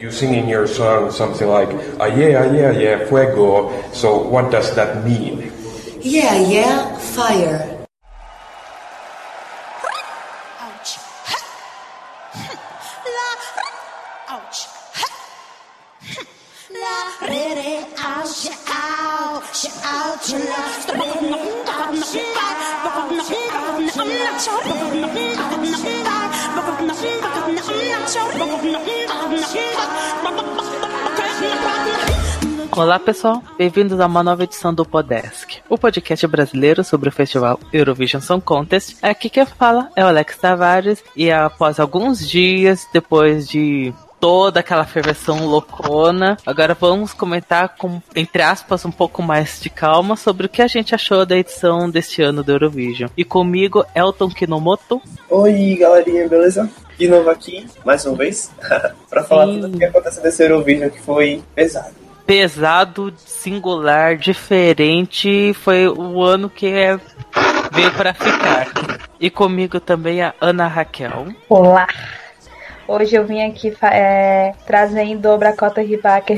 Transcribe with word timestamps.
You 0.00 0.12
sing 0.12 0.32
in 0.32 0.46
your 0.46 0.68
song 0.68 1.10
something 1.10 1.48
like, 1.48 1.66
ah 1.98 2.06
yeah, 2.06 2.46
ah 2.46 2.54
yeah, 2.54 2.70
yeah, 2.70 3.02
fuego. 3.10 3.74
So 3.90 4.22
what 4.30 4.52
does 4.54 4.70
that 4.78 5.02
mean? 5.02 5.50
Yeah, 5.98 6.38
yeah, 6.38 6.94
fire. 7.18 7.77
Olá 32.78 32.96
pessoal, 32.96 33.42
bem-vindos 33.58 33.98
a 33.98 34.06
uma 34.06 34.22
nova 34.22 34.44
edição 34.44 34.72
do 34.72 34.84
Podesk, 34.84 35.56
o 35.68 35.76
podcast 35.76 36.24
brasileiro 36.28 36.84
sobre 36.84 37.08
o 37.08 37.12
festival 37.12 37.58
Eurovision 37.72 38.22
Song 38.22 38.40
Contest. 38.40 38.96
Aqui 39.02 39.28
quem 39.28 39.44
fala 39.44 39.90
é 39.96 40.04
o 40.04 40.06
Alex 40.06 40.38
Tavares 40.38 41.02
e 41.16 41.28
após 41.28 41.80
alguns 41.80 42.20
dias, 42.20 42.86
depois 42.92 43.48
de 43.48 43.92
toda 44.20 44.60
aquela 44.60 44.84
ferveção 44.84 45.44
loucona. 45.44 46.36
Agora 46.46 46.72
vamos 46.72 47.12
comentar 47.12 47.74
com, 47.76 48.00
entre 48.14 48.42
aspas, 48.42 48.84
um 48.84 48.92
pouco 48.92 49.24
mais 49.24 49.58
de 49.60 49.68
calma 49.68 50.14
sobre 50.14 50.46
o 50.46 50.48
que 50.48 50.62
a 50.62 50.68
gente 50.68 50.94
achou 50.94 51.26
da 51.26 51.36
edição 51.36 51.90
deste 51.90 52.22
ano 52.22 52.44
do 52.44 52.52
Eurovision. 52.52 53.10
E 53.16 53.24
comigo, 53.24 53.84
Elton 53.92 54.28
Kinomoto. 54.28 55.02
Oi, 55.28 55.76
galerinha, 55.80 56.28
beleza? 56.28 56.70
De 56.96 57.08
novo 57.08 57.28
aqui, 57.28 57.66
mais 57.84 58.06
uma 58.06 58.14
vez, 58.14 58.52
pra 59.10 59.24
falar 59.24 59.46
Sim. 59.46 59.62
tudo 59.62 59.74
o 59.74 59.78
que 59.78 59.84
aconteceu 59.84 60.22
nesse 60.22 60.44
Eurovision, 60.44 60.90
que 60.90 61.00
foi 61.00 61.42
pesado. 61.56 62.07
Pesado, 62.28 63.10
singular, 63.16 64.18
diferente. 64.18 65.54
Foi 65.54 65.88
o 65.88 66.22
ano 66.22 66.50
que 66.50 66.66
é, 66.66 67.00
veio 67.72 67.90
para 67.94 68.12
ficar. 68.12 68.68
E 69.18 69.30
comigo 69.30 69.80
também 69.80 70.20
a 70.20 70.34
Ana 70.38 70.66
Raquel. 70.66 71.28
Olá! 71.48 71.88
Hoje 72.86 73.16
eu 73.16 73.24
vim 73.24 73.40
aqui 73.40 73.74
é, 73.80 74.52
trazer 74.66 75.04
em 75.04 75.16
dobro 75.16 75.48
a 75.48 75.56
cota 75.56 75.80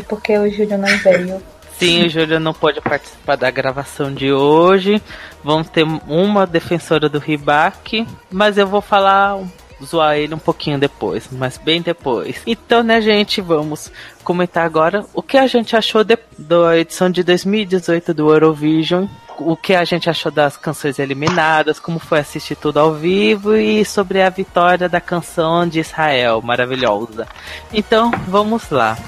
porque 0.08 0.38
o 0.38 0.48
Júlio 0.48 0.78
não 0.78 0.96
veio. 0.98 1.42
Sim, 1.76 2.06
o 2.06 2.08
Júlio 2.08 2.38
não 2.38 2.54
pôde 2.54 2.80
participar 2.80 3.34
da 3.34 3.50
gravação 3.50 4.14
de 4.14 4.32
hoje. 4.32 5.02
Vamos 5.42 5.70
ter 5.70 5.84
uma 6.06 6.46
defensora 6.46 7.08
do 7.08 7.18
Ribac, 7.18 8.06
mas 8.30 8.56
eu 8.56 8.66
vou 8.68 8.80
falar, 8.80 9.40
zoar 9.84 10.16
ele 10.16 10.34
um 10.34 10.38
pouquinho 10.38 10.78
depois, 10.78 11.28
mas 11.30 11.56
bem 11.58 11.80
depois. 11.82 12.42
Então, 12.46 12.82
né, 12.82 13.00
gente, 13.00 13.40
vamos 13.40 13.90
comentar 14.24 14.64
agora 14.64 15.04
o 15.14 15.22
que 15.22 15.36
a 15.38 15.46
gente 15.46 15.74
achou 15.76 16.04
de- 16.04 16.18
da 16.38 16.76
edição 16.78 17.10
de 17.10 17.22
2018 17.22 18.12
do 18.14 18.30
Eurovision. 18.32 19.06
O 19.38 19.56
que 19.56 19.74
a 19.74 19.84
gente 19.84 20.10
achou 20.10 20.30
das 20.30 20.56
canções 20.58 20.98
eliminadas, 20.98 21.80
como 21.80 21.98
foi 21.98 22.18
assistir 22.18 22.56
tudo 22.56 22.78
ao 22.78 22.92
vivo 22.92 23.56
e 23.56 23.82
sobre 23.86 24.20
a 24.20 24.28
vitória 24.28 24.86
da 24.86 25.00
canção 25.00 25.66
de 25.66 25.80
Israel, 25.80 26.42
maravilhosa. 26.42 27.26
Então, 27.72 28.10
vamos 28.28 28.68
lá. 28.68 28.98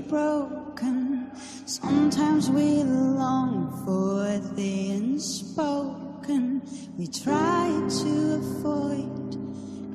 Broken. 0.00 1.30
Sometimes 1.66 2.50
we 2.50 2.82
long 2.82 3.70
for 3.84 4.38
the 4.54 4.90
unspoken. 4.90 6.62
We 6.96 7.06
try 7.06 7.68
to 8.02 8.34
avoid 8.34 9.36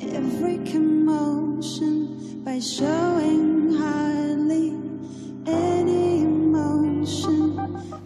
every 0.01 0.57
commotion 0.71 2.43
by 2.43 2.59
showing 2.59 3.73
hardly 3.73 4.12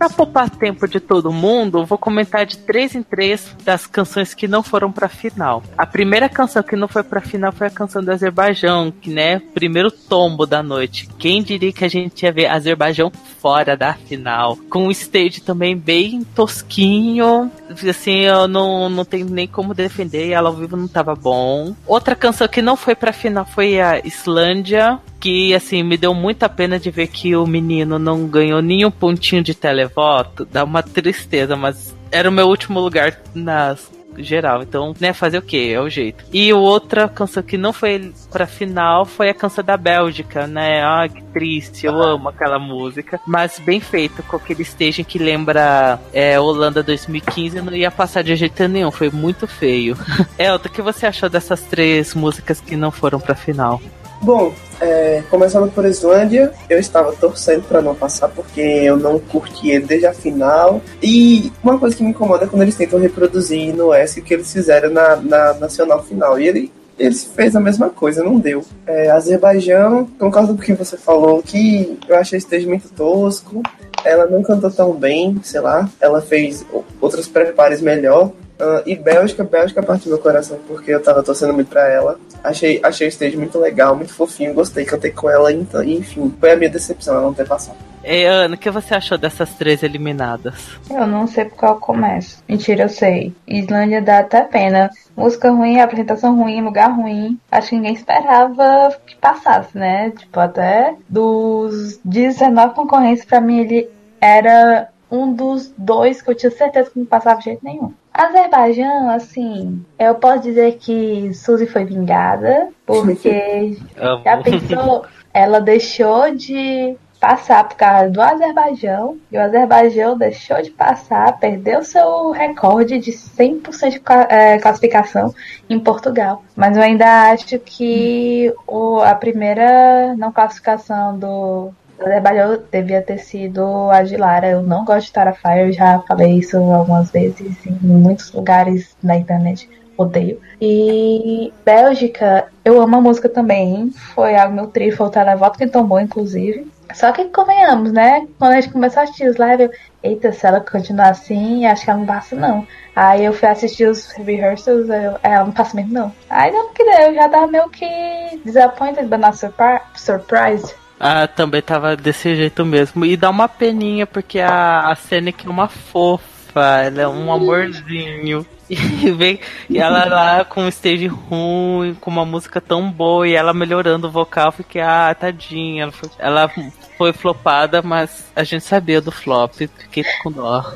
Pra 0.08 0.16
poupar 0.16 0.50
tempo 0.50 0.88
de 0.88 1.02
todo 1.02 1.34
mundo, 1.34 1.86
vou 1.86 1.98
comentar 1.98 2.46
de 2.46 2.58
três 2.60 2.96
em 2.96 3.04
três 3.04 3.54
das 3.66 3.86
canções 3.86 4.34
que 4.34 4.48
não 4.48 4.64
foram 4.64 4.90
pra 4.90 5.10
final. 5.10 5.62
A 5.78 5.86
primeira 5.86 6.30
canção 6.30 6.64
que 6.64 6.78
não 6.78 6.88
foi 6.88 7.04
pra 7.04 7.20
final 7.20 7.52
foi 7.52 7.68
a 7.68 7.70
canção 7.70 8.02
do 8.02 8.10
Azerbaijão, 8.10 8.90
que 8.90 9.10
né, 9.10 9.40
primeiro 9.54 9.92
tombo 9.92 10.46
da 10.46 10.64
noite. 10.64 11.10
Quem 11.20 11.44
diria 11.44 11.74
que 11.74 11.84
a 11.84 11.90
gente 11.90 12.24
ia 12.24 12.32
ver 12.32 12.46
Azerbaijão 12.46 13.12
fora 13.42 13.76
da 13.76 13.96
final, 13.96 14.58
com 14.70 14.88
um 14.88 14.92
stage 14.92 15.42
também 15.42 15.76
bem 15.76 16.24
tosquinho, 16.24 17.52
assim, 17.90 18.22
eu 18.22 18.48
não, 18.48 18.90
não 18.90 19.04
tenho 19.04 19.30
nem 19.30 19.46
como 19.46 19.74
defender, 19.74 20.30
ela 20.30 20.48
ao 20.48 20.56
vivo 20.56 20.78
não 20.78 20.88
tava 20.88 21.16
bom. 21.16 21.76
Outra 21.86 22.16
canção 22.16 22.48
que 22.48 22.62
não 22.62 22.78
foi 22.78 22.96
pra 22.96 23.12
final 23.12 23.46
foi 23.46 23.82
a 23.82 24.00
Islândia, 24.06 25.00
que 25.20 25.54
assim 25.54 25.84
me 25.84 25.98
deu 25.98 26.14
muita 26.14 26.48
pena 26.50 26.80
de 26.80 26.92
ver 26.92 27.08
que 27.08 27.36
o 27.36 27.46
menino 27.46 27.98
não 28.00 28.28
ganhou 28.28 28.62
nenhum 28.62 28.92
pontinho 28.92 29.44
de 29.44 29.54
televoto. 29.54 30.46
Dá 30.46 30.64
uma 30.64 30.84
tristeza, 30.84 31.56
mas 31.56 31.96
era 32.12 32.30
o 32.30 32.32
meu 32.32 32.48
último 32.48 32.80
lugar 32.80 33.20
nas 33.34 33.90
geral. 34.18 34.62
Então, 34.62 34.94
né, 35.00 35.14
fazer 35.14 35.38
o 35.38 35.42
quê? 35.42 35.72
É 35.74 35.80
o 35.80 35.90
jeito. 35.90 36.26
E 36.32 36.52
outra 36.54 37.08
canção 37.08 37.44
que 37.44 37.58
não 37.58 37.72
foi 37.74 38.14
pra 38.32 38.48
final 38.48 39.06
foi 39.06 39.30
a 39.30 39.34
canção 39.34 39.64
da 39.64 39.78
Bélgica, 39.78 40.48
né? 40.48 40.84
Ah, 40.84 41.08
que 41.08 41.22
triste, 41.24 41.86
eu 41.86 42.02
amo 42.02 42.30
aquela 42.30 42.60
música. 42.60 43.20
Mas 43.26 43.60
bem 43.60 43.80
feito, 43.80 44.24
com 44.24 44.38
aquele 44.38 44.64
staging 44.64 45.04
que 45.04 45.20
lembra 45.20 46.00
é, 46.14 46.40
Holanda 46.40 46.84
2015, 46.84 47.62
não 47.62 47.74
ia 47.74 47.92
passar 47.92 48.24
de 48.24 48.36
jeito 48.36 48.68
nenhum, 48.68 48.92
foi 48.92 49.10
muito 49.10 49.48
feio. 49.48 49.98
Elton, 50.38 50.68
o 50.68 50.72
que 50.72 50.82
você 50.82 51.06
achou 51.06 51.30
dessas 51.30 51.62
três 51.62 52.14
músicas 52.14 52.60
que 52.60 52.76
não 52.76 52.92
foram 52.92 53.20
pra 53.20 53.36
final? 53.36 53.82
Bom, 54.22 54.54
é, 54.80 55.24
começando 55.30 55.72
por 55.72 55.86
Islândia, 55.86 56.52
eu 56.70 56.80
estava 56.80 57.12
torcendo 57.14 57.64
pra 57.68 57.82
não 57.82 57.96
passar 57.96 58.30
porque 58.30 58.62
eu 58.62 58.98
não 58.98 59.20
curti 59.20 59.70
ele 59.70 59.86
desde 59.86 60.06
a 60.06 60.14
final. 60.14 60.82
E 61.02 61.52
uma 61.64 61.78
coisa 61.80 61.96
que 61.96 62.04
me 62.04 62.10
incomoda 62.10 62.46
é 62.46 62.48
quando 62.48 62.62
eles 62.62 62.76
tentam 62.76 63.00
reproduzir 63.00 63.76
no 63.76 63.94
S 63.94 64.20
o 64.20 64.24
que 64.24 64.34
eles 64.34 64.52
fizeram 64.52 64.90
na, 64.90 65.16
na 65.16 65.54
nacional 65.54 66.04
final. 66.04 66.40
E 66.40 66.48
ele, 66.48 66.72
eles 66.98 67.24
fez 67.24 67.56
a 67.56 67.60
mesma 67.60 67.90
coisa, 67.90 68.24
não 68.24 68.40
deu. 68.40 68.64
É, 68.86 69.10
Azerbaijão, 69.10 70.08
concordo 70.20 70.56
com 70.56 70.62
o 70.62 70.66
que 70.66 70.74
você 70.74 70.98
falou, 70.98 71.42
que 71.42 71.98
eu 72.08 72.16
achei 72.16 72.40
texto 72.40 72.68
muito 72.68 72.90
tosco. 72.90 73.62
Ela 74.04 74.26
não 74.28 74.44
cantou 74.44 74.70
tão 74.72 74.94
bem, 74.94 75.40
sei 75.44 75.60
lá. 75.60 75.90
Ela 76.00 76.22
fez 76.22 76.66
outros 77.02 77.28
prepares 77.28 77.82
melhor. 77.82 78.32
Ah, 78.60 78.82
e 78.86 78.96
Bélgica, 78.96 79.44
Bélgica 79.44 79.84
partiu 79.84 80.12
meu 80.12 80.20
coração 80.20 80.60
porque 80.68 80.92
eu 80.92 81.02
tava 81.02 81.24
torcendo 81.24 81.54
muito 81.54 81.70
pra 81.70 81.88
ela. 81.88 82.20
Achei, 82.44 82.80
achei 82.84 83.08
o 83.08 83.10
stage 83.10 83.38
muito 83.38 83.60
legal, 83.60 83.96
muito 83.96 84.14
fofinho, 84.14 84.54
gostei, 84.54 84.86
cantei 84.86 85.12
com 85.12 85.30
ela, 85.30 85.52
então, 85.52 85.84
enfim, 85.84 86.34
foi 86.40 86.52
a 86.52 86.56
minha 86.56 86.70
decepção 86.70 87.16
ela 87.16 87.24
não 87.24 87.34
ter 87.34 87.48
passado. 87.48 87.78
E, 88.04 88.24
Ana, 88.24 88.56
o 88.56 88.58
que 88.58 88.72
você 88.72 88.96
achou 88.96 89.18
dessas 89.18 89.54
três 89.56 89.84
eliminadas? 89.84 90.56
Eu 90.90 91.06
não 91.06 91.28
sei 91.28 91.44
por 91.44 91.58
qual 91.58 91.74
eu 91.74 91.80
começo. 91.82 92.42
Mentira, 92.48 92.84
eu 92.84 92.90
sei. 92.90 93.36
Islândia 93.46 94.02
dá 94.02 94.20
até 94.20 94.44
pena. 94.44 94.90
Música 95.14 95.52
ruim, 95.52 95.82
apresentação 95.82 96.38
ruim, 96.38 96.62
lugar 96.62 96.96
ruim. 96.96 97.38
Acho 97.52 97.70
que 97.70 97.76
ninguém 97.76 97.94
esperava 97.94 98.96
que 99.06 99.14
passasse, 99.18 99.78
né? 99.78 100.12
Tipo, 100.12 100.40
até 100.40 100.96
dos 101.10 102.00
19 102.06 102.76
concorrentes, 102.76 103.26
pra 103.26 103.42
mim 103.42 103.60
ele 103.60 103.90
era 104.22 104.88
um 105.12 105.34
dos 105.34 105.74
dois 105.78 106.22
que 106.22 106.32
eu 106.32 106.36
tinha 106.36 106.52
certeza 106.52 106.90
que 106.90 107.00
não 107.00 107.06
passava 107.06 107.40
de 107.40 107.46
jeito 107.46 107.64
nenhum. 107.64 107.94
Azerbaijão, 108.18 109.12
assim, 109.12 109.86
eu 110.00 110.16
posso 110.16 110.42
dizer 110.42 110.78
que 110.78 111.32
Suzy 111.36 111.68
foi 111.68 111.86
vingada, 111.86 112.70
porque 112.86 113.78
já 114.26 114.38
pensou? 114.42 115.06
Ela 115.32 115.62
deixou 115.62 116.34
de 116.34 116.98
passar 117.20 117.68
por 117.68 117.76
causa 117.76 118.10
do 118.10 118.22
Azerbaijão 118.22 119.18
e 119.32 119.38
o 119.38 119.42
Azerbaijão 119.42 120.18
deixou 120.18 120.62
de 120.62 120.72
passar, 120.72 121.38
perdeu 121.38 121.84
seu 121.84 122.32
recorde 122.32 122.98
de 123.00 123.12
100% 123.12 123.90
de 123.90 124.02
eh, 124.30 124.58
classificação 124.60 125.34
em 125.70 125.80
Portugal. 125.80 126.44
Mas 126.56 126.76
eu 126.76 126.84
ainda 126.84 127.32
acho 127.32 127.60
que 127.60 128.54
o, 128.66 129.00
a 129.00 129.14
primeira 129.14 130.16
não 130.16 130.32
classificação 130.32 131.18
do 131.18 131.72
Azerbaijão 132.00 132.62
devia 132.72 133.02
ter 133.02 133.18
sido 133.18 133.90
a 133.92 134.04
de 134.04 134.18
Lara. 134.18 134.48
Eu 134.48 134.62
não 134.62 134.86
gosto 134.86 135.02
de 135.02 135.06
Starfire, 135.08 135.68
eu 135.68 135.72
já 135.72 136.00
falei 136.00 136.40
isso 136.40 136.58
algumas 136.58 137.12
vezes 137.12 137.66
em 137.66 137.72
muitos 137.82 138.32
lugares 138.32 138.96
na 139.02 139.18
internet. 139.18 139.70
Odeio. 139.98 140.40
E 140.62 141.52
Bélgica, 141.66 142.48
eu 142.64 142.80
amo 142.80 142.98
a 142.98 143.02
música 143.02 143.28
também. 143.28 143.90
Foi 144.14 144.36
a 144.36 144.48
meu 144.48 144.68
trio, 144.68 144.96
foi 144.96 145.08
o 145.08 145.10
televoto 145.10 145.58
que 145.58 145.66
tombou, 145.66 146.00
inclusive. 146.00 146.72
Só 146.94 147.12
que 147.12 147.26
convenhamos, 147.26 147.92
né? 147.92 148.28
Quando 148.38 148.54
a 148.54 148.62
gente 148.62 148.72
começou 148.72 149.02
a 149.02 149.04
assistir 149.04 149.28
os 149.28 149.38
lives, 149.38 149.60
eu, 149.60 149.72
eita, 150.04 150.32
se 150.32 150.46
ela 150.46 150.62
continuar 150.62 151.10
assim, 151.10 151.66
acho 151.66 151.84
que 151.84 151.90
ela 151.90 152.00
não 152.00 152.06
passa, 152.06 152.36
não. 152.36 152.66
Aí 152.96 153.26
eu 153.26 153.34
fui 153.34 153.48
assistir 153.48 153.90
os 153.90 154.12
rehearsals, 154.14 154.88
eu, 154.88 155.18
ela 155.22 155.46
não 155.46 155.52
passa 155.52 155.76
mesmo, 155.76 155.94
não. 155.94 156.14
Aí 156.30 156.52
não 156.52 156.72
que 156.74 156.84
eu 156.84 157.14
já 157.14 157.28
tava 157.28 157.48
meio 157.48 157.70
que 157.70 158.42
disappointed, 158.46 159.08
but 159.08 159.20
not 159.20 159.38
surpri 159.38 159.80
surprised. 159.96 160.76
Ah, 161.00 161.28
também 161.28 161.62
tava 161.62 161.96
desse 161.96 162.36
jeito 162.36 162.66
mesmo. 162.66 163.06
E 163.06 163.16
dá 163.16 163.30
uma 163.30 163.48
peninha, 163.48 164.06
porque 164.08 164.40
a, 164.40 164.92
a 164.92 164.96
Senec 164.96 165.46
é 165.46 165.50
uma 165.50 165.68
fofa, 165.68 166.82
ela 166.84 167.02
é 167.02 167.08
um 167.08 167.32
amorzinho. 167.32 168.46
E, 168.70 169.12
vem, 169.12 169.40
e 169.70 169.78
ela 169.78 170.04
lá 170.04 170.44
com 170.44 170.64
um 170.64 170.68
stage 170.68 171.08
ruim, 171.08 171.94
com 172.02 172.12
uma 172.12 172.26
música 172.26 172.60
tão 172.60 172.92
boa, 172.92 173.26
e 173.26 173.34
ela 173.34 173.54
melhorando 173.54 174.08
o 174.08 174.12
vocal, 174.12 174.52
fiquei, 174.52 174.82
ah, 174.82 175.16
tadinha. 175.18 175.84
Ela 175.84 175.92
foi, 175.94 176.10
ela 176.20 176.52
foi 176.98 177.14
flopada, 177.14 177.82
mas 177.82 178.30
a 178.36 178.44
gente 178.44 178.66
sabia 178.66 179.00
do 179.00 179.10
flop, 179.10 179.54
fiquei 179.54 180.04
com 180.22 180.30
dó. 180.30 180.74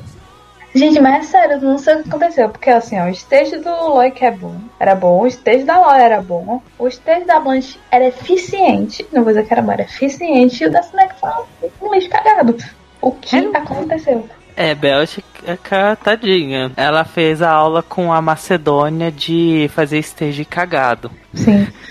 Gente, 0.74 1.02
mas 1.02 1.26
é 1.26 1.28
sério, 1.28 1.62
não 1.62 1.78
sei 1.78 1.96
o 1.96 2.04
que 2.04 2.10
aconteceu. 2.10 2.50
Porque 2.50 2.70
assim, 2.70 3.00
ó, 3.00 3.06
o 3.06 3.10
stage 3.10 3.58
do 3.58 3.70
Loic 3.70 4.24
é 4.24 4.32
bom. 4.32 4.56
Era 4.80 4.96
bom, 4.96 5.22
o 5.22 5.28
stage 5.28 5.64
da 5.64 5.80
Loy 5.80 6.00
era 6.00 6.22
bom. 6.22 6.62
O 6.80 6.88
stage 6.88 7.26
da 7.26 7.40
Blanche 7.40 7.78
era 7.92 8.08
eficiente. 8.08 9.06
Não 9.12 9.24
vou 9.24 9.34
dizer 9.34 9.46
que 9.46 9.54
era 9.54 9.62
bom, 9.62 9.72
era 9.72 9.84
eficiente. 9.84 10.64
E 10.64 10.68
o 10.68 10.72
da 10.72 10.80
Snack 10.80 11.16
foi 11.20 11.70
um 11.82 11.94
lixo 11.94 12.10
cagado. 12.10 12.56
O 13.02 13.12
que 13.12 13.36
é. 13.36 13.58
aconteceu? 13.58 14.30
É, 14.56 14.76
Bélgica, 14.76 15.98
tadinha. 16.04 16.72
Ela 16.76 17.04
fez 17.04 17.42
a 17.42 17.50
aula 17.50 17.82
com 17.82 18.14
a 18.14 18.22
Macedônia 18.22 19.12
de 19.12 19.70
fazer 19.74 20.00
stage 20.00 20.46
cagado. 20.46 21.12
Sim. 21.34 21.68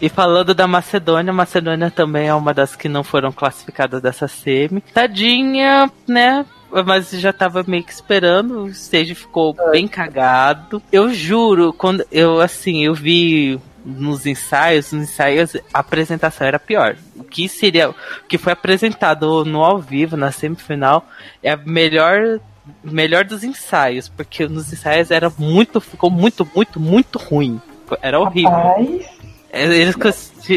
E 0.00 0.08
falando 0.08 0.54
da 0.54 0.66
Macedônia, 0.66 1.30
a 1.30 1.34
Macedônia 1.34 1.90
também 1.90 2.28
é 2.28 2.34
uma 2.34 2.54
das 2.54 2.74
que 2.74 2.88
não 2.88 3.04
foram 3.04 3.30
classificadas 3.30 4.00
dessa 4.00 4.26
semi. 4.26 4.80
Tadinha, 4.94 5.90
né? 6.08 6.46
Mas 6.86 7.10
já 7.10 7.32
tava 7.32 7.64
meio 7.66 7.84
que 7.84 7.92
esperando, 7.92 8.64
o 8.64 8.68
stage 8.68 9.14
ficou 9.14 9.54
é. 9.58 9.70
bem 9.70 9.88
cagado. 9.88 10.82
Eu 10.92 11.12
juro, 11.12 11.72
quando 11.72 12.04
eu 12.10 12.40
assim, 12.40 12.84
eu 12.84 12.94
vi 12.94 13.60
nos 13.84 14.26
ensaios, 14.26 14.92
nos 14.92 15.04
ensaios 15.04 15.56
a 15.72 15.80
apresentação 15.80 16.46
era 16.46 16.58
pior. 16.58 16.96
O 17.16 17.24
que 17.24 17.48
seria, 17.48 17.90
o 17.90 17.94
que 18.28 18.38
foi 18.38 18.52
apresentado 18.52 19.44
no 19.44 19.64
ao 19.64 19.78
vivo 19.78 20.16
na 20.16 20.30
semifinal 20.30 21.06
é 21.42 21.50
a 21.50 21.56
melhor 21.56 22.40
melhor 22.84 23.24
dos 23.24 23.42
ensaios, 23.42 24.08
porque 24.08 24.46
nos 24.46 24.72
ensaios 24.72 25.10
era 25.10 25.32
muito, 25.36 25.80
ficou 25.80 26.10
muito, 26.10 26.48
muito, 26.54 26.78
muito 26.78 27.18
ruim. 27.18 27.60
Era 28.00 28.20
horrível. 28.20 28.50
Rapaz. 28.50 29.19
Eles, 29.52 29.96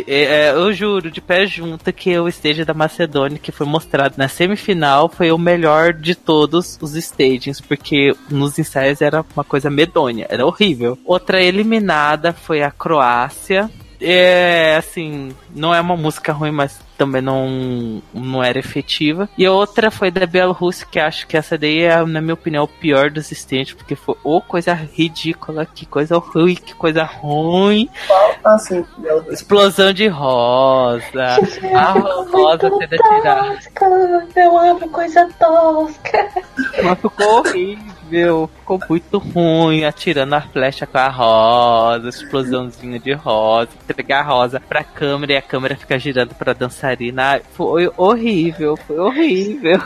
é, 0.07 0.23
é, 0.23 0.51
eu 0.51 0.71
juro, 0.73 1.11
de 1.11 1.19
pé 1.19 1.45
junto, 1.45 1.91
que 1.91 2.17
o 2.17 2.27
stage 2.27 2.63
da 2.63 2.73
Macedônia, 2.73 3.39
que 3.39 3.51
foi 3.51 3.65
mostrado 3.65 4.15
na 4.17 4.27
semifinal, 4.27 5.09
foi 5.09 5.31
o 5.31 5.37
melhor 5.37 5.93
de 5.93 6.15
todos 6.15 6.77
os 6.81 6.95
stagings, 6.95 7.59
porque 7.59 8.15
nos 8.29 8.57
ensaios 8.57 9.01
era 9.01 9.25
uma 9.35 9.43
coisa 9.43 9.69
medonha, 9.69 10.25
era 10.29 10.45
horrível. 10.45 10.97
Outra 11.05 11.41
eliminada 11.41 12.33
foi 12.33 12.61
a 12.61 12.71
Croácia. 12.71 13.69
É, 13.99 14.75
assim, 14.77 15.33
não 15.55 15.73
é 15.73 15.79
uma 15.79 15.95
música 15.95 16.31
ruim, 16.33 16.51
mas 16.51 16.79
também 16.97 17.21
não, 17.21 18.01
não 18.13 18.43
era 18.43 18.59
efetiva. 18.59 19.27
E 19.37 19.45
a 19.45 19.51
outra 19.51 19.91
foi 19.91 20.11
da 20.11 20.25
Bielorrússia, 20.25 20.87
que 20.89 20.99
acho 20.99 21.27
que 21.27 21.35
essa 21.35 21.57
daí 21.57 21.81
é, 21.81 22.03
na 22.05 22.21
minha 22.21 22.33
opinião, 22.33 22.63
o 22.63 22.67
pior 22.67 23.09
dos 23.09 23.31
stands, 23.31 23.73
porque 23.73 23.95
foi 23.95 24.15
ou 24.23 24.41
coisa 24.41 24.73
ridícula, 24.73 25.65
que 25.65 25.85
coisa 25.85 26.17
ruim, 26.17 26.55
que 26.55 26.73
coisa 26.73 27.03
ruim. 27.03 27.89
Assim, 28.43 28.85
Explosão 29.29 29.93
de 29.93 30.07
rosa. 30.07 31.03
a 31.73 31.91
rosa 32.31 32.69
sendo 32.69 32.95
atirada. 32.95 33.59
Eu 34.35 34.57
amo 34.57 34.89
coisa 34.89 35.29
tosca. 35.39 36.29
Mas 36.83 36.99
ficou 36.99 37.39
horrível. 37.39 38.49
Ficou 38.59 38.79
muito 38.87 39.17
ruim, 39.17 39.85
atirando 39.85 40.35
a 40.35 40.41
flecha 40.41 40.85
com 40.85 40.97
a 40.97 41.07
rosa, 41.07 42.09
explosãozinha 42.09 42.99
de 42.99 43.13
rosa, 43.13 43.69
entregar 43.89 44.19
a 44.19 44.23
rosa 44.23 44.59
pra 44.59 44.83
câmera 44.83 45.33
e 45.33 45.37
a 45.37 45.41
câmera 45.43 45.75
fica 45.75 45.97
girando 45.99 46.33
pra 46.35 46.53
dançarina. 46.53 47.41
Foi 47.53 47.91
horrível, 47.97 48.77
foi 48.77 48.99
horrível. 48.99 49.81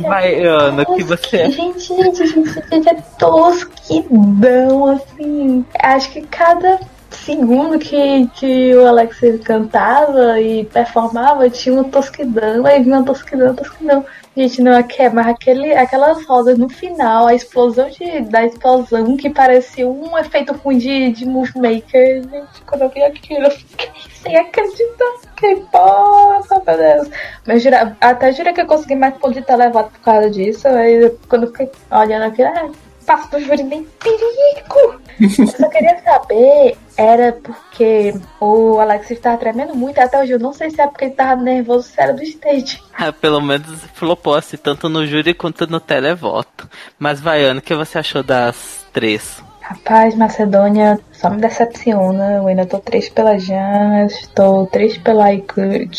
Vai, 0.00 0.44
Ana, 0.44 0.82
o 0.82 0.96
que 0.96 1.04
você 1.04 1.50
Gente, 1.50 1.88
gente, 1.88 2.26
gente, 2.26 2.68
gente, 2.70 2.88
é 2.88 2.94
tosquidão, 3.18 4.86
assim. 4.86 5.64
Acho 5.80 6.10
que 6.10 6.22
cada 6.22 6.78
segundo 7.24 7.78
que, 7.78 8.26
que 8.34 8.74
o 8.74 8.86
Alex 8.86 9.18
cantava 9.44 10.40
e 10.40 10.64
performava 10.64 11.48
tinha 11.50 11.74
uma 11.74 11.84
tosquidão, 11.84 12.64
aí 12.66 12.82
vinha 12.82 12.96
uma 12.96 13.04
tosquidão, 13.04 13.54
tosquidão. 13.54 14.04
Gente, 14.36 14.60
não 14.60 14.72
é 14.72 14.84
mas 15.14 15.26
aquele, 15.28 15.72
aquelas 15.72 16.22
rosas 16.26 16.58
no 16.58 16.68
final, 16.68 17.26
a 17.26 17.34
explosão 17.34 17.88
de, 17.88 18.20
da 18.20 18.44
explosão 18.44 19.16
que 19.16 19.30
parecia 19.30 19.88
um 19.88 20.16
efeito 20.18 20.52
ruim 20.52 20.76
de, 20.76 21.10
de 21.12 21.24
Movie 21.24 21.56
Maker. 21.56 22.22
Gente, 22.22 22.62
quando 22.66 22.82
eu 22.82 22.90
vi 22.90 23.02
aquilo, 23.02 23.44
eu 23.44 23.50
fiquei 23.50 23.90
sem 24.22 24.36
acreditar. 24.36 25.26
Que 25.36 25.56
porra, 25.72 26.40
meu 26.66 26.76
Deus. 26.76 27.10
Mas 27.46 27.62
jura, 27.62 27.96
até 27.98 28.30
jurei 28.32 28.52
que 28.52 28.60
eu 28.60 28.66
consegui 28.66 28.94
mais 28.94 29.14
ponto 29.16 29.32
de 29.32 29.42
televoto 29.42 29.90
por 29.92 30.00
causa 30.00 30.28
disso. 30.28 30.68
Aí 30.68 31.10
quando 31.28 31.44
eu 31.44 31.48
fiquei 31.48 31.70
olhando 31.90 32.24
aquilo, 32.24 32.48
ah, 32.48 32.70
passo 33.06 33.30
do 33.30 33.40
júri 33.40 33.62
nem 33.62 33.84
perigo. 33.84 35.00
Eu 35.20 35.46
só 35.46 35.68
queria 35.68 35.98
saber, 36.02 36.76
era 36.96 37.32
porque 37.32 38.14
o 38.40 38.78
Alex 38.78 39.10
estava 39.10 39.38
tremendo 39.38 39.74
muito, 39.74 39.98
até 39.98 40.20
hoje 40.20 40.32
eu 40.32 40.38
não 40.38 40.52
sei 40.52 40.70
se 40.70 40.80
é 40.80 40.86
porque 40.86 41.04
ele 41.06 41.12
estava 41.12 41.40
nervoso 41.40 41.88
se 41.88 42.00
era 42.00 42.12
do 42.12 42.22
stage. 42.22 42.82
Ah, 42.98 43.12
pelo 43.12 43.42
menos 43.42 43.82
flopou 43.92 44.34
assim, 44.34 44.56
tanto 44.56 44.88
no 44.88 45.06
júri 45.06 45.34
quanto 45.34 45.66
no 45.66 45.78
televoto. 45.78 46.66
Mas 46.98 47.20
Vaiano, 47.20 47.60
o 47.60 47.62
que 47.62 47.74
você 47.74 47.98
achou 47.98 48.22
das 48.22 48.86
três? 48.90 49.42
Rapaz, 49.60 50.14
Macedônia 50.14 50.98
só 51.12 51.28
me 51.28 51.38
decepciona. 51.38 52.36
Eu 52.36 52.46
ainda 52.46 52.64
tô 52.64 52.78
triste 52.78 53.10
pela 53.10 53.36
Jan, 53.36 54.06
estou 54.06 54.66
triste 54.68 55.00
pela 55.00 55.30
IQ. 55.34 55.90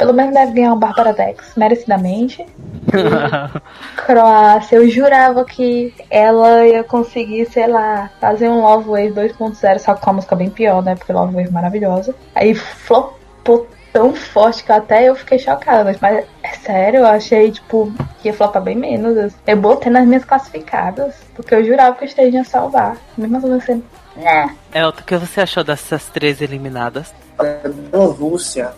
Pelo 0.00 0.14
menos 0.14 0.32
deve 0.32 0.52
ganhar 0.52 0.72
o 0.72 0.76
Bárbara 0.76 1.12
Dex, 1.12 1.52
merecidamente. 1.54 2.46
Croácia, 4.06 4.76
eu 4.76 4.88
jurava 4.88 5.44
que 5.44 5.92
ela 6.08 6.66
ia 6.66 6.82
conseguir, 6.82 7.44
sei 7.50 7.66
lá, 7.66 8.08
fazer 8.18 8.48
um 8.48 8.62
Love 8.62 8.88
Wave 8.88 9.34
2.0, 9.34 9.78
só 9.78 9.92
que 9.92 10.00
com 10.00 10.08
a 10.08 10.12
música 10.14 10.34
bem 10.34 10.48
pior, 10.48 10.82
né? 10.82 10.94
Porque 10.94 11.12
Love 11.12 11.34
Wave 11.34 11.48
é 11.48 11.52
maravilhosa. 11.52 12.14
Aí 12.34 12.54
flopou 12.54 13.68
tão 13.92 14.14
forte 14.14 14.64
que 14.64 14.72
até 14.72 15.06
eu 15.06 15.14
fiquei 15.14 15.38
chocada. 15.38 15.94
Mas 16.00 16.24
é 16.42 16.52
sério, 16.64 17.00
eu 17.00 17.06
achei, 17.06 17.50
tipo, 17.50 17.92
que 18.22 18.28
ia 18.28 18.32
flopar 18.32 18.62
bem 18.62 18.76
menos. 18.76 19.34
Eu 19.46 19.56
botei 19.58 19.92
nas 19.92 20.06
minhas 20.06 20.24
classificadas, 20.24 21.14
porque 21.34 21.54
eu 21.54 21.62
jurava 21.62 21.94
que 21.96 22.06
o 22.06 22.08
Stage 22.08 22.36
ia 22.36 22.44
salvar. 22.44 22.96
Mesmo 23.18 23.36
assim, 23.36 23.60
você. 23.60 23.74
Né? 24.16 24.56
É, 24.72 24.86
o 24.86 24.94
que 24.94 25.18
você 25.18 25.42
achou 25.42 25.62
dessas 25.62 26.06
três 26.06 26.40
eliminadas? 26.40 27.12
A 27.38 27.98
Rússia 28.18 28.72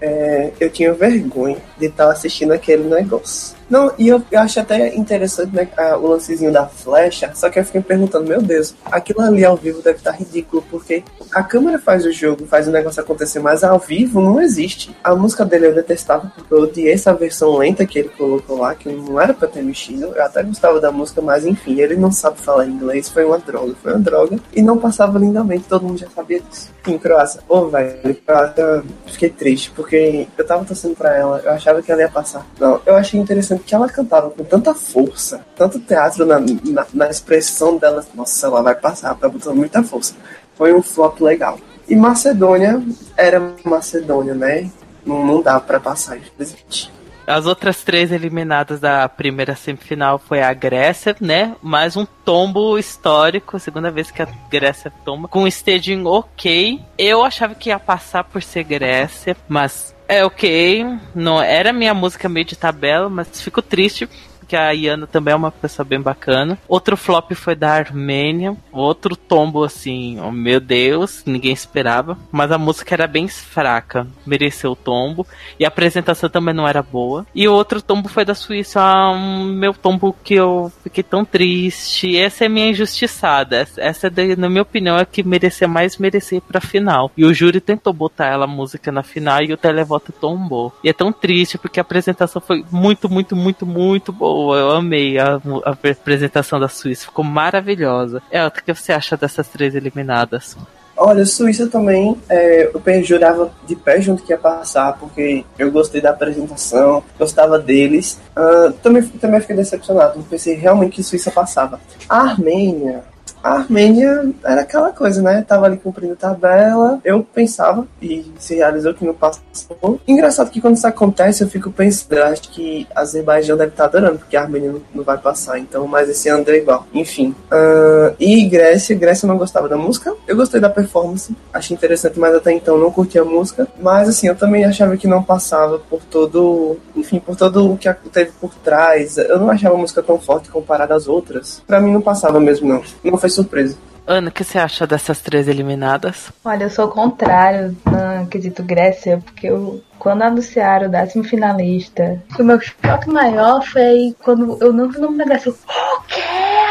é, 0.00 0.50
eu 0.58 0.70
tinha 0.70 0.92
vergonha 0.92 1.58
de 1.78 1.86
estar 1.86 2.10
assistindo 2.10 2.52
aquele 2.52 2.84
negócio. 2.84 3.59
Não, 3.70 3.92
e 3.96 4.08
eu, 4.08 4.20
eu 4.32 4.40
acho 4.40 4.58
até 4.58 4.94
interessante 4.96 5.54
né, 5.54 5.68
a, 5.76 5.96
o 5.96 6.08
lancezinho 6.08 6.52
da 6.52 6.66
flecha, 6.66 7.30
só 7.34 7.48
que 7.48 7.60
eu 7.60 7.64
fiquei 7.64 7.80
perguntando, 7.80 8.28
meu 8.28 8.42
Deus, 8.42 8.74
aquilo 8.84 9.20
ali 9.20 9.44
ao 9.44 9.56
vivo 9.56 9.80
deve 9.80 9.98
estar 9.98 10.10
ridículo, 10.10 10.64
porque 10.68 11.04
a 11.32 11.42
câmera 11.44 11.78
faz 11.78 12.04
o 12.04 12.10
jogo, 12.10 12.46
faz 12.46 12.66
o 12.66 12.72
negócio 12.72 13.00
acontecer, 13.00 13.38
mas 13.38 13.62
ao 13.62 13.78
vivo 13.78 14.20
não 14.20 14.42
existe. 14.42 14.94
A 15.04 15.14
música 15.14 15.44
dele 15.44 15.68
eu 15.68 15.74
detestava, 15.74 16.32
porque 16.34 16.52
eu 16.52 16.62
odiei 16.62 16.92
essa 16.92 17.14
versão 17.14 17.56
lenta 17.56 17.86
que 17.86 18.00
ele 18.00 18.08
colocou 18.08 18.58
lá, 18.58 18.74
que 18.74 18.88
não 18.88 19.20
era 19.20 19.32
pra 19.32 19.46
ter 19.46 19.62
mexido. 19.62 20.06
Eu 20.06 20.24
até 20.24 20.42
gostava 20.42 20.80
da 20.80 20.90
música, 20.90 21.22
mas 21.22 21.46
enfim, 21.46 21.80
ele 21.80 21.94
não 21.94 22.10
sabe 22.10 22.40
falar 22.40 22.66
inglês, 22.66 23.08
foi 23.08 23.24
uma 23.24 23.38
droga, 23.38 23.74
foi 23.80 23.92
uma 23.92 24.00
droga, 24.00 24.38
e 24.52 24.60
não 24.60 24.78
passava 24.78 25.16
lindamente, 25.16 25.68
todo 25.68 25.86
mundo 25.86 25.98
já 25.98 26.08
sabia 26.10 26.40
disso. 26.40 26.70
Em 26.88 26.98
Croácia, 26.98 27.40
ô 27.48 27.58
oh, 27.58 27.68
velho, 27.68 28.16
Croácia, 28.26 28.82
fiquei 29.06 29.30
triste, 29.30 29.70
porque 29.76 30.26
eu 30.36 30.44
tava 30.44 30.64
torcendo 30.64 30.96
pra 30.96 31.16
ela, 31.16 31.40
eu 31.44 31.52
achava 31.52 31.80
que 31.80 31.92
ela 31.92 32.00
ia 32.00 32.08
passar. 32.08 32.44
Não, 32.58 32.80
eu 32.84 32.96
achei 32.96 33.20
interessante 33.20 33.59
que 33.60 33.74
ela 33.74 33.88
cantava 33.88 34.30
com 34.30 34.44
tanta 34.44 34.74
força, 34.74 35.44
tanto 35.56 35.78
teatro 35.78 36.26
na, 36.26 36.40
na, 36.40 36.86
na 36.92 37.08
expressão 37.08 37.76
dela. 37.76 38.04
Nossa, 38.14 38.46
ela 38.46 38.62
vai 38.62 38.74
passar, 38.74 39.14
tá 39.14 39.28
botando 39.28 39.56
muita 39.56 39.82
força. 39.82 40.14
Foi 40.54 40.74
um 40.74 40.82
flop 40.82 41.20
legal. 41.20 41.58
E 41.88 41.96
Macedônia 41.96 42.82
era 43.16 43.40
Macedônia, 43.64 44.34
né? 44.34 44.70
Não, 45.04 45.26
não 45.26 45.42
dá 45.42 45.58
para 45.58 45.80
passar, 45.80 46.16
infelizmente. 46.18 46.92
As 47.26 47.46
outras 47.46 47.84
três 47.84 48.10
eliminadas 48.10 48.80
da 48.80 49.08
primeira 49.08 49.54
semifinal 49.54 50.18
foi 50.18 50.42
a 50.42 50.52
Grécia, 50.52 51.14
né? 51.20 51.54
Mais 51.62 51.96
um 51.96 52.04
tombo 52.04 52.76
histórico, 52.76 53.58
segunda 53.58 53.88
vez 53.90 54.10
que 54.10 54.20
a 54.20 54.28
Grécia 54.50 54.92
toma, 55.04 55.28
com 55.28 55.42
um 55.42 55.46
staging 55.46 56.04
ok. 56.04 56.80
Eu 56.98 57.22
achava 57.24 57.54
que 57.54 57.68
ia 57.68 57.78
passar 57.78 58.24
por 58.24 58.42
ser 58.42 58.64
Grécia, 58.64 59.36
mas 59.48 59.94
É 60.12 60.24
ok, 60.24 60.84
não 61.14 61.40
era 61.40 61.72
minha 61.72 61.94
música 61.94 62.28
meio 62.28 62.44
de 62.44 62.56
tabela, 62.56 63.08
mas 63.08 63.40
fico 63.40 63.62
triste 63.62 64.08
que 64.50 64.56
a 64.56 64.72
Iana 64.72 65.06
também 65.06 65.30
é 65.30 65.36
uma 65.36 65.52
pessoa 65.52 65.86
bem 65.86 66.00
bacana. 66.00 66.58
Outro 66.66 66.96
flop 66.96 67.30
foi 67.34 67.54
da 67.54 67.70
Armênia. 67.70 68.56
Outro 68.72 69.14
tombo, 69.14 69.62
assim, 69.62 70.18
oh 70.20 70.32
meu 70.32 70.58
Deus, 70.58 71.22
ninguém 71.24 71.52
esperava. 71.52 72.18
Mas 72.32 72.50
a 72.50 72.58
música 72.58 72.92
era 72.92 73.06
bem 73.06 73.28
fraca, 73.28 74.08
mereceu 74.26 74.72
o 74.72 74.76
tombo. 74.76 75.24
E 75.56 75.64
a 75.64 75.68
apresentação 75.68 76.28
também 76.28 76.52
não 76.52 76.66
era 76.66 76.82
boa. 76.82 77.24
E 77.32 77.46
outro 77.46 77.80
tombo 77.80 78.08
foi 78.08 78.24
da 78.24 78.34
Suíça, 78.34 78.82
um, 79.12 79.44
meu 79.44 79.72
tombo 79.72 80.16
que 80.24 80.34
eu 80.34 80.72
fiquei 80.82 81.04
tão 81.04 81.24
triste. 81.24 82.18
Essa 82.18 82.46
é 82.46 82.48
minha 82.48 82.70
injustiçada. 82.70 83.68
Essa, 83.76 84.10
na 84.36 84.48
minha 84.48 84.62
opinião, 84.62 84.98
é 84.98 85.04
que 85.04 85.22
merecia 85.22 85.68
mais 85.68 85.96
merecer 85.96 86.40
pra 86.40 86.60
final. 86.60 87.12
E 87.16 87.24
o 87.24 87.32
júri 87.32 87.60
tentou 87.60 87.92
botar 87.92 88.26
ela 88.26 88.46
a 88.46 88.48
música 88.48 88.90
na 88.90 89.04
final 89.04 89.44
e 89.44 89.52
o 89.52 89.56
televoto 89.56 90.10
tombou. 90.10 90.72
E 90.82 90.88
é 90.88 90.92
tão 90.92 91.12
triste 91.12 91.56
porque 91.56 91.78
a 91.78 91.82
apresentação 91.82 92.42
foi 92.42 92.64
muito, 92.72 93.08
muito, 93.08 93.36
muito, 93.36 93.64
muito 93.64 94.12
boa 94.12 94.39
eu 94.54 94.70
amei 94.70 95.18
a, 95.18 95.40
a 95.64 95.70
apresentação 95.70 96.58
da 96.58 96.68
Suíça, 96.68 97.06
ficou 97.06 97.24
maravilhosa. 97.24 98.22
É, 98.30 98.46
o 98.46 98.50
que 98.50 98.72
você 98.72 98.92
acha 98.92 99.16
dessas 99.16 99.48
três 99.48 99.74
eliminadas? 99.74 100.56
Olha, 101.02 101.24
Suíça 101.24 101.66
também, 101.66 102.14
é, 102.28 102.70
eu 102.74 103.02
jurava 103.02 103.50
de 103.66 103.74
pé 103.74 104.02
junto 104.02 104.22
que 104.22 104.32
ia 104.32 104.38
passar, 104.38 104.98
porque 104.98 105.46
eu 105.58 105.72
gostei 105.72 105.98
da 105.98 106.10
apresentação, 106.10 107.02
gostava 107.18 107.58
deles. 107.58 108.20
Uh, 108.36 108.70
também, 108.82 109.02
também 109.02 109.40
fiquei 109.40 109.56
decepcionado, 109.56 110.22
pensei 110.28 110.56
realmente 110.56 110.96
que 110.96 111.02
Suíça 111.02 111.30
passava. 111.30 111.80
A 112.06 112.18
Armênia, 112.18 113.02
a 113.42 113.52
Armênia 113.54 114.30
era 114.44 114.62
aquela 114.62 114.92
coisa, 114.92 115.22
né? 115.22 115.44
Tava 115.46 115.66
ali 115.66 115.76
cumprindo 115.76 116.16
tabela. 116.16 117.00
Eu 117.04 117.22
pensava, 117.22 117.86
e 118.00 118.30
se 118.38 118.56
realizou 118.56 118.94
que 118.94 119.04
não 119.04 119.14
passou. 119.14 120.00
Engraçado 120.06 120.50
que 120.50 120.60
quando 120.60 120.76
isso 120.76 120.86
acontece, 120.86 121.42
eu 121.42 121.48
fico 121.48 121.70
pensando, 121.70 122.22
acho 122.22 122.50
que 122.50 122.86
Azerbaijão 122.94 123.56
deve 123.56 123.70
estar 123.70 123.84
adorando, 123.84 124.18
porque 124.18 124.36
a 124.36 124.42
Armênia 124.42 124.72
não, 124.72 124.82
não 124.94 125.04
vai 125.04 125.18
passar. 125.18 125.58
Então, 125.58 125.86
mas 125.86 126.08
esse 126.08 126.28
ano 126.28 126.44
deu 126.44 126.54
igual. 126.54 126.86
Enfim. 126.92 127.34
Uh, 127.50 128.14
e 128.18 128.46
Grécia, 128.48 128.96
Grécia 128.96 129.26
eu 129.26 129.28
não 129.28 129.38
gostava 129.38 129.68
da 129.68 129.76
música. 129.76 130.14
Eu 130.26 130.36
gostei 130.36 130.60
da 130.60 130.68
performance, 130.68 131.34
achei 131.52 131.74
interessante, 131.76 132.18
mas 132.18 132.34
até 132.34 132.52
então 132.52 132.78
não 132.78 132.90
curti 132.90 133.18
a 133.18 133.24
música. 133.24 133.66
Mas 133.80 134.08
assim, 134.08 134.28
eu 134.28 134.36
também 134.36 134.64
achava 134.64 134.96
que 134.96 135.06
não 135.06 135.22
passava 135.22 135.78
por 135.78 136.02
todo. 136.04 136.76
Enfim, 136.94 137.18
por 137.18 137.36
todo 137.36 137.72
o 137.72 137.76
que 137.76 137.90
teve 138.12 138.32
por 138.40 138.54
trás. 138.56 139.16
Eu 139.16 139.38
não 139.38 139.50
achava 139.50 139.74
a 139.74 139.78
música 139.78 140.02
tão 140.02 140.18
forte 140.18 140.50
comparada 140.50 140.94
às 140.94 141.08
outras. 141.08 141.62
Para 141.66 141.80
mim 141.80 141.92
não 141.92 142.00
passava 142.00 142.38
mesmo, 142.38 142.68
não. 142.68 142.82
Não 143.02 143.16
foi 143.16 143.29
surpresa. 143.30 143.76
Ana, 144.06 144.28
o 144.28 144.32
que 144.32 144.42
você 144.42 144.58
acha 144.58 144.88
dessas 144.88 145.20
três 145.20 145.46
eliminadas? 145.46 146.32
Olha, 146.44 146.64
eu 146.64 146.70
sou 146.70 146.86
o 146.86 146.90
contrário 146.90 147.76
no 147.86 148.26
quesito 148.26 148.60
Grécia, 148.62 149.22
porque 149.24 149.46
eu, 149.46 149.80
quando 150.00 150.22
anunciaram 150.22 150.88
o 150.88 150.90
décimo 150.90 151.22
finalista, 151.22 152.20
o 152.36 152.42
meu 152.42 152.60
choque 152.60 153.08
maior 153.08 153.62
foi 153.64 154.14
quando 154.24 154.58
eu 154.60 154.72
não 154.72 154.88
vi 154.88 154.98
o 154.98 155.02
nome 155.02 155.18
da 155.18 155.24
Grécia. 155.26 155.52
O 155.52 156.02
quê? 156.08 156.20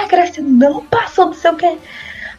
A 0.04 0.08
Grécia 0.08 0.44
não 0.44 0.86
passou, 0.88 1.28
não 1.28 1.34
sei 1.34 1.52
o 1.52 1.56
quê. 1.56 1.78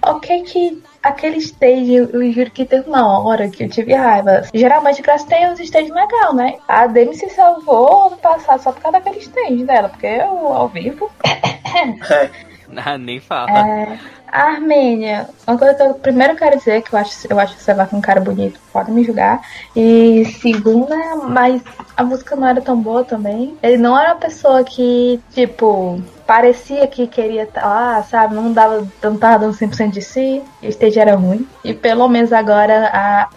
Ok 0.02 0.42
que 0.42 0.82
aquele 1.02 1.38
stage, 1.38 1.94
eu 1.94 2.32
juro 2.32 2.50
que 2.50 2.66
teve 2.66 2.86
uma 2.86 3.22
hora 3.22 3.48
que 3.48 3.64
eu 3.64 3.70
tive 3.70 3.94
raiva. 3.94 4.42
Geralmente 4.52 5.00
Grécia 5.00 5.28
tem 5.28 5.50
uns 5.50 5.60
stages 5.60 5.94
legal, 5.94 6.34
né? 6.34 6.56
A 6.68 6.86
Demi 6.86 7.14
se 7.14 7.30
salvou 7.30 8.10
no 8.10 8.18
passado 8.18 8.62
só 8.62 8.70
por 8.70 8.82
causa 8.82 8.98
daquele 8.98 9.20
stage 9.20 9.64
dela, 9.64 9.88
porque 9.88 10.06
eu, 10.06 10.52
ao 10.52 10.68
vivo... 10.68 11.10
Ah, 12.84 12.96
nem 12.96 13.20
fala. 13.20 13.50
É, 13.50 13.98
a 14.30 14.42
Armênia, 14.44 15.28
uma 15.46 15.58
coisa 15.58 15.74
que 15.74 15.82
eu 15.82 15.94
primeiro 15.94 16.36
quero 16.36 16.56
dizer 16.56 16.82
que 16.82 16.94
eu 16.94 16.98
acho, 16.98 17.26
eu 17.28 17.38
acho 17.38 17.56
vai 17.74 17.86
com 17.86 17.96
um 17.96 18.00
cara 18.00 18.20
bonito, 18.20 18.60
pode 18.72 18.90
me 18.90 19.04
julgar. 19.04 19.40
E 19.74 20.24
segunda, 20.40 20.96
mas 21.28 21.62
a 21.96 22.04
música 22.04 22.36
não 22.36 22.46
era 22.46 22.60
tão 22.60 22.80
boa 22.80 23.04
também. 23.04 23.56
Ele 23.62 23.76
não 23.76 23.98
era 23.98 24.12
uma 24.12 24.20
pessoa 24.20 24.62
que, 24.64 25.20
tipo, 25.32 26.00
parecia 26.26 26.86
que 26.86 27.06
queria 27.06 27.42
estar 27.42 27.62
tá 27.62 27.66
lá, 27.66 28.02
sabe? 28.04 28.34
Não 28.34 28.52
dava, 28.52 28.86
não 29.02 29.16
tava 29.16 29.40
dando 29.40 29.56
100% 29.56 29.90
de 29.90 30.02
si. 30.02 30.42
O 30.62 30.66
stage 30.66 30.98
era 30.98 31.16
ruim. 31.16 31.46
E 31.64 31.74
pelo 31.74 32.08
menos 32.08 32.32
agora 32.32 32.88
a, 32.92 33.28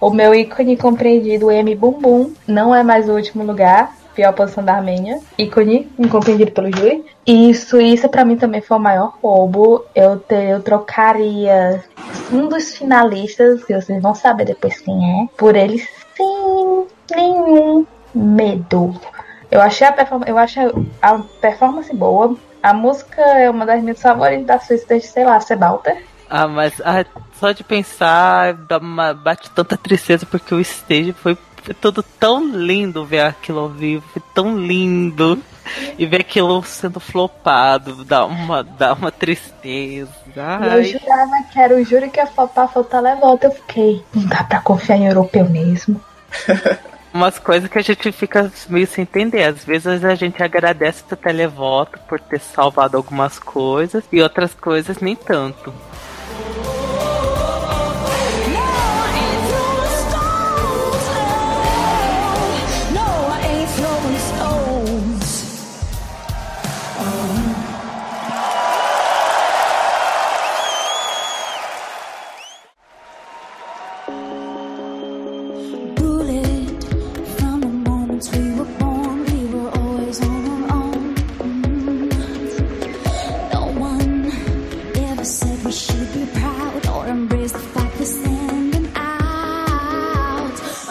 o 0.00 0.10
meu 0.10 0.34
ícone 0.34 0.76
compreendido, 0.76 1.46
o 1.46 1.50
M 1.50 1.74
Bumbum, 1.74 2.32
não 2.46 2.74
é 2.74 2.82
mais 2.82 3.08
o 3.08 3.12
último 3.12 3.44
lugar 3.44 3.97
pior 4.18 4.32
posição 4.32 4.64
da 4.64 4.74
Armênia, 4.74 5.20
ícone, 5.38 5.88
incompreendido 5.96 6.50
pelo 6.50 6.76
júri. 6.76 7.04
E 7.24 7.54
Suíça, 7.54 8.08
para 8.08 8.24
mim, 8.24 8.36
também 8.36 8.60
foi 8.60 8.76
o 8.76 8.80
maior 8.80 9.16
roubo. 9.22 9.84
Eu, 9.94 10.18
te, 10.18 10.34
eu 10.34 10.60
trocaria 10.60 11.84
um 12.32 12.48
dos 12.48 12.76
finalistas, 12.76 13.62
que 13.64 13.80
vocês 13.80 14.02
vão 14.02 14.16
saber 14.16 14.46
depois 14.46 14.80
quem 14.80 15.22
é, 15.22 15.28
por 15.36 15.54
eles 15.54 15.88
sem 16.16 16.86
nenhum 17.14 17.86
medo. 18.12 19.00
Eu 19.52 19.60
achei 19.60 19.86
a, 19.86 19.92
perform 19.92 20.24
eu 20.26 20.36
achei 20.36 20.64
a 21.00 21.18
performance 21.40 21.94
boa. 21.94 22.36
A 22.60 22.74
música 22.74 23.22
é 23.22 23.48
uma 23.48 23.64
das 23.64 23.80
minhas 23.80 24.02
favoritas 24.02 24.46
da 24.46 24.58
Suíça 24.58 24.86
desde, 24.88 25.08
sei 25.10 25.24
lá, 25.24 25.38
Sebalter. 25.38 26.02
Ah, 26.28 26.48
mas 26.48 26.82
ah, 26.84 27.04
só 27.38 27.52
de 27.52 27.62
pensar 27.62 28.56
uma, 28.82 29.14
bate 29.14 29.48
tanta 29.50 29.76
tristeza 29.76 30.26
porque 30.26 30.52
o 30.52 30.60
stage 30.60 31.12
foi 31.12 31.38
foi 31.68 31.74
tudo 31.74 32.02
tão 32.02 32.48
lindo 32.56 33.04
ver 33.04 33.20
aquilo 33.20 33.58
ao 33.60 33.68
vivo, 33.68 34.02
foi 34.10 34.22
tão 34.32 34.58
lindo. 34.58 35.38
E 35.98 36.06
ver 36.06 36.22
aquilo 36.22 36.62
sendo 36.62 36.98
flopado, 36.98 38.02
dá 38.06 38.24
uma, 38.24 38.64
dá 38.64 38.94
uma 38.94 39.12
tristeza. 39.12 40.10
Ai. 40.34 40.78
Eu 40.78 40.84
jurava 40.84 41.42
que 41.52 41.60
era 41.60 41.74
o 41.76 41.84
juro 41.84 42.08
que 42.08 42.18
ia 42.18 42.26
flopar, 42.26 42.72
faltar 42.72 43.02
volta. 43.18 43.48
Eu 43.48 43.50
fiquei, 43.50 44.02
não 44.14 44.24
dá 44.24 44.44
pra 44.44 44.62
confiar 44.62 44.96
em 44.96 45.08
europeu 45.08 45.46
mesmo. 45.46 46.00
Umas 47.12 47.38
coisas 47.38 47.68
que 47.68 47.78
a 47.78 47.82
gente 47.82 48.10
fica 48.12 48.50
meio 48.70 48.86
sem 48.86 49.02
entender. 49.02 49.42
Às 49.42 49.62
vezes 49.62 50.02
a 50.02 50.14
gente 50.14 50.42
agradece 50.42 51.04
o 51.12 51.16
televoto 51.16 51.98
por 52.08 52.18
ter 52.18 52.40
salvado 52.40 52.96
algumas 52.96 53.38
coisas 53.38 54.04
e 54.10 54.22
outras 54.22 54.54
coisas 54.54 55.00
nem 55.00 55.14
tanto. 55.14 55.74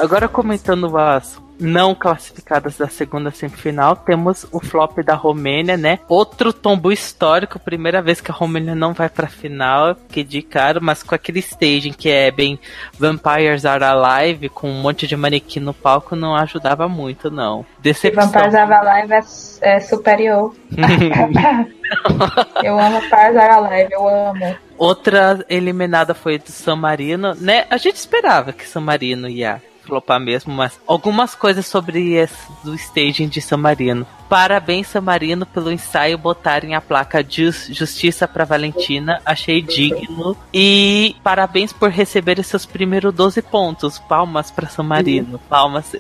Agora 0.08 0.30
comentando 0.30 0.98
as 0.98 1.38
não 1.60 1.94
classificadas 1.94 2.78
da 2.78 2.88
segunda 2.88 3.30
semifinal, 3.30 3.94
temos 3.94 4.48
o 4.54 4.60
flop 4.62 5.00
da 5.00 5.16
Romênia, 5.16 5.76
né? 5.76 6.00
Outro 6.08 6.54
tombo 6.54 6.94
histórico, 6.94 7.60
primeira 7.60 8.02
vez 8.02 8.22
que 8.22 8.32
a 8.32 8.34
Romênia 8.34 8.74
não 8.74 8.94
vai 8.94 9.10
pra 9.10 9.28
final, 9.28 9.98
que 10.08 10.24
de 10.24 10.42
cara, 10.42 10.80
mas 10.80 11.04
com 11.04 11.14
aquele 11.14 11.40
staging 11.40 11.92
que 11.92 12.10
é 12.10 12.32
bem 12.32 12.58
Vampires 12.98 13.66
Are 13.66 13.84
Alive, 13.84 14.48
com 14.48 14.70
um 14.70 14.82
monte 14.82 15.06
de 15.06 15.18
manequim 15.18 15.60
no 15.60 15.74
palco, 15.74 16.16
não 16.16 16.34
ajudava 16.38 16.88
muito, 16.88 17.30
não. 17.30 17.66
Decepção. 17.80 18.28
Vampires 18.28 18.56
Are 18.56 18.74
Alive 18.74 19.12
é, 19.12 19.76
é 19.76 19.80
superior. 19.82 20.56
eu 22.64 22.80
amo 22.80 23.02
Vampires 23.02 23.36
Are 23.36 23.54
Alive, 23.56 23.92
eu 23.92 24.08
amo. 24.08 24.56
Outra 24.78 25.46
eliminada 25.50 26.14
foi 26.14 26.40
do 26.40 26.50
San 26.50 26.78
Marino, 26.78 27.36
né? 27.36 27.66
A 27.70 27.76
gente 27.76 27.98
esperava 27.98 28.54
que 28.54 28.66
San 28.66 28.80
Marino 28.80 29.28
ia 29.28 29.62
flopar 29.88 30.20
mesmo, 30.20 30.54
mas 30.54 30.80
algumas 30.86 31.34
coisas 31.34 31.66
sobre 31.66 32.14
esse, 32.14 32.36
do 32.64 32.76
staging 32.76 33.28
de 33.28 33.42
San 33.42 33.58
Marino. 33.58 34.06
Parabéns, 34.30 34.88
San 34.88 35.02
Marino, 35.02 35.46
pelo 35.46 35.72
ensaio 35.72 36.18
botarem 36.18 36.76
a 36.76 36.82
placa 36.82 37.24
de 37.24 37.50
Justiça 37.50 38.28
para 38.28 38.44
Valentina. 38.44 39.22
Achei 39.26 39.62
digno. 39.62 40.36
E 40.54 41.16
parabéns 41.24 41.72
por 41.72 41.90
receber 41.90 42.44
seus 42.44 42.66
primeiros 42.66 43.14
12 43.14 43.42
pontos. 43.42 43.98
Palmas 43.98 44.52
para 44.52 44.68
San 44.68 44.84
Marino. 44.84 45.40
Palmas. 45.50 45.96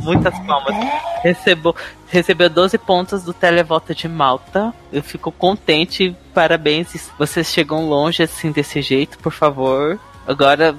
Muitas 0.00 0.36
palmas. 0.40 0.74
Recebeu, 1.22 1.76
recebeu 2.08 2.50
12 2.50 2.76
pontos 2.78 3.22
do 3.22 3.32
televoto 3.32 3.94
de 3.94 4.08
Malta. 4.08 4.74
Eu 4.92 5.02
fico 5.02 5.30
contente. 5.30 6.16
Parabéns. 6.34 7.08
Vocês 7.16 7.46
chegam 7.46 7.88
longe 7.88 8.24
assim 8.24 8.50
desse 8.50 8.82
jeito, 8.82 9.16
por 9.18 9.32
favor 9.32 10.00
Agora, 10.26 10.74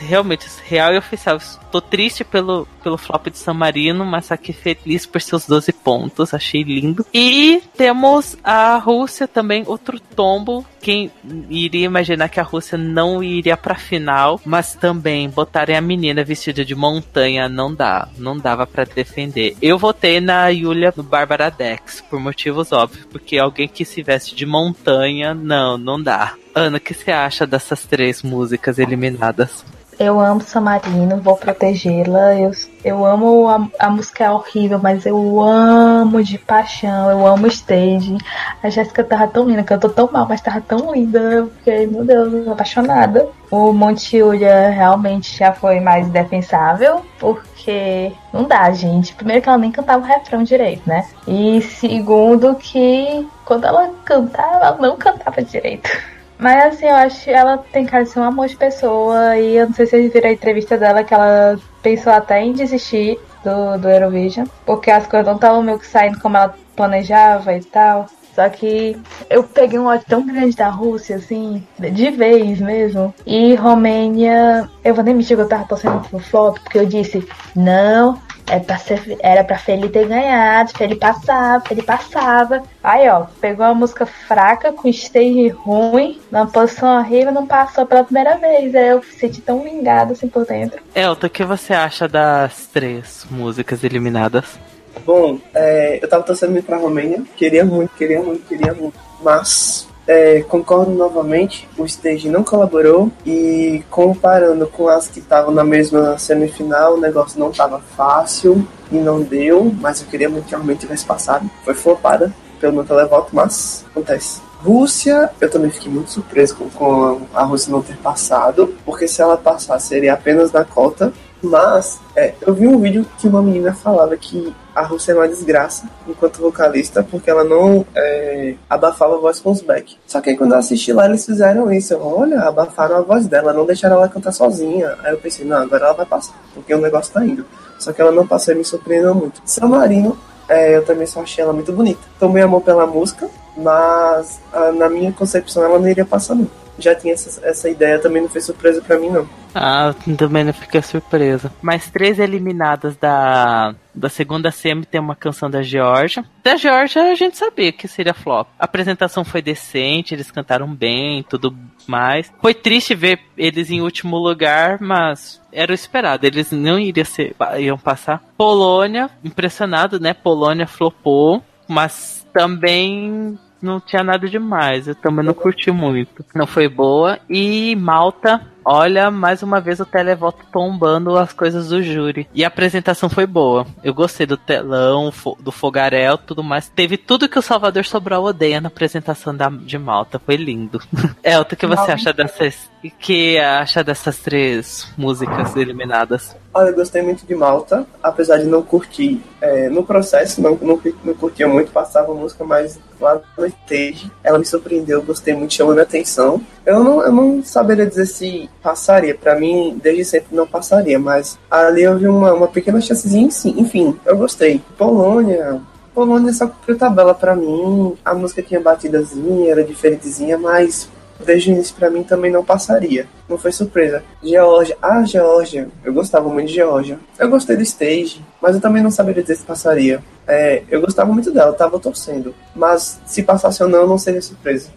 realmente, 0.00 0.46
real 0.64 0.94
e 0.94 0.98
oficial. 0.98 1.38
Estou 1.68 1.82
triste 1.82 2.24
pelo, 2.24 2.66
pelo 2.82 2.96
flop 2.96 3.26
de 3.28 3.36
San 3.36 3.52
Marino, 3.52 4.02
mas 4.02 4.32
aqui 4.32 4.54
feliz 4.54 5.04
por 5.04 5.20
seus 5.20 5.46
12 5.46 5.70
pontos. 5.72 6.32
Achei 6.32 6.62
lindo. 6.62 7.04
E 7.12 7.62
temos 7.76 8.38
a 8.42 8.78
Rússia 8.78 9.28
também, 9.28 9.64
outro 9.66 10.00
tombo. 10.00 10.64
Quem 10.80 11.10
iria 11.50 11.84
imaginar 11.84 12.30
que 12.30 12.40
a 12.40 12.42
Rússia 12.42 12.78
não 12.78 13.22
iria 13.22 13.54
pra 13.54 13.74
final, 13.74 14.40
mas 14.46 14.74
também 14.74 15.28
botarem 15.28 15.76
a 15.76 15.80
menina 15.82 16.24
vestida 16.24 16.64
de 16.64 16.74
montanha 16.74 17.50
não 17.50 17.74
dá, 17.74 18.08
não 18.16 18.38
dava 18.38 18.66
para 18.66 18.84
defender. 18.84 19.54
Eu 19.60 19.78
votei 19.78 20.22
na 20.22 20.48
Yulia 20.48 20.94
no 20.96 21.02
Bárbara 21.02 21.50
Dex, 21.50 22.02
por 22.08 22.18
motivos 22.18 22.72
óbvios, 22.72 23.04
porque 23.04 23.36
alguém 23.36 23.68
que 23.68 23.84
se 23.84 24.02
veste 24.02 24.34
de 24.34 24.46
montanha, 24.46 25.34
não, 25.34 25.76
não 25.76 26.02
dá. 26.02 26.34
Ana, 26.54 26.78
o 26.78 26.80
que 26.80 26.94
você 26.94 27.10
acha 27.10 27.46
dessas 27.46 27.84
três 27.84 28.22
músicas 28.22 28.78
eliminadas? 28.78 29.64
Eu 29.98 30.20
amo 30.20 30.40
Samarino, 30.40 31.20
vou 31.20 31.36
protegê-la. 31.36 32.36
Eu, 32.36 32.52
eu 32.84 33.04
amo 33.04 33.48
a, 33.48 33.68
a 33.80 33.90
música 33.90 34.24
é 34.24 34.30
horrível, 34.30 34.78
mas 34.80 35.04
eu 35.04 35.40
amo 35.42 36.22
de 36.22 36.38
paixão. 36.38 37.10
Eu 37.10 37.26
amo 37.26 37.48
stage. 37.48 38.16
A 38.62 38.70
Jéssica 38.70 39.02
tava 39.02 39.26
tão 39.26 39.48
linda, 39.48 39.64
cantou 39.64 39.90
tão 39.90 40.08
mal, 40.12 40.24
mas 40.28 40.40
tava 40.40 40.60
tão 40.60 40.92
linda. 40.92 41.18
Eu 41.18 41.50
fiquei, 41.50 41.88
meu 41.88 42.04
Deus, 42.04 42.46
apaixonada. 42.46 43.28
O 43.50 43.72
Monte 43.72 44.18
Julia 44.18 44.70
realmente 44.70 45.36
já 45.36 45.52
foi 45.52 45.80
mais 45.80 46.06
defensável, 46.08 47.04
porque 47.18 48.12
não 48.32 48.44
dá, 48.44 48.70
gente. 48.70 49.12
Primeiro 49.14 49.42
que 49.42 49.48
ela 49.48 49.58
nem 49.58 49.72
cantava 49.72 50.04
o 50.04 50.06
refrão 50.06 50.44
direito, 50.44 50.82
né? 50.86 51.08
E 51.26 51.60
segundo 51.60 52.54
que 52.54 53.26
quando 53.44 53.66
ela 53.66 53.90
cantava, 54.04 54.66
ela 54.66 54.76
não 54.76 54.96
cantava 54.96 55.42
direito. 55.42 55.90
Mas 56.38 56.74
assim, 56.74 56.86
eu 56.86 56.94
acho 56.94 57.24
que 57.24 57.30
ela 57.30 57.58
tem 57.58 57.84
cara 57.84 58.04
de 58.04 58.10
ser 58.10 58.20
um 58.20 58.24
amor 58.24 58.46
de 58.46 58.56
pessoa. 58.56 59.36
E 59.36 59.56
eu 59.56 59.66
não 59.66 59.74
sei 59.74 59.86
se 59.86 59.90
vocês 59.90 60.12
viram 60.12 60.28
a 60.28 60.32
entrevista 60.32 60.78
dela 60.78 61.02
que 61.02 61.12
ela 61.12 61.58
pensou 61.82 62.12
até 62.12 62.40
em 62.40 62.52
desistir 62.52 63.18
do, 63.44 63.78
do 63.78 63.88
Eurovision. 63.88 64.46
Porque 64.64 64.90
as 64.90 65.06
coisas 65.06 65.26
não 65.26 65.34
estavam 65.34 65.62
meio 65.62 65.78
que 65.78 65.86
saindo 65.86 66.20
como 66.20 66.36
ela 66.36 66.54
planejava 66.76 67.54
e 67.54 67.64
tal. 67.64 68.06
Só 68.38 68.48
que 68.48 68.96
eu 69.28 69.42
peguei 69.42 69.80
um 69.80 69.86
ódio 69.86 70.06
tão 70.08 70.24
grande 70.24 70.54
da 70.54 70.68
Rússia, 70.68 71.16
assim, 71.16 71.66
de 71.76 72.08
vez 72.12 72.60
mesmo. 72.60 73.12
E 73.26 73.56
Romênia, 73.56 74.70
eu 74.84 74.94
vou 74.94 75.02
nem 75.02 75.12
mentir 75.12 75.36
que 75.36 75.42
eu 75.42 75.48
tava 75.48 75.64
torcendo 75.64 76.08
pro 76.08 76.20
flop, 76.20 76.56
porque 76.60 76.78
eu 76.78 76.86
disse, 76.86 77.26
não, 77.56 78.16
é 78.50 78.58
pra 78.58 78.78
ser, 78.78 79.16
era 79.20 79.44
pra 79.44 79.58
Feli 79.58 79.88
ter 79.88 80.06
ganhado, 80.06 80.72
Feli 80.76 80.96
passava, 80.96 81.64
Feli 81.64 81.82
passava. 81.82 82.62
Aí, 82.82 83.08
ó, 83.08 83.26
pegou 83.40 83.66
uma 83.66 83.74
música 83.74 84.06
fraca, 84.06 84.72
com 84.72 84.88
stage 84.88 85.48
ruim, 85.48 86.20
numa 86.30 86.46
posição 86.46 86.98
horrível, 86.98 87.32
não 87.32 87.46
passou 87.46 87.86
pela 87.86 88.04
primeira 88.04 88.36
vez. 88.36 88.74
Aí 88.74 88.88
eu 88.88 89.02
senti 89.02 89.40
tão 89.40 89.62
vingado 89.62 90.12
assim 90.12 90.28
por 90.28 90.46
dentro. 90.46 90.80
Elton, 90.94 91.26
o 91.26 91.30
que 91.30 91.44
você 91.44 91.72
acha 91.72 92.08
das 92.08 92.66
três 92.66 93.26
músicas 93.30 93.84
eliminadas? 93.84 94.58
Bom, 95.04 95.38
é, 95.54 95.98
eu 96.02 96.08
tava 96.08 96.22
torcendo 96.22 96.52
muito 96.52 96.66
pra 96.66 96.76
Romênia, 96.76 97.22
queria 97.36 97.64
muito, 97.64 97.90
queria 97.96 98.20
muito, 98.20 98.46
queria 98.46 98.74
muito. 98.74 98.98
Mas 99.22 99.87
é, 100.08 100.40
concordo 100.40 100.90
novamente, 100.90 101.68
o 101.76 101.84
stage 101.84 102.30
não 102.30 102.42
colaborou 102.42 103.12
e 103.26 103.84
comparando 103.90 104.66
com 104.66 104.88
as 104.88 105.06
que 105.06 105.18
estavam 105.18 105.52
na 105.52 105.62
mesma 105.62 106.16
semifinal, 106.18 106.94
o 106.94 107.00
negócio 107.00 107.38
não 107.38 107.50
estava 107.50 107.78
fácil 107.78 108.66
e 108.90 108.96
não 108.96 109.20
deu, 109.20 109.70
mas 109.78 110.00
eu 110.00 110.08
queria 110.08 110.30
muito 110.30 110.46
que 110.46 110.52
realmente 110.52 110.80
tivesse 110.80 111.04
passado. 111.04 111.48
Foi 111.62 111.74
flopada 111.74 112.32
pelo 112.58 112.72
meu 112.72 112.84
televoto, 112.84 113.28
mas 113.36 113.84
acontece. 113.90 114.40
Rússia, 114.62 115.30
eu 115.40 115.50
também 115.50 115.70
fiquei 115.70 115.92
muito 115.92 116.10
surpreso 116.10 116.56
com, 116.56 116.70
com 116.70 117.20
a 117.34 117.44
Rússia 117.44 117.70
não 117.70 117.82
ter 117.82 117.96
passado, 117.98 118.74
porque 118.84 119.06
se 119.06 119.20
ela 119.20 119.36
passar 119.36 119.78
seria 119.78 120.14
apenas 120.14 120.50
na 120.50 120.64
cota. 120.64 121.12
Mas 121.42 122.00
é, 122.16 122.34
eu 122.40 122.52
vi 122.52 122.66
um 122.66 122.78
vídeo 122.80 123.06
que 123.18 123.28
uma 123.28 123.40
menina 123.40 123.72
falava 123.72 124.16
que 124.16 124.52
a 124.74 124.82
Rússia 124.82 125.12
é 125.12 125.14
uma 125.14 125.28
desgraça 125.28 125.88
enquanto 126.06 126.40
vocalista, 126.40 127.02
porque 127.02 127.30
ela 127.30 127.44
não 127.44 127.86
é, 127.94 128.54
abafava 128.68 129.14
a 129.14 129.18
voz 129.18 129.38
com 129.40 129.50
os 129.50 129.60
back. 129.60 129.96
Só 130.06 130.20
que 130.20 130.30
aí 130.30 130.36
quando 130.36 130.52
eu 130.52 130.58
assisti 130.58 130.92
lá, 130.92 131.06
eles 131.06 131.24
fizeram 131.24 131.72
isso. 131.72 131.94
Eu, 131.94 132.04
Olha, 132.04 132.40
abafaram 132.40 132.96
a 132.96 133.00
voz 133.00 133.26
dela, 133.26 133.52
não 133.52 133.66
deixaram 133.66 133.96
ela 133.96 134.08
cantar 134.08 134.32
sozinha. 134.32 134.96
Aí 135.04 135.12
eu 135.12 135.18
pensei, 135.18 135.44
não, 135.44 135.58
agora 135.58 135.86
ela 135.86 135.94
vai 135.94 136.06
passar, 136.06 136.34
porque 136.54 136.74
o 136.74 136.80
negócio 136.80 137.12
tá 137.12 137.24
indo. 137.24 137.44
Só 137.78 137.92
que 137.92 138.00
ela 138.00 138.10
não 138.10 138.26
passou 138.26 138.54
e 138.54 138.58
me 138.58 138.64
surpreendeu 138.64 139.14
muito. 139.14 139.40
San 139.44 139.68
Marino, 139.68 140.18
é, 140.48 140.76
eu 140.76 140.84
também 140.84 141.06
só 141.06 141.20
achei 141.22 141.44
ela 141.44 141.52
muito 141.52 141.72
bonita. 141.72 142.00
Tomei 142.18 142.42
amor 142.42 142.62
pela 142.62 142.86
música, 142.86 143.28
mas 143.58 144.40
a, 144.52 144.72
na 144.72 144.88
minha 144.88 145.12
concepção 145.12 145.62
ela 145.64 145.78
não 145.78 145.88
iria 145.88 146.04
passar 146.04 146.34
não 146.34 146.48
já 146.78 146.94
tinha 146.94 147.12
essa, 147.12 147.46
essa 147.46 147.68
ideia, 147.68 147.98
também 147.98 148.22
não 148.22 148.28
foi 148.28 148.40
surpresa 148.40 148.80
para 148.80 148.98
mim, 148.98 149.10
não. 149.10 149.28
Ah, 149.54 149.94
também 150.16 150.44
não 150.44 150.52
fiquei 150.52 150.80
surpresa. 150.82 151.50
Mais 151.60 151.90
três 151.90 152.18
eliminadas 152.18 152.96
da, 152.96 153.74
da 153.94 154.08
segunda 154.08 154.50
semi 154.50 154.84
tem 154.84 155.00
uma 155.00 155.16
canção 155.16 155.50
da 155.50 155.62
Georgia. 155.62 156.24
Da 156.44 156.56
Georgia 156.56 157.10
a 157.10 157.14
gente 157.14 157.36
sabia 157.36 157.72
que 157.72 157.88
seria 157.88 158.14
flop. 158.14 158.48
A 158.58 158.64
apresentação 158.64 159.24
foi 159.24 159.42
decente, 159.42 160.14
eles 160.14 160.30
cantaram 160.30 160.72
bem, 160.72 161.24
tudo 161.28 161.56
mais. 161.86 162.30
Foi 162.40 162.54
triste 162.54 162.94
ver 162.94 163.20
eles 163.36 163.70
em 163.70 163.80
último 163.80 164.16
lugar, 164.16 164.78
mas 164.80 165.40
era 165.52 165.72
o 165.72 165.74
esperado. 165.74 166.26
Eles 166.26 166.52
não 166.52 166.78
iriam 166.78 167.04
ser, 167.04 167.34
iam 167.58 167.78
passar. 167.78 168.22
Polônia, 168.36 169.10
impressionado, 169.24 169.98
né? 169.98 170.14
Polônia 170.14 170.66
flopou, 170.66 171.42
mas 171.66 172.24
também 172.32 173.38
não 173.60 173.80
tinha 173.80 174.02
nada 174.02 174.28
demais. 174.28 174.88
Eu 174.88 174.94
também 174.94 175.24
não 175.24 175.34
curti 175.34 175.70
muito. 175.70 176.24
Não 176.34 176.46
foi 176.46 176.68
boa. 176.68 177.18
E 177.28 177.74
Malta 177.76 178.40
Olha, 178.70 179.10
mais 179.10 179.42
uma 179.42 179.62
vez 179.62 179.80
o 179.80 179.86
televoto 179.86 180.44
tombando 180.52 181.16
as 181.16 181.32
coisas 181.32 181.70
do 181.70 181.82
júri. 181.82 182.28
E 182.34 182.44
a 182.44 182.48
apresentação 182.48 183.08
foi 183.08 183.26
boa. 183.26 183.66
Eu 183.82 183.94
gostei 183.94 184.26
do 184.26 184.36
telão, 184.36 185.10
do 185.40 185.50
fogarel, 185.50 186.18
tudo 186.18 186.44
mais. 186.44 186.68
Teve 186.68 186.98
tudo 186.98 187.30
que 187.30 187.38
o 187.38 187.42
Salvador 187.42 187.86
Sobral 187.86 188.22
odeia 188.22 188.60
na 188.60 188.68
apresentação 188.68 189.34
da, 189.34 189.48
de 189.48 189.78
Malta. 189.78 190.18
Foi 190.18 190.36
lindo. 190.36 190.82
Elton, 191.24 191.54
o 191.54 191.56
que 191.56 191.66
você 191.66 191.92
acha 191.92 192.12
dessas. 192.12 192.70
O 192.84 192.90
que 192.90 193.38
acha 193.38 193.82
dessas 193.82 194.18
três 194.18 194.86
músicas 194.96 195.56
eliminadas? 195.56 196.36
Olha, 196.54 196.68
eu 196.68 196.74
gostei 196.74 197.02
muito 197.02 197.26
de 197.26 197.34
Malta, 197.34 197.84
apesar 198.00 198.38
de 198.38 198.46
não 198.46 198.62
curtir. 198.62 199.20
É, 199.40 199.68
no 199.68 199.84
processo, 199.84 200.40
não, 200.40 200.54
não, 200.62 200.80
não 201.04 201.14
curtia 201.14 201.48
muito, 201.48 201.72
passava 201.72 202.12
a 202.12 202.14
música, 202.14 202.44
mas 202.44 202.78
lá 203.00 203.20
no 203.36 203.46
stage, 203.46 204.10
ela 204.22 204.38
me 204.38 204.44
surpreendeu, 204.44 205.02
gostei 205.02 205.34
muito, 205.34 205.54
chamou 205.54 205.72
minha 205.72 205.82
atenção. 205.82 206.40
Eu 206.64 206.84
não, 206.84 207.02
eu 207.02 207.12
não 207.12 207.42
saberia 207.42 207.84
dizer 207.84 208.06
se 208.06 208.48
passaria. 208.62 209.14
Para 209.14 209.34
mim, 209.34 209.78
desde 209.82 210.04
sempre 210.04 210.36
não 210.36 210.46
passaria, 210.46 211.00
mas 211.00 211.36
ali 211.50 211.82
eu 211.82 211.98
vi 211.98 212.06
uma, 212.06 212.32
uma 212.32 212.48
pequena 212.48 212.80
chancezinha, 212.80 213.30
sim. 213.30 213.54
Enfim, 213.58 213.98
eu 214.06 214.16
gostei. 214.16 214.62
Polônia. 214.76 215.60
Polônia 215.92 216.32
só 216.32 216.46
cumpriu 216.46 216.78
tabela 216.78 217.12
para 217.12 217.34
mim. 217.34 217.96
A 218.04 218.14
música 218.14 218.40
tinha 218.40 218.60
batidazinha, 218.60 219.50
era 219.50 219.64
diferentezinha, 219.64 220.38
mas 220.38 220.88
desde 221.24 221.50
o 221.50 221.54
início 221.54 221.74
para 221.74 221.90
mim 221.90 222.02
também 222.02 222.30
não 222.30 222.44
passaria. 222.44 223.06
Não 223.28 223.38
foi 223.38 223.52
surpresa. 223.52 224.02
Geórgia, 224.22 224.76
ah, 224.80 225.04
Geórgia, 225.04 225.68
eu 225.84 225.92
gostava 225.92 226.28
muito 226.28 226.48
de 226.48 226.54
Geórgia. 226.54 226.98
Eu 227.18 227.28
gostei 227.28 227.56
do 227.56 227.62
stage, 227.62 228.24
mas 228.40 228.54
eu 228.54 228.60
também 228.60 228.82
não 228.82 228.90
saberia 228.90 229.22
dizer 229.22 229.36
se 229.36 229.44
passaria. 229.44 230.02
É, 230.26 230.62
eu 230.70 230.80
gostava 230.80 231.12
muito 231.12 231.30
dela, 231.30 231.52
tava 231.52 231.78
torcendo. 231.78 232.34
Mas 232.54 233.00
se 233.06 233.22
passasse 233.22 233.62
ou 233.62 233.68
não, 233.68 233.86
não 233.86 233.98
seria 233.98 234.22
surpresa. 234.22 234.70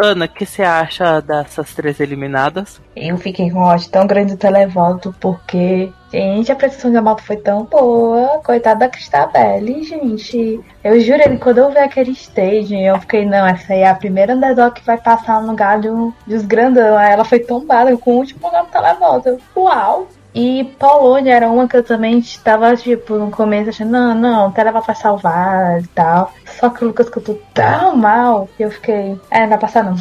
Ana, 0.00 0.26
o 0.26 0.28
que 0.28 0.46
você 0.46 0.62
acha 0.62 1.20
dessas 1.20 1.74
três 1.74 1.98
eliminadas? 1.98 2.80
Eu 2.94 3.16
fiquei 3.16 3.50
com 3.50 3.58
um 3.58 3.62
ódio 3.62 3.90
tão 3.90 4.06
grande 4.06 4.34
do 4.34 4.38
televoto, 4.38 5.12
porque, 5.18 5.90
gente, 6.12 6.52
a 6.52 6.54
apresentação 6.54 6.92
da 6.92 7.02
moto 7.02 7.20
foi 7.20 7.36
tão 7.36 7.64
boa. 7.64 8.40
Coitada 8.44 8.78
da 8.78 8.88
Cristabelle, 8.88 9.82
gente. 9.82 10.60
Eu 10.84 11.00
juro, 11.00 11.38
quando 11.40 11.58
eu 11.58 11.72
vi 11.72 11.78
aquele 11.78 12.12
stage, 12.12 12.80
eu 12.80 13.00
fiquei, 13.00 13.26
não, 13.26 13.44
essa 13.44 13.72
aí 13.72 13.80
é 13.80 13.88
a 13.88 13.94
primeira 13.94 14.36
underdog 14.36 14.72
que 14.72 14.86
vai 14.86 14.98
passar 14.98 15.42
no 15.42 15.48
lugar 15.48 15.80
dos 15.80 16.46
grandão. 16.46 16.96
Aí 16.96 17.10
ela 17.10 17.24
foi 17.24 17.40
tombada 17.40 17.96
com 17.96 18.12
o 18.12 18.18
último 18.18 18.46
lugar 18.46 18.62
no 18.62 18.70
televoto. 18.70 19.38
Uau! 19.56 20.06
E 20.38 20.62
Polônia 20.78 21.34
era 21.34 21.48
uma 21.48 21.66
que 21.66 21.76
eu 21.76 21.82
também 21.82 22.20
estava, 22.20 22.76
tipo, 22.76 23.14
no 23.14 23.28
começo 23.28 23.70
achando, 23.70 23.90
não, 23.90 24.14
não, 24.14 24.52
Tela 24.52 24.70
vai 24.70 24.94
salvar 24.94 25.82
e 25.82 25.86
tal. 25.88 26.32
Só 26.60 26.70
que 26.70 26.84
o 26.84 26.86
Lucas 26.86 27.10
cantou 27.10 27.42
tão 27.52 27.96
mal 27.96 28.48
que 28.56 28.62
eu 28.62 28.70
fiquei, 28.70 29.20
é, 29.32 29.40
não 29.40 29.48
vai 29.48 29.58
passar 29.58 29.82
não. 29.82 29.96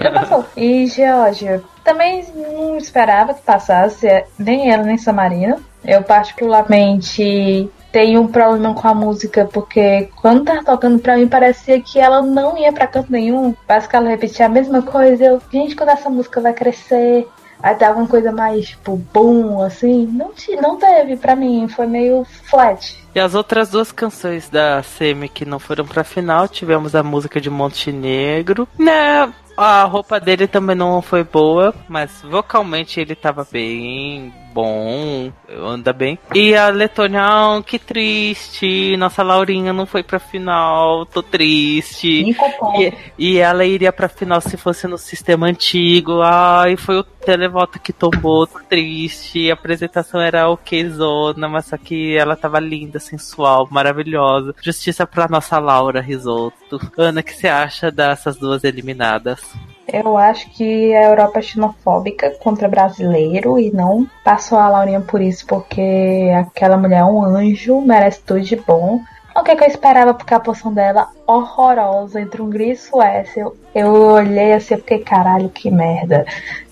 Já 0.00 0.12
passou. 0.12 0.44
E 0.56 0.86
Geórgia, 0.86 1.64
também 1.82 2.24
não 2.32 2.76
esperava 2.76 3.34
que 3.34 3.42
passasse, 3.42 4.06
nem 4.38 4.70
ela, 4.70 4.84
nem 4.84 4.96
Samarino. 4.96 5.56
Eu 5.84 6.04
particularmente 6.04 7.68
tenho 7.90 8.20
um 8.20 8.28
problema 8.28 8.72
com 8.72 8.86
a 8.86 8.94
música, 8.94 9.48
porque 9.52 10.10
quando 10.22 10.44
tava 10.44 10.62
tocando 10.62 11.00
pra 11.00 11.16
mim, 11.16 11.26
parecia 11.26 11.80
que 11.80 11.98
ela 11.98 12.22
não 12.22 12.56
ia 12.56 12.72
pra 12.72 12.86
canto 12.86 13.10
nenhum. 13.10 13.52
Parece 13.66 13.88
que 13.88 13.96
ela 13.96 14.08
repetia 14.08 14.46
a 14.46 14.48
mesma 14.48 14.80
coisa. 14.80 15.24
Eu, 15.24 15.42
gente, 15.52 15.74
quando 15.74 15.88
essa 15.88 16.08
música 16.08 16.40
vai 16.40 16.52
crescer, 16.52 17.26
Aí 17.62 17.74
tava 17.74 17.98
uma 17.98 18.08
coisa 18.08 18.30
mais, 18.30 18.68
tipo, 18.68 18.96
boom, 19.12 19.62
assim. 19.62 20.06
Não, 20.06 20.32
não 20.60 20.76
teve 20.76 21.16
pra 21.16 21.34
mim, 21.34 21.66
foi 21.68 21.86
meio 21.86 22.24
flat. 22.24 23.02
E 23.14 23.20
as 23.20 23.34
outras 23.34 23.70
duas 23.70 23.92
canções 23.92 24.48
da 24.48 24.82
Semi 24.82 25.28
que 25.28 25.44
não 25.44 25.58
foram 25.58 25.86
pra 25.86 26.04
final, 26.04 26.48
tivemos 26.48 26.94
a 26.94 27.02
música 27.02 27.40
de 27.40 27.48
Montenegro. 27.48 28.68
Né, 28.78 29.32
A 29.56 29.84
roupa 29.84 30.18
dele 30.18 30.48
também 30.48 30.74
não 30.74 31.00
foi 31.00 31.22
boa, 31.22 31.72
mas 31.88 32.10
vocalmente 32.22 33.00
ele 33.00 33.14
tava 33.14 33.46
bem 33.50 34.32
bom, 34.54 35.32
anda 35.48 35.92
bem. 35.92 36.16
E 36.32 36.54
a 36.54 36.68
Letônia, 36.68 37.20
ah, 37.22 37.62
que 37.66 37.76
triste, 37.76 38.96
nossa 38.96 39.24
Laurinha 39.24 39.72
não 39.72 39.84
foi 39.84 40.04
pra 40.04 40.20
final, 40.20 41.04
tô 41.04 41.22
triste. 41.22 42.36
E, 42.78 42.94
e 43.18 43.38
ela 43.38 43.64
iria 43.64 43.92
pra 43.92 44.08
final 44.08 44.40
se 44.40 44.56
fosse 44.56 44.86
no 44.86 44.96
sistema 44.96 45.46
antigo. 45.46 46.22
Ai, 46.22 46.76
foi 46.76 46.98
o 47.00 47.02
televoto 47.02 47.80
que 47.80 47.92
tombou, 47.92 48.46
tô 48.46 48.60
triste. 48.60 49.50
A 49.50 49.54
apresentação 49.54 50.20
era 50.20 50.48
ok 50.48 50.88
zona, 50.90 51.48
mas 51.48 51.66
só 51.66 51.76
que 51.76 52.16
ela 52.16 52.36
tava 52.36 52.60
linda, 52.60 53.00
sensual, 53.00 53.66
maravilhosa. 53.70 54.54
Justiça 54.62 55.04
pra 55.04 55.26
nossa 55.26 55.58
Laura 55.58 56.00
Risotto. 56.00 56.80
Ana, 56.96 57.20
o 57.20 57.24
que 57.24 57.34
você 57.34 57.48
acha 57.48 57.90
dessas 57.90 58.36
duas 58.36 58.62
eliminadas? 58.62 59.40
Eu 59.86 60.16
acho 60.16 60.50
que 60.50 60.94
a 60.94 61.04
Europa 61.04 61.38
é 61.38 61.42
xenofóbica 61.42 62.30
contra 62.42 62.68
brasileiro 62.68 63.58
e 63.58 63.70
não 63.70 64.06
passou 64.24 64.58
a 64.58 64.68
Laurinha 64.68 65.00
por 65.00 65.20
isso, 65.20 65.46
porque 65.46 66.32
aquela 66.36 66.76
mulher 66.76 67.00
é 67.00 67.04
um 67.04 67.22
anjo, 67.22 67.80
merece 67.80 68.20
tudo 68.22 68.40
de 68.40 68.56
bom. 68.56 69.00
O 69.36 69.42
que, 69.42 69.50
é 69.50 69.56
que 69.56 69.64
eu 69.64 69.68
esperava 69.68 70.14
porque 70.14 70.32
a 70.32 70.38
posição 70.38 70.72
dela 70.72 71.10
horrorosa 71.26 72.20
entre 72.20 72.40
Hungria 72.40 72.72
e 72.72 72.76
Suécia. 72.76 73.40
Eu, 73.40 73.56
eu 73.74 73.92
olhei 73.92 74.52
assim 74.52 74.74
e 74.74 74.76
fiquei, 74.76 75.00
caralho, 75.00 75.48
que 75.48 75.70
merda. 75.70 76.24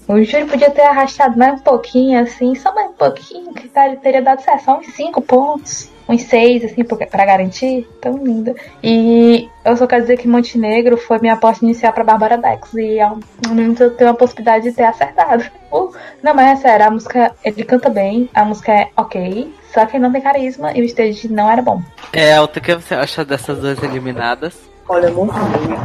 O 0.09 0.21
júri 0.23 0.45
podia 0.47 0.71
ter 0.71 0.83
arrastado 0.83 1.39
mais 1.39 1.61
um 1.61 1.63
pouquinho, 1.63 2.21
assim, 2.21 2.55
só 2.55 2.75
mais 2.75 2.91
um 2.91 2.95
pouquinho, 2.95 3.53
que 3.55 3.69
tá- 3.69 3.95
teria 3.97 4.21
dado 4.21 4.43
certo, 4.43 4.65
só 4.65 4.79
uns 4.79 4.87
5 4.95 5.23
pontos, 5.23 5.91
uns 6.09 6.23
6, 6.23 6.65
assim, 6.65 6.83
pra 6.85 7.25
garantir. 7.25 7.89
Tão 8.01 8.17
linda. 8.17 8.55
E 8.83 9.49
eu 9.65 9.77
só 9.77 9.87
quero 9.87 10.03
dizer 10.03 10.19
que 10.19 10.27
Montenegro 10.27 10.97
foi 10.97 11.19
minha 11.21 11.35
aposta 11.35 11.65
inicial 11.65 11.93
pra 11.93 12.03
Bárbara 12.05 12.37
Dex. 12.37 12.75
E 12.75 13.01
ao 13.01 13.19
momento 13.47 13.85
eu 13.85 13.95
tenho 13.95 14.11
a 14.11 14.15
possibilidade 14.15 14.65
de 14.65 14.73
ter 14.73 14.85
acertado. 14.85 15.45
Uh, 15.73 15.91
não, 16.23 16.35
mas 16.35 16.59
é 16.59 16.63
sério, 16.63 16.87
a 16.87 16.91
música, 16.91 17.35
ele 17.43 17.65
canta 17.65 17.89
bem, 17.89 18.29
a 18.35 18.45
música 18.45 18.71
é 18.75 18.91
ok, 18.95 19.55
só 19.73 19.87
que 19.87 19.99
não 19.99 20.13
tem 20.13 20.21
carisma 20.21 20.71
e 20.77 20.83
o 20.83 20.85
stage 20.85 21.33
não 21.33 21.51
era 21.51 21.63
bom. 21.63 21.81
É, 22.13 22.39
o 22.39 22.47
que 22.47 22.75
você 22.75 22.95
acha 22.95 23.25
dessas 23.25 23.59
duas 23.59 23.83
eliminadas? 23.83 24.72
Olha, 24.89 25.11
Montenegro, 25.11 25.77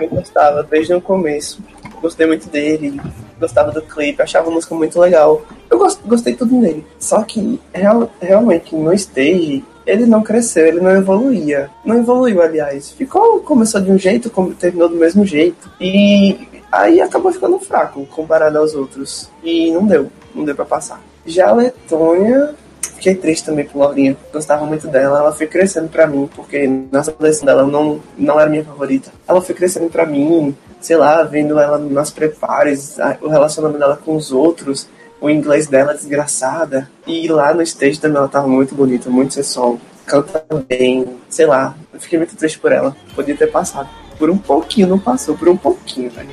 eu 0.00 0.08
gostava 0.08 0.62
desde 0.62 0.94
o 0.94 1.00
começo. 1.00 1.62
Gostei 2.00 2.26
muito 2.26 2.48
dele, 2.48 3.00
gostava 3.40 3.70
do 3.70 3.80
clipe, 3.82 4.20
achava 4.20 4.48
a 4.48 4.50
música 4.50 4.74
muito 4.74 4.98
legal. 5.00 5.42
Eu 5.70 5.78
gost, 5.78 6.00
gostei 6.04 6.34
tudo 6.34 6.54
nele. 6.56 6.86
Só 6.98 7.22
que, 7.22 7.60
real, 7.72 8.10
realmente, 8.20 8.74
no 8.74 8.92
stage, 8.92 9.64
ele 9.86 10.04
não 10.04 10.22
cresceu, 10.22 10.66
ele 10.66 10.80
não 10.80 10.90
evoluía. 10.90 11.70
Não 11.84 11.98
evoluiu, 11.98 12.42
aliás. 12.42 12.90
Ficou, 12.90 13.40
começou 13.40 13.80
de 13.80 13.90
um 13.90 13.98
jeito, 13.98 14.30
terminou 14.58 14.88
do 14.88 14.96
mesmo 14.96 15.24
jeito. 15.24 15.70
E 15.80 16.48
aí 16.70 17.00
acabou 17.00 17.32
ficando 17.32 17.58
fraco 17.58 18.04
comparado 18.06 18.58
aos 18.58 18.74
outros. 18.74 19.30
E 19.42 19.70
não 19.70 19.86
deu, 19.86 20.10
não 20.34 20.44
deu 20.44 20.54
pra 20.54 20.64
passar. 20.64 21.00
Já 21.24 21.48
a 21.48 21.54
Letônia, 21.54 22.54
Fiquei 22.96 23.14
triste 23.14 23.44
também 23.44 23.64
por 23.64 23.78
Laurinha. 23.78 24.16
Gostava 24.32 24.64
muito 24.64 24.88
dela. 24.88 25.20
Ela 25.20 25.32
foi 25.32 25.46
crescendo 25.46 25.88
pra 25.88 26.06
mim, 26.06 26.28
porque 26.34 26.66
na 26.90 27.04
seleção 27.04 27.44
dela 27.44 27.64
não, 27.64 28.00
não 28.16 28.40
era 28.40 28.50
minha 28.50 28.64
favorita. 28.64 29.12
Ela 29.28 29.40
foi 29.40 29.54
crescendo 29.54 29.88
pra 29.90 30.06
mim, 30.06 30.56
sei 30.80 30.96
lá, 30.96 31.22
vendo 31.22 31.58
ela 31.58 31.78
nas 31.78 32.10
prepares, 32.10 32.96
o 33.20 33.28
relacionamento 33.28 33.78
dela 33.78 34.00
com 34.02 34.16
os 34.16 34.32
outros, 34.32 34.88
o 35.20 35.28
inglês 35.28 35.66
dela 35.66 35.94
desgraçada. 35.94 36.90
E 37.06 37.28
lá 37.28 37.52
no 37.52 37.62
stage 37.62 38.00
também 38.00 38.16
ela 38.16 38.28
tava 38.28 38.48
muito 38.48 38.74
bonita, 38.74 39.10
muito 39.10 39.34
sensual. 39.34 39.78
Canta 40.06 40.44
bem, 40.68 41.04
sei 41.28 41.46
lá. 41.46 41.76
Eu 41.92 42.00
fiquei 42.00 42.18
muito 42.18 42.34
triste 42.36 42.58
por 42.58 42.72
ela. 42.72 42.96
Podia 43.14 43.36
ter 43.36 43.50
passado. 43.50 43.88
Por 44.18 44.30
um 44.30 44.38
pouquinho, 44.38 44.86
não 44.86 44.98
passou, 44.98 45.36
por 45.36 45.48
um 45.48 45.56
pouquinho, 45.56 46.10
velho. 46.10 46.30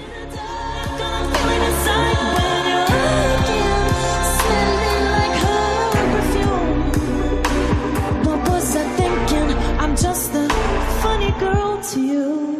You. 11.97 12.52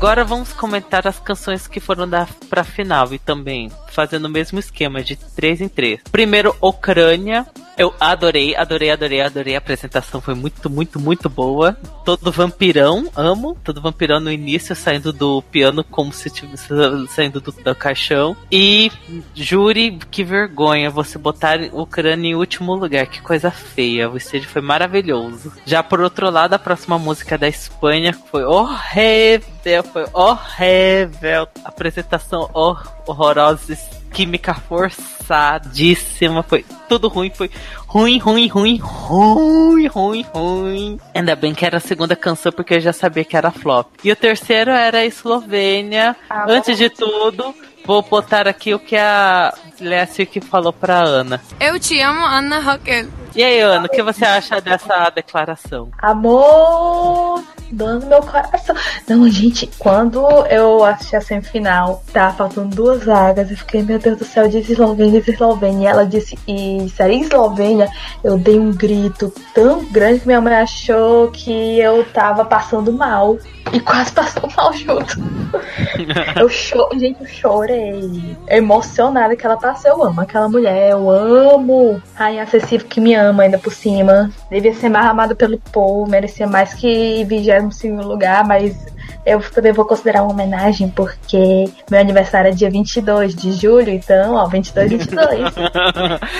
Agora 0.00 0.24
vamos 0.24 0.50
comentar 0.54 1.06
as 1.06 1.18
canções 1.18 1.66
que 1.66 1.78
foram 1.78 2.08
da, 2.08 2.26
pra 2.48 2.64
final 2.64 3.12
e 3.12 3.18
também 3.18 3.70
fazendo 3.92 4.24
o 4.24 4.30
mesmo 4.30 4.58
esquema 4.58 5.04
de 5.04 5.14
3 5.14 5.60
em 5.60 5.68
3. 5.68 6.00
Primeiro, 6.10 6.56
Ucrânia. 6.58 7.46
Eu 7.80 7.94
adorei, 7.98 8.54
adorei, 8.54 8.90
adorei, 8.90 9.22
adorei. 9.22 9.54
A 9.54 9.58
apresentação 9.58 10.20
foi 10.20 10.34
muito, 10.34 10.68
muito, 10.68 11.00
muito 11.00 11.30
boa. 11.30 11.74
Todo 12.04 12.30
vampirão, 12.30 13.10
amo. 13.16 13.56
Todo 13.64 13.80
vampirão 13.80 14.20
no 14.20 14.30
início, 14.30 14.76
saindo 14.76 15.14
do 15.14 15.40
piano 15.40 15.82
como 15.82 16.12
se 16.12 16.28
estivesse 16.28 16.68
saindo 17.08 17.40
do, 17.40 17.50
do 17.50 17.74
caixão. 17.74 18.36
E 18.52 18.92
júri, 19.34 19.98
que 20.10 20.22
vergonha 20.22 20.90
você 20.90 21.16
botar 21.16 21.58
Ucrânia 21.72 22.28
em 22.28 22.34
último 22.34 22.74
lugar. 22.74 23.06
Que 23.06 23.22
coisa 23.22 23.50
feia. 23.50 24.10
O 24.10 24.18
stage 24.18 24.46
foi 24.46 24.60
maravilhoso. 24.60 25.50
Já 25.64 25.82
por 25.82 26.00
outro 26.00 26.28
lado, 26.28 26.52
a 26.52 26.58
próxima 26.58 26.98
música 26.98 27.38
da 27.38 27.48
Espanha 27.48 28.12
foi 28.12 28.44
horrível. 28.44 29.82
Foi 29.90 30.04
horrível. 30.12 31.48
Apresentação 31.64 32.50
hor 32.52 32.92
horrorosa. 33.06 33.74
Química 34.12 34.54
forçadíssima. 34.54 36.42
Foi 36.42 36.64
tudo 36.88 37.08
ruim. 37.08 37.30
Foi 37.30 37.50
ruim, 37.86 38.18
ruim, 38.18 38.48
ruim, 38.48 38.76
ruim, 38.78 39.86
ruim, 39.86 40.26
ruim. 40.34 41.00
Ainda 41.14 41.36
bem 41.36 41.54
que 41.54 41.64
era 41.64 41.76
a 41.78 41.80
segunda 41.80 42.16
canção, 42.16 42.52
porque 42.52 42.74
eu 42.74 42.80
já 42.80 42.92
sabia 42.92 43.24
que 43.24 43.36
era 43.36 43.50
flop. 43.50 43.86
E 44.04 44.10
o 44.10 44.16
terceiro 44.16 44.70
era 44.70 44.98
a 44.98 45.04
Eslovênia. 45.06 46.16
Ah, 46.28 46.46
Antes 46.48 46.76
de 46.76 46.90
tudo, 46.90 47.54
vou 47.84 48.02
botar 48.02 48.46
aqui 48.48 48.74
o 48.74 48.78
que 48.78 48.96
a 48.96 49.54
Leslie 49.80 50.26
que 50.26 50.40
falou 50.40 50.72
pra 50.72 51.00
Ana. 51.00 51.40
Eu 51.58 51.78
te 51.78 52.00
amo, 52.00 52.24
Ana 52.24 52.58
Raquel. 52.58 53.06
E 53.34 53.44
aí, 53.44 53.60
Ana, 53.60 53.86
o 53.86 53.88
que 53.88 54.02
você 54.02 54.24
acha 54.24 54.60
dessa 54.60 55.08
declaração? 55.10 55.88
Amor, 55.98 57.44
dando 57.70 58.06
meu 58.06 58.20
coração. 58.20 58.74
Não, 59.08 59.28
gente, 59.28 59.70
quando 59.78 60.20
eu 60.46 60.84
assisti 60.84 61.14
a 61.14 61.20
semifinal, 61.20 62.02
tá 62.12 62.32
faltando 62.32 62.74
duas 62.74 63.04
vagas. 63.04 63.48
Eu 63.48 63.56
fiquei, 63.56 63.82
meu 63.82 64.00
Deus 64.00 64.18
do 64.18 64.24
céu, 64.24 64.48
disse 64.48 64.72
Eslovênia, 64.72 65.20
disse 65.20 65.30
Eslovênia. 65.30 65.84
E 65.84 65.86
ela 65.86 66.04
disse, 66.04 66.36
e 66.48 66.88
seria 66.96 67.20
Eslovênia? 67.20 67.88
Eu 68.24 68.36
dei 68.36 68.58
um 68.58 68.72
grito 68.72 69.32
tão 69.54 69.84
grande 69.84 70.20
que 70.20 70.26
minha 70.26 70.40
mãe 70.40 70.54
achou 70.54 71.30
que 71.30 71.78
eu 71.78 72.04
tava 72.12 72.44
passando 72.44 72.92
mal. 72.92 73.38
E 73.72 73.78
quase 73.78 74.10
passou 74.10 74.50
mal 74.56 74.72
junto. 74.72 75.16
Eu 76.40 76.48
cho... 76.48 76.88
Gente, 76.94 77.20
eu 77.20 77.26
chorei. 77.26 78.36
Emocionada 78.48 79.36
que 79.36 79.46
ela 79.46 79.56
passou. 79.56 79.69
Eu 79.84 80.02
amo 80.02 80.20
aquela 80.20 80.48
mulher, 80.48 80.90
eu 80.90 81.10
amo. 81.10 82.02
Ai, 82.16 82.38
acessível 82.38 82.86
que 82.86 83.00
me 83.00 83.14
ama 83.14 83.44
ainda 83.44 83.58
por 83.58 83.72
cima. 83.72 84.30
Devia 84.50 84.74
ser 84.74 84.88
mais 84.88 85.32
pelo 85.34 85.58
povo, 85.72 86.10
merecia 86.10 86.46
mais 86.46 86.74
que 86.74 87.24
22 87.24 88.04
lugar, 88.04 88.46
mas 88.46 88.86
eu 89.24 89.40
também 89.50 89.72
vou 89.72 89.84
considerar 89.84 90.22
uma 90.22 90.32
homenagem 90.32 90.88
porque 90.88 91.68
meu 91.90 92.00
aniversário 92.00 92.48
é 92.48 92.52
dia 92.52 92.70
22 92.70 93.34
de 93.34 93.52
julho, 93.52 93.90
então, 93.90 94.34
ó, 94.34 94.46
22, 94.46 94.90
22. 94.90 95.54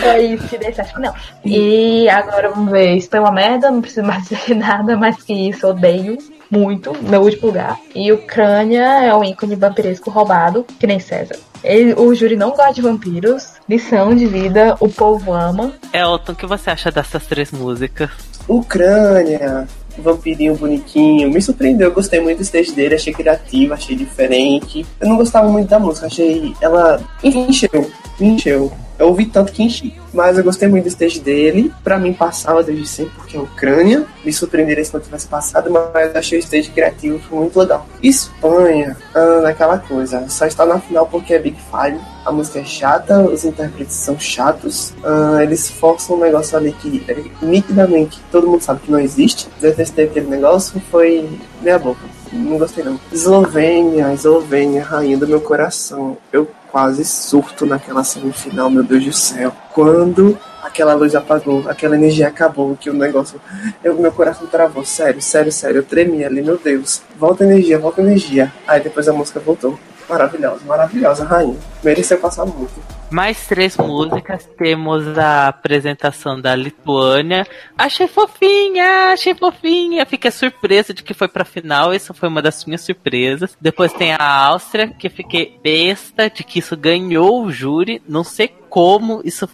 É 0.02 0.22
isso, 0.22 0.58
desse, 0.58 0.80
acho 0.80 0.94
que 0.94 1.00
não. 1.00 1.14
E 1.44 2.08
agora 2.08 2.50
vamos 2.50 2.70
ver. 2.70 2.96
Isso 2.96 3.08
foi 3.10 3.20
uma 3.20 3.32
merda, 3.32 3.70
não 3.70 3.80
preciso 3.80 4.06
mais 4.06 4.26
dizer 4.28 4.54
nada 4.54 4.96
mais 4.96 5.22
que 5.22 5.32
isso. 5.32 5.66
Odeio 5.68 6.18
muito, 6.50 6.92
meu 7.02 7.22
último 7.22 7.48
lugar. 7.48 7.78
E 7.94 8.10
Ucrânia 8.12 9.04
é 9.04 9.14
um 9.14 9.22
ícone 9.22 9.54
vampiresco 9.54 10.10
roubado, 10.10 10.64
que 10.78 10.86
nem 10.86 10.98
César. 10.98 11.36
Ele- 11.62 11.94
o 11.94 12.14
júri 12.14 12.36
não 12.36 12.50
gosta 12.50 12.72
de 12.72 12.82
vampiros. 12.82 13.54
Lição 13.68 14.14
de 14.14 14.26
vida, 14.26 14.76
o 14.80 14.88
povo 14.88 15.32
ama. 15.32 15.72
Elton, 15.92 16.32
o 16.32 16.34
que 16.36 16.46
você 16.46 16.70
acha 16.70 16.90
dessas 16.90 17.26
três 17.26 17.50
músicas? 17.52 18.10
Ucrânia, 18.48 19.66
vampirinho 19.98 20.56
bonitinho, 20.56 21.30
me 21.30 21.40
surpreendeu, 21.40 21.88
eu 21.88 21.94
gostei 21.94 22.20
muito 22.20 22.38
do 22.38 22.42
stage 22.42 22.72
dele, 22.72 22.94
achei 22.94 23.12
criativo, 23.12 23.74
achei 23.74 23.96
diferente. 23.96 24.84
Eu 25.00 25.08
não 25.08 25.16
gostava 25.16 25.48
muito 25.48 25.68
da 25.68 25.78
música, 25.78 26.06
achei 26.06 26.54
ela 26.60 27.00
me 27.22 27.30
encheu, 27.30 27.90
me 28.18 28.28
encheu. 28.28 28.72
Eu 29.00 29.08
ouvi 29.08 29.24
tanto 29.24 29.50
que 29.50 29.62
enchi. 29.62 29.94
Mas 30.12 30.36
eu 30.36 30.44
gostei 30.44 30.68
muito 30.68 30.84
do 30.84 30.88
stage 30.88 31.20
dele. 31.20 31.72
Pra 31.82 31.98
mim 31.98 32.12
passava 32.12 32.62
desde 32.62 32.86
sempre, 32.86 33.14
porque 33.16 33.34
é 33.34 33.40
Ucrânia. 33.40 34.04
Me 34.22 34.30
surpreenderia 34.30 34.84
se 34.84 34.92
não 34.92 35.00
tivesse 35.00 35.26
passado, 35.26 35.70
mas 35.70 36.14
achei 36.14 36.38
o 36.38 36.40
stage 36.40 36.70
criativo 36.70 37.18
muito 37.34 37.58
legal. 37.58 37.86
Espanha, 38.02 38.94
ah, 39.14 39.40
naquela 39.42 39.78
coisa. 39.78 40.28
Só 40.28 40.44
está 40.44 40.66
na 40.66 40.78
final 40.78 41.06
porque 41.06 41.32
é 41.32 41.38
Big 41.38 41.56
Five. 41.70 41.98
A 42.26 42.30
música 42.30 42.58
é 42.58 42.64
chata, 42.64 43.20
os 43.20 43.42
intérpretes 43.42 43.96
são 43.96 44.20
chatos. 44.20 44.92
ah, 45.02 45.42
eles 45.42 45.70
forçam 45.70 46.16
um 46.16 46.20
negócio 46.20 46.58
ali 46.58 46.72
que 46.72 47.02
é, 47.08 47.16
nitidamente 47.40 48.20
todo 48.30 48.46
mundo 48.46 48.60
sabe 48.60 48.80
que 48.80 48.92
não 48.92 49.00
existe. 49.00 49.48
Detestei 49.58 50.04
aquele 50.04 50.26
negócio, 50.26 50.78
foi 50.90 51.26
meia 51.62 51.78
boca. 51.78 52.19
Não 52.32 52.58
gostei 52.58 52.84
não. 52.84 52.98
Eslovênia, 53.12 54.12
Eslovênia, 54.12 54.82
rainha 54.82 55.16
do 55.16 55.26
meu 55.26 55.40
coração. 55.40 56.16
Eu 56.32 56.48
quase 56.70 57.04
surto 57.04 57.66
naquela 57.66 58.04
semifinal, 58.04 58.70
meu 58.70 58.84
Deus 58.84 59.04
do 59.04 59.12
céu. 59.12 59.52
Quando 59.72 60.38
aquela 60.62 60.94
luz 60.94 61.14
apagou, 61.14 61.68
aquela 61.68 61.96
energia 61.96 62.28
acabou, 62.28 62.76
que 62.76 62.88
o 62.88 62.94
negócio. 62.94 63.40
Eu, 63.82 63.96
meu 63.96 64.12
coração 64.12 64.46
travou, 64.46 64.84
sério, 64.84 65.20
sério, 65.20 65.50
sério. 65.50 65.78
Eu 65.78 65.84
tremi 65.84 66.24
ali, 66.24 66.40
meu 66.40 66.56
Deus. 66.56 67.02
Volta 67.18 67.44
energia, 67.44 67.78
volta 67.78 68.00
energia. 68.00 68.52
Aí 68.66 68.80
depois 68.80 69.08
a 69.08 69.12
música 69.12 69.40
voltou. 69.40 69.78
Maravilhosa, 70.08 70.60
maravilhosa, 70.66 71.24
rainha. 71.24 71.56
Mereceu 71.82 72.18
passar 72.18 72.44
muito. 72.44 72.99
Mais 73.10 73.46
três 73.46 73.76
músicas. 73.76 74.48
Temos 74.56 75.18
a 75.18 75.48
apresentação 75.48 76.40
da 76.40 76.54
Lituânia. 76.54 77.46
Achei 77.76 78.06
fofinha, 78.06 79.12
achei 79.12 79.34
fofinha. 79.34 80.06
Fiquei 80.06 80.30
surpresa 80.30 80.94
de 80.94 81.02
que 81.02 81.12
foi 81.12 81.28
pra 81.28 81.44
final. 81.44 81.92
Isso 81.92 82.14
foi 82.14 82.28
uma 82.28 82.40
das 82.40 82.64
minhas 82.64 82.82
surpresas. 82.82 83.56
Depois 83.60 83.92
tem 83.92 84.12
a 84.12 84.46
Áustria, 84.46 84.88
que 84.88 85.08
fiquei 85.08 85.58
besta 85.62 86.30
de 86.30 86.44
que 86.44 86.60
isso 86.60 86.76
ganhou 86.76 87.44
o 87.44 87.50
júri. 87.50 88.00
Não 88.08 88.22
sei 88.22 88.48
como 88.68 89.20
isso 89.24 89.48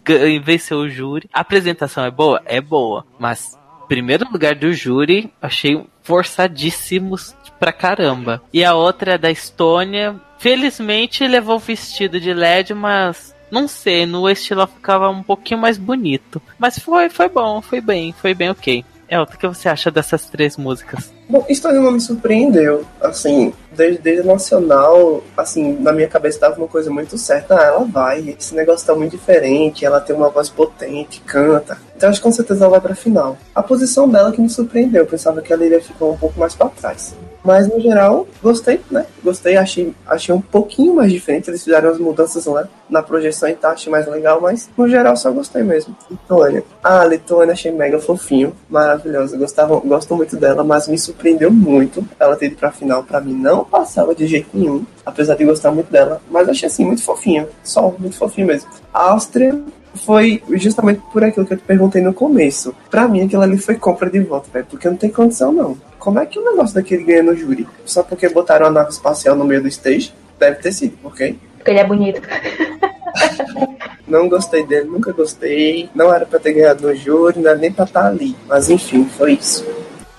venceu 0.45 0.79
o 0.79 0.89
júri. 0.89 1.29
A 1.33 1.41
apresentação 1.41 2.05
é 2.05 2.11
boa? 2.11 2.43
É 2.45 2.61
boa. 2.61 3.07
Mas 3.19 3.59
primeiro 3.89 4.29
lugar 4.31 4.55
do 4.55 4.73
júri, 4.73 5.33
achei 5.41 5.87
forçadíssimos 6.03 7.35
pra 7.59 7.73
caramba. 7.73 8.43
E 8.53 8.65
a 8.65 8.75
outra 8.75 9.15
é 9.15 9.19
da 9.19 9.31
Estônia. 9.31 10.21
Felizmente 10.39 11.27
levou 11.27 11.57
o 11.57 11.61
vestido 11.61 12.21
de 12.21 12.35
LED, 12.35 12.75
mas 12.75 13.35
não 13.51 13.69
sei, 13.69 14.07
no 14.07 14.29
estilo 14.29 14.67
ficava 14.67 15.09
um 15.09 15.23
pouquinho 15.23 15.61
mais 15.61 15.79
bonito. 15.79 16.41
Mas 16.59 16.79
foi, 16.79 17.09
foi 17.09 17.29
bom, 17.29 17.61
foi 17.63 17.81
bem, 17.81 18.13
foi 18.13 18.35
bem 18.35 18.51
ok. 18.51 18.85
É, 19.09 19.21
o 19.21 19.27
que 19.27 19.47
você 19.47 19.69
acha 19.69 19.89
dessas 19.91 20.27
três 20.27 20.57
músicas? 20.57 21.13
Bom, 21.29 21.45
Estônia 21.49 21.81
não 21.81 21.93
me 21.93 22.01
surpreendeu. 22.01 22.85
Assim, 23.01 23.53
desde, 23.71 24.01
desde 24.03 24.27
Nacional, 24.27 25.23
assim, 25.37 25.75
na 25.79 25.93
minha 25.93 26.09
cabeça 26.09 26.41
tava 26.41 26.57
uma 26.57 26.67
coisa 26.67 26.91
muito 26.91 27.17
certa. 27.17 27.57
Ah, 27.57 27.65
ela 27.65 27.85
vai, 27.85 28.35
esse 28.37 28.55
negócio 28.55 28.85
tá 28.87 28.95
muito 28.97 29.13
diferente, 29.13 29.85
ela 29.85 30.01
tem 30.01 30.15
uma 30.15 30.29
voz 30.29 30.49
potente, 30.49 31.21
canta. 31.21 31.79
Então 31.97 32.11
acho 32.11 32.21
com 32.21 32.31
certeza 32.31 32.65
ela 32.65 32.73
vai 32.73 32.81
pra 32.81 32.95
final. 32.95 33.39
A 33.55 33.63
posição 33.63 34.09
dela 34.09 34.31
que 34.31 34.41
me 34.41 34.51
surpreendeu, 34.51 35.03
eu 35.03 35.07
pensava 35.07 35.41
que 35.41 35.53
ela 35.53 35.65
iria 35.65 35.81
ficar 35.81 36.05
um 36.05 36.17
pouco 36.17 36.39
mais 36.39 36.55
pra 36.55 36.69
trás. 36.69 37.15
Mas 37.47 37.69
no 37.69 37.81
geral, 37.81 38.27
gostei, 38.43 38.81
né? 38.91 39.07
Gostei, 39.23 39.57
achei, 39.57 39.95
achei 40.05 40.35
um 40.35 40.41
pouquinho 40.41 40.97
mais 40.97 41.13
diferente. 41.13 41.49
Eles 41.49 41.63
fizeram 41.63 41.91
as 41.91 41.99
mudanças 41.99 42.45
né? 42.47 42.65
na 42.91 43.05
projeção 43.05 43.49
e 43.49 43.55
tá, 43.55 43.71
achei 43.71 43.91
mais 43.91 44.05
legal, 44.09 44.41
mas 44.41 44.69
no 44.77 44.89
geral 44.89 45.17
só 45.17 45.31
gostei 45.31 45.63
mesmo. 45.63 45.97
Litônia. 46.11 46.65
Ah, 46.83 47.05
Litônia 47.05 47.53
achei 47.53 47.71
mega 47.71 48.01
fofinho, 48.01 48.53
maravilhosa. 48.69 49.37
Gostava, 49.37 49.79
gosto 49.79 50.17
muito 50.17 50.37
dela, 50.37 50.65
mas 50.65 50.89
me 50.89 50.99
surpreendeu 50.99 51.51
muito 51.53 52.05
ela 52.19 52.35
ter 52.35 52.47
ido 52.47 52.57
pra 52.57 52.73
final. 52.73 53.05
Pra 53.05 53.21
mim 53.21 53.35
não 53.35 53.65
passava 53.65 54.13
de 54.13 54.27
jeito 54.27 54.49
nenhum, 54.53 54.85
apesar 55.05 55.37
de 55.37 55.45
gostar 55.45 55.71
muito 55.71 55.91
dela. 55.91 56.21
Mas 56.29 56.49
achei 56.49 56.67
assim, 56.67 56.85
muito 56.85 57.05
fofinho. 57.05 57.49
Só, 57.63 57.95
muito 57.97 58.17
fofinho 58.17 58.49
mesmo. 58.49 58.69
A 58.93 59.13
Áustria 59.13 59.57
foi 59.97 60.43
justamente 60.51 61.01
por 61.13 61.25
aquilo 61.25 61.47
que 61.47 61.55
eu 61.55 61.59
te 61.59 61.65
perguntei 61.65 62.03
no 62.03 62.15
começo. 62.15 62.75
Pra 62.91 63.09
mim, 63.09 63.25
aquilo 63.25 63.43
ali 63.43 63.59
foi 63.59 63.77
compra 63.77 64.11
de 64.11 64.21
voto, 64.21 64.49
velho, 64.53 64.67
porque 64.69 64.89
não 64.89 64.97
tem 64.97 65.11
condição, 65.11 65.53
não. 65.53 65.77
Como 65.99 66.19
é 66.19 66.27
que 66.27 66.39
o 66.39 66.45
negócio 66.45 66.75
daquele 66.75 67.05
ganha 67.05 67.23
no 67.23 67.37
júri? 67.37 67.67
Só 67.85 68.03
porque 68.03 68.29
botaram 68.29 68.67
a 68.67 68.71
nave 68.71 68.91
espacial 68.91 69.35
no 69.35 69.45
meio 69.45 69.63
do 69.63 69.69
stage? 69.69 70.13
Deve 70.39 70.57
ter 70.57 70.73
sido, 70.73 70.97
ok? 71.03 71.39
Porque 71.57 71.71
ele 71.71 71.81
é 71.81 71.85
bonito. 71.85 72.23
Não 74.07 74.29
gostei 74.29 74.65
dele, 74.65 74.89
nunca 74.89 75.13
gostei. 75.13 75.91
Não 75.95 76.15
era 76.15 76.25
pra 76.25 76.39
ter 76.39 76.53
ganhado 76.53 76.87
no 76.87 76.95
júri, 76.95 77.41
não 77.41 77.51
era 77.51 77.59
nem 77.59 77.73
pra 77.73 77.85
estar 77.85 78.07
ali. 78.07 78.37
Mas 78.47 78.71
enfim, 78.71 79.05
foi 79.05 79.33
isso. 79.33 79.67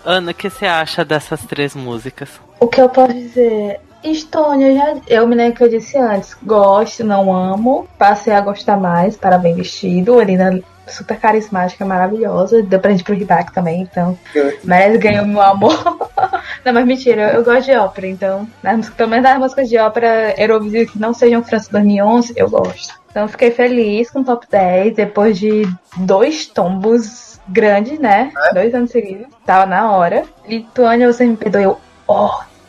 Ana, 0.04 0.32
o 0.32 0.34
que 0.34 0.50
você 0.50 0.66
acha 0.66 1.06
dessas 1.06 1.42
três 1.46 1.74
músicas? 1.74 2.30
O 2.60 2.68
que 2.68 2.82
eu 2.82 2.90
posso 2.90 3.14
dizer? 3.14 3.80
Estônia, 4.12 4.76
já, 4.76 4.96
eu 5.08 5.28
me 5.28 5.36
lembro 5.36 5.56
que 5.56 5.64
eu 5.64 5.70
disse 5.70 5.98
antes, 5.98 6.36
gosto, 6.44 7.04
não 7.04 7.34
amo, 7.34 7.88
passei 7.98 8.34
a 8.34 8.42
gostar 8.42 8.78
mais, 8.78 9.16
para 9.16 9.38
bem 9.38 9.56
vestido, 9.56 10.22
Elina 10.22 10.62
super 10.88 11.20
carismática, 11.20 11.86
maravilhosa, 11.86 12.64
deu 12.64 12.80
pra 12.80 12.92
gente 12.92 13.04
pro 13.04 13.14
Ribac 13.14 13.54
também, 13.54 13.82
então, 13.82 14.18
merece 14.64 14.98
ganhou 14.98 15.26
meu 15.26 15.42
amor. 15.42 15.74
não, 16.64 16.74
mas 16.74 16.86
mentira, 16.86 17.34
eu 17.34 17.44
gosto 17.44 17.66
de 17.66 17.76
ópera, 17.76 18.08
então, 18.08 18.48
nas 18.64 18.90
pelo 18.90 19.10
menos 19.10 19.24
nas 19.24 19.38
músicas 19.38 19.70
de 19.70 19.78
ópera 19.78 20.34
Eurovisão 20.38 20.86
que 20.86 21.00
não 21.00 21.14
sejam 21.14 21.44
França 21.44 21.70
2011, 21.72 22.34
eu 22.36 22.50
gosto. 22.50 22.96
Então 23.10 23.28
fiquei 23.28 23.52
feliz 23.52 24.12
com 24.12 24.20
o 24.20 24.24
top 24.24 24.46
10, 24.50 24.96
depois 24.96 25.40
de 25.40 25.68
dois 25.98 26.46
tombos 26.46 27.40
grandes, 27.48 28.00
né? 28.00 28.32
Dois 28.54 28.76
anos 28.76 28.92
seguidos, 28.92 29.28
tava 29.46 29.66
na 29.66 29.92
hora. 29.92 30.24
Lituânia, 30.48 31.12
você 31.12 31.26
me 31.26 31.36
perdoe, 31.36 31.64
eu 31.64 31.80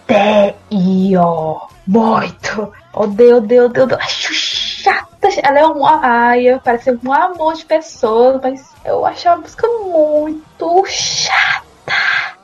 odeio 0.08 1.60
muito. 1.86 2.72
Odeio, 2.94 3.36
odeio, 3.36 3.64
odeio, 3.66 3.84
odeio. 3.84 4.00
Acho 4.00 4.32
chata. 4.32 5.28
Ela 5.42 5.60
é 5.60 5.66
uma. 5.66 6.00
Ai, 6.02 6.60
parece 6.64 6.98
um 7.04 7.12
amor 7.12 7.54
de 7.54 7.64
pessoa, 7.64 8.40
mas 8.42 8.72
eu 8.84 9.04
achei 9.04 9.30
a 9.30 9.36
música 9.36 9.66
muito 9.68 10.84
chata. 10.86 11.66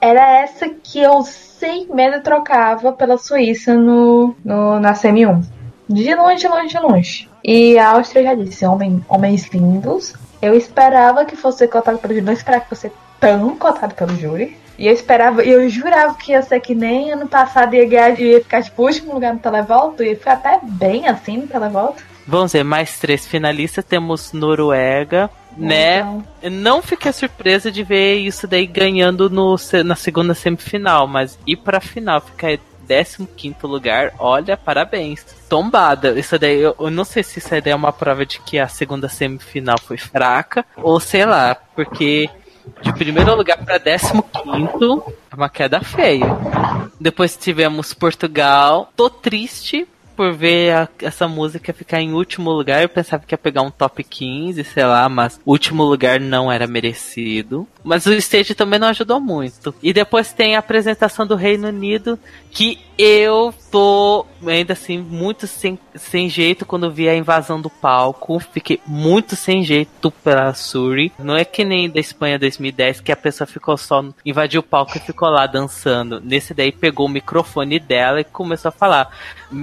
Era 0.00 0.42
essa 0.42 0.68
que 0.68 1.00
eu 1.00 1.22
sem 1.22 1.88
medo 1.92 2.22
trocava 2.22 2.92
pela 2.92 3.16
Suíça 3.16 3.74
no, 3.74 4.34
no, 4.44 4.78
na 4.78 4.92
CM1. 4.92 5.44
De 5.88 6.14
longe, 6.14 6.36
de 6.36 6.48
longe, 6.48 6.68
de 6.68 6.78
longe. 6.78 7.30
E 7.42 7.78
a 7.78 7.90
Áustria 7.90 8.22
já 8.22 8.34
disse, 8.34 8.64
homem, 8.64 9.04
homens 9.08 9.46
lindos. 9.48 10.14
Eu 10.40 10.54
esperava 10.54 11.24
que 11.24 11.36
fosse 11.36 11.66
cotado 11.68 11.98
pelo 11.98 12.14
júri, 12.14 12.24
não 12.24 12.32
esperava 12.32 12.64
que 12.64 12.70
fosse 12.70 12.92
tão 13.20 13.56
cotado 13.56 13.94
pelo 13.94 14.16
júri. 14.16 14.56
E 14.78 14.86
eu 14.86 14.92
esperava, 14.92 15.42
eu 15.42 15.68
jurava 15.68 16.14
que 16.14 16.32
ia 16.32 16.42
ser 16.42 16.60
que 16.60 16.74
nem 16.74 17.12
ano 17.12 17.28
passado 17.28 17.74
ia 17.74 17.88
ganhar, 17.88 18.18
ia 18.18 18.40
ficar 18.40 18.62
tipo 18.62 18.82
último 18.82 19.14
lugar 19.14 19.32
no 19.32 19.40
televoto, 19.40 20.02
ia 20.02 20.16
ficar 20.16 20.34
até 20.34 20.58
bem 20.62 21.08
assim 21.08 21.38
no 21.38 21.46
televoto. 21.46 22.02
Vamos 22.26 22.52
ver, 22.52 22.64
mais 22.64 22.98
três 22.98 23.26
finalistas. 23.26 23.84
Temos 23.84 24.32
Noruega, 24.32 25.30
né? 25.56 25.98
Então, 25.98 26.24
Eu 26.42 26.50
Não 26.50 26.82
fiquei 26.82 27.12
surpresa 27.12 27.70
de 27.70 27.82
ver 27.82 28.16
isso 28.16 28.46
daí 28.46 28.66
ganhando 28.66 29.28
no, 29.28 29.56
na 29.84 29.94
segunda 29.94 30.34
semifinal, 30.34 31.06
mas 31.06 31.38
ir 31.46 31.56
pra 31.56 31.80
final, 31.80 32.20
ficar 32.20 32.52
em 32.52 33.26
15 33.36 33.56
lugar, 33.62 34.12
olha, 34.18 34.56
parabéns. 34.56 35.24
Tombada. 35.48 36.18
Isso 36.18 36.38
daí, 36.38 36.60
eu, 36.60 36.74
eu 36.78 36.90
não 36.90 37.04
sei 37.04 37.22
se 37.22 37.38
isso 37.38 37.48
daí 37.48 37.72
é 37.72 37.74
uma 37.74 37.92
prova 37.92 38.26
de 38.26 38.40
que 38.40 38.58
a 38.58 38.68
segunda 38.68 39.08
semifinal 39.08 39.76
foi 39.80 39.96
fraca, 39.96 40.64
ou 40.76 41.00
sei 41.00 41.24
lá, 41.24 41.54
porque 41.54 42.28
de 42.82 42.92
primeiro 42.92 43.34
lugar 43.34 43.58
pra 43.64 43.78
15 43.78 44.12
é 45.30 45.34
uma 45.36 45.48
queda 45.48 45.80
feia. 45.80 46.26
Depois 47.00 47.36
tivemos 47.36 47.92
Portugal. 47.92 48.90
Tô 48.96 49.10
triste 49.10 49.86
por 50.16 50.32
ver 50.32 50.72
a- 50.72 50.88
essa 51.02 51.26
música 51.28 51.72
ficar 51.72 52.00
em 52.00 52.12
último 52.12 52.50
lugar. 52.50 52.82
Eu 52.82 52.88
pensava 52.88 53.24
que 53.26 53.34
ia 53.34 53.38
pegar 53.38 53.62
um 53.62 53.70
top 53.70 54.02
15, 54.02 54.62
sei 54.64 54.84
lá, 54.84 55.08
mas 55.08 55.40
último 55.44 55.82
lugar 55.84 56.20
não 56.20 56.50
era 56.50 56.66
merecido. 56.66 57.66
Mas 57.82 58.06
o 58.06 58.12
stage 58.14 58.54
também 58.54 58.78
não 58.78 58.88
ajudou 58.88 59.20
muito. 59.20 59.74
E 59.82 59.92
depois 59.92 60.32
tem 60.32 60.56
a 60.56 60.58
apresentação 60.60 61.26
do 61.26 61.34
Reino 61.36 61.68
Unido, 61.68 62.18
que 62.50 62.78
eu 62.96 63.52
tô 63.70 64.24
ainda 64.46 64.72
assim 64.72 64.98
muito 64.98 65.46
sem, 65.46 65.78
sem 65.94 66.28
jeito 66.30 66.64
quando 66.64 66.90
vi 66.90 67.08
a 67.08 67.14
invasão 67.16 67.60
do 67.60 67.68
palco. 67.68 68.38
Fiquei 68.38 68.80
muito 68.86 69.36
sem 69.36 69.62
jeito 69.64 70.10
pela 70.22 70.54
Suri. 70.54 71.12
Não 71.18 71.36
é 71.36 71.44
que 71.44 71.64
nem 71.64 71.90
da 71.90 72.00
Espanha 72.00 72.38
2010 72.38 73.00
que 73.00 73.12
a 73.12 73.16
pessoa 73.16 73.46
ficou 73.46 73.76
só 73.76 74.02
invadiu 74.24 74.60
o 74.60 74.62
palco 74.64 74.96
e 74.96 75.00
ficou 75.00 75.28
lá 75.28 75.46
dançando. 75.46 76.20
Nesse 76.20 76.54
daí 76.54 76.70
pegou 76.72 77.06
o 77.06 77.10
microfone 77.10 77.78
dela 77.78 78.20
e 78.20 78.24
começou 78.24 78.68
a 78.68 78.72
falar: 78.72 79.10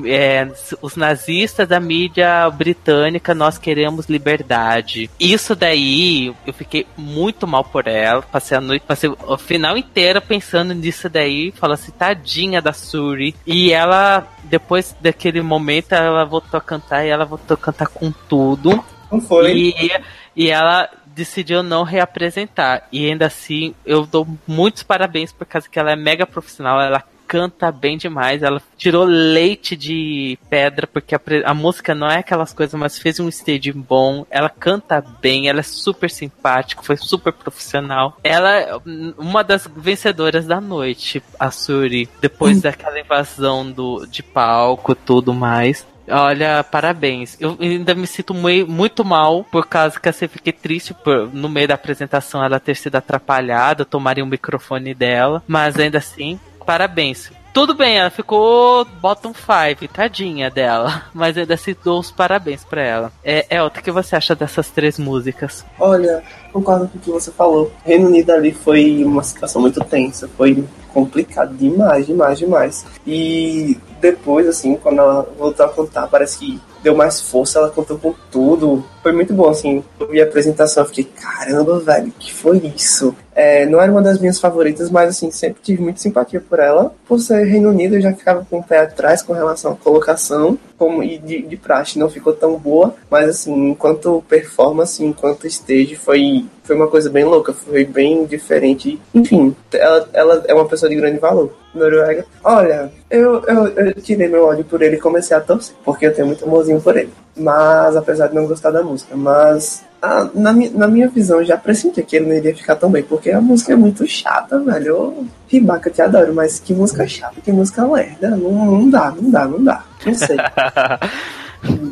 é, 0.06 0.48
os 0.82 0.96
nazistas 0.96 1.68
da 1.68 1.80
mídia 1.80 2.50
britânica, 2.50 3.34
nós 3.34 3.58
queremos 3.58 4.08
liberdade. 4.08 5.10
Isso 5.20 5.56
daí 5.56 6.34
eu 6.46 6.54
fiquei 6.54 6.86
muito 6.98 7.48
mal 7.48 7.64
por 7.64 7.88
ela. 7.88 8.22
Passei 8.22 8.58
a 8.58 8.62
noite, 8.62 8.84
passei 8.88 9.10
o 9.10 9.38
final 9.38 9.78
inteiro 9.78 10.22
pensando 10.22 10.74
nisso 10.74 11.10
daí. 11.10 11.52
Falou 11.52 11.74
assim, 11.74 11.92
tadinha 11.92 12.62
da 12.62 12.74
Suri. 12.74 13.36
E 13.46 13.72
ela, 13.72 14.28
depois 14.44 14.96
daquele 15.00 15.42
momento, 15.42 15.94
ela 15.94 16.26
voltou 16.26 16.58
a 16.58 16.62
cantar 16.62 17.06
e 17.06 17.10
ela 17.10 17.26
voltou 17.26 17.56
a 17.56 17.58
cantar 17.58 17.88
com 17.88 18.12
tudo. 18.12 18.84
Não 19.12 19.20
foi? 19.20 19.52
E, 19.54 19.92
e 20.36 20.50
ela 20.50 20.90
decidiu 21.06 21.62
não 21.62 21.84
reapresentar. 21.84 22.88
E 22.92 23.06
ainda 23.06 23.28
assim, 23.28 23.76
eu 23.86 24.06
dou 24.06 24.28
muitos 24.48 24.84
parabéns 24.84 25.32
por 25.32 25.46
causa 25.46 25.70
que 25.70 25.78
ela 25.78 25.92
é 25.92 25.96
mega 25.96 26.26
profissional, 26.26 26.80
ela 26.82 27.04
canta 27.32 27.72
bem 27.72 27.98
demais. 27.98 28.44
Ela 28.44 28.62
tirou 28.78 29.06
leite 29.06 29.74
de 29.74 30.38
pedra, 30.50 30.86
porque 30.86 31.16
a, 31.16 31.22
a 31.46 31.54
música 31.54 31.96
não 31.96 32.08
é 32.08 32.18
aquelas 32.18 32.52
coisas, 32.52 32.78
mas 32.78 33.00
fez 33.00 33.22
um 33.22 33.30
stage 33.30 33.72
bom. 33.72 34.26
Ela 34.30 34.50
canta 34.50 35.02
bem, 35.22 35.48
ela 35.48 35.62
é 35.62 35.64
super 35.64 36.12
simpática, 36.12 36.84
foi 36.84 36.98
super 36.98 37.32
profissional. 37.32 38.18
Ela 38.22 38.60
é 38.60 38.78
uma 39.18 39.46
das 39.46 39.66
vencedoras 39.74 40.46
da 40.46 40.60
noite, 40.60 41.24
a 41.40 41.50
Suri, 41.50 42.10
depois 42.20 42.62
daquela 42.62 43.00
invasão 43.00 43.72
do, 43.72 44.06
de 44.06 44.22
palco 44.22 44.92
e 44.92 44.96
tudo 44.96 45.34
mais. 45.34 45.88
Olha, 46.10 46.62
parabéns. 46.66 47.38
Eu 47.40 47.56
ainda 47.62 47.96
me 47.96 48.06
sinto 48.08 48.34
mui- 48.34 48.66
muito 48.66 49.06
mal 49.06 49.46
por 49.46 49.68
causa 49.68 49.98
que 49.98 50.10
assim, 50.10 50.26
eu 50.26 50.30
fiquei 50.30 50.52
triste 50.52 50.94
por, 50.94 51.34
no 51.34 51.48
meio 51.48 51.70
da 51.70 51.76
apresentação 51.76 52.44
ela 52.44 52.60
ter 52.60 52.76
sido 52.76 52.98
atrapalhada, 52.98 53.86
tomarem 53.86 54.22
o 54.22 54.28
microfone 54.28 54.94
dela, 54.94 55.42
mas 55.48 55.80
ainda 55.80 56.00
assim, 56.00 56.38
parabéns. 56.66 57.32
Tudo 57.54 57.76
bem, 57.76 57.98
ela 57.98 58.10
ficou 58.10 58.86
bottom 59.02 59.34
5, 59.34 59.92
tadinha 59.94 60.50
dela, 60.50 61.04
mas 61.14 61.38
ainda 61.38 61.54
assim 61.54 61.76
dou 61.84 62.00
os 62.00 62.10
parabéns 62.10 62.64
pra 62.64 62.82
ela. 62.82 63.12
É, 63.24 63.46
é, 63.50 63.62
o 63.62 63.70
que 63.70 63.92
você 63.92 64.16
acha 64.16 64.34
dessas 64.34 64.70
três 64.70 64.98
músicas? 64.98 65.66
Olha, 65.78 66.24
concordo 66.54 66.88
com 66.88 66.98
o 66.98 67.02
que 67.02 67.12
você 67.12 67.30
falou. 67.30 67.70
Reino 67.84 68.08
Unido 68.08 68.32
ali 68.32 68.54
foi 68.54 69.04
uma 69.04 69.22
situação 69.22 69.62
muito 69.62 69.84
tensa, 69.84 70.30
foi 70.38 70.64
complicado 70.94 71.54
demais, 71.56 72.06
demais, 72.08 72.40
demais. 72.40 72.86
E 73.06 73.78
depois, 74.00 74.48
assim, 74.48 74.76
quando 74.76 75.00
ela 75.00 75.28
voltou 75.38 75.66
a 75.66 75.70
cantar, 75.70 76.08
parece 76.08 76.40
que 76.40 76.62
deu 76.82 76.96
mais 76.96 77.22
força, 77.22 77.60
ela 77.60 77.70
cantou 77.70 77.98
com 77.98 78.14
tudo. 78.32 78.84
Foi 79.04 79.12
muito 79.12 79.34
bom, 79.34 79.50
assim. 79.50 79.84
Eu 80.00 80.08
vi 80.08 80.22
a 80.22 80.24
apresentação, 80.24 80.84
eu 80.84 80.88
fiquei, 80.88 81.04
caramba, 81.04 81.80
velho, 81.80 82.12
que 82.18 82.34
foi 82.34 82.58
isso? 82.76 83.16
É, 83.42 83.66
não 83.66 83.82
era 83.82 83.92
uma 83.92 84.04
das 84.04 84.20
minhas 84.20 84.40
favoritas, 84.40 84.92
mas 84.92 85.10
assim, 85.10 85.32
sempre 85.32 85.64
tive 85.64 85.82
muita 85.82 86.00
simpatia 86.00 86.40
por 86.40 86.60
ela. 86.60 86.94
Por 87.08 87.20
ser 87.20 87.44
Reino 87.44 87.70
Unido, 87.70 87.96
eu 87.96 88.02
já 88.02 88.14
ficava 88.14 88.46
com 88.48 88.60
o 88.60 88.64
pé 88.64 88.82
atrás 88.82 89.24
com 89.24 89.34
relação 89.34 89.72
à 89.72 89.76
colocação, 89.76 90.60
como 90.78 91.02
e 91.02 91.18
de, 91.18 91.42
de 91.42 91.58
praxe 91.58 91.98
não 91.98 92.08
ficou 92.08 92.34
tão 92.34 92.56
boa, 92.56 92.94
mas 93.10 93.28
assim, 93.28 93.70
enquanto 93.70 94.24
performance, 94.30 95.04
enquanto 95.04 95.48
stage, 95.48 95.96
foi, 95.96 96.46
foi 96.64 96.76
uma 96.76 96.88
coisa 96.88 97.10
bem 97.10 97.24
louca, 97.24 97.52
foi 97.52 97.84
bem 97.84 98.26
diferente. 98.26 99.02
Enfim, 99.12 99.56
ela, 99.74 100.08
ela 100.14 100.44
é 100.48 100.54
uma 100.54 100.68
pessoa 100.68 100.88
de 100.88 100.96
grande 100.96 101.18
valor. 101.18 101.52
Noruega. 101.74 102.26
Olha, 102.44 102.92
eu, 103.10 103.42
eu, 103.46 103.68
eu 103.70 103.94
tirei 103.96 104.28
meu 104.28 104.46
ódio 104.46 104.66
por 104.66 104.84
ele 104.84 104.98
e 104.98 105.00
comecei 105.00 105.36
a 105.36 105.42
torcer, 105.42 105.74
porque 105.84 106.06
eu 106.06 106.14
tenho 106.14 106.28
muito 106.28 106.46
amorzinho 106.46 106.80
por 106.80 106.96
ele. 106.96 107.12
Mas, 107.36 107.96
apesar 107.96 108.28
de 108.28 108.36
não 108.36 108.46
gostar 108.46 108.70
da 108.70 108.84
música, 108.84 109.16
mas 109.16 109.84
ah, 110.02 110.30
na, 110.34 110.52
na 110.52 110.88
minha 110.88 111.08
visão, 111.08 111.40
eu 111.40 111.46
já 111.46 111.56
pressenti 111.56 112.02
que 112.02 112.16
ele 112.16 112.26
não 112.26 112.36
iria 112.36 112.56
ficar 112.56 112.76
tão 112.76 112.90
bem, 112.90 113.04
porque 113.04 113.30
a 113.30 113.40
música 113.40 113.74
é 113.74 113.76
muito 113.76 114.08
chata, 114.08 114.60
velho. 114.60 115.28
Ribaca, 115.48 115.90
eu 115.90 115.94
te 115.94 116.02
adoro, 116.02 116.34
mas 116.34 116.60
que 116.60 116.74
música 116.74 117.08
chata, 117.08 117.40
que 117.40 117.52
música 117.52 117.86
lerda. 117.86 118.32
Não, 118.32 118.80
não 118.80 118.90
dá, 118.90 119.12
não 119.12 119.30
dá, 119.30 119.48
não 119.48 119.64
dá. 119.64 119.84
Não 120.06 120.14
sei. 120.14 120.38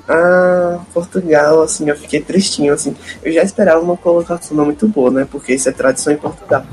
Ah, 0.08 0.80
Portugal, 0.92 1.62
assim, 1.62 1.88
eu 1.88 1.96
fiquei 1.96 2.20
tristinho, 2.20 2.74
assim. 2.74 2.96
Eu 3.22 3.32
já 3.32 3.44
esperava 3.44 3.80
uma 3.80 3.96
colocação 3.96 4.58
não 4.58 4.66
muito 4.66 4.88
boa, 4.88 5.12
né? 5.12 5.28
Porque 5.30 5.54
isso 5.54 5.70
é 5.70 5.72
tradição 5.72 6.12
em 6.12 6.18
Portugal. 6.18 6.66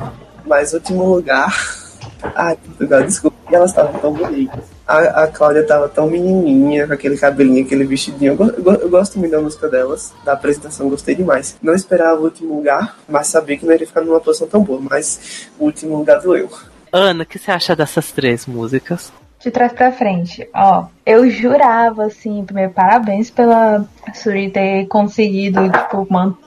Mas 0.47 0.73
último 0.73 1.05
lugar. 1.05 1.55
Ai, 2.35 2.57
Portugal, 2.57 3.03
desculpa. 3.03 3.37
E 3.51 3.55
elas 3.55 3.71
estavam 3.71 4.01
tão 4.01 4.15
bonitas. 4.15 4.76
A, 4.87 5.25
a 5.25 5.27
Cláudia 5.27 5.67
tava 5.67 5.89
tão 5.89 6.09
menininha, 6.09 6.87
com 6.87 6.93
aquele 6.93 7.17
cabelinho, 7.19 7.65
aquele 7.65 7.85
vestidinho. 7.85 8.37
Eu, 8.41 8.65
eu 8.65 8.87
eu 8.87 8.89
gosto 8.89 9.19
muito 9.19 9.33
da 9.33 9.41
música 9.41 9.69
delas, 9.69 10.15
da 10.25 10.33
apresentação, 10.33 10.89
gostei 10.89 11.15
demais. 11.15 11.57
Não 11.61 11.75
esperava 11.75 12.21
o 12.21 12.25
último 12.25 12.55
lugar, 12.55 12.97
mas 13.09 13.27
sabia 13.27 13.57
que 13.57 13.67
não 13.67 13.75
iria 13.75 13.87
ficar 13.87 14.03
numa 14.03 14.21
posição 14.21 14.47
tão 14.47 14.63
boa. 14.63 14.81
Mas 14.81 15.49
o 15.59 15.65
último 15.65 15.97
lugar 15.97 16.21
doeu. 16.21 16.49
Ana, 16.93 17.25
o 17.25 17.27
que 17.27 17.39
você 17.39 17.51
acha 17.51 17.75
dessas 17.75 18.13
três 18.13 18.47
músicas? 18.47 19.13
De 19.41 19.51
trás 19.51 19.73
pra 19.73 19.93
frente, 19.93 20.49
ó. 20.55 20.87
Eu 21.05 21.29
jurava, 21.29 22.07
assim, 22.07 22.45
primeiro, 22.45 22.73
parabéns 22.73 23.31
pela 23.31 23.85
Suri 24.15 24.51
ter 24.51 24.87
conseguido, 24.87 25.61
tipo, 25.71 26.07
manter, 26.09 26.46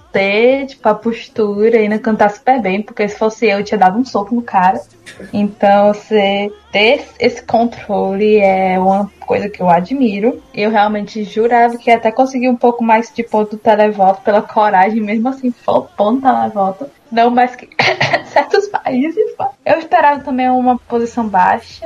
tipo, 0.68 0.88
a 0.90 0.96
postura 0.96 1.78
e 1.78 1.80
ainda 1.80 2.00
cantar 2.00 2.32
super 2.32 2.62
bem, 2.62 2.82
porque 2.82 3.08
se 3.08 3.18
fosse 3.18 3.48
eu, 3.48 3.60
eu 3.60 3.64
tinha 3.64 3.78
dado 3.78 3.98
um 3.98 4.06
soco 4.06 4.34
no 4.34 4.42
cara. 4.42 4.82
Então, 5.34 5.94
você 5.94 6.52
ter 6.72 7.06
esse 7.20 7.42
controle 7.44 8.38
é 8.38 8.80
uma 8.80 9.10
coisa 9.20 9.50
que 9.50 9.62
eu 9.62 9.70
admiro. 9.70 10.42
Eu 10.54 10.72
realmente 10.72 11.24
jurava 11.24 11.78
que 11.78 11.92
até 11.92 12.12
conseguir 12.12 12.50
um 12.50 12.56
pouco 12.56 12.84
mais 12.84 13.12
de 13.14 13.24
ponto 13.24 13.52
do 13.52 13.58
televoto 13.58 14.22
pela 14.22 14.42
coragem, 14.42 15.02
mesmo 15.02 15.30
assim, 15.30 15.52
flopando 15.52 16.22
televoto. 16.22 16.90
Não 17.12 17.30
mais 17.30 17.56
que 17.56 17.68
certos 18.26 18.68
países. 18.68 19.36
Eu 19.66 19.80
esperava 19.80 20.22
também 20.22 20.50
uma 20.50 20.78
posição 20.78 21.28
baixa, 21.28 21.86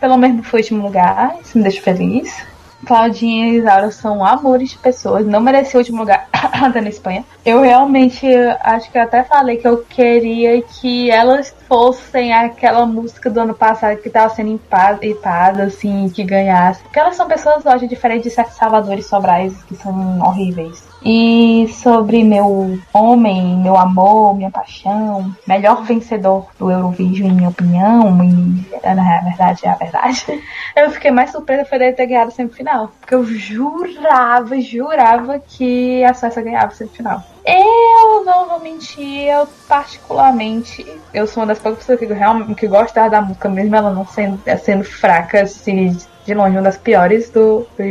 pelo 0.00 0.16
menos 0.16 0.46
foi 0.46 0.60
último 0.60 0.82
lugar, 0.82 1.36
isso 1.42 1.56
me 1.56 1.64
deixa 1.64 1.82
feliz. 1.82 2.51
Claudinha 2.84 3.48
e 3.48 3.58
Isaura 3.58 3.90
são 3.90 4.24
amores 4.24 4.70
de 4.70 4.78
pessoas, 4.78 5.26
não 5.26 5.40
merecia 5.40 5.78
o 5.78 5.80
último 5.80 5.98
lugar 5.98 6.28
na 6.74 6.88
Espanha. 6.88 7.24
Eu 7.44 7.60
realmente 7.60 8.26
acho 8.60 8.90
que 8.90 8.98
eu 8.98 9.02
até 9.02 9.24
falei 9.24 9.56
que 9.56 9.66
eu 9.66 9.78
queria 9.78 10.60
que 10.62 11.10
elas 11.10 11.54
fossem 11.72 12.34
aquela 12.34 12.84
música 12.84 13.30
do 13.30 13.40
ano 13.40 13.54
passado 13.54 13.96
que 13.96 14.10
tava 14.10 14.34
sendo 14.34 14.50
empa- 14.50 14.98
empada, 15.00 15.62
assim, 15.62 16.06
que 16.10 16.22
ganhasse. 16.22 16.82
Porque 16.82 16.98
elas 16.98 17.16
são 17.16 17.26
pessoas, 17.26 17.64
lógico, 17.64 17.88
diferentes 17.88 18.24
de 18.24 18.30
certos 18.30 18.56
Salvadores 18.56 19.06
Sobrais, 19.06 19.54
que 19.64 19.74
são 19.76 20.20
horríveis. 20.20 20.84
E 21.02 21.66
sobre 21.82 22.22
meu 22.22 22.78
homem, 22.92 23.56
meu 23.56 23.74
amor, 23.78 24.36
minha 24.36 24.50
paixão, 24.50 25.34
melhor 25.48 25.82
vencedor 25.82 26.46
do 26.58 26.70
Eurovision, 26.70 27.30
em 27.30 27.34
minha 27.34 27.48
opinião, 27.48 28.22
e 28.22 28.94
na 28.94 29.20
verdade 29.20 29.66
é 29.66 29.70
a 29.70 29.74
verdade, 29.74 30.26
eu 30.76 30.90
fiquei 30.90 31.10
mais 31.10 31.30
surpresa 31.32 31.64
foi 31.64 31.78
dele 31.78 31.92
ter 31.94 32.06
ganhado 32.06 32.28
a 32.28 32.34
semifinal. 32.34 32.92
Porque 33.00 33.14
eu 33.14 33.24
jurava, 33.24 34.60
jurava 34.60 35.38
que 35.40 36.04
a 36.04 36.12
Suécia 36.12 36.42
ganhava 36.42 36.66
a 36.66 36.70
semifinal. 36.70 37.22
Eu 37.44 38.11
não 38.24 38.48
vou 38.48 38.60
mentir, 38.60 39.26
eu 39.26 39.48
particularmente, 39.68 40.86
eu 41.12 41.26
sou 41.26 41.42
uma 41.42 41.48
das 41.48 41.58
poucas 41.58 41.80
pessoas 41.80 41.98
que, 41.98 42.06
realmente, 42.06 42.54
que 42.54 42.66
gosta 42.66 43.08
da 43.08 43.20
música, 43.20 43.48
mesmo 43.48 43.74
ela 43.74 43.90
não 43.90 44.06
sendo, 44.06 44.40
sendo 44.62 44.84
fraca, 44.84 45.46
se 45.46 45.96
de 46.24 46.34
longe 46.34 46.56
uma 46.56 46.62
das 46.62 46.76
piores 46.76 47.30
do, 47.30 47.66
do. 47.76 47.84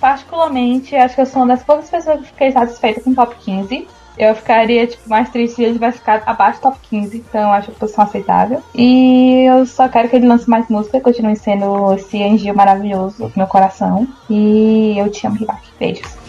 Particularmente, 0.00 0.96
acho 0.96 1.14
que 1.14 1.20
eu 1.20 1.26
sou 1.26 1.42
uma 1.42 1.54
das 1.54 1.62
poucas 1.62 1.90
pessoas 1.90 2.20
que 2.20 2.26
fiquei 2.26 2.50
satisfeita 2.50 3.00
com 3.00 3.10
o 3.10 3.14
top 3.14 3.36
15. 3.40 3.86
Eu 4.18 4.34
ficaria, 4.34 4.86
tipo, 4.86 5.06
mais 5.10 5.28
triste 5.28 5.56
se 5.56 5.62
ele 5.62 5.74
tivesse 5.74 5.98
ficado 5.98 6.22
abaixo 6.24 6.58
do 6.58 6.62
top 6.62 6.78
15, 6.88 7.18
então 7.18 7.42
eu 7.42 7.50
acho 7.50 7.70
a 7.70 7.74
posição 7.74 8.04
aceitável. 8.04 8.62
E 8.74 9.44
eu 9.46 9.66
só 9.66 9.88
quero 9.88 10.08
que 10.08 10.16
ele 10.16 10.26
lance 10.26 10.48
mais 10.48 10.68
música, 10.68 11.00
continue 11.00 11.36
sendo 11.36 11.92
esse 11.92 12.22
anjinho 12.22 12.56
maravilhoso 12.56 13.28
do 13.28 13.32
meu 13.36 13.46
coração. 13.46 14.08
E 14.30 14.98
eu 14.98 15.10
te 15.10 15.26
amo, 15.26 15.36
Reebok. 15.36 15.60
Beijos. 15.78 16.25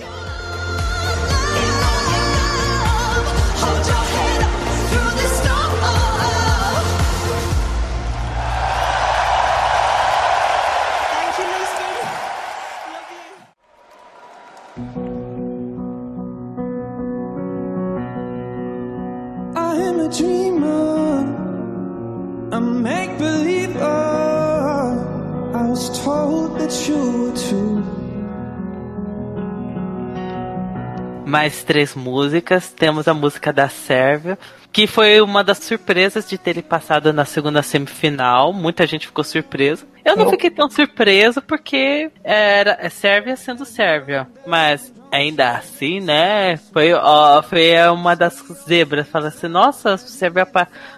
Mais 31.37 31.63
três 31.63 31.93
músicas. 31.93 32.71
Temos 32.71 33.07
a 33.07 33.13
música 33.13 33.53
da 33.53 33.69
Sérvia, 33.69 34.39
que 34.71 34.87
foi 34.87 35.21
uma 35.21 35.43
das 35.43 35.59
surpresas 35.59 36.27
de 36.27 36.35
ter 36.35 36.49
ele 36.49 36.63
passado 36.63 37.13
na 37.13 37.25
segunda 37.25 37.61
semifinal. 37.61 38.51
Muita 38.51 38.87
gente 38.87 39.05
ficou 39.05 39.23
surpresa. 39.23 39.85
Eu 40.03 40.15
não 40.15 40.31
fiquei 40.31 40.49
tão 40.49 40.67
surpreso 40.67 41.39
porque 41.39 42.09
era 42.23 42.75
é 42.81 42.89
Sérvia 42.89 43.35
sendo 43.35 43.65
Sérvia, 43.65 44.27
mas 44.47 44.91
ainda 45.11 45.51
assim, 45.51 45.99
né? 45.99 46.57
Foi, 46.73 46.91
ó, 46.93 47.43
foi 47.43 47.71
uma 47.93 48.15
das 48.15 48.43
zebras. 48.67 49.07
Fala 49.07 49.27
assim, 49.27 49.47
nossa, 49.47 49.95
Sérvia 49.95 50.47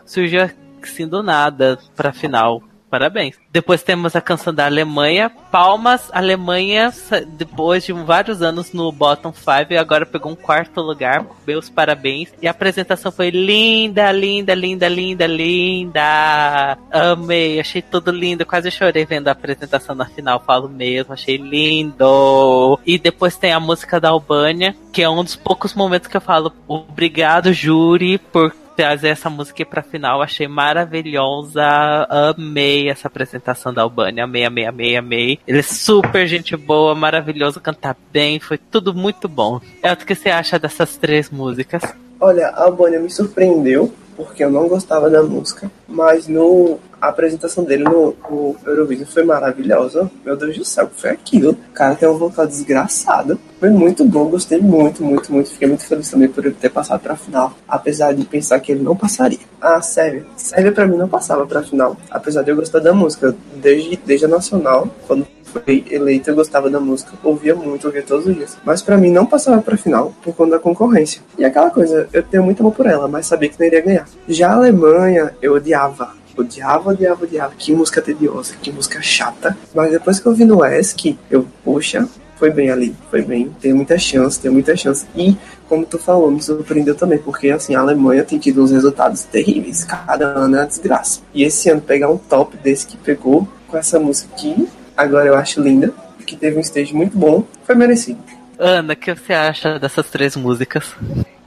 surgiu 0.06 0.49
assim 0.82 1.06
do 1.06 1.21
nada 1.21 1.78
pra 1.97 2.13
final. 2.13 2.63
Parabéns. 2.89 3.36
Depois 3.52 3.84
temos 3.84 4.15
a 4.15 4.21
canção 4.21 4.54
da 4.54 4.65
Alemanha. 4.65 5.30
Palmas, 5.52 6.10
Alemanha, 6.12 6.91
depois 7.38 7.86
de 7.86 7.93
vários 7.93 8.41
anos 8.41 8.73
no 8.73 8.91
bottom 8.91 9.32
5, 9.32 9.80
agora 9.80 10.06
pegou 10.06 10.32
um 10.32 10.36
quarto 10.36 10.82
lugar. 10.82 11.25
Meus 11.45 11.69
parabéns. 11.69 12.34
E 12.41 12.47
a 12.47 12.52
apresentação 12.52 13.12
foi 13.12 13.30
linda, 13.30 14.12
linda, 14.12 14.54
linda, 14.54 14.88
linda, 14.88 15.28
linda. 15.28 16.78
Amei, 16.91 17.60
achei 17.60 17.82
tudo 17.82 18.12
lindo. 18.12 18.45
Quase 18.45 18.71
chorei 18.71 19.06
vendo 19.06 19.28
a 19.28 19.32
apresentação 19.32 19.95
na 19.95 20.06
final, 20.06 20.39
falo 20.39 20.67
mesmo. 20.67 21.13
Achei 21.13 21.38
lindo. 21.38 22.80
E 22.86 22.97
depois 22.97 23.38
tem 23.38 23.54
a 23.54 23.60
música 23.60 23.99
da 23.99 24.10
Albânia, 24.10 24.75
que 24.91 25.04
é 25.04 25.10
um 25.10 25.23
dos 25.23 25.36
poucos 25.36 25.73
momentos 25.73 26.08
que 26.08 26.17
eu 26.17 26.21
falo 26.21 26.52
obrigado, 26.67 27.54
júri, 27.54 28.17
por 28.17 28.54
trazer 28.79 29.09
essa 29.09 29.29
música 29.29 29.65
pra 29.65 29.81
final, 29.81 30.21
achei 30.21 30.47
maravilhosa. 30.47 31.61
Amei 32.09 32.89
essa 32.89 33.09
apresentação 33.09 33.73
da 33.73 33.82
Albânia. 33.82 34.23
Amei, 34.23 34.45
amei, 34.45 34.65
amei, 34.65 34.95
amei. 34.95 35.39
Ele 35.45 35.59
é 35.59 35.63
super 35.63 36.25
gente 36.25 36.55
boa, 36.55 36.95
maravilhoso, 36.95 37.59
cantar 37.59 37.97
bem, 38.09 38.39
foi 38.39 38.57
tudo 38.57 38.93
muito 38.93 39.27
bom. 39.27 39.59
É 39.84 39.91
o 39.91 39.97
que 39.97 40.15
você 40.15 40.30
acha 40.30 40.57
dessas 40.57 40.95
três 40.95 41.30
músicas? 41.30 41.84
Olha, 42.21 42.47
a 42.47 42.63
Albânia 42.63 43.01
me 43.01 43.09
surpreendeu, 43.09 43.93
porque 44.15 44.45
eu 44.45 44.49
não 44.49 44.69
gostava 44.69 45.09
da 45.09 45.21
música, 45.21 45.69
mas 45.86 46.25
no 46.25 46.80
a 47.02 47.10
apresentação 47.10 47.64
dele 47.64 47.84
no, 47.84 48.16
no 48.30 48.56
Eurovision 48.66 49.08
foi 49.08 49.24
maravilhosa. 49.24 50.10
Meu 50.26 50.36
Deus 50.36 50.58
do 50.58 50.66
céu, 50.66 50.89
foi 50.95 51.12
aquilo? 51.12 51.52
O 51.52 51.74
cara 51.74 51.95
tem 51.95 52.08
uma 52.08 52.18
vontade 52.18 52.52
desgraçada. 52.52 53.38
Foi 53.60 53.70
muito 53.70 54.06
bom, 54.06 54.26
gostei 54.26 54.60
muito, 54.60 55.04
muito, 55.04 55.32
muito. 55.32 55.52
Fiquei 55.52 55.68
muito 55.68 55.86
feliz 55.86 56.10
também 56.10 56.30
por 56.30 56.45
ele 56.45 56.56
ter 56.56 56.70
passado 56.70 57.02
pra 57.02 57.16
final, 57.16 57.54
apesar 57.68 58.14
de 58.14 58.26
pensar 58.26 58.60
que 58.60 58.72
ele 58.72 58.84
não 58.84 58.95
passaria. 58.95 59.39
Ah, 59.62 59.82
Sérvia. 59.82 60.26
Sérvia 60.36 60.72
pra 60.72 60.88
mim 60.88 60.97
não 60.97 61.08
passava 61.08 61.45
pra 61.45 61.64
final, 61.64 61.97
apesar 62.10 62.43
de 62.43 62.52
eu 62.52 62.56
gostar 62.56 62.80
da 62.80 62.93
música 62.93 63.36
desde, 63.56 63.97
desde 63.97 64.26
a 64.26 64.30
Nacional, 64.30 64.88
quando 65.08 65.28
foi 65.50 65.84
eleito, 65.89 66.30
eu 66.30 66.36
gostava 66.36 66.70
da 66.70 66.80
música, 66.80 67.12
ouvia 67.24 67.56
muito, 67.56 67.88
ouvia 67.88 68.04
todos 68.04 68.28
os 68.28 68.36
dias. 68.36 68.58
Mas 68.64 68.82
pra 68.82 68.97
mim 68.97 69.10
não 69.10 69.26
passava 69.26 69.62
pra 69.62 69.76
final 69.76 70.14
por 70.24 70.36
conta 70.36 70.52
da 70.52 70.60
concorrência. 70.60 71.22
E 71.38 71.43
aquela 71.43 71.70
coisa, 71.70 72.08
eu 72.14 72.24
tenho 72.24 72.43
muito 72.43 72.62
amor 72.62 72.74
por 72.74 72.86
ela, 72.86 73.08
mas 73.08 73.26
sabia 73.26 73.50
que 73.50 73.60
não 73.60 73.66
iria 73.66 73.82
ganhar. 73.82 74.08
Já 74.28 74.52
a 74.52 74.56
Alemanha, 74.56 75.36
eu 75.41 75.54
odiava. 75.54 76.18
Odiava, 76.41 76.91
odiava, 76.91 77.23
odiava. 77.23 77.53
Que 77.57 77.73
música 77.73 78.01
tediosa, 78.01 78.55
que 78.61 78.71
música 78.71 79.01
chata. 79.01 79.57
Mas 79.73 79.91
depois 79.91 80.19
que 80.19 80.25
eu 80.25 80.33
vi 80.33 80.45
no 80.45 80.63
ESC, 80.65 81.17
eu, 81.29 81.45
poxa, 81.63 82.07
foi 82.37 82.49
bem 82.49 82.69
ali, 82.69 82.95
foi 83.11 83.21
bem. 83.21 83.53
Tem 83.59 83.73
muita 83.73 83.97
chance, 83.97 84.39
tem 84.39 84.49
muita 84.49 84.75
chance. 84.75 85.05
E, 85.15 85.37
como 85.67 85.85
tu 85.85 85.99
falou, 85.99 86.31
me 86.31 86.41
surpreendeu 86.41 86.95
também, 86.95 87.19
porque 87.19 87.49
assim, 87.49 87.75
a 87.75 87.81
Alemanha 87.81 88.23
tem 88.23 88.39
tido 88.39 88.63
uns 88.63 88.71
resultados 88.71 89.23
terríveis. 89.23 89.83
Cada 89.83 90.25
ano 90.25 90.55
é 90.55 90.59
uma 90.61 90.67
desgraça. 90.67 91.21
E 91.33 91.43
esse 91.43 91.69
ano 91.69 91.81
pegar 91.81 92.09
um 92.09 92.17
top 92.17 92.55
desse 92.57 92.87
que 92.87 92.97
pegou 92.97 93.47
com 93.67 93.77
essa 93.77 93.99
música 93.99 94.33
que 94.35 94.67
agora 94.95 95.27
eu 95.27 95.35
acho 95.35 95.61
linda, 95.61 95.93
que 96.25 96.35
teve 96.35 96.57
um 96.57 96.61
stage 96.61 96.93
muito 96.93 97.17
bom, 97.17 97.43
foi 97.63 97.75
merecido. 97.75 98.19
Ana, 98.57 98.93
o 98.93 98.95
que 98.95 99.13
você 99.13 99.33
acha 99.33 99.79
dessas 99.79 100.09
três 100.09 100.35
músicas? 100.35 100.93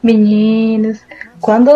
Meninos, 0.03 0.99
quando 1.41 1.71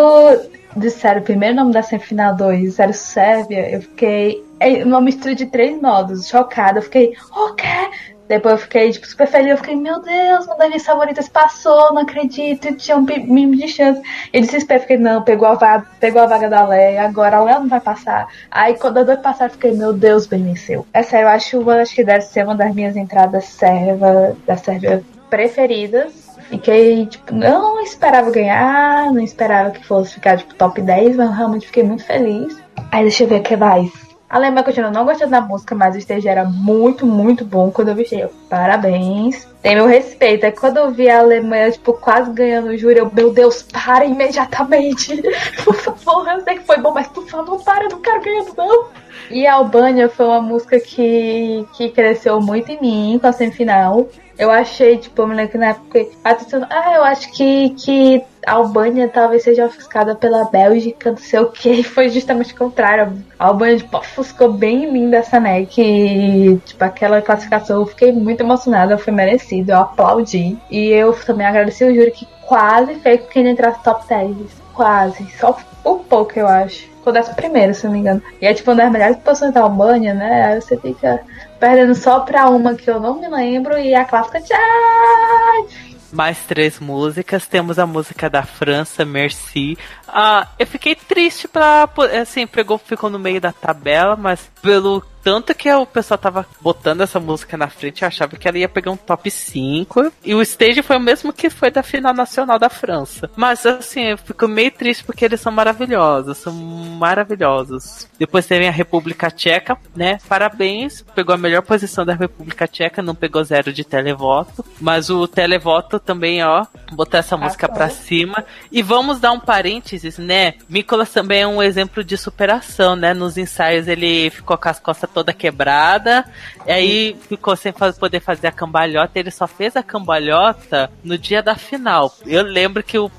disseram 0.76 1.20
o 1.20 1.24
primeiro 1.24 1.56
nome 1.56 1.72
da 1.72 1.82
semifinal 1.82 2.34
2, 2.34 2.60
disseram 2.60 2.92
Sérvia, 2.92 3.70
eu 3.70 3.82
fiquei. 3.82 4.44
É 4.58 4.84
uma 4.84 5.00
mistura 5.00 5.34
de 5.34 5.46
três 5.46 5.80
modos, 5.80 6.28
chocada. 6.28 6.78
Eu 6.78 6.82
fiquei, 6.82 7.14
o 7.30 7.54
quê? 7.54 7.90
Depois 8.28 8.54
eu 8.54 8.58
fiquei, 8.58 8.90
tipo, 8.90 9.06
super 9.06 9.26
feliz. 9.26 9.50
Eu 9.52 9.56
fiquei, 9.56 9.76
meu 9.76 10.00
Deus, 10.00 10.46
uma 10.46 10.56
das 10.56 10.68
minhas 10.68 10.84
favoritas 10.84 11.28
passou, 11.28 11.92
não 11.94 12.02
acredito, 12.02 12.74
tinha 12.74 12.96
um 12.96 13.02
mínimo 13.02 13.56
de 13.56 13.68
chance. 13.68 14.00
E 14.32 14.40
desespero, 14.40 14.80
fiquei, 14.80 14.98
não, 14.98 15.22
pegou 15.22 15.46
a 15.46 15.54
vaga, 15.54 15.86
pegou 16.00 16.22
a 16.22 16.26
vaga 16.26 16.48
da 16.48 16.66
Leia, 16.66 17.04
agora 17.04 17.36
a 17.36 17.42
Leia 17.42 17.58
não 17.60 17.68
vai 17.68 17.80
passar. 17.80 18.26
Aí 18.50 18.74
quando 18.74 18.98
a 18.98 19.02
dois 19.04 19.20
passaram, 19.20 19.46
eu 19.46 19.52
fiquei, 19.52 19.72
meu 19.72 19.92
Deus, 19.92 20.26
bem 20.26 20.42
venceu. 20.42 20.86
Sério, 21.04 21.26
eu 21.26 21.28
acho, 21.28 21.70
acho 21.70 21.94
que 21.94 22.04
deve 22.04 22.22
ser 22.22 22.44
uma 22.44 22.54
das 22.54 22.74
minhas 22.74 22.96
entradas 22.96 23.44
serva, 23.44 24.36
da 24.46 24.56
Sérvia 24.56 25.04
preferidas. 25.30 26.25
Fiquei, 26.48 27.06
tipo, 27.06 27.34
não 27.34 27.80
esperava 27.82 28.30
ganhar, 28.30 29.12
não 29.12 29.20
esperava 29.20 29.70
que 29.70 29.84
fosse 29.84 30.14
ficar, 30.14 30.38
tipo, 30.38 30.54
top 30.54 30.80
10, 30.80 31.16
mas 31.16 31.36
realmente 31.36 31.66
fiquei 31.66 31.82
muito 31.82 32.04
feliz. 32.04 32.56
Aí 32.92 33.02
deixa 33.02 33.24
eu 33.24 33.28
ver 33.28 33.40
o 33.40 33.42
que 33.42 33.56
mais. 33.56 34.06
A 34.28 34.36
Alemanha 34.36 34.64
continua 34.64 34.90
não 34.90 35.04
gostando 35.04 35.30
da 35.30 35.40
música, 35.40 35.72
mas 35.74 35.94
o 35.94 35.98
stage 35.98 36.26
era 36.26 36.44
muito, 36.44 37.06
muito 37.06 37.44
bom 37.44 37.70
quando 37.70 37.88
eu 37.88 37.94
vi. 37.94 38.06
Eu, 38.10 38.30
parabéns. 38.48 39.46
Tem 39.62 39.76
meu 39.76 39.86
respeito. 39.86 40.44
Aí 40.44 40.52
quando 40.52 40.78
eu 40.78 40.90
vi 40.90 41.08
a 41.08 41.20
Alemanha, 41.20 41.70
tipo, 41.70 41.92
quase 41.92 42.32
ganhando 42.32 42.68
o 42.68 42.76
júri, 42.76 42.98
eu, 42.98 43.10
meu 43.12 43.32
Deus, 43.32 43.62
para 43.62 44.04
imediatamente. 44.04 45.22
Por 45.64 45.74
favor, 45.76 46.28
eu 46.28 46.40
sei 46.40 46.58
que 46.58 46.64
foi 46.64 46.78
bom, 46.78 46.92
mas 46.92 47.06
por 47.06 47.26
favor, 47.28 47.62
para, 47.62 47.84
eu 47.84 47.90
não 47.90 48.00
quero 48.00 48.20
ganhando, 48.20 48.52
não. 48.56 48.88
E 49.30 49.46
a 49.46 49.54
Albânia 49.54 50.08
foi 50.08 50.26
uma 50.26 50.40
música 50.40 50.78
que, 50.80 51.66
que 51.72 51.90
cresceu 51.90 52.40
muito 52.40 52.70
em 52.70 52.80
mim 52.80 53.18
com 53.20 53.28
a 53.28 53.32
semifinal. 53.32 54.08
Eu 54.38 54.50
achei, 54.50 54.98
tipo, 54.98 55.22
eu 55.22 55.26
me 55.26 55.34
lembro 55.34 55.52
que 55.52 55.58
na 55.58 55.68
época. 55.68 56.06
Atenção, 56.22 56.66
ah, 56.68 56.94
eu 56.94 57.02
acho 57.02 57.32
que, 57.32 57.70
que 57.70 58.22
a 58.46 58.52
Albânia 58.52 59.08
talvez 59.08 59.42
seja 59.42 59.64
ofuscada 59.64 60.14
pela 60.14 60.44
Bélgica, 60.44 61.10
não 61.10 61.18
sei 61.18 61.40
o 61.40 61.50
que. 61.50 61.70
E 61.80 61.82
foi 61.82 62.10
justamente 62.10 62.52
o 62.52 62.56
contrário. 62.56 63.16
A 63.38 63.46
Albânia, 63.46 63.78
tipo, 63.78 63.96
ofuscou 63.96 64.52
bem 64.52 64.84
em 64.84 64.92
mim 64.92 65.10
dessa 65.10 65.40
NEC. 65.40 65.78
E, 65.78 66.56
tipo, 66.66 66.84
aquela 66.84 67.22
classificação 67.22 67.80
eu 67.80 67.86
fiquei 67.86 68.12
muito 68.12 68.42
emocionada, 68.42 68.98
foi 68.98 69.12
merecido, 69.12 69.72
eu 69.72 69.78
aplaudi. 69.78 70.58
E 70.70 70.88
eu 70.88 71.12
também 71.14 71.46
agradeci 71.46 71.84
o 71.84 71.94
júri 71.94 72.10
que 72.10 72.28
quase 72.46 72.94
fez 72.96 73.20
com 73.22 73.28
que 73.28 73.38
ele 73.38 73.50
entrasse 73.50 73.82
top 73.82 74.06
10. 74.06 74.36
Quase. 74.74 75.26
Só 75.38 75.56
um 75.84 75.98
pouco, 75.98 76.38
eu 76.38 76.46
acho. 76.46 76.86
Ficou 76.96 77.12
dessa 77.12 77.32
primeira, 77.32 77.72
se 77.72 77.84
não 77.84 77.92
me 77.92 78.00
engano. 78.00 78.22
E 78.40 78.46
é 78.46 78.52
tipo 78.52 78.70
uma 78.70 78.76
das 78.76 78.92
melhores 78.92 79.16
posições 79.16 79.54
da 79.54 79.62
Albânia, 79.62 80.12
né? 80.12 80.44
Aí 80.44 80.60
você 80.60 80.76
fica 80.76 81.22
perdendo 81.58 81.94
só 81.94 82.20
pra 82.20 82.48
uma 82.48 82.74
que 82.74 82.88
eu 82.88 83.00
não 83.00 83.20
me 83.20 83.28
lembro 83.28 83.78
e 83.78 83.94
a 83.94 84.04
clássica 84.04 84.40
tchau! 84.40 85.68
Mais 86.12 86.38
três 86.46 86.78
músicas. 86.78 87.46
Temos 87.46 87.78
a 87.78 87.86
música 87.86 88.30
da 88.30 88.42
França, 88.42 89.04
Merci. 89.04 89.76
Ah, 90.08 90.48
eu 90.58 90.66
fiquei 90.66 90.94
triste 90.94 91.48
pra. 91.48 91.88
Assim, 92.20 92.46
pegou, 92.46 92.78
ficou 92.78 93.10
no 93.10 93.18
meio 93.18 93.40
da 93.40 93.52
tabela, 93.52 94.16
mas 94.16 94.50
pelo 94.62 95.02
tanto 95.26 95.52
que 95.56 95.68
o 95.72 95.84
pessoal 95.84 96.16
tava 96.16 96.46
botando 96.60 97.00
essa 97.00 97.18
música 97.18 97.56
na 97.56 97.66
frente, 97.66 98.02
eu 98.02 98.06
achava 98.06 98.36
que 98.36 98.46
ela 98.46 98.58
ia 98.58 98.68
pegar 98.68 98.92
um 98.92 98.96
top 98.96 99.28
5. 99.28 100.12
E 100.24 100.32
o 100.36 100.40
stage 100.40 100.82
foi 100.82 100.96
o 100.96 101.00
mesmo 101.00 101.32
que 101.32 101.50
foi 101.50 101.68
da 101.68 101.82
final 101.82 102.14
nacional 102.14 102.60
da 102.60 102.68
França. 102.68 103.28
Mas 103.34 103.66
assim, 103.66 104.04
eu 104.04 104.18
fico 104.18 104.46
meio 104.46 104.70
triste 104.70 105.02
porque 105.02 105.24
eles 105.24 105.40
são 105.40 105.50
maravilhosos, 105.50 106.38
são 106.38 106.52
maravilhosos. 106.52 108.06
Depois 108.16 108.46
teve 108.46 108.68
a 108.68 108.70
República 108.70 109.28
Tcheca, 109.28 109.76
né? 109.96 110.18
Parabéns, 110.28 111.04
pegou 111.12 111.34
a 111.34 111.38
melhor 111.38 111.62
posição 111.62 112.06
da 112.06 112.14
República 112.14 112.68
Tcheca, 112.68 113.02
não 113.02 113.16
pegou 113.16 113.42
zero 113.42 113.72
de 113.72 113.82
televoto. 113.82 114.64
Mas 114.80 115.10
o 115.10 115.26
televoto 115.26 115.98
também, 115.98 116.44
ó, 116.44 116.64
botar 116.92 117.18
essa 117.18 117.36
música 117.36 117.68
pra 117.68 117.88
cima. 117.88 118.44
E 118.70 118.82
vamos 118.82 119.20
dar 119.20 119.32
um 119.32 119.40
parênteses, 119.40 120.18
né? 120.18 120.54
Nicolas 120.68 121.10
também 121.10 121.42
é 121.42 121.46
um 121.46 121.62
exemplo 121.62 122.04
de 122.04 122.16
superação, 122.16 122.96
né? 122.96 123.14
Nos 123.14 123.36
ensaios 123.36 123.88
ele 123.88 124.30
ficou 124.30 124.56
com 124.56 124.68
as 124.68 124.78
costas 124.78 125.08
toda 125.12 125.32
quebrada, 125.32 126.24
e 126.66 126.72
aí 126.72 127.16
ficou 127.28 127.56
sem 127.56 127.72
poder 127.72 128.20
fazer 128.20 128.48
a 128.48 128.52
cambalhota. 128.52 129.18
Ele 129.18 129.30
só 129.30 129.46
fez 129.46 129.76
a 129.76 129.82
cambalhota 129.82 130.90
no 131.02 131.16
dia 131.18 131.42
da 131.42 131.54
final. 131.54 132.14
Eu 132.26 132.42
lembro 132.42 132.82
que 132.82 132.96
eu 132.96 133.10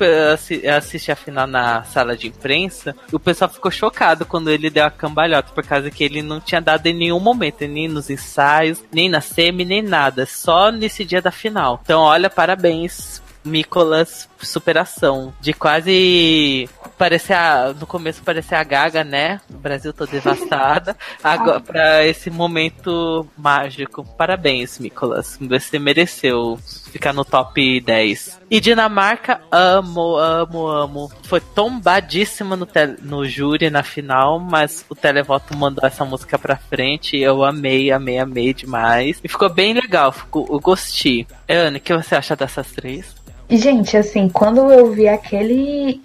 assisti 0.78 1.12
a 1.12 1.16
final 1.16 1.48
na 1.48 1.84
sala 1.84 2.16
de 2.16 2.28
imprensa, 2.28 2.96
e 3.12 3.16
o 3.16 3.20
pessoal 3.20 3.50
ficou 3.50 3.72
chocado 3.72 4.26
quando 4.26 4.50
ele 4.50 4.70
deu 4.70 4.86
a 4.86 4.92
cambalhota, 4.92 5.52
por 5.54 5.66
causa 5.66 5.90
que 5.90 6.04
ele 6.04 6.22
não 6.22 6.40
tinha 6.40 6.62
dado 6.62 6.88
em 6.88 6.94
nenhum 6.94 7.20
momento, 7.20 7.66
nem 7.68 7.88
nos 7.88 8.10
ensaios, 8.10 8.84
nem 8.92 9.10
na 9.10 9.22
semi, 9.22 9.66
nem 9.66 9.82
nada, 9.82 10.26
só 10.26 10.72
nesse 10.72 11.04
dia 11.04 11.22
da 11.22 11.32
final. 11.32 11.80
Então, 11.84 12.02
olha, 12.02 12.30
parabéns 12.30 13.22
Nicolas 13.48 14.30
superação. 14.46 15.34
De 15.40 15.54
quase 15.54 16.70
parecer 16.98 17.34
a, 17.34 17.74
no 17.80 17.88
começo 17.88 18.24
parecer 18.24 18.56
a 18.56 18.64
Gaga, 18.64 19.04
né? 19.04 19.42
O 19.50 19.58
Brasil 19.58 19.94
tô 19.94 20.06
devastada. 20.06 20.96
Agora 21.24 21.60
para 21.60 22.06
esse 22.06 22.30
momento 22.30 23.28
mágico. 23.38 24.04
Parabéns, 24.18 24.80
Nicolas. 24.80 25.38
Você 25.42 25.80
mereceu 25.80 26.58
ficar 26.92 27.14
no 27.14 27.26
top 27.26 27.82
10. 27.82 28.40
E 28.50 28.60
Dinamarca, 28.60 29.42
amo, 29.52 30.18
amo, 30.18 30.68
amo. 30.68 31.12
Foi 31.24 31.40
tombadíssima 31.40 32.56
no, 32.56 32.68
no 33.02 33.26
júri 33.26 33.70
na 33.70 33.84
final, 33.84 34.40
mas 34.40 34.86
o 34.90 34.96
televoto 34.96 35.56
mandou 35.56 35.86
essa 35.86 36.06
música 36.06 36.38
pra 36.38 36.56
frente. 36.56 37.18
Eu 37.18 37.44
amei, 37.44 37.92
amei, 37.92 38.18
amei 38.18 38.54
demais. 38.54 39.20
E 39.24 39.28
ficou 39.28 39.50
bem 39.50 39.74
legal, 39.74 40.12
ficou, 40.12 40.48
eu 40.50 40.60
gostei. 40.60 41.28
Ana, 41.48 41.78
o 41.78 41.82
que 41.82 41.96
você 41.96 42.16
acha 42.16 42.36
dessas 42.36 42.72
três? 42.72 43.17
Gente, 43.50 43.96
assim, 43.96 44.28
quando 44.28 44.72
eu 44.72 44.92
vi 44.92 45.08
aquele. 45.08 46.02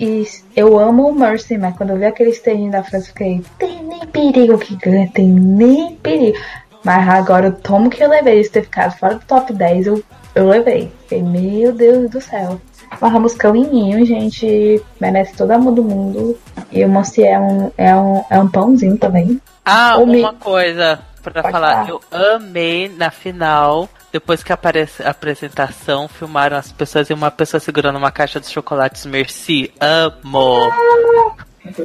Eu 0.55 0.78
amo 0.78 1.09
o 1.09 1.14
Mercy, 1.14 1.59
mas 1.59 1.76
quando 1.76 1.90
eu 1.90 1.97
vi 1.99 2.05
aquele 2.05 2.30
staging 2.30 2.70
da 2.70 2.84
França, 2.84 3.07
fiquei. 3.09 3.43
Tem 3.59 3.82
nem 3.82 4.07
perigo 4.07 4.57
que 4.59 4.76
ganha, 4.76 5.11
tem 5.12 5.26
nem 5.28 5.97
perigo. 5.97 6.38
Mas 6.84 7.09
agora 7.09 7.49
o 7.49 7.53
tomo 7.53 7.90
que 7.90 8.03
eu 8.03 8.09
levei 8.09 8.43
de 8.43 8.49
ter 8.49 8.62
ficado 8.62 8.97
fora 8.97 9.14
do 9.16 9.24
top 9.24 9.53
10, 9.53 9.86
eu, 9.88 10.03
eu 10.36 10.49
levei. 10.49 10.93
Fiquei, 11.03 11.22
meu 11.22 11.72
Deus 11.72 12.11
do 12.11 12.20
céu. 12.20 12.61
Mas 13.01 13.12
música 13.14 13.49
lininho, 13.49 14.05
gente. 14.07 14.80
Merece 15.01 15.34
todo 15.34 15.51
amor 15.51 15.72
do 15.74 15.82
mundo. 15.82 16.38
E 16.70 16.84
o 16.84 16.88
Mercy 16.88 17.24
é 17.24 17.38
um, 17.40 17.70
é 17.76 17.97
um, 17.97 18.24
é 18.30 18.38
um 18.38 18.49
pãozinho 18.49 18.97
também. 18.99 19.40
Ah, 19.64 19.97
O 19.99 20.05
uma 20.05 20.32
Mi- 20.32 20.38
coisa 20.38 21.01
pra 21.22 21.43
Pode 21.43 21.53
falar. 21.53 21.86
falar. 21.86 21.88
Eu 21.88 22.01
amei 22.36 22.88
na 22.88 23.11
final. 23.11 23.88
Depois 24.13 24.43
que 24.43 24.53
aparece 24.53 25.03
a 25.03 25.09
apresentação, 25.09 26.07
filmaram 26.07 26.59
as 26.59 26.71
pessoas 26.71 27.09
e 27.09 27.15
uma 27.15 27.31
pessoa 27.31 27.59
segurando 27.59 27.97
uma 27.97 28.13
caixa 28.13 28.39
de 28.39 28.47
chocolates 28.47 29.07
Merci. 29.07 29.73
Amo! 29.81 30.71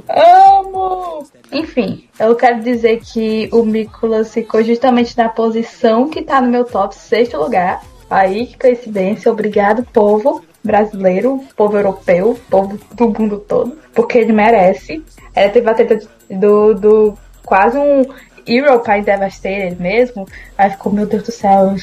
Amo! 0.09 1.25
Enfim, 1.53 2.09
eu 2.19 2.35
quero 2.35 2.59
dizer 2.61 2.99
que 2.99 3.47
o 3.53 3.63
Nicolas 3.63 4.33
ficou 4.33 4.61
justamente 4.61 5.17
na 5.17 5.29
posição 5.29 6.09
que 6.09 6.21
tá 6.21 6.41
no 6.41 6.49
meu 6.49 6.65
top, 6.65 6.93
sexto 6.93 7.37
lugar. 7.37 7.81
Aí, 8.09 8.47
que 8.47 8.59
coincidência, 8.59 9.31
obrigado, 9.31 9.85
povo 9.93 10.43
brasileiro, 10.61 11.41
povo 11.55 11.77
europeu, 11.77 12.37
povo 12.49 12.77
do 12.93 13.07
mundo 13.07 13.39
todo, 13.39 13.77
porque 13.93 14.17
ele 14.17 14.33
merece. 14.33 15.01
Ela 15.33 15.49
teve 15.49 15.69
a 15.69 15.73
treta 15.73 16.05
do, 16.29 16.73
do 16.73 17.17
quase 17.45 17.77
um 17.77 18.03
Hero 18.47 18.79
Pie 18.79 19.01
Devastated 19.01 19.81
mesmo. 19.81 20.25
Aí 20.57 20.69
ficou, 20.71 20.91
meu 20.91 21.05
Deus 21.05 21.23
do 21.23 21.31
céu, 21.31 21.75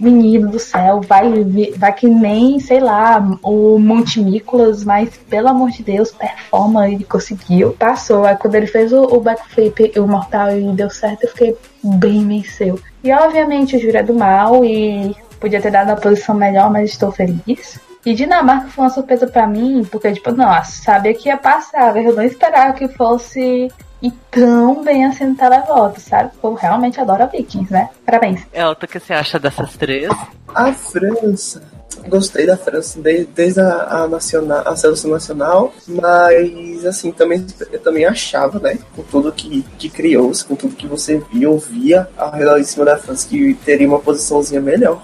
menino 0.00 0.50
do 0.50 0.58
céu, 0.58 1.00
vai, 1.00 1.30
vai 1.76 1.92
que 1.92 2.06
nem, 2.06 2.60
sei 2.60 2.80
lá, 2.80 3.18
o 3.42 3.78
Monte 3.78 4.22
Nicolas, 4.22 4.84
mas 4.84 5.16
pelo 5.28 5.48
amor 5.48 5.70
de 5.70 5.82
Deus, 5.82 6.12
performa, 6.12 6.88
ele 6.88 7.04
conseguiu. 7.04 7.72
Passou. 7.72 8.24
Aí 8.24 8.36
quando 8.36 8.54
ele 8.54 8.66
fez 8.66 8.92
o, 8.92 9.20
backflip, 9.20 9.98
o 9.98 10.06
mortal 10.06 10.56
e 10.56 10.72
deu 10.72 10.90
certo, 10.90 11.24
eu 11.24 11.30
fiquei 11.30 11.56
bem 11.82 12.26
venceu. 12.26 12.78
E 13.02 13.12
obviamente 13.12 13.76
o 13.76 13.80
Júri 13.80 13.96
é 13.96 14.02
do 14.02 14.14
mal 14.14 14.64
e 14.64 15.14
podia 15.38 15.60
ter 15.60 15.70
dado 15.70 15.88
uma 15.88 15.96
posição 15.96 16.34
melhor, 16.34 16.70
mas 16.70 16.90
estou 16.90 17.10
feliz. 17.10 17.80
E 18.04 18.14
Dinamarca 18.14 18.68
foi 18.68 18.84
uma 18.84 18.90
surpresa 18.90 19.26
para 19.26 19.46
mim, 19.46 19.86
porque, 19.90 20.10
tipo, 20.12 20.32
nossa, 20.32 20.82
sabia 20.82 21.12
que 21.12 21.28
ia 21.28 21.36
passar, 21.36 21.94
eu 21.96 22.14
não 22.14 22.22
esperava 22.22 22.72
que 22.72 22.88
fosse 22.88 23.70
e 24.02 24.10
tão 24.30 24.82
bem 24.82 25.04
assim 25.04 25.26
no 25.26 25.34
televoto, 25.34 26.00
sabe? 26.00 26.30
Eu 26.42 26.54
realmente 26.54 27.00
adoro 27.00 27.22
a 27.22 27.26
Vikings, 27.26 27.72
né? 27.72 27.88
Parabéns. 28.04 28.42
Elton, 28.52 28.86
o 28.86 28.88
que 28.88 28.98
você 28.98 29.12
acha 29.12 29.38
dessas 29.38 29.76
três? 29.76 30.10
A 30.54 30.72
França. 30.72 31.62
Gostei 32.08 32.46
da 32.46 32.56
França 32.56 33.00
desde, 33.00 33.26
desde 33.26 33.60
a, 33.60 34.02
a, 34.02 34.08
nacional, 34.08 34.66
a 34.66 34.76
seleção 34.76 35.10
nacional, 35.10 35.72
mas 35.86 36.86
assim, 36.86 37.12
também, 37.12 37.44
eu 37.70 37.80
também 37.80 38.06
achava, 38.06 38.58
né, 38.58 38.78
com 38.94 39.02
tudo 39.02 39.32
que, 39.32 39.62
que 39.76 39.90
criou, 39.90 40.30
com 40.46 40.54
tudo 40.54 40.76
que 40.76 40.86
você 40.86 41.22
via, 41.32 41.50
ouvia 41.50 42.08
ao 42.16 42.30
redor 42.30 42.58
de 42.58 42.64
cima 42.64 42.84
da 42.84 42.96
França, 42.96 43.28
que 43.28 43.54
teria 43.54 43.88
uma 43.88 43.98
posiçãozinha 43.98 44.60
melhor 44.60 45.02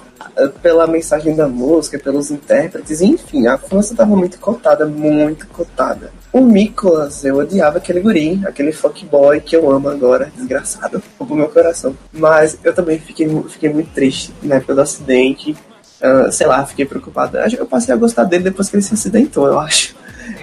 pela 0.62 0.86
mensagem 0.86 1.34
da 1.34 1.48
música, 1.48 1.98
pelos 1.98 2.30
intérpretes, 2.30 3.00
enfim, 3.00 3.46
a 3.46 3.58
França 3.58 3.92
estava 3.92 4.14
muito 4.14 4.38
cotada, 4.38 4.86
muito 4.86 5.46
cotada. 5.48 6.10
O 6.32 6.40
Nicolas, 6.40 7.24
eu 7.24 7.36
odiava 7.36 7.78
aquele 7.78 8.00
guri, 8.00 8.40
aquele 8.46 8.72
fuckboy 8.72 9.40
que 9.40 9.56
eu 9.56 9.70
amo 9.70 9.88
agora, 9.88 10.30
desgraçado, 10.36 11.02
roubou 11.18 11.36
meu 11.36 11.48
coração. 11.48 11.96
Mas 12.12 12.58
eu 12.62 12.74
também 12.74 12.98
fiquei, 12.98 13.28
fiquei 13.48 13.70
muito 13.70 13.92
triste 13.92 14.32
na 14.42 14.56
época 14.56 14.74
do 14.74 14.82
acidente. 14.82 15.56
Uh, 15.96 16.30
sei 16.30 16.46
lá, 16.46 16.64
fiquei 16.66 16.84
preocupado. 16.84 17.38
Eu 17.38 17.66
passei 17.66 17.94
a 17.94 17.96
gostar 17.96 18.24
dele 18.24 18.44
depois 18.44 18.68
que 18.68 18.76
ele 18.76 18.82
se 18.82 18.92
acidentou, 18.92 19.46
eu 19.46 19.58
acho. 19.58 19.96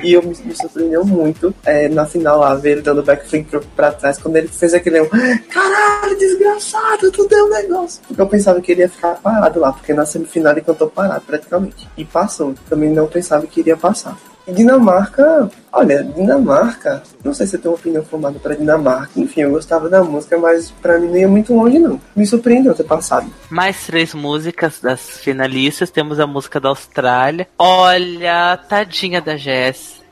E 0.04 0.14
eu 0.14 0.22
me, 0.22 0.36
me 0.44 0.56
surpreendeu 0.56 1.06
muito 1.06 1.54
é, 1.66 1.88
na 1.88 2.06
final 2.06 2.40
lá, 2.40 2.56
ver 2.56 2.72
ele 2.72 2.82
dando 2.82 3.04
backflip 3.04 3.50
pra, 3.50 3.62
pra 3.76 3.92
trás, 3.92 4.18
quando 4.18 4.38
ele 4.38 4.48
fez 4.48 4.74
aquele 4.74 5.06
caralho, 5.50 6.18
desgraçado, 6.18 7.12
tu 7.12 7.28
deu 7.28 7.46
um 7.46 7.50
negócio. 7.50 8.02
Porque 8.08 8.22
eu 8.22 8.28
pensava 8.28 8.62
que 8.62 8.72
ele 8.72 8.82
ia 8.82 8.90
ficar 8.90 9.16
parado 9.16 9.60
lá, 9.60 9.72
porque 9.74 9.94
na 9.94 10.06
semifinal 10.06 10.54
ele 10.54 10.62
cantou 10.62 10.90
parado 10.90 11.22
praticamente. 11.26 11.88
E 11.98 12.06
passou. 12.06 12.54
Também 12.70 12.90
não 12.90 13.08
pensava 13.08 13.46
que 13.48 13.60
iria 13.60 13.78
passar. 13.78 14.18
Dinamarca, 14.48 15.50
olha, 15.72 16.04
Dinamarca, 16.04 17.02
não 17.24 17.34
sei 17.34 17.48
se 17.48 17.56
eu 17.56 17.62
tenho 17.62 17.74
uma 17.74 17.80
opinião 17.80 18.04
formada 18.04 18.40
para 18.40 18.56
Dinamarca. 18.56 19.20
Enfim, 19.20 19.42
eu 19.42 19.52
gostava 19.52 19.90
da 19.90 20.04
música, 20.04 20.38
mas 20.38 20.72
para 20.72 21.00
mim 21.00 21.08
nem 21.08 21.24
é 21.24 21.28
muito 21.28 21.54
longe, 21.54 21.80
não. 21.80 22.00
Me 22.16 22.26
surpreendeu 22.26 22.76
ter 22.76 22.84
passado. 22.84 23.32
Mais 23.50 23.86
três 23.86 24.14
músicas 24.14 24.80
das 24.80 25.18
finalistas. 25.18 25.90
Temos 25.90 26.20
a 26.20 26.28
música 26.28 26.60
da 26.60 26.70
Austrália. 26.70 27.48
Olha, 27.58 28.58
tadinha 28.68 29.22
da 29.22 29.38
Jéssica. 29.38 30.04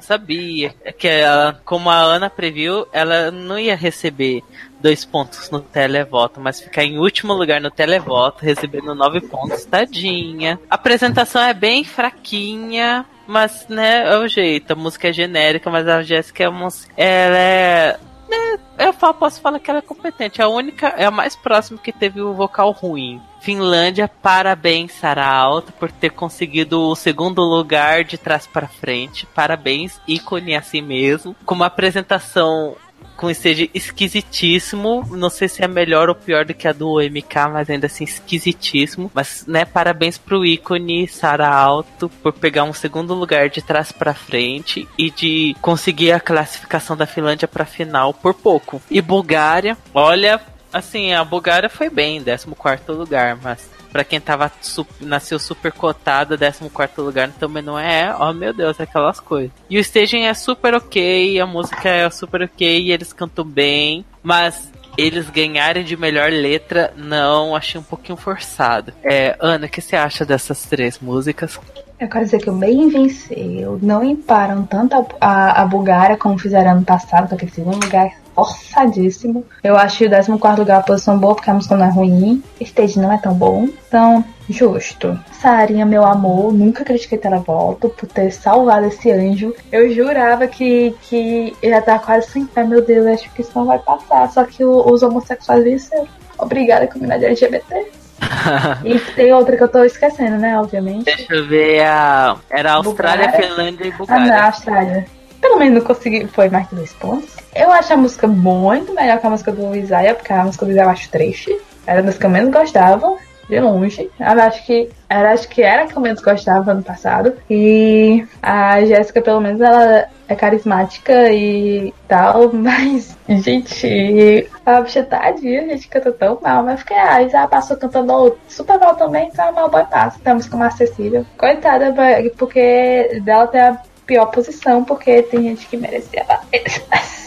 Sabia 0.00 0.74
que 0.98 1.08
ela, 1.08 1.58
como 1.64 1.88
a 1.88 1.96
Ana 1.96 2.28
previu, 2.28 2.86
ela 2.92 3.30
não 3.30 3.58
ia 3.58 3.74
receber 3.74 4.42
dois 4.80 5.04
pontos 5.04 5.50
no 5.50 5.60
televoto, 5.60 6.40
mas 6.40 6.60
ficar 6.60 6.84
em 6.84 6.98
último 6.98 7.32
lugar 7.32 7.60
no 7.60 7.70
televoto, 7.70 8.44
recebendo 8.44 8.94
nove 8.94 9.20
pontos, 9.22 9.64
tadinha. 9.64 10.60
A 10.70 10.74
apresentação 10.74 11.42
é 11.42 11.54
bem 11.54 11.82
fraquinha, 11.82 13.04
mas, 13.26 13.66
né, 13.68 14.08
é 14.08 14.18
o 14.18 14.28
jeito. 14.28 14.72
A 14.72 14.76
música 14.76 15.08
é 15.08 15.12
genérica, 15.12 15.70
mas 15.70 15.86
a 15.86 16.02
Jéssica 16.02 16.44
é 16.44 16.48
uma. 16.48 16.68
Ela 16.96 17.36
é. 17.36 17.98
Né, 18.28 18.58
eu 18.78 18.92
posso 19.14 19.40
falar 19.40 19.58
que 19.58 19.70
ela 19.70 19.78
é 19.78 19.82
competente. 19.82 20.42
A 20.42 20.48
única, 20.48 20.88
é 20.88 21.04
a 21.04 21.10
mais 21.10 21.36
próxima 21.36 21.78
que 21.78 21.92
teve 21.92 22.20
o 22.20 22.34
vocal 22.34 22.70
ruim. 22.72 23.20
Finlândia, 23.40 24.08
parabéns, 24.08 24.92
Sara 24.92 25.24
Alto, 25.24 25.72
por 25.72 25.90
ter 25.92 26.10
conseguido 26.10 26.80
o 26.80 26.96
segundo 26.96 27.42
lugar 27.42 28.02
de 28.02 28.18
trás 28.18 28.46
para 28.46 28.66
frente. 28.66 29.26
Parabéns, 29.26 30.00
ícone 30.06 30.56
assim 30.56 30.82
mesmo. 30.82 31.36
Com 31.44 31.54
uma 31.54 31.66
apresentação 31.66 32.76
com 33.16 33.30
stage 33.30 33.70
esquisitíssimo. 33.74 35.06
Não 35.10 35.30
sei 35.30 35.48
se 35.48 35.62
é 35.62 35.68
melhor 35.68 36.08
ou 36.08 36.14
pior 36.14 36.44
do 36.44 36.54
que 36.54 36.68
a 36.68 36.72
do 36.72 37.00
MK, 37.00 37.48
mas 37.52 37.70
ainda 37.70 37.86
assim 37.86 38.04
esquisitíssimo. 38.04 39.10
Mas, 39.14 39.44
né, 39.46 39.64
parabéns 39.64 40.18
pro 40.18 40.44
ícone 40.44 41.08
Sara 41.08 41.48
Alto 41.48 42.08
por 42.22 42.32
pegar 42.32 42.64
um 42.64 42.72
segundo 42.72 43.14
lugar 43.14 43.48
de 43.48 43.62
trás 43.62 43.90
para 43.90 44.14
frente 44.14 44.86
e 44.98 45.10
de 45.10 45.56
conseguir 45.60 46.12
a 46.12 46.20
classificação 46.20 46.96
da 46.96 47.06
Finlândia 47.06 47.48
para 47.48 47.64
final 47.64 48.12
por 48.12 48.34
pouco. 48.34 48.80
E 48.90 49.00
Bulgária, 49.00 49.76
olha, 49.94 50.40
assim, 50.72 51.12
a 51.12 51.24
Bulgária 51.24 51.68
foi 51.68 51.88
bem, 51.88 52.22
14 52.22 52.92
lugar, 52.92 53.38
mas 53.42 53.75
para 53.96 54.04
quem 54.04 54.20
tava 54.20 54.52
nasceu 55.00 55.38
super 55.38 55.72
cotado, 55.72 56.36
14 56.36 56.68
lugar 56.98 57.30
também 57.40 57.62
não 57.62 57.78
é, 57.78 58.14
oh 58.20 58.30
meu 58.34 58.52
Deus, 58.52 58.78
aquelas 58.78 59.18
coisas. 59.20 59.50
E 59.70 59.78
o 59.78 59.80
staging 59.80 60.24
é 60.24 60.34
super 60.34 60.74
ok, 60.74 61.40
a 61.40 61.46
música 61.46 61.88
é 61.88 62.10
super 62.10 62.42
ok, 62.42 62.92
eles 62.92 63.14
cantam 63.14 63.42
bem, 63.42 64.04
mas 64.22 64.70
eles 64.98 65.30
ganharem 65.30 65.82
de 65.82 65.96
melhor 65.96 66.30
letra, 66.30 66.92
não, 66.94 67.56
achei 67.56 67.80
um 67.80 67.84
pouquinho 67.84 68.18
forçado. 68.18 68.92
É, 69.02 69.34
Ana, 69.40 69.64
o 69.64 69.68
que 69.70 69.80
você 69.80 69.96
acha 69.96 70.26
dessas 70.26 70.66
três 70.66 70.98
músicas? 70.98 71.58
Eu 71.98 72.06
quero 72.06 72.26
dizer 72.26 72.40
que 72.40 72.50
o 72.50 72.54
bem 72.54 72.90
venceu. 72.90 73.78
Não 73.80 74.04
emparam 74.04 74.66
tanto 74.66 74.94
a, 74.94 75.06
a, 75.18 75.62
a 75.62 75.64
Bulgária 75.64 76.18
como 76.18 76.36
fizeram 76.36 76.72
ano 76.72 76.84
passado, 76.84 77.30
com 77.30 77.34
aquele 77.34 77.50
segundo 77.50 77.82
lugar 77.82 78.10
forçadíssimo. 78.44 79.44
Eu 79.64 79.76
acho 79.76 80.04
o 80.04 80.10
14 80.10 80.60
lugar 80.60 80.80
a 80.80 80.82
posição 80.82 81.18
boa, 81.18 81.34
porque 81.34 81.50
a 81.50 81.54
música 81.54 81.76
não 81.76 81.86
é 81.86 81.90
ruim. 81.90 82.42
Stage 82.60 82.98
não 83.00 83.10
é 83.10 83.16
tão 83.18 83.32
bom. 83.32 83.68
Então, 83.88 84.22
justo. 84.48 85.18
Sarinha, 85.32 85.86
meu 85.86 86.04
amor, 86.04 86.52
nunca 86.52 86.84
critiquei 86.84 87.16
Televolto 87.18 87.88
por 87.88 88.06
ter 88.06 88.30
salvado 88.30 88.86
esse 88.86 89.10
anjo. 89.10 89.54
Eu 89.72 89.92
jurava 89.92 90.46
que, 90.46 90.94
que 91.02 91.56
ia 91.62 91.78
estar 91.78 91.98
quase 92.00 92.30
sem 92.30 92.44
pé, 92.44 92.62
meu 92.62 92.82
Deus, 92.84 93.06
acho 93.06 93.30
que 93.30 93.40
isso 93.40 93.52
não 93.54 93.64
vai 93.64 93.78
passar. 93.78 94.30
Só 94.30 94.44
que 94.44 94.64
o, 94.64 94.92
os 94.92 95.02
homossexuais 95.02 95.64
venceram. 95.64 96.06
Obrigada, 96.38 96.86
comunidade 96.86 97.24
LGBT. 97.24 97.90
e 98.84 98.98
tem 99.14 99.32
outra 99.32 99.56
que 99.56 99.62
eu 99.62 99.68
tô 99.68 99.84
esquecendo, 99.84 100.36
né? 100.38 100.58
Obviamente. 100.58 101.04
Deixa 101.04 101.34
eu 101.34 101.46
ver 101.46 101.84
a. 101.84 102.36
Era 102.50 102.72
a 102.72 102.74
Austrália, 102.74 103.28
Bulgária. 103.28 103.48
Finlândia 103.48 103.84
e 103.84 103.90
Ah, 103.90 103.96
Bulgária. 103.96 104.26
não, 104.26 104.46
Austrália. 104.46 105.06
Pelo 105.46 105.60
menos 105.60 105.84
consegui. 105.84 106.26
Foi 106.26 106.48
mais 106.48 106.66
que 106.68 106.74
dois 106.74 106.92
pontos. 106.94 107.36
Eu 107.54 107.70
acho 107.70 107.92
a 107.92 107.96
música 107.96 108.26
muito 108.26 108.92
melhor 108.92 109.20
que 109.20 109.26
a 109.28 109.30
música 109.30 109.52
do 109.52 109.76
Isaiah, 109.76 110.12
porque 110.12 110.32
a 110.32 110.44
música 110.44 110.64
do 110.66 110.72
Isaiah 110.72 110.86
eu 110.86 110.90
acho 110.90 111.08
triste. 111.08 111.56
Era 111.86 112.00
a 112.00 112.02
música 112.02 112.22
que 112.22 112.26
eu 112.26 112.30
menos 112.30 112.50
gostava, 112.50 113.16
de 113.48 113.60
longe. 113.60 114.10
Eu 114.18 114.42
acho 114.42 114.66
que 114.66 114.90
era, 115.08 115.32
acho 115.32 115.48
que 115.48 115.62
era 115.62 115.84
a 115.84 115.86
que 115.86 115.96
eu 115.96 116.02
menos 116.02 116.20
gostava 116.20 116.72
ano 116.72 116.82
passado. 116.82 117.32
E 117.48 118.26
a 118.42 118.84
Jéssica, 118.84 119.22
pelo 119.22 119.40
menos, 119.40 119.60
ela 119.60 120.08
é 120.26 120.34
carismática 120.34 121.32
e 121.32 121.94
tal, 122.08 122.50
mas, 122.52 123.16
gente, 123.28 124.48
a 124.66 124.80
bicha 124.80 125.04
tadinha, 125.04 125.60
a 125.62 125.68
gente 125.68 125.86
canta 125.86 126.10
tão 126.10 126.40
mal, 126.42 126.64
mas 126.64 126.80
fiquei, 126.80 126.96
ah, 126.96 127.22
Isaiah 127.22 127.46
passou 127.46 127.76
cantando 127.76 128.36
super 128.48 128.80
mal 128.80 128.96
também, 128.96 129.28
então 129.28 129.48
a 129.48 129.52
mal 129.52 129.70
boy 129.70 129.84
passa, 129.84 130.18
a 130.24 130.34
música 130.34 130.56
mais 130.56 130.74
acessível. 130.74 131.24
Coitada, 131.38 131.94
porque 132.36 133.20
dela 133.22 133.46
tem 133.46 133.60
a 133.60 133.80
pior 134.06 134.26
posição, 134.26 134.84
porque 134.84 135.22
tem 135.22 135.42
gente 135.42 135.66
que 135.66 135.76
merecia 135.76 136.24
mais. 136.28 136.82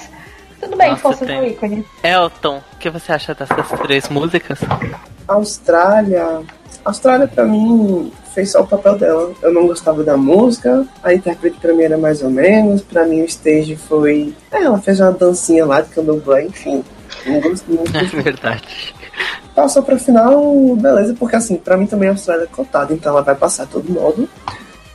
Tudo 0.59 0.75
bem, 0.75 0.89
Nossa, 0.89 1.01
força 1.01 1.25
tem. 1.25 1.39
do 1.39 1.45
ícone. 1.47 1.85
Elton, 2.03 2.61
o 2.73 2.77
que 2.77 2.89
você 2.89 3.13
acha 3.13 3.33
dessas 3.33 3.69
três 3.81 4.09
músicas? 4.09 4.59
Austrália. 5.27 6.41
Austrália, 6.83 7.27
pra 7.27 7.45
mim, 7.45 8.11
fez 8.33 8.51
só 8.51 8.61
o 8.61 8.67
papel 8.67 8.97
dela. 8.97 9.31
Eu 9.41 9.53
não 9.53 9.67
gostava 9.67 10.03
da 10.03 10.17
música, 10.17 10.85
a 11.03 11.13
intérprete 11.13 11.57
pra 11.59 11.73
mim 11.73 11.83
era 11.83 11.97
mais 11.97 12.21
ou 12.21 12.29
menos. 12.29 12.81
Pra 12.81 13.05
mim, 13.05 13.21
o 13.21 13.25
stage 13.25 13.75
foi. 13.77 14.33
É, 14.51 14.63
ela 14.63 14.79
fez 14.81 14.99
uma 14.99 15.11
dancinha 15.11 15.65
lá 15.65 15.79
de 15.81 15.89
candomblé, 15.89 16.45
enfim. 16.45 16.83
Não 17.25 17.39
gostei 17.41 17.75
muito. 17.75 17.91
É 17.95 18.03
verdade. 18.03 18.93
Passou 19.55 19.83
pra 19.83 19.97
final, 19.97 20.75
beleza, 20.77 21.15
porque 21.19 21.35
assim, 21.35 21.57
pra 21.57 21.75
mim 21.77 21.85
também 21.85 22.07
a 22.09 22.11
Austrália 22.13 22.43
é 22.43 22.47
cotada, 22.47 22.93
então 22.93 23.11
ela 23.11 23.21
vai 23.21 23.35
passar 23.35 23.65
de 23.65 23.71
todo 23.71 23.91
modo. 23.91 24.29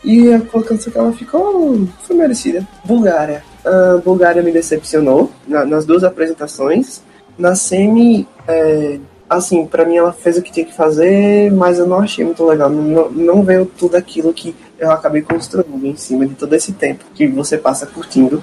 E 0.05 0.33
a 0.33 0.41
canção 0.41 0.93
que 0.93 0.99
ela 0.99 1.13
ficou 1.13 1.87
foi 2.03 2.15
merecida. 2.17 2.67
Bulgária. 2.85 3.43
A 3.65 3.99
Bulgária 4.05 4.43
me 4.43 4.53
decepcionou 4.53 5.31
na- 5.49 5.65
nas 5.65 5.87
duas 5.87 6.05
apresentações. 6.05 7.03
Na 7.39 7.55
semi, 7.55 8.29
é, 8.47 8.99
assim, 9.29 9.65
pra 9.67 9.85
mim 9.87 9.97
ela 9.97 10.13
fez 10.13 10.37
o 10.37 10.43
que 10.43 10.53
tinha 10.53 10.67
que 10.67 10.75
fazer, 10.75 11.51
mas 11.53 11.79
eu 11.79 11.87
não 11.87 12.01
achei 12.01 12.25
muito 12.25 12.45
legal. 12.45 12.69
Não, 12.69 13.11
não 13.11 13.43
veio 13.43 13.65
tudo 13.65 13.97
aquilo 13.97 14.33
que 14.33 14.55
eu 14.79 14.91
acabei 14.91 15.23
construindo 15.23 15.87
em 15.87 15.97
cima 15.97 16.27
de 16.27 16.35
todo 16.35 16.53
esse 16.55 16.73
tempo 16.73 17.05
que 17.15 17.27
você 17.27 17.57
passa 17.57 17.87
curtindo. 17.87 18.43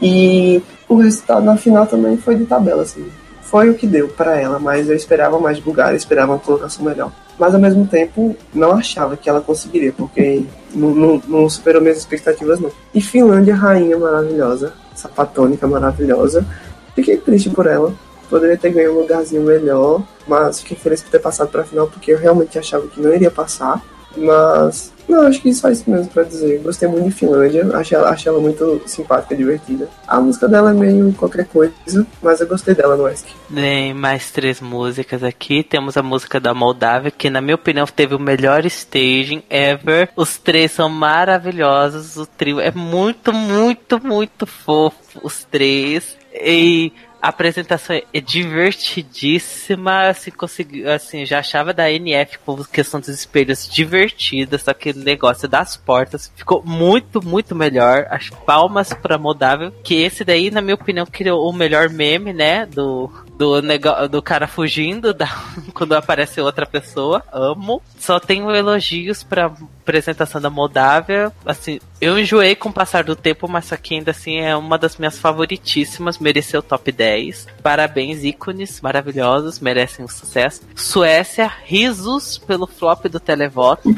E 0.00 0.62
o 0.88 0.96
resultado 0.96 1.44
na 1.44 1.56
final 1.56 1.86
também 1.86 2.16
foi 2.16 2.34
de 2.36 2.44
tabela, 2.46 2.82
assim. 2.82 3.04
Foi 3.52 3.68
o 3.68 3.74
que 3.74 3.86
deu 3.86 4.08
pra 4.08 4.40
ela, 4.40 4.58
mas 4.58 4.88
eu 4.88 4.96
esperava 4.96 5.38
mais 5.38 5.58
Bulgária, 5.58 5.94
esperava 5.94 6.32
uma 6.32 6.38
colocação 6.38 6.82
melhor. 6.86 7.12
mas 7.38 7.54
ao 7.54 7.60
mesmo 7.60 7.86
tempo 7.86 8.34
não 8.54 8.72
achava 8.72 9.14
que 9.14 9.28
ela 9.28 9.42
conseguiria, 9.42 9.92
porque 9.92 10.42
não, 10.74 10.94
não, 10.94 11.22
não 11.28 11.50
superou 11.50 11.82
minhas 11.82 11.98
expectativas 11.98 12.58
não. 12.58 12.72
E 12.94 13.00
Finlândia, 13.02 13.54
rainha 13.54 13.98
maravilhosa, 13.98 14.72
sapatônica 14.94 15.66
maravilhosa. 15.66 16.46
Fiquei 16.94 17.18
triste 17.18 17.50
por 17.50 17.66
ela. 17.66 17.92
Poderia 18.30 18.56
ter 18.56 18.70
ganho 18.70 18.92
um 18.92 19.00
lugarzinho 19.02 19.42
melhor, 19.42 20.02
mas 20.26 20.60
fiquei 20.60 20.78
feliz 20.78 21.02
por 21.02 21.10
ter 21.10 21.18
passado 21.18 21.50
pra 21.50 21.62
final, 21.62 21.86
porque 21.88 22.12
eu 22.12 22.18
realmente 22.18 22.58
achava 22.58 22.86
que 22.86 23.02
não 23.02 23.12
iria 23.12 23.30
passar. 23.30 23.82
Mas, 24.16 24.92
não, 25.08 25.26
acho 25.26 25.40
que 25.40 25.52
só 25.52 25.70
isso 25.70 25.88
mesmo 25.90 26.08
pra 26.08 26.22
dizer. 26.22 26.60
Gostei 26.60 26.88
muito 26.88 27.04
de 27.04 27.14
Finlândia, 27.14 27.68
achei 27.76 27.98
achei 27.98 28.30
ela 28.30 28.40
muito 28.40 28.82
simpática, 28.86 29.36
divertida. 29.36 29.88
A 30.06 30.20
música 30.20 30.48
dela 30.48 30.70
é 30.70 30.74
meio 30.74 31.12
qualquer 31.14 31.46
coisa, 31.46 32.06
mas 32.22 32.40
eu 32.40 32.46
gostei 32.46 32.74
dela 32.74 32.96
no 32.96 33.08
ESC. 33.08 33.26
Tem 33.52 33.92
mais 33.92 34.30
três 34.30 34.60
músicas 34.60 35.22
aqui. 35.22 35.62
Temos 35.62 35.96
a 35.96 36.02
música 36.02 36.40
da 36.40 36.54
Moldávia, 36.54 37.10
que 37.10 37.28
na 37.28 37.40
minha 37.40 37.56
opinião 37.56 37.86
teve 37.86 38.14
o 38.14 38.20
melhor 38.20 38.64
staging 38.64 39.42
ever. 39.50 40.08
Os 40.16 40.38
três 40.38 40.72
são 40.72 40.88
maravilhosos. 40.88 42.16
O 42.16 42.26
trio 42.26 42.60
é 42.60 42.70
muito, 42.70 43.32
muito, 43.32 44.02
muito 44.02 44.46
fofo. 44.46 44.96
Os 45.22 45.44
três. 45.44 46.16
E 46.32 46.92
a 47.22 47.28
apresentação 47.28 47.94
é 48.12 48.20
divertidíssima, 48.20 50.08
assim, 50.08 50.30
consegui, 50.32 50.84
assim, 50.88 51.24
já 51.24 51.38
achava 51.38 51.72
da 51.72 51.88
NF 51.90 52.38
com 52.44 52.56
questão 52.64 52.98
dos 52.98 53.08
espelhos 53.08 53.68
divertida, 53.68 54.58
só 54.58 54.74
que 54.74 54.90
o 54.90 54.96
negócio 54.98 55.46
das 55.48 55.76
portas 55.76 56.32
ficou 56.34 56.62
muito, 56.64 57.24
muito 57.24 57.54
melhor. 57.54 58.06
As 58.10 58.28
palmas 58.28 58.92
pra 58.92 59.18
Moldávia, 59.18 59.72
que 59.84 59.94
esse 60.02 60.24
daí, 60.24 60.50
na 60.50 60.60
minha 60.60 60.74
opinião, 60.74 61.06
criou 61.06 61.48
o 61.48 61.52
melhor 61.52 61.88
meme, 61.88 62.32
né, 62.32 62.66
do, 62.66 63.08
do, 63.38 63.62
nego- 63.62 64.08
do 64.08 64.20
cara 64.20 64.48
fugindo 64.48 65.14
da, 65.14 65.28
quando 65.72 65.92
aparece 65.94 66.40
outra 66.40 66.66
pessoa. 66.66 67.22
Amo. 67.32 67.80
Só 67.98 68.18
tenho 68.18 68.50
elogios 68.50 69.22
pra 69.22 69.52
apresentação 69.82 70.40
da 70.40 70.48
Moldávia. 70.48 71.32
Assim, 71.44 71.78
eu 72.00 72.18
enjoei 72.18 72.54
com 72.54 72.68
o 72.68 72.72
passar 72.72 73.04
do 73.04 73.14
tempo, 73.16 73.48
mas 73.48 73.66
isso 73.66 73.74
aqui 73.74 73.94
ainda 73.94 74.10
assim 74.12 74.38
é 74.40 74.56
uma 74.56 74.78
das 74.78 74.96
minhas 74.96 75.18
favoritíssimas. 75.18 76.18
Mereceu 76.18 76.62
top 76.62 76.90
10. 76.90 77.46
Parabéns, 77.62 78.24
ícones 78.24 78.80
maravilhosos, 78.80 79.60
merecem 79.60 80.04
um 80.04 80.08
sucesso. 80.08 80.62
Suécia, 80.74 81.50
risos 81.64 82.38
pelo 82.38 82.66
flop 82.66 83.06
do 83.06 83.20
televoto. 83.20 83.82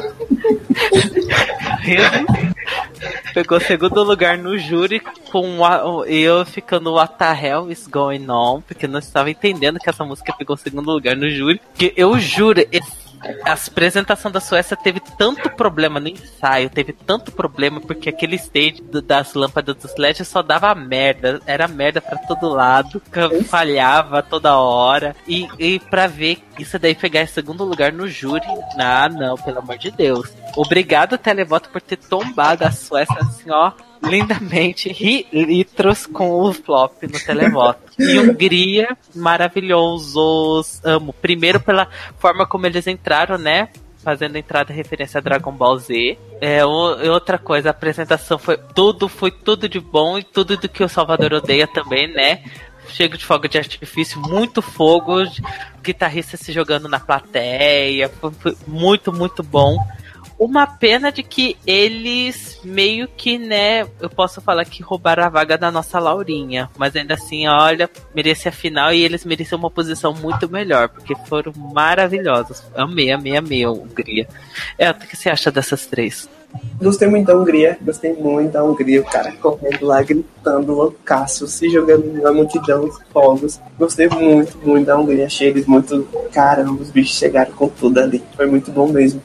Pegou 3.34 3.60
segundo 3.60 4.02
lugar 4.02 4.38
no 4.38 4.56
júri 4.56 5.00
com 5.30 5.58
eu 6.06 6.44
ficando 6.46 6.92
What 6.94 7.14
the 7.18 7.32
hell 7.34 7.70
is 7.70 7.86
going 7.86 8.28
on? 8.30 8.60
Porque 8.62 8.86
não 8.86 8.98
estava 9.00 9.30
entendendo 9.30 9.78
que 9.78 9.90
essa 9.90 10.04
música 10.04 10.32
pegou 10.32 10.56
segundo 10.56 10.90
lugar 10.90 11.16
no 11.16 11.28
júri. 11.28 11.60
Que 11.74 11.92
eu 11.96 12.18
juro, 12.18 12.64
esse- 12.70 13.03
a 13.44 13.52
apresentação 13.52 14.30
da 14.30 14.40
Suécia 14.40 14.76
teve 14.76 15.00
tanto 15.18 15.48
problema 15.50 15.98
no 16.00 16.08
ensaio, 16.08 16.68
teve 16.70 16.92
tanto 16.92 17.32
problema 17.32 17.80
porque 17.80 18.08
aquele 18.08 18.36
stage 18.36 18.82
do- 18.82 19.02
das 19.02 19.34
lâmpadas 19.34 19.76
dos 19.76 19.96
LEDs 19.96 20.26
só 20.28 20.42
dava 20.42 20.74
merda, 20.74 21.40
era 21.46 21.66
merda 21.68 22.00
pra 22.00 22.18
todo 22.18 22.48
lado, 22.48 23.00
falhava 23.48 24.22
toda 24.22 24.58
hora. 24.58 25.14
E, 25.26 25.48
e 25.58 25.78
pra 25.78 26.06
ver 26.06 26.42
isso 26.58 26.78
daí 26.78 26.94
pegar 26.94 27.22
em 27.22 27.26
segundo 27.26 27.64
lugar 27.64 27.92
no 27.92 28.06
júri, 28.08 28.46
ah 28.78 29.08
não, 29.08 29.36
pelo 29.36 29.58
amor 29.58 29.78
de 29.78 29.90
Deus. 29.90 30.30
Obrigado, 30.56 31.18
Televoto, 31.18 31.68
por 31.70 31.80
ter 31.80 31.96
tombado 31.96 32.64
a 32.64 32.70
Suécia 32.70 33.16
assim, 33.20 33.50
ó, 33.50 33.72
lindamente, 34.08 35.28
litros 35.32 36.06
com 36.06 36.40
o 36.40 36.52
flop 36.52 37.02
no 37.02 37.18
televoto. 37.20 37.80
E 37.98 38.18
Hungria, 38.18 38.96
maravilhosos, 39.14 40.80
amo. 40.84 41.12
Primeiro 41.12 41.60
pela 41.60 41.88
forma 42.18 42.46
como 42.46 42.66
eles 42.66 42.86
entraram, 42.86 43.38
né? 43.38 43.68
Fazendo 44.02 44.36
entrada 44.36 44.72
referência 44.72 45.18
a 45.18 45.20
Dragon 45.20 45.52
Ball 45.52 45.78
Z. 45.78 46.18
É, 46.40 46.64
outra 46.64 47.38
coisa, 47.38 47.68
a 47.68 47.70
apresentação 47.70 48.38
foi 48.38 48.58
tudo, 48.74 49.08
foi 49.08 49.30
tudo 49.30 49.68
de 49.68 49.80
bom 49.80 50.18
e 50.18 50.22
tudo 50.22 50.56
do 50.56 50.68
que 50.68 50.84
o 50.84 50.88
Salvador 50.88 51.32
odeia 51.32 51.66
também, 51.66 52.06
né? 52.08 52.42
Chego 52.88 53.16
de 53.16 53.24
fogo 53.24 53.48
de 53.48 53.56
artifício, 53.56 54.20
muito 54.20 54.60
fogo, 54.60 55.22
guitarrista 55.82 56.36
se 56.36 56.52
jogando 56.52 56.86
na 56.86 57.00
plateia, 57.00 58.10
foi, 58.20 58.30
foi 58.32 58.56
muito, 58.66 59.10
muito 59.10 59.42
bom. 59.42 59.78
Uma 60.44 60.66
pena 60.66 61.10
de 61.10 61.22
que 61.22 61.56
eles 61.66 62.60
meio 62.62 63.08
que, 63.08 63.38
né, 63.38 63.88
eu 63.98 64.10
posso 64.10 64.42
falar 64.42 64.66
que 64.66 64.82
roubaram 64.82 65.24
a 65.24 65.30
vaga 65.30 65.56
da 65.56 65.72
nossa 65.72 65.98
Laurinha, 65.98 66.68
mas 66.76 66.94
ainda 66.94 67.14
assim, 67.14 67.48
olha, 67.48 67.88
merecia 68.14 68.50
a 68.50 68.52
final 68.52 68.92
e 68.92 69.02
eles 69.02 69.24
mereciam 69.24 69.58
uma 69.58 69.70
posição 69.70 70.12
muito 70.12 70.46
melhor, 70.46 70.90
porque 70.90 71.14
foram 71.26 71.50
maravilhosos. 71.56 72.62
Amei, 72.76 73.10
amei, 73.10 73.38
amei 73.38 73.64
a 73.64 73.70
Hungria. 73.70 74.28
É, 74.76 74.90
o 74.90 74.94
que 74.94 75.16
você 75.16 75.30
acha 75.30 75.50
dessas 75.50 75.86
três? 75.86 76.28
Gostei 76.80 77.08
muito 77.08 77.26
da 77.26 77.36
Hungria, 77.36 77.78
gostei 77.80 78.12
muito 78.12 78.52
da 78.52 78.64
Hungria, 78.64 79.00
o 79.00 79.04
cara 79.04 79.32
correndo 79.32 79.86
lá, 79.86 80.02
gritando, 80.02 80.74
loucaço, 80.74 81.46
se 81.46 81.70
jogando 81.70 82.20
na 82.20 82.32
multidão, 82.32 82.84
os 82.84 82.98
fogos. 83.12 83.60
Gostei 83.78 84.08
muito, 84.08 84.58
muito 84.58 84.86
da 84.86 84.98
Hungria, 84.98 85.26
achei 85.26 85.48
eles 85.48 85.66
muito. 85.66 86.06
Caramba, 86.32 86.82
os 86.82 86.90
bichos 86.90 87.16
chegaram 87.16 87.52
com 87.52 87.68
tudo 87.68 88.00
ali. 88.00 88.22
Foi 88.36 88.46
muito 88.46 88.70
bom 88.70 88.88
mesmo. 88.88 89.22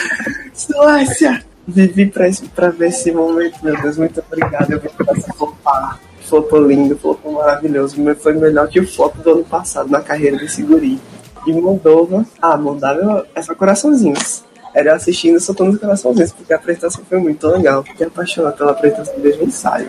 Suécia! 0.52 1.42
Vivi 1.66 2.06
pra, 2.06 2.26
pra 2.54 2.68
ver 2.70 2.88
esse 2.88 3.12
momento, 3.12 3.58
meu 3.62 3.80
Deus, 3.80 3.96
muito 3.96 4.22
obrigado. 4.26 4.72
Eu 4.72 4.80
vim 4.80 4.88
pra 4.88 5.12
essa 5.16 5.32
flopar. 5.32 6.00
Flopou 6.22 6.64
lindo, 6.66 6.96
flopou 6.96 7.32
maravilhoso. 7.32 7.96
Foi 8.16 8.34
melhor 8.34 8.68
que 8.68 8.80
o 8.80 8.86
flop 8.86 9.16
do 9.16 9.30
ano 9.30 9.44
passado 9.44 9.88
na 9.90 10.00
carreira 10.00 10.36
desse 10.36 10.62
guri. 10.62 11.00
E 11.46 11.52
Moldova, 11.52 12.24
ah, 12.40 12.56
Moldávia 12.56 13.24
é 13.34 13.42
só 13.42 13.54
coraçãozinhos. 13.54 14.44
Era 14.74 14.94
assistindo 14.94 15.40
soltando 15.40 15.72
os 15.72 15.78
coraçãozinhos, 15.80 16.32
porque 16.32 16.52
a 16.52 16.56
apresentação 16.56 17.04
foi 17.08 17.18
muito 17.18 17.46
legal. 17.48 17.82
Fiquei 17.82 18.06
apaixonado 18.06 18.56
pela 18.56 18.70
apresentação 18.72 19.14
desde 19.20 19.42
o 19.42 19.46
ensaio. 19.46 19.88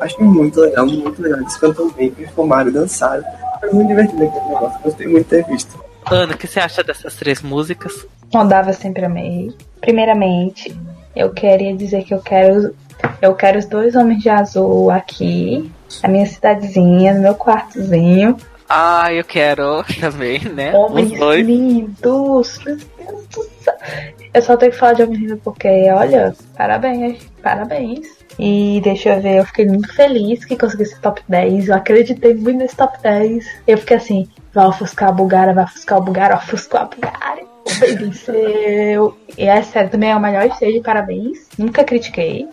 Acho 0.00 0.22
muito 0.22 0.60
legal, 0.60 0.86
muito 0.86 1.20
legal. 1.20 1.40
Eles 1.40 1.56
cantam 1.56 1.90
bem, 1.90 2.10
perfumaram, 2.10 2.70
dançaram. 2.70 3.24
Foi 3.60 3.70
muito 3.72 3.88
divertido 3.88 4.24
aquele 4.24 4.44
negócio, 4.48 4.80
gostei 4.82 5.06
muito 5.08 5.24
de 5.24 5.30
ter 5.30 5.44
visto. 5.46 5.82
Ana, 6.10 6.34
o 6.34 6.38
que 6.38 6.46
você 6.46 6.60
acha 6.60 6.82
dessas 6.84 7.14
três 7.16 7.42
músicas? 7.42 8.06
Moldava 8.32 8.72
sempre 8.72 9.04
amei. 9.04 9.52
Primeiramente, 9.80 10.74
eu 11.16 11.30
queria 11.30 11.74
dizer 11.76 12.04
que 12.04 12.14
eu 12.14 12.20
quero 12.20 12.74
eu 13.20 13.34
quero 13.34 13.58
os 13.58 13.66
dois 13.66 13.94
homens 13.94 14.22
de 14.22 14.28
azul 14.28 14.90
aqui, 14.90 15.70
na 16.02 16.08
minha 16.08 16.26
cidadezinha, 16.26 17.14
no 17.14 17.20
meu 17.20 17.34
quartozinho. 17.34 18.36
Ah, 18.68 19.12
eu 19.12 19.24
quero 19.24 19.82
também, 20.00 20.40
né? 20.40 20.74
Homens 20.74 21.12
Os 21.12 21.18
dois. 21.18 21.46
lindos. 21.46 22.58
Meu 22.64 22.76
Deus 22.76 23.26
do 23.28 23.42
céu. 23.62 23.74
Eu 24.32 24.42
só 24.42 24.56
tenho 24.56 24.72
que 24.72 24.78
falar 24.78 24.94
de 24.94 25.02
homens 25.02 25.20
lindos 25.20 25.40
porque, 25.42 25.68
olha, 25.90 26.34
parabéns, 26.56 27.18
parabéns. 27.42 28.18
E 28.38 28.80
deixa 28.84 29.14
eu 29.14 29.20
ver, 29.20 29.38
eu 29.38 29.44
fiquei 29.44 29.66
muito 29.66 29.92
feliz 29.94 30.44
que 30.44 30.56
consegui 30.56 30.84
esse 30.84 31.00
top 31.00 31.20
10. 31.28 31.68
Eu 31.68 31.74
acreditei 31.74 32.34
muito 32.34 32.58
nesse 32.58 32.76
top 32.76 32.96
10. 33.02 33.44
Eu 33.66 33.78
fiquei 33.78 33.96
assim, 33.96 34.28
vai 34.52 34.66
ofuscar 34.66 35.08
a 35.08 35.12
Bulgária, 35.12 35.52
vai 35.52 35.64
ofuscar 35.64 35.98
o 35.98 36.02
Bulgária, 36.02 36.36
ofuscou 36.36 36.80
a 36.80 36.84
Bulgária. 36.84 37.44
O 37.66 37.80
bem 37.80 37.96
venceu. 37.96 39.18
E 39.36 39.44
é 39.44 39.62
sério, 39.62 39.88
também 39.88 40.10
é 40.10 40.16
o 40.16 40.20
melhor 40.20 40.46
stage, 40.46 40.80
parabéns. 40.80 41.48
Nunca 41.56 41.84
critiquei. 41.84 42.48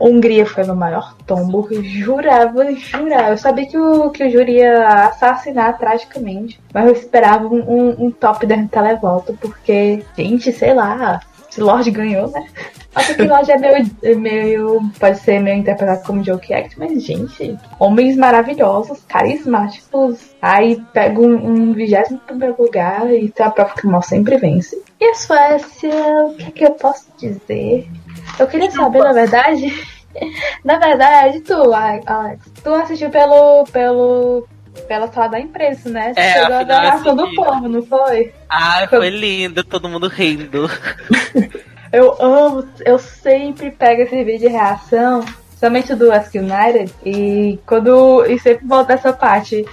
Hungria 0.00 0.46
foi 0.46 0.64
meu 0.64 0.74
maior 0.74 1.14
tombo. 1.26 1.68
Jurava, 1.82 2.72
jurava. 2.74 3.30
Eu 3.30 3.38
sabia 3.38 3.66
que 3.66 3.76
o, 3.76 4.10
que 4.10 4.24
o 4.24 4.30
júri 4.30 4.56
ia 4.56 5.06
assassinar 5.06 5.78
tragicamente. 5.78 6.60
Mas 6.72 6.86
eu 6.86 6.92
esperava 6.92 7.46
um, 7.46 7.60
um, 7.60 8.06
um 8.06 8.10
top 8.10 8.46
10 8.46 8.62
no 8.62 8.68
televoto. 8.68 9.36
Porque, 9.40 10.02
gente, 10.16 10.52
sei 10.52 10.74
lá. 10.74 11.20
Se 11.50 11.60
Lorde 11.60 11.90
ganhou, 11.90 12.30
né? 12.30 12.46
Acho 12.94 13.14
que 13.14 13.22
Lorde 13.22 13.52
é 13.52 13.58
meio, 13.58 13.90
é 14.02 14.14
meio. 14.14 14.90
Pode 14.98 15.18
ser 15.18 15.40
meio 15.40 15.58
interpretado 15.58 16.04
como 16.04 16.24
joke 16.24 16.52
act, 16.54 16.78
mas, 16.78 17.02
gente, 17.02 17.56
homens 17.78 18.16
maravilhosos, 18.16 19.02
carismáticos. 19.08 20.30
Aí 20.40 20.80
pega 20.92 21.20
um, 21.20 21.34
um 21.34 21.72
21 21.72 22.18
primeiro 22.18 22.56
lugar 22.58 23.12
e 23.12 23.28
tem 23.28 23.46
a 23.46 23.50
prova 23.50 23.74
que 23.74 23.86
o 23.86 23.90
mal 23.90 24.02
sempre 24.02 24.36
vence. 24.38 24.80
E 25.00 25.04
a 25.04 25.14
Suécia, 25.14 25.90
o 26.26 26.34
que, 26.34 26.44
é 26.44 26.50
que 26.50 26.64
eu 26.64 26.72
posso 26.72 27.06
dizer? 27.18 27.88
Eu 28.38 28.46
queria 28.46 28.70
saber, 28.70 29.00
na 29.00 29.12
verdade. 29.12 29.72
Na 30.64 30.76
verdade, 30.76 31.40
tu, 31.40 31.72
Alex, 31.72 32.44
tu 32.64 32.74
assistiu 32.74 33.10
pelo. 33.10 33.64
pelo. 33.72 34.48
Pela 34.86 35.10
sala 35.10 35.28
da 35.28 35.40
imprensa, 35.40 35.88
né? 35.88 36.12
É, 36.16 36.32
chegou 36.32 36.56
a 36.56 36.80
reação 36.80 37.16
do 37.16 37.34
povo, 37.34 37.68
não 37.68 37.82
foi? 37.82 38.32
Ah, 38.48 38.86
foi 38.88 39.10
lindo, 39.10 39.62
todo 39.64 39.88
mundo 39.88 40.08
rindo. 40.08 40.68
Eu 41.92 42.16
amo, 42.22 42.68
eu 42.86 43.00
sempre 43.00 43.72
pego 43.72 44.02
esse 44.02 44.22
vídeo 44.22 44.48
de 44.48 44.48
reação, 44.48 45.24
somente 45.58 45.92
do 45.92 46.12
Ask 46.12 46.32
United, 46.36 46.94
e 47.04 47.58
quando. 47.66 48.24
E 48.26 48.38
sempre 48.38 48.64
volta 48.64 48.92
essa 48.92 49.12
parte. 49.12 49.66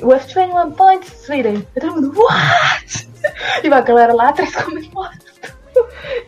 With 0.00 0.20
21 0.34 0.72
points, 0.72 1.12
Sweden. 1.24 1.66
E 1.76 1.80
todo 1.80 1.94
mundo, 1.94 2.12
what? 2.18 3.08
E 3.62 3.68
uma 3.68 3.80
galera 3.82 4.14
lá 4.14 4.30
atrás 4.30 4.54
comemorando. 4.56 5.18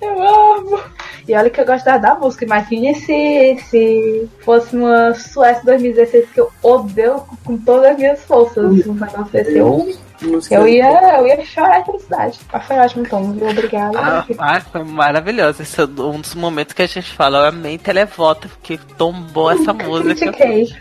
Eu 0.03 0.23
amo. 0.23 0.81
E 1.29 1.35
olha 1.35 1.51
que 1.51 1.61
eu 1.61 1.67
gostava 1.67 1.99
da 1.99 2.15
música, 2.15 2.45
imagine 2.45 2.95
se, 2.95 3.57
se 3.69 4.29
fosse 4.41 4.75
uma 4.77 5.15
Suécia 5.15 5.63
2016 5.65 6.31
que 6.31 6.41
eu 6.41 6.51
odeio 6.63 7.23
com 7.45 7.57
todas 7.59 7.93
as 7.93 7.97
minhas 7.99 8.25
forças. 8.25 8.87
Um 8.87 8.95
negócio 8.95 9.33
desse, 9.33 9.59
eu 9.59 9.89
Eu 10.51 10.69
ia, 10.69 11.19
eu 11.19 11.27
ia 11.27 11.45
chorar 11.45 11.81
de 11.81 11.87
felicidade. 11.87 12.41
Mas 12.53 12.65
foi 12.65 12.77
ótimo, 12.77 13.09
Tom. 13.09 13.33
viu? 13.33 13.49
Obrigada. 13.49 13.99
Ah, 13.99 14.27
ah, 14.39 14.61
foi 14.61 14.85
maravilhoso. 14.85 15.63
Esse 15.63 15.81
é 15.81 15.85
um 15.85 16.21
dos 16.21 16.35
momentos 16.35 16.75
que 16.75 16.83
a 16.83 16.87
gente 16.87 17.11
fala. 17.13 17.39
Eu 17.39 17.45
amei 17.47 17.79
televoto, 17.79 18.49
porque 18.49 18.79
tombou 18.99 19.51
essa 19.51 19.73
música. 19.73 20.33
Critiquei. 20.33 20.77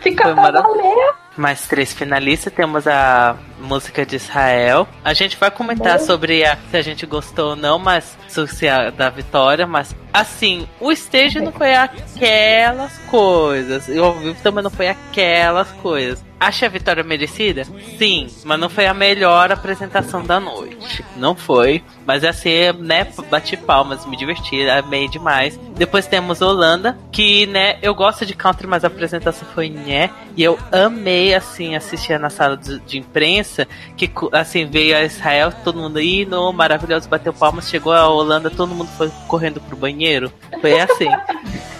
Fica 0.00 0.34
pra 0.34 0.50
valer. 0.50 1.14
Mais 1.36 1.66
três 1.66 1.92
finalistas, 1.92 2.52
temos 2.52 2.86
a 2.86 3.36
música 3.62 4.04
de 4.04 4.16
Israel. 4.16 4.86
A 5.04 5.14
gente 5.14 5.36
vai 5.36 5.50
comentar 5.50 5.96
Boa. 5.96 6.06
sobre 6.06 6.44
a, 6.44 6.56
se 6.70 6.76
a 6.76 6.82
gente 6.82 7.06
gostou 7.06 7.50
ou 7.50 7.56
não, 7.56 7.78
mas 7.78 8.16
se 8.28 8.68
a 8.68 8.90
da 8.90 9.10
vitória, 9.10 9.66
mas 9.66 9.94
assim, 10.12 10.68
o 10.80 10.92
stage 10.92 11.40
não 11.40 11.52
foi 11.52 11.74
aquelas 11.74 12.98
coisas. 13.10 13.88
E 13.88 13.98
ao 13.98 14.14
vivo 14.14 14.40
também 14.42 14.62
não 14.62 14.70
foi 14.70 14.88
aquelas 14.88 15.70
coisas. 15.72 16.22
Acha 16.38 16.66
a 16.66 16.68
vitória 16.68 17.04
merecida? 17.04 17.64
Sim, 17.96 18.26
mas 18.44 18.58
não 18.58 18.68
foi 18.68 18.86
a 18.86 18.92
melhor 18.92 19.52
apresentação 19.52 20.24
da 20.24 20.40
noite. 20.40 21.04
Não 21.16 21.36
foi. 21.36 21.84
Mas 22.04 22.24
assim, 22.24 22.72
né, 22.80 23.06
bati 23.30 23.56
palmas, 23.56 24.04
me 24.06 24.16
diverti, 24.16 24.68
amei 24.68 25.08
demais. 25.08 25.58
Depois 25.76 26.08
temos 26.08 26.42
Holanda, 26.42 26.98
que, 27.12 27.46
né, 27.46 27.78
eu 27.80 27.94
gosto 27.94 28.26
de 28.26 28.34
country, 28.34 28.66
mas 28.66 28.82
a 28.82 28.88
apresentação 28.88 29.46
foi 29.54 29.70
né. 29.70 30.10
E 30.36 30.42
eu 30.42 30.58
amei, 30.72 31.32
assim, 31.32 31.76
assistir 31.76 32.18
na 32.18 32.28
sala 32.28 32.56
de, 32.56 32.80
de 32.80 32.98
imprensa, 32.98 33.51
que, 33.96 34.10
assim, 34.32 34.66
veio 34.66 34.96
a 34.96 35.02
Israel, 35.02 35.52
todo 35.64 35.80
mundo 35.80 36.00
indo, 36.00 36.52
maravilhoso, 36.52 37.08
bateu 37.08 37.32
palmas, 37.32 37.68
chegou 37.68 37.92
a 37.92 38.08
Holanda, 38.08 38.50
todo 38.50 38.74
mundo 38.74 38.90
foi 38.96 39.10
correndo 39.28 39.60
pro 39.60 39.76
banheiro. 39.76 40.32
Foi 40.60 40.80
assim. 40.80 41.08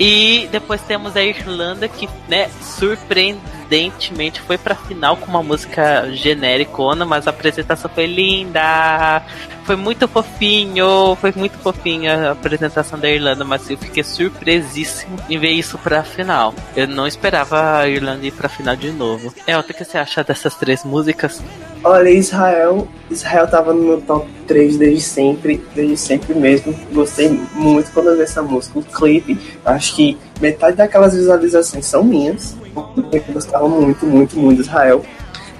E 0.00 0.48
depois 0.50 0.80
temos 0.80 1.16
a 1.16 1.22
Irlanda 1.22 1.86
que, 1.86 2.08
né, 2.28 2.50
surpreendentemente 3.72 4.40
foi 4.42 4.58
pra 4.58 4.74
final 4.74 5.16
com 5.16 5.26
uma 5.26 5.42
música 5.42 6.10
genericona, 6.12 7.04
mas 7.04 7.26
a 7.26 7.30
apresentação 7.30 7.90
foi 7.92 8.06
linda. 8.06 9.22
Foi 9.64 9.76
muito 9.76 10.06
fofinho, 10.06 11.16
foi 11.20 11.32
muito 11.34 11.56
fofinha 11.58 12.28
a 12.28 12.32
apresentação 12.32 12.98
da 12.98 13.08
Irlanda, 13.08 13.44
mas 13.44 13.70
eu 13.70 13.78
fiquei 13.78 14.02
surpresíssimo 14.02 15.16
em 15.30 15.38
ver 15.38 15.50
isso 15.50 15.78
pra 15.78 16.02
final. 16.02 16.52
Eu 16.76 16.86
não 16.86 17.06
esperava 17.06 17.78
a 17.78 17.88
Irlanda 17.88 18.26
ir 18.26 18.32
pra 18.32 18.48
final 18.48 18.76
de 18.76 18.90
novo. 18.90 19.32
É, 19.46 19.56
o 19.56 19.62
que 19.62 19.84
você 19.84 19.96
acha 19.96 20.22
dessas 20.22 20.54
três 20.56 20.84
músicas? 20.84 21.40
Olha, 21.84 22.10
Israel, 22.10 22.86
Israel 23.10 23.48
tava 23.48 23.72
no 23.72 23.82
meu 23.82 24.00
top 24.00 24.28
3 24.46 24.76
desde 24.76 25.00
sempre, 25.00 25.64
desde 25.74 25.96
sempre 25.96 26.34
mesmo. 26.34 26.74
Gostei 26.92 27.28
muito 27.54 27.90
quando 27.92 28.10
eu 28.10 28.16
vi 28.16 28.22
essa 28.22 28.42
música. 28.42 28.78
O 28.78 28.82
clipe, 28.82 29.38
acho 29.64 29.96
que 29.96 30.18
metade 30.40 30.76
daquelas 30.76 31.14
visualizações 31.14 31.86
são 31.86 32.04
minhas. 32.04 32.56
Eu 32.74 33.32
gostava 33.32 33.68
muito, 33.68 34.06
muito, 34.06 34.38
muito 34.38 34.56
de 34.56 34.62
Israel. 34.62 35.02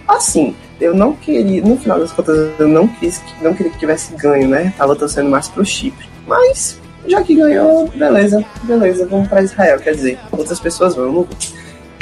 Assim, 0.09 0.55
eu 0.81 0.95
não 0.95 1.13
queria, 1.15 1.63
no 1.63 1.77
final 1.77 1.99
das 1.99 2.13
contas, 2.13 2.51
eu 2.59 2.69
não 2.69 2.89
quis, 2.89 3.23
não 3.41 3.55
queria 3.55 3.73
que 3.73 3.79
tivesse 3.79 4.15
ganho, 4.17 4.49
né? 4.49 4.73
Tava 4.77 4.97
torcendo 4.97 5.31
mais 5.31 5.49
pro 5.49 5.65
Chipre. 5.65 6.09
Mas, 6.27 6.81
já 7.07 7.23
que 7.23 7.35
ganhou, 7.35 7.89
beleza, 7.89 8.45
beleza, 8.65 9.07
vamos 9.07 9.29
pra 9.29 9.43
Israel. 9.43 9.79
Quer 9.79 9.95
dizer, 9.95 10.19
outras 10.31 10.59
pessoas 10.59 10.95
vão, 10.95 11.07
não 11.07 11.13
vou. 11.13 11.29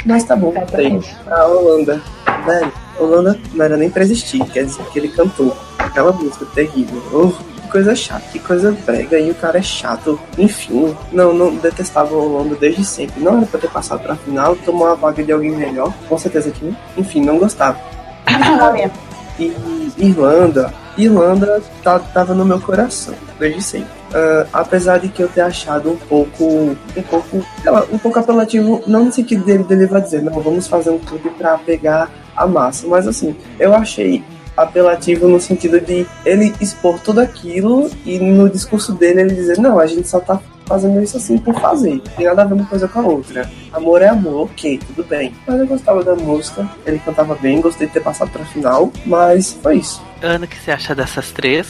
Mas 0.05 0.23
tá 0.23 0.35
bom, 0.35 0.51
tem. 0.51 0.95
Exatamente. 0.95 1.17
A 1.27 1.45
Holanda, 1.45 2.01
velho, 2.45 2.73
Holanda 2.99 3.39
não 3.53 3.65
era 3.65 3.77
nem 3.77 3.89
pra 3.89 4.03
existir, 4.03 4.43
quer 4.45 4.65
dizer, 4.65 4.83
que 4.85 4.99
ele 4.99 5.09
cantou 5.09 5.55
aquela 5.77 6.11
música 6.11 6.45
terrível. 6.45 7.01
Que 7.50 7.50
coisa 7.71 7.95
chata, 7.95 8.25
que 8.31 8.39
coisa 8.39 8.75
brega, 8.85 9.17
e 9.19 9.31
o 9.31 9.35
cara 9.35 9.57
é 9.57 9.61
chato. 9.61 10.19
Enfim, 10.37 10.95
não, 11.11 11.33
não 11.33 11.55
detestava 11.55 12.13
a 12.13 12.17
Holanda 12.17 12.55
desde 12.55 12.83
sempre. 12.83 13.21
Não 13.21 13.37
era 13.37 13.45
pra 13.45 13.59
ter 13.59 13.69
passado 13.69 14.01
pra 14.01 14.15
final, 14.15 14.55
tomou 14.57 14.87
a 14.87 14.95
vaga 14.95 15.23
de 15.23 15.31
alguém 15.31 15.51
melhor, 15.51 15.93
com 16.07 16.17
certeza 16.17 16.51
que 16.51 16.65
não. 16.65 16.75
Enfim, 16.97 17.21
não 17.21 17.37
gostava. 17.37 17.79
E 19.39 19.55
Irlanda, 19.97 20.71
Irlanda 20.95 21.63
tá, 21.81 21.97
tava 21.97 22.35
no 22.35 22.45
meu 22.45 22.59
coração, 22.61 23.15
desde 23.39 23.61
sempre. 23.61 23.89
Ah, 24.13 24.45
apesar 24.53 24.99
de 24.99 25.07
que 25.07 25.23
eu 25.23 25.27
ter 25.27 25.41
achado 25.41 25.89
um 25.89 25.97
pouco, 25.97 26.43
um 26.45 27.03
pouco, 27.09 27.45
lá, 27.65 27.83
um 27.91 27.97
pouco 27.97 28.19
apelativo, 28.19 28.83
não 28.85 29.05
no 29.05 29.11
sentido 29.11 29.43
dele, 29.43 29.63
dele 29.63 29.87
vai 29.87 30.01
dizer, 30.01 30.21
não, 30.21 30.39
vamos 30.41 30.67
fazer 30.67 30.89
um 30.89 30.99
clube 30.99 31.29
pra 31.31 31.57
pegar 31.57 32.11
a 32.35 32.45
massa, 32.45 32.87
mas 32.87 33.07
assim, 33.07 33.35
eu 33.57 33.73
achei 33.73 34.23
apelativo 34.61 35.27
no 35.27 35.39
sentido 35.39 35.79
de 35.81 36.05
ele 36.25 36.53
expor 36.61 36.99
tudo 36.99 37.19
aquilo 37.21 37.89
e 38.05 38.19
no 38.19 38.49
discurso 38.49 38.93
dele 38.93 39.21
ele 39.21 39.35
dizer, 39.35 39.57
não, 39.57 39.79
a 39.79 39.85
gente 39.85 40.07
só 40.07 40.19
tá 40.19 40.39
fazendo 40.65 41.01
isso 41.03 41.17
assim 41.17 41.37
por 41.37 41.59
fazer, 41.59 41.95
não 41.95 41.99
tem 41.99 42.25
nada 42.25 42.43
a 42.43 42.45
ver 42.45 42.53
uma 42.53 42.65
coisa 42.65 42.87
com 42.87 42.99
a 42.99 43.03
outra. 43.03 43.49
Amor 43.73 44.01
é 44.01 44.07
amor, 44.07 44.45
ok, 44.45 44.79
tudo 44.87 45.03
bem. 45.07 45.33
Mas 45.45 45.59
eu 45.59 45.67
gostava 45.67 46.01
da 46.03 46.15
música, 46.15 46.65
ele 46.85 46.99
cantava 46.99 47.35
bem, 47.35 47.59
gostei 47.59 47.87
de 47.87 47.93
ter 47.93 47.99
passado 48.01 48.31
pra 48.31 48.45
final, 48.45 48.89
mas 49.05 49.51
foi 49.61 49.77
isso. 49.77 50.01
Ana, 50.21 50.45
o 50.45 50.47
que 50.47 50.57
você 50.57 50.71
acha 50.71 50.95
dessas 50.95 51.31
três? 51.31 51.67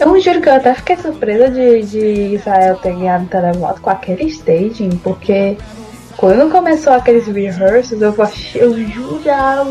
Eu 0.00 0.18
juro 0.18 0.40
que 0.40 0.48
eu 0.48 0.54
até 0.54 0.72
fiquei 0.72 0.96
surpresa 0.96 1.50
de, 1.50 1.82
de 1.82 2.34
Israel 2.36 2.76
ter 2.76 2.92
ganhado 2.94 3.24
o 3.24 3.28
televoto 3.28 3.82
com 3.82 3.90
aquele 3.90 4.24
staging, 4.24 4.90
porque 5.04 5.58
quando 6.16 6.50
começou 6.50 6.94
aqueles 6.94 7.26
rehearsals, 7.26 8.00
eu, 8.00 8.14
achei- 8.22 8.62
eu 8.62 8.72
jurava, 8.88 9.66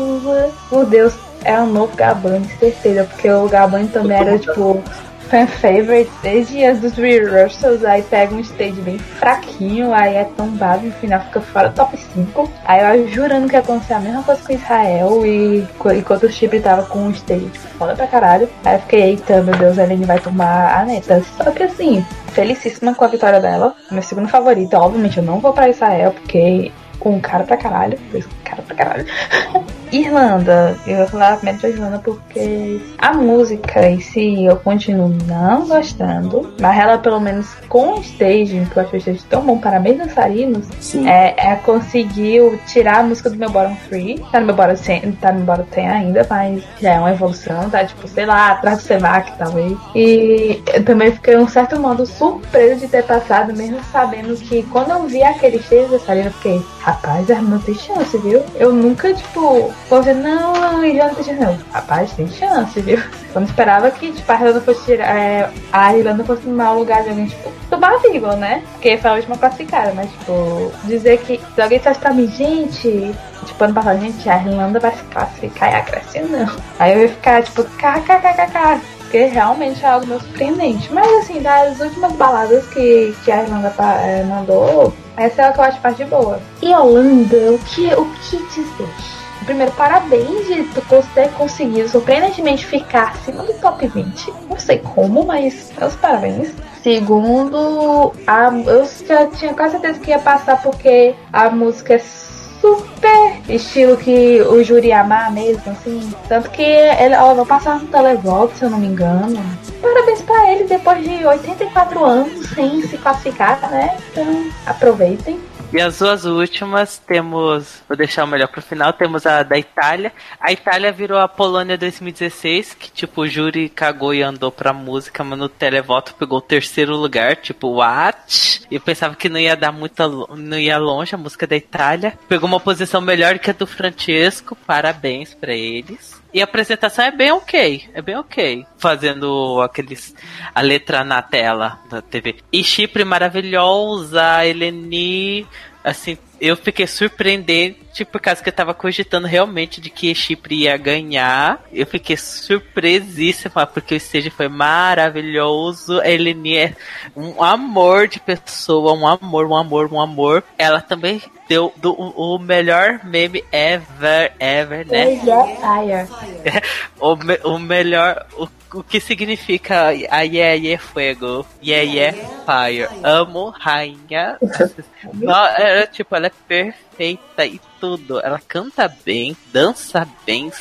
por 0.68 0.86
Deus, 0.86 1.12
é 1.44 1.58
o 1.58 1.66
novo 1.66 1.94
Gabani, 1.96 2.46
certeza, 2.58 3.04
porque 3.04 3.30
o 3.30 3.48
Gabani 3.48 3.88
também 3.88 4.16
era 4.16 4.38
tipo 4.38 4.82
fan 5.30 5.46
favorite 5.46 6.10
desde 6.22 6.64
as 6.64 6.80
dos 6.80 6.94
rehearsals, 6.94 7.84
aí 7.84 8.02
pega 8.02 8.34
um 8.34 8.40
stage 8.40 8.80
bem 8.80 8.98
fraquinho, 8.98 9.94
aí 9.94 10.16
é 10.16 10.24
tombado, 10.24 10.84
no 10.84 10.92
final 10.92 11.20
fica 11.20 11.40
fora 11.40 11.68
do 11.68 11.76
top 11.76 11.96
5. 11.96 12.50
Aí 12.64 12.98
eu 12.98 13.08
jurando 13.08 13.48
que 13.48 13.54
ia 13.54 13.60
acontecer 13.60 13.94
a 13.94 14.00
mesma 14.00 14.24
coisa 14.24 14.42
com 14.44 14.52
Israel 14.52 15.24
e 15.24 15.66
enquanto 15.96 16.24
o 16.24 16.30
Chipre 16.30 16.58
tava 16.58 16.82
com 16.82 16.98
um 16.98 17.10
stage 17.12 17.48
foda 17.78 17.94
pra 17.94 18.08
caralho. 18.08 18.48
Aí 18.64 18.74
eu 18.74 18.80
fiquei, 18.80 19.02
eita, 19.02 19.40
meu 19.42 19.56
Deus, 19.56 19.78
a 19.78 19.84
Helene 19.84 20.04
vai 20.04 20.18
tomar 20.18 20.80
a 20.80 20.84
neta. 20.84 21.22
Só 21.36 21.50
que 21.52 21.62
assim, 21.62 22.04
felicíssima 22.32 22.94
com 22.94 23.04
a 23.04 23.08
vitória 23.08 23.40
dela. 23.40 23.74
Meu 23.90 24.02
segundo 24.02 24.28
favorito, 24.28 24.74
obviamente 24.74 25.18
eu 25.18 25.24
não 25.24 25.38
vou 25.38 25.52
pra 25.52 25.68
Israel, 25.68 26.12
porque 26.12 26.72
um 27.04 27.20
cara 27.20 27.44
pra 27.44 27.56
caralho. 27.56 27.98
Dois 28.10 28.26
cara 28.44 28.62
pra 28.62 28.76
caralho. 28.76 29.06
Irlanda, 29.92 30.76
eu 30.86 30.98
vou 30.98 31.06
falar 31.08 31.36
primeiro 31.36 31.60
da 31.60 31.68
Irlanda 31.68 31.98
porque 31.98 32.80
a 32.98 33.12
música 33.12 33.88
em 33.88 34.00
si 34.00 34.44
eu 34.44 34.56
continuo 34.56 35.08
não 35.26 35.66
gostando, 35.66 36.52
mas 36.60 36.78
ela 36.78 36.98
pelo 36.98 37.20
menos 37.20 37.54
com 37.68 37.94
o 37.94 38.00
staging, 38.00 38.66
que 38.66 38.76
eu 38.76 38.82
acho 38.82 38.94
o 38.94 38.96
staging 38.98 39.24
tão 39.28 39.42
bom 39.42 39.58
para 39.58 39.80
meus 39.80 39.98
dançarinos, 39.98 40.66
é, 41.06 41.52
é 41.52 41.56
conseguiu 41.56 42.58
tirar 42.66 43.00
a 43.00 43.02
música 43.02 43.30
do 43.30 43.36
meu 43.36 43.50
bottom 43.50 43.76
free. 43.88 44.22
Tá 44.30 44.40
no 44.40 44.46
meu 44.46 44.54
bottom 44.54 44.76
100, 44.76 45.12
tá 45.12 45.32
no 45.32 45.38
meu 45.38 45.46
bottom 45.46 45.66
10 45.74 45.92
ainda, 45.92 46.26
mas 46.28 46.62
já 46.80 46.94
é 46.94 46.98
uma 46.98 47.10
evolução, 47.10 47.68
tá? 47.68 47.84
Tipo, 47.84 48.06
sei 48.08 48.26
lá, 48.26 48.52
atrás 48.52 48.78
do 48.78 48.84
Sevac, 48.84 49.32
talvez. 49.38 49.76
E 49.94 50.62
eu 50.72 50.84
também 50.84 51.12
fiquei, 51.12 51.36
um 51.36 51.48
certo 51.48 51.78
modo, 51.80 52.06
surpresa 52.06 52.76
de 52.76 52.88
ter 52.88 53.04
passado, 53.04 53.52
mesmo 53.54 53.80
sabendo 53.92 54.36
que 54.36 54.62
quando 54.64 54.90
eu 54.90 55.06
vi 55.06 55.22
aquele 55.22 55.56
stage 55.58 55.88
dançarino, 55.88 56.28
eu 56.28 56.32
fiquei, 56.32 56.62
rapaz, 56.80 57.30
a 57.30 57.34
irmã 57.34 57.60
tem 57.64 57.74
chance, 57.74 58.16
viu? 58.18 58.42
Eu 58.54 58.72
nunca, 58.72 59.12
tipo, 59.12 59.72
vou 59.90 60.02
ver, 60.02 60.14
não, 60.14 60.84
Irlanda 60.84 61.16
chance. 61.16 61.34
Não, 61.34 61.58
rapaz, 61.72 62.12
tem 62.12 62.28
chance, 62.28 62.80
viu? 62.80 62.96
Eu 63.34 63.40
não 63.40 63.42
esperava 63.42 63.90
que, 63.90 64.12
tipo, 64.12 64.30
a 64.30 64.36
Irlanda 64.36 64.60
fosse 64.60 64.94
é, 64.94 65.50
a 65.72 65.96
Irlanda 65.96 66.24
fosse 66.24 66.42
tomar 66.42 66.72
o 66.72 66.78
lugar 66.78 67.02
de 67.02 67.10
alguém, 67.10 67.26
tipo, 67.26 67.52
do 67.68 67.76
Barvigo, 67.76 68.28
né? 68.36 68.62
Porque 68.72 68.96
foi 68.96 69.10
a 69.10 69.14
última 69.14 69.36
classificada, 69.36 69.92
mas, 69.94 70.08
tipo, 70.10 70.72
dizer 70.84 71.18
que 71.18 71.40
se 71.54 71.60
alguém 71.60 71.78
dissesse 71.78 72.00
pra 72.00 72.14
mim, 72.14 72.28
gente, 72.28 73.14
tipo, 73.44 73.64
ano 73.64 73.74
passado, 73.74 74.00
gente, 74.00 74.28
a 74.28 74.36
Irlanda 74.36 74.78
vai 74.78 74.92
se 74.92 75.02
classificar 75.04 75.72
e 75.72 75.74
a 75.74 75.80
Grécia 75.80 76.22
não. 76.22 76.56
Aí 76.78 76.92
eu 76.92 77.02
ia 77.02 77.08
ficar, 77.08 77.42
tipo, 77.42 77.64
kkkk. 77.64 78.80
Porque 79.00 79.24
realmente 79.24 79.84
é 79.84 79.88
algo 79.88 80.06
meio 80.06 80.20
surpreendente. 80.20 80.92
Mas 80.92 81.12
assim, 81.14 81.42
das 81.42 81.80
últimas 81.80 82.12
baladas 82.12 82.64
que, 82.68 83.12
que 83.24 83.32
a 83.32 83.42
Irlanda 83.42 83.74
eh, 84.04 84.22
mandou, 84.22 84.94
essa 85.16 85.42
é 85.42 85.48
a 85.48 85.52
que 85.52 85.58
eu 85.58 85.64
acho 85.64 85.80
parte 85.80 86.04
boa. 86.04 86.40
E 86.62 86.72
Holanda, 86.72 87.50
o 87.50 87.58
que, 87.58 87.92
o 87.92 88.04
que 88.22 88.36
dizer? 88.36 89.19
Primeiro, 89.44 89.72
parabéns 89.72 90.46
de 90.46 90.64
cons- 90.82 91.06
ter 91.14 91.28
conseguido 91.32 91.88
surpreendentemente 91.88 92.64
ficar 92.66 93.10
acima 93.12 93.42
do 93.42 93.52
top 93.54 93.86
20. 93.86 94.32
Não 94.48 94.58
sei 94.58 94.78
como, 94.78 95.24
mas 95.24 95.70
meus 95.78 95.96
parabéns. 95.96 96.52
Segundo, 96.82 98.12
a, 98.26 98.50
eu 98.66 98.88
já 99.06 99.26
tinha 99.26 99.52
quase 99.54 99.72
certeza 99.72 99.98
que 100.00 100.10
ia 100.10 100.18
passar 100.18 100.62
porque 100.62 101.14
a 101.32 101.50
música 101.50 101.94
é 101.94 101.98
super 101.98 103.40
estilo 103.48 103.96
que 103.96 104.40
o 104.42 104.62
júri 104.62 104.92
amar 104.92 105.32
mesmo, 105.32 105.62
assim. 105.72 106.12
Tanto 106.28 106.50
que 106.50 106.62
ela 106.62 107.34
vai 107.34 107.44
passar 107.46 107.78
no 107.80 107.86
televoto, 107.88 108.56
se 108.56 108.64
eu 108.64 108.70
não 108.70 108.78
me 108.78 108.86
engano. 108.86 109.42
Parabéns 109.80 110.22
pra 110.22 110.52
ele 110.52 110.64
depois 110.64 111.02
de 111.02 111.24
84 111.24 112.04
anos 112.04 112.46
sem 112.54 112.82
se 112.82 112.96
classificar, 112.98 113.58
né? 113.70 113.96
Então, 114.12 114.44
aproveitem. 114.66 115.40
E 115.72 115.80
as 115.80 116.00
duas 116.00 116.24
últimas 116.24 116.98
temos, 116.98 117.80
vou 117.86 117.96
deixar 117.96 118.24
o 118.24 118.26
melhor 118.26 118.48
pro 118.48 118.60
final, 118.60 118.92
temos 118.92 119.24
a 119.24 119.44
da 119.44 119.56
Itália. 119.56 120.12
A 120.40 120.50
Itália 120.50 120.90
virou 120.90 121.16
a 121.16 121.28
Polônia 121.28 121.78
2016, 121.78 122.74
que 122.74 122.90
tipo, 122.90 123.20
o 123.20 123.28
júri 123.28 123.68
cagou 123.68 124.12
e 124.12 124.20
andou 124.20 124.50
pra 124.50 124.72
música, 124.72 125.22
mas 125.22 125.38
no 125.38 125.48
televoto 125.48 126.16
pegou 126.16 126.38
o 126.38 126.42
terceiro 126.42 126.96
lugar, 126.96 127.36
tipo, 127.36 127.68
what? 127.68 128.66
E 128.68 128.74
eu 128.74 128.80
pensava 128.80 129.14
que 129.14 129.28
não 129.28 129.38
ia 129.38 129.54
dar 129.54 129.70
muita, 129.70 130.08
não 130.08 130.58
ia 130.58 130.76
longe 130.76 131.14
a 131.14 131.18
música 131.18 131.46
da 131.46 131.56
Itália. 131.56 132.18
Pegou 132.28 132.48
uma 132.48 132.58
posição 132.58 133.00
melhor 133.00 133.38
que 133.38 133.50
a 133.50 133.54
do 133.54 133.66
Francesco, 133.66 134.56
parabéns 134.66 135.34
pra 135.34 135.54
eles. 135.54 136.19
E 136.32 136.40
a 136.40 136.44
apresentação 136.44 137.04
é 137.04 137.10
bem 137.10 137.32
ok, 137.32 137.88
é 137.92 138.00
bem 138.00 138.16
ok. 138.16 138.64
Fazendo 138.78 139.60
aqueles. 139.62 140.14
a 140.54 140.60
letra 140.60 141.04
na 141.04 141.20
tela 141.20 141.80
da 141.90 142.00
TV. 142.00 142.36
E 142.52 142.62
Chipre 142.62 143.04
maravilhosa, 143.04 144.44
Eleni. 144.46 145.46
Assim, 145.82 146.18
eu 146.40 146.56
fiquei 146.56 146.86
surpreendente 146.86 148.04
por 148.04 148.20
causa 148.20 148.42
que 148.42 148.48
eu 148.48 148.52
tava 148.52 148.74
cogitando 148.74 149.26
realmente 149.26 149.80
de 149.80 149.90
que 149.90 150.14
Chipre 150.14 150.62
ia 150.62 150.76
ganhar. 150.76 151.64
Eu 151.72 151.86
fiquei 151.86 152.16
surpresíssima 152.16 153.66
porque 153.66 153.94
o 153.94 153.96
stage 153.96 154.30
foi 154.30 154.48
maravilhoso. 154.48 156.00
A 156.00 156.08
Eleni 156.08 156.56
é 156.56 156.76
um 157.16 157.42
amor 157.42 158.08
de 158.08 158.20
pessoa, 158.20 158.92
um 158.92 159.06
amor, 159.06 159.46
um 159.46 159.56
amor, 159.56 159.92
um 159.92 160.00
amor. 160.00 160.44
Ela 160.56 160.80
também 160.80 161.20
deu 161.50 161.72
do, 161.78 161.92
o 161.92 162.38
melhor 162.38 163.00
meme 163.02 163.44
ever, 163.50 164.32
ever, 164.38 164.86
né? 164.86 165.16
Fire. 165.16 166.62
o, 167.00 167.16
me- 167.16 167.40
o 167.42 167.58
melhor. 167.58 168.24
O, 168.38 168.48
o 168.72 168.84
que 168.84 169.00
significa 169.00 169.88
a 169.88 170.20
yeah, 170.22 170.54
yeah, 170.54 170.80
fuego? 170.80 171.44
Yeah, 171.60 171.82
yeah, 171.92 172.16
fire. 172.46 172.88
Amo 173.02 173.50
rainha. 173.50 174.38
Não, 175.12 175.44
é, 175.44 175.88
tipo, 175.88 176.14
ela 176.14 176.28
é 176.28 176.32
perfeita 176.46 177.44
e 177.44 177.60
tudo. 177.80 178.20
Ela 178.20 178.40
canta 178.46 178.86
bem, 179.04 179.36
dança 179.52 180.06
bem, 180.24 180.52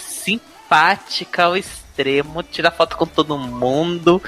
simpática 0.70 1.46
ao 1.46 1.58
extremo, 1.58 2.44
tira 2.44 2.70
foto 2.70 2.96
com 2.96 3.06
todo 3.08 3.38
mundo. 3.38 4.22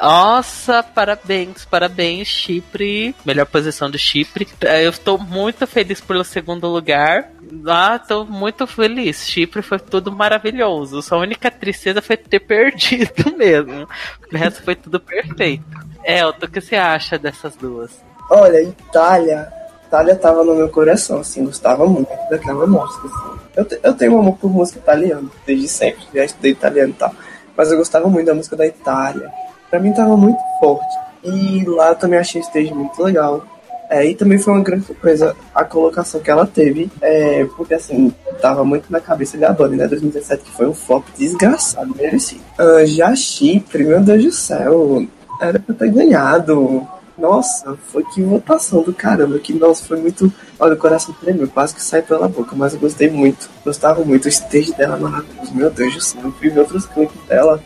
Nossa, 0.00 0.82
parabéns, 0.82 1.66
parabéns, 1.66 2.26
Chipre. 2.26 3.14
Melhor 3.24 3.44
posição 3.44 3.90
do 3.90 3.98
Chipre. 3.98 4.48
Eu 4.82 4.90
estou 4.90 5.18
muito 5.18 5.66
feliz 5.66 6.00
pelo 6.00 6.24
segundo 6.24 6.66
lugar. 6.68 7.30
Ah, 7.66 7.98
tô 7.98 8.24
muito 8.24 8.66
feliz. 8.66 9.28
Chipre 9.28 9.60
foi 9.60 9.78
tudo 9.78 10.10
maravilhoso. 10.10 11.02
Sua 11.02 11.18
única 11.18 11.50
tristeza 11.50 12.00
foi 12.00 12.16
ter 12.16 12.40
perdido 12.46 13.36
mesmo. 13.36 13.86
O 14.32 14.36
resto 14.36 14.62
foi 14.62 14.74
tudo 14.74 14.98
perfeito. 14.98 15.64
Elton, 16.02 16.46
o 16.46 16.50
que 16.50 16.60
você 16.60 16.76
acha 16.76 17.18
dessas 17.18 17.54
duas? 17.56 18.02
Olha, 18.30 18.62
Itália. 18.62 19.63
Itália 19.94 20.16
tava 20.16 20.42
no 20.42 20.54
meu 20.56 20.68
coração, 20.68 21.20
assim, 21.20 21.44
gostava 21.44 21.86
muito 21.86 22.08
daquela 22.28 22.66
música. 22.66 23.06
Assim. 23.06 23.38
Eu, 23.56 23.64
te- 23.64 23.78
eu 23.82 23.94
tenho 23.94 24.14
um 24.14 24.18
amor 24.18 24.36
por 24.38 24.50
música 24.50 24.78
italiana, 24.80 25.28
desde 25.46 25.68
sempre, 25.68 26.02
já 26.12 26.24
estudei 26.24 26.50
italiano 26.50 26.90
e 26.90 26.94
tal. 26.94 27.12
Mas 27.56 27.70
eu 27.70 27.78
gostava 27.78 28.08
muito 28.08 28.26
da 28.26 28.34
música 28.34 28.56
da 28.56 28.66
Itália. 28.66 29.30
Pra 29.70 29.78
mim 29.78 29.92
tava 29.92 30.16
muito 30.16 30.38
forte. 30.58 30.96
E 31.22 31.64
lá 31.64 31.90
eu 31.90 31.94
também 31.94 32.18
achei 32.18 32.40
o 32.40 32.44
stage 32.44 32.74
muito 32.74 33.00
legal. 33.02 33.44
É, 33.88 34.04
e 34.04 34.14
também 34.16 34.36
foi 34.38 34.52
uma 34.54 34.62
grande 34.64 34.86
surpresa 34.86 35.36
a 35.54 35.62
colocação 35.64 36.18
que 36.20 36.30
ela 36.30 36.46
teve, 36.46 36.90
é, 37.00 37.44
porque 37.56 37.74
assim, 37.74 38.12
tava 38.40 38.64
muito 38.64 38.90
na 38.90 38.98
cabeça 39.00 39.36
de 39.38 39.44
Adoni, 39.44 39.76
né? 39.76 39.86
2017, 39.86 40.42
que 40.42 40.50
foi 40.50 40.66
um 40.66 40.74
flop 40.74 41.04
desgraçado, 41.16 41.94
merecido. 41.94 42.40
Ah, 42.58 42.84
já 42.84 43.14
Chipre, 43.14 43.84
meu 43.84 44.00
Deus 44.00 44.24
do 44.24 44.32
céu, 44.32 45.06
era 45.40 45.60
pra 45.60 45.74
ter 45.74 45.90
ganhado. 45.90 46.84
Nossa, 47.16 47.76
foi 47.88 48.02
que 48.04 48.22
votação 48.22 48.82
do 48.82 48.92
caramba, 48.92 49.38
que 49.38 49.52
nossa, 49.52 49.84
foi 49.84 49.98
muito. 49.98 50.32
Olha, 50.58 50.74
o 50.74 50.76
coração 50.76 51.14
tremeu, 51.14 51.48
quase 51.48 51.74
que 51.74 51.82
sai 51.82 52.02
pela 52.02 52.28
boca, 52.28 52.56
mas 52.56 52.74
eu 52.74 52.80
gostei 52.80 53.08
muito. 53.08 53.48
Gostava 53.64 54.04
muito, 54.04 54.26
o 54.26 54.28
stage 54.28 54.72
dela 54.74 54.96
é 54.96 55.00
maravilhoso, 55.00 55.54
meu 55.54 55.70
Deus 55.70 55.94
do 55.94 56.00
céu, 56.00 56.20
eu 56.24 56.32
fui 56.32 56.50
ver 56.50 56.60
outros 56.60 56.86
clipes 56.86 57.20
dela. 57.28 57.62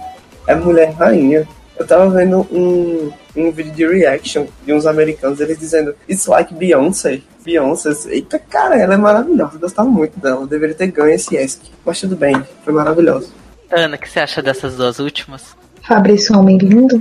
É 0.47 0.55
mulher 0.55 0.93
rainha. 0.93 1.47
Eu 1.79 1.87
tava 1.87 2.11
vendo 2.11 2.41
um, 2.51 3.13
um 3.37 3.53
vídeo 3.53 3.73
de 3.73 3.87
reaction 3.87 4.47
de 4.67 4.73
uns 4.73 4.85
americanos, 4.85 5.41
eles 5.41 5.59
dizendo 5.59 5.95
It's 6.09 6.27
like 6.27 6.53
Beyoncé. 6.53 7.23
Beyoncé, 7.45 7.91
eita 8.09 8.39
cara, 8.39 8.77
ela 8.77 8.95
é 8.95 8.97
maravilhosa, 8.97 9.55
eu 9.55 9.61
gostava 9.61 9.89
muito 9.89 10.19
dela, 10.19 10.43
eu 10.43 10.47
deveria 10.47 10.75
ter 10.75 10.89
ganho 10.89 11.11
esse 11.11 11.37
ESC. 11.37 11.71
Mas 11.87 12.01
tudo 12.01 12.17
bem, 12.17 12.35
foi 12.65 12.73
maravilhoso. 12.73 13.33
Ana, 13.71 13.97
o 13.97 13.99
que 13.99 14.09
você 14.09 14.21
acha 14.21 14.43
dessas 14.43 14.77
duas 14.77 14.99
últimas? 14.99 15.57
Fabrício, 15.87 16.35
um 16.35 16.41
homem 16.41 16.59
lindo. 16.59 17.01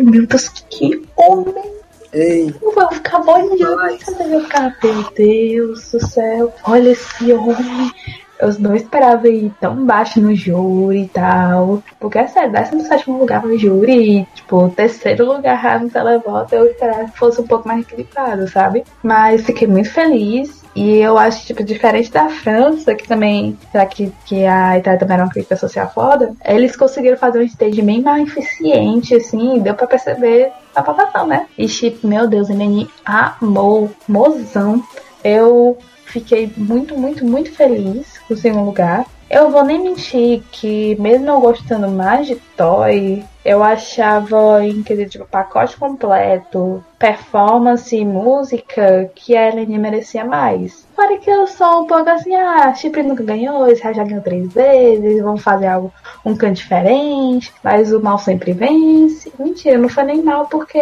Meu 0.00 0.26
Deus, 0.26 0.48
que 0.70 1.02
homem. 1.16 1.78
Ei, 2.12 2.54
Eu 2.62 2.74
vou 2.74 2.88
ficar 2.90 3.18
boiando. 3.20 3.98
Sabe? 4.00 4.32
Eu 4.32 4.40
ficar, 4.42 4.76
meu 4.82 5.10
Deus 5.14 5.90
do 5.92 6.06
céu. 6.06 6.54
Olha 6.64 6.90
esse 6.90 7.32
homem. 7.32 7.92
Eu 8.40 8.56
não 8.60 8.74
esperava 8.76 9.28
ir 9.28 9.52
tão 9.60 9.84
baixo 9.84 10.20
no 10.20 10.34
júri 10.34 11.02
e 11.02 11.08
tal. 11.08 11.82
Porque 11.98 12.18
é 12.18 12.26
sério, 12.28 12.52
17 12.52 13.10
lugar 13.10 13.44
no 13.44 13.58
júri 13.58 14.20
e, 14.20 14.26
tipo, 14.34 14.68
terceiro 14.70 15.26
lugar 15.26 15.80
no 15.80 15.90
televoto, 15.90 16.54
eu 16.54 16.66
esperava 16.66 17.06
que 17.06 17.18
fosse 17.18 17.40
um 17.40 17.46
pouco 17.46 17.66
mais 17.66 17.80
equilibrado, 17.80 18.48
sabe? 18.48 18.84
Mas 19.02 19.44
fiquei 19.44 19.66
muito 19.66 19.90
feliz. 19.90 20.57
E 20.74 20.98
eu 20.98 21.18
acho, 21.18 21.44
tipo, 21.46 21.64
diferente 21.64 22.10
da 22.10 22.28
França, 22.28 22.94
que 22.94 23.06
também, 23.06 23.58
será 23.72 23.84
que, 23.86 24.12
que 24.24 24.44
a 24.44 24.78
Itália 24.78 24.98
também 24.98 25.14
era 25.14 25.24
uma 25.24 25.32
crítica 25.32 25.56
social 25.56 25.90
foda, 25.92 26.32
eles 26.44 26.76
conseguiram 26.76 27.16
fazer 27.16 27.40
um 27.40 27.42
stage 27.42 27.82
bem 27.82 28.00
mais 28.00 28.28
eficiente, 28.28 29.14
assim, 29.14 29.58
deu 29.58 29.74
pra 29.74 29.86
perceber 29.86 30.52
a 30.74 30.82
votação, 30.82 31.26
né? 31.26 31.46
E, 31.56 31.66
tipo, 31.66 32.06
meu 32.06 32.28
Deus, 32.28 32.48
Eleni 32.48 32.88
amou, 33.04 33.90
mozão. 34.06 34.82
Eu 35.24 35.76
fiquei 36.04 36.52
muito, 36.56 36.96
muito, 36.96 37.24
muito 37.24 37.52
feliz 37.52 38.18
com 38.26 38.34
o 38.34 38.36
segundo 38.36 38.64
lugar. 38.64 39.04
Eu 39.30 39.50
vou 39.50 39.62
nem 39.62 39.78
mentir 39.82 40.42
que, 40.50 40.96
mesmo 40.98 41.28
eu 41.28 41.40
gostando 41.40 41.86
mais 41.88 42.26
de 42.26 42.36
Toy, 42.56 43.22
eu 43.44 43.62
achava 43.62 44.64
em 44.64 44.82
tipo, 44.82 45.26
pacote 45.26 45.76
completo, 45.76 46.82
performance 46.98 47.94
e 47.94 48.06
música 48.06 49.10
que 49.14 49.36
a 49.36 49.48
Eleni 49.48 49.78
merecia 49.78 50.24
mais. 50.24 50.86
Fora 50.96 51.18
que 51.18 51.30
eu 51.30 51.46
sou 51.46 51.82
um 51.82 51.86
pouco 51.86 52.08
assim, 52.08 52.34
ah, 52.34 52.74
Chipre 52.74 53.02
nunca 53.02 53.22
ganhou, 53.22 53.68
esse 53.68 53.82
já 53.82 54.02
ganhou 54.02 54.22
três 54.22 54.50
vezes, 54.52 55.22
vamos 55.22 55.42
fazer 55.42 55.66
algo, 55.66 55.92
um 56.24 56.34
canto 56.34 56.54
diferente, 56.56 57.52
mas 57.62 57.92
o 57.92 58.00
mal 58.02 58.18
sempre 58.18 58.52
vence. 58.52 59.30
Mentira, 59.38 59.76
não 59.76 59.90
foi 59.90 60.04
nem 60.04 60.22
mal 60.22 60.46
porque 60.46 60.80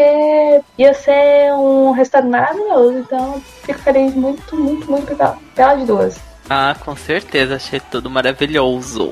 ia 0.78 0.94
ser 0.94 1.52
um 1.52 1.90
resultado 1.90 2.28
maravilhoso, 2.28 2.98
então 2.98 3.40
fico 3.62 3.78
feliz 3.80 4.14
muito, 4.14 4.56
muito, 4.56 4.88
muito 4.90 5.16
pela- 5.16 5.36
pelas 5.54 5.84
duas. 5.84 6.25
Ah, 6.48 6.76
com 6.78 6.94
certeza, 6.94 7.56
achei 7.56 7.80
tudo 7.80 8.08
maravilhoso. 8.08 9.10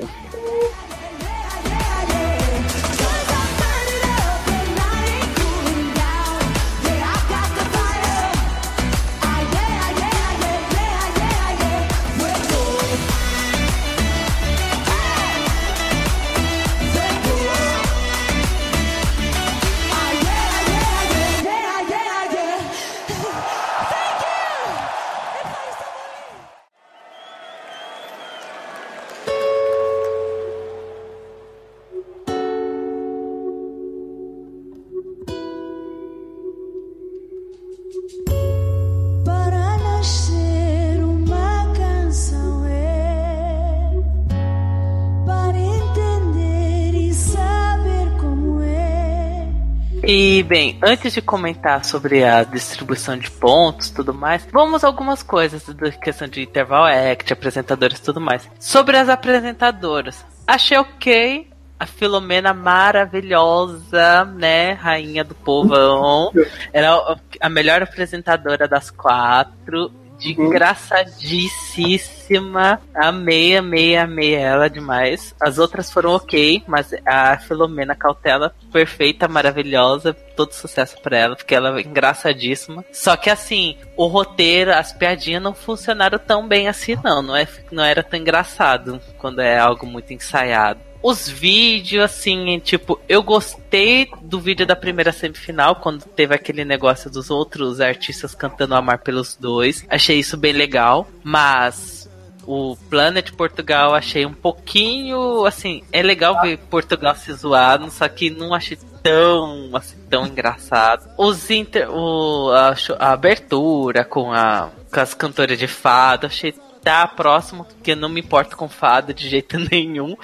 Antes 50.81 51.13
de 51.13 51.21
comentar 51.21 51.83
sobre 51.85 52.23
a 52.23 52.43
distribuição 52.43 53.17
de 53.17 53.29
pontos 53.31 53.87
e 53.87 53.93
tudo 53.93 54.13
mais, 54.13 54.47
vamos 54.51 54.83
a 54.83 54.87
algumas 54.87 55.23
coisas 55.23 55.63
da 55.67 55.91
questão 55.91 56.27
de 56.27 56.41
interval 56.41 56.85
act, 56.85 57.31
apresentadores 57.31 57.97
e 57.99 58.03
tudo 58.03 58.21
mais. 58.21 58.49
Sobre 58.59 58.97
as 58.97 59.09
apresentadoras, 59.09 60.25
achei 60.45 60.77
ok. 60.77 61.49
A 61.77 61.85
Filomena 61.85 62.53
maravilhosa, 62.53 64.23
né? 64.23 64.71
Rainha 64.71 65.25
do 65.25 65.35
povão. 65.35 66.31
Era 66.71 67.17
a 67.41 67.49
melhor 67.49 67.83
apresentadora 67.83 68.65
das 68.65 68.89
quatro. 68.89 69.91
Desgraçadíssima. 70.17 72.81
Amei, 72.93 73.57
amei, 73.57 73.97
amei 73.97 74.35
ela 74.35 74.69
demais. 74.69 75.33
As 75.39 75.57
outras 75.57 75.91
foram 75.91 76.11
ok, 76.11 76.63
mas 76.67 76.93
a 77.05 77.37
Filomena 77.37 77.95
Cautela, 77.95 78.53
perfeita, 78.71 79.27
maravilhosa. 79.27 80.13
Todo 80.13 80.53
sucesso 80.53 81.01
pra 81.01 81.17
ela, 81.17 81.35
porque 81.35 81.55
ela 81.55 81.77
é 81.77 81.81
engraçadíssima. 81.81 82.83
Só 82.91 83.15
que 83.15 83.29
assim, 83.29 83.77
o 83.95 84.07
roteiro, 84.07 84.73
as 84.73 84.91
piadinhas 84.91 85.41
não 85.41 85.53
funcionaram 85.53 86.19
tão 86.19 86.47
bem 86.47 86.67
assim, 86.67 86.97
não. 87.03 87.21
Não, 87.21 87.35
é, 87.35 87.47
não 87.71 87.83
era 87.83 88.03
tão 88.03 88.19
engraçado 88.19 88.99
quando 89.17 89.41
é 89.41 89.57
algo 89.57 89.85
muito 89.85 90.13
ensaiado. 90.13 90.79
Os 91.07 91.29
vídeos, 91.29 92.03
assim, 92.03 92.57
tipo, 92.57 92.99
eu 93.07 93.21
gostei 93.21 94.09
do 94.23 94.39
vídeo 94.39 94.65
da 94.65 94.75
primeira 94.75 95.11
semifinal, 95.11 95.75
quando 95.75 96.03
teve 96.03 96.33
aquele 96.33 96.65
negócio 96.65 97.11
dos 97.11 97.29
outros 97.29 97.79
artistas 97.79 98.33
cantando 98.33 98.73
Amar 98.73 99.03
pelos 99.03 99.35
dois. 99.35 99.85
Achei 99.87 100.17
isso 100.17 100.35
bem 100.35 100.51
legal, 100.51 101.07
mas 101.23 102.09
O 102.47 102.77
Planet 102.89 103.31
Portugal 103.31 103.93
achei 103.95 104.25
um 104.25 104.33
pouquinho, 104.33 105.45
assim, 105.45 105.81
é 105.91 106.01
legal 106.03 106.39
ver 106.41 106.57
Portugal 106.69 107.15
se 107.15 107.33
zoando, 107.33 107.89
só 107.89 108.07
que 108.07 108.29
não 108.29 108.53
achei 108.53 108.77
tão, 109.01 109.71
assim, 109.73 109.97
tão 110.09 110.27
engraçado. 110.27 111.09
Os 111.17 111.49
inter, 111.49 111.89
o, 111.89 112.51
a, 112.51 112.75
a 112.99 113.13
abertura 113.13 114.05
com, 114.05 114.31
a, 114.31 114.69
com 114.91 114.99
as 114.99 115.13
cantoras 115.13 115.57
de 115.57 115.67
fado, 115.67 116.27
achei 116.27 116.53
tá 116.85 117.07
próximo, 117.07 117.65
porque 117.65 117.95
não 117.95 118.07
me 118.07 118.21
importo 118.21 118.55
com 118.55 118.69
fado 118.69 119.11
de 119.11 119.27
jeito 119.27 119.57
nenhum. 119.71 120.15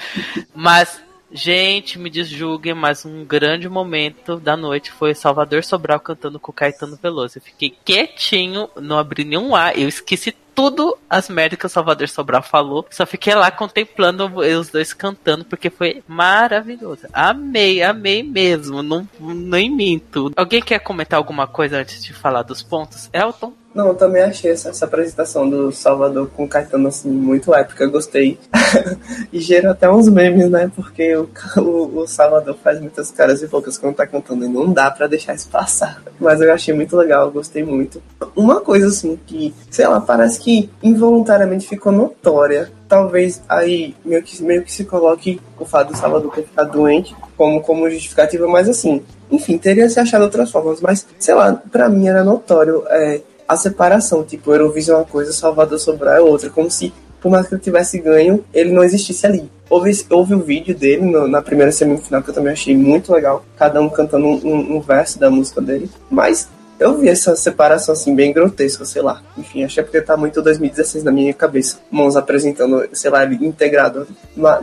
Mas, 0.53 1.01
gente, 1.32 1.97
me 1.97 2.07
desjulguem, 2.07 2.76
mas 2.76 3.03
um 3.03 3.26
grande 3.26 3.68
momento 3.68 4.38
da 4.38 4.55
noite 4.55 4.91
foi 4.91 5.16
Salvador 5.16 5.64
Sobral 5.64 5.99
cantando 5.99 6.39
com 6.39 6.53
Caetano 6.53 6.99
Veloso. 7.01 7.39
Eu 7.39 7.41
fiquei 7.41 7.76
quietinho, 7.84 8.70
não 8.76 8.99
abri 8.99 9.26
nenhum 9.26 9.55
ar, 9.55 9.76
eu 9.76 9.89
esqueci 9.89 10.36
tudo 10.53 10.95
as 11.09 11.30
merdas 11.30 11.57
que 11.57 11.66
o 11.66 11.70
Salvador 11.70 12.07
Sobral 12.07 12.43
falou. 12.43 12.86
Só 12.91 13.05
fiquei 13.05 13.34
lá 13.34 13.49
contemplando 13.49 14.30
os 14.38 14.70
dois 14.70 14.93
cantando, 14.93 15.43
porque 15.45 15.72
foi 15.72 16.03
maravilhoso. 16.07 17.07
Amei, 17.12 17.82
amei 17.82 18.22
mesmo. 18.22 18.84
Não, 18.84 19.07
nem 19.20 19.70
minto. 19.72 20.32
Alguém 20.36 20.62
quer 20.62 20.80
comentar 20.80 21.18
alguma 21.18 21.47
coisa 21.47 21.80
antes 21.80 22.03
de 22.03 22.14
falar 22.14 22.43
dos 22.43 22.62
pontos? 22.62 23.09
Elton? 23.12 23.53
Não, 23.74 23.88
eu 23.88 23.95
também 23.95 24.22
achei 24.22 24.51
essa, 24.51 24.69
essa 24.69 24.86
apresentação 24.86 25.49
do 25.49 25.72
Salvador 25.72 26.30
com 26.36 26.43
o 26.43 26.47
Caetano 26.47 26.89
assim, 26.89 27.09
muito 27.09 27.53
épica, 27.53 27.88
gostei. 27.88 28.38
e 29.32 29.39
gerou 29.39 29.72
até 29.72 29.89
uns 29.89 30.09
memes, 30.09 30.49
né? 30.49 30.69
Porque 30.76 31.15
o, 31.15 31.30
o, 31.57 31.99
o 31.99 32.07
Salvador 32.07 32.57
faz 32.61 32.82
muitas 32.82 33.11
caras 33.11 33.41
e 33.41 33.47
bocas 33.47 33.78
quando 33.78 33.95
tá 33.95 34.05
cantando 34.05 34.45
e 34.45 34.49
não 34.49 34.72
dá 34.74 34.91
pra 34.91 35.07
deixar 35.07 35.36
isso 35.36 35.47
passar. 35.47 36.03
Mas 36.19 36.41
eu 36.41 36.51
achei 36.51 36.74
muito 36.74 36.97
legal, 36.97 37.32
gostei 37.32 37.63
muito. 37.63 38.01
Uma 38.36 38.59
coisa 38.59 38.88
assim 38.88 39.17
que, 39.26 39.53
sei 39.69 39.88
lá, 39.88 40.01
parece 40.01 40.39
que 40.39 40.69
involuntariamente 40.84 41.67
ficou 41.67 41.93
notória. 41.93 42.69
Talvez 42.89 43.41
aí 43.47 43.95
meio 44.03 44.22
que, 44.22 44.43
meio 44.43 44.63
que 44.63 44.72
se 44.72 44.84
coloque 44.84 45.39
o 45.57 45.63
fato 45.63 45.93
do 45.93 45.97
Salvador 45.97 46.34
ter 46.34 46.43
ficado 46.43 46.74
doente 46.74 47.15
como, 47.38 47.61
como 47.61 47.89
justificativa, 47.89 48.47
mas 48.47 48.67
assim, 48.67 49.01
enfim, 49.32 49.57
teria 49.57 49.89
se 49.89 49.99
achado 49.99 50.24
outras 50.24 50.51
formas, 50.51 50.82
mas 50.82 51.07
sei 51.17 51.34
lá, 51.34 51.53
pra 51.72 51.88
mim 51.88 52.07
era 52.07 52.24
notório 52.24 52.84
é, 52.89 53.22
a 53.52 53.56
separação, 53.58 54.24
tipo, 54.24 54.52
Eurovision 54.54 54.95
é 54.95 54.99
uma 54.99 55.06
coisa, 55.06 55.34
Salvador 55.34 55.78
Sobral 55.78 56.16
é 56.16 56.22
outra, 56.22 56.49
como 56.49 56.72
se, 56.72 56.93
por 57.20 57.30
mais 57.30 57.47
que 57.47 57.54
ele 57.56 57.62
tivesse 57.62 57.99
ganho, 57.99 58.43
ele 58.54 58.72
não 58.72 58.84
existisse 58.84 59.26
ali. 59.26 59.49
Houve, 59.70 59.91
houve 60.10 60.36
o 60.36 60.39
vídeo 60.39 60.74
dele 60.74 61.02
no- 61.06 61.28
na 61.28 61.41
primeira 61.41 61.72
semifinal, 61.72 62.22
que 62.24 62.30
eu 62.30 62.34
também 62.34 62.54
achei 62.54 62.76
muito 62.76 63.12
legal, 63.14 63.43
cada 63.58 63.82
um 63.82 63.89
cantando 63.89 64.26
um, 64.26 64.36
um- 64.45 64.76
um 64.78 64.80
verso 64.82 65.20
da 65.20 65.30
música 65.30 65.60
dele, 65.62 65.89
mas 66.10 66.47
eu 66.80 66.97
vi 66.97 67.10
essa 67.10 67.36
separação, 67.36 67.93
assim, 67.93 68.16
bem 68.16 68.34
grotesca, 68.34 68.86
sei 68.86 69.02
lá. 69.02 69.22
Enfim, 69.38 69.64
achei 69.64 69.84
porque 69.84 70.02
tá 70.02 70.16
muito 70.18 70.41
2016 70.41 71.04
na 71.04 71.12
minha 71.12 71.32
cabeça. 71.34 71.78
Mons 71.91 72.16
apresentando, 72.16 72.84
sei 72.93 73.12
lá, 73.12 73.24
integrado. 73.26 74.08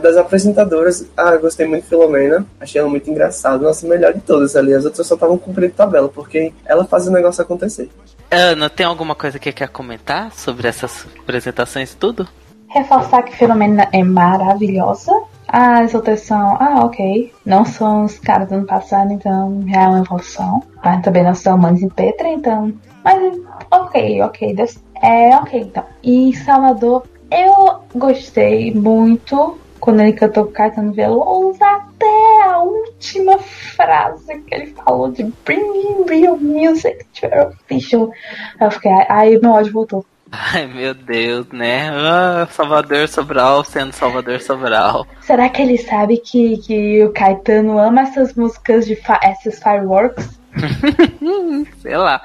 Das 0.01 0.17
apresentadoras, 0.17 1.05
ah, 1.15 1.31
eu 1.35 1.39
gostei 1.39 1.65
muito 1.65 1.83
de 1.83 1.89
Filomena, 1.89 2.45
achei 2.59 2.81
ela 2.81 2.89
muito 2.89 3.09
engraçada, 3.09 3.63
nossa, 3.63 3.87
melhor 3.87 4.13
de 4.13 4.19
todas 4.19 4.55
ali. 4.55 4.73
As 4.73 4.83
outras 4.83 5.07
só 5.07 5.13
estavam 5.15 5.37
cumprindo 5.37 5.73
tabela, 5.73 6.09
porque 6.09 6.51
ela 6.65 6.83
fazia 6.85 7.09
o 7.09 7.13
negócio 7.13 7.41
acontecer. 7.41 7.87
Ana, 8.31 8.69
tem 8.69 8.85
alguma 8.85 9.15
coisa 9.15 9.39
que 9.39 9.51
quer 9.51 9.69
comentar 9.69 10.31
sobre 10.31 10.67
essas 10.67 11.07
apresentações 11.19 11.93
e 11.93 11.97
tudo? 11.97 12.27
Reforçar 12.67 13.23
que 13.23 13.35
Filomena 13.35 13.87
é 13.91 14.03
maravilhosa. 14.03 15.11
As 15.47 15.95
outras 15.95 16.21
são, 16.21 16.55
ah, 16.59 16.85
ok. 16.85 17.33
Não 17.43 17.65
são 17.65 18.05
os 18.05 18.19
caras 18.19 18.49
do 18.49 18.55
ano 18.55 18.67
passado, 18.67 19.11
então 19.11 19.63
já 19.67 19.81
é 19.81 19.87
uma 19.87 19.99
evolução. 19.99 20.61
Mas 20.83 21.01
também 21.01 21.23
não 21.23 21.33
são 21.33 21.57
Manes 21.57 21.81
e 21.81 21.89
Petra, 21.89 22.27
então. 22.27 22.71
Mas, 23.03 23.39
ok, 23.71 24.21
ok. 24.21 24.53
Deus, 24.53 24.77
é, 25.01 25.35
ok, 25.35 25.61
então. 25.61 25.83
E 26.03 26.35
Salvador, 26.35 27.05
eu 27.31 27.79
gostei 27.95 28.71
muito 28.75 29.57
quando 29.79 30.01
ele 30.01 30.13
cantou 30.13 30.45
Caetano 30.45 30.93
Veloso 30.93 31.57
até 31.99 32.43
a 32.49 32.59
última 32.59 33.37
frase 33.39 34.39
que 34.41 34.55
ele 34.55 34.67
falou 34.67 35.11
de 35.11 35.23
Bringing 35.45 36.05
Real 36.07 36.37
Music 36.37 37.05
to 37.19 37.25
Your 37.25 37.49
Official. 37.49 38.11
Eu 38.59 38.71
fiquei, 38.71 38.91
aí 39.09 39.37
meu 39.39 39.51
ódio 39.51 39.73
voltou. 39.73 40.05
Ai, 40.31 40.67
meu 40.67 40.93
Deus, 40.93 41.47
né? 41.51 41.89
Ah, 41.91 42.47
Salvador 42.51 43.07
Sobral 43.07 43.63
sendo 43.63 43.91
Salvador 43.93 44.39
Sobral. 44.41 45.07
Será 45.21 45.49
que 45.49 45.61
ele 45.61 45.77
sabe 45.77 46.17
que, 46.17 46.57
que 46.57 47.03
o 47.03 47.11
Caetano 47.11 47.79
ama 47.79 48.01
essas 48.01 48.35
músicas 48.35 48.85
de 48.85 48.97
essas 49.23 49.57
fireworks? 49.61 50.39
Sei 51.81 51.97
lá. 51.97 52.21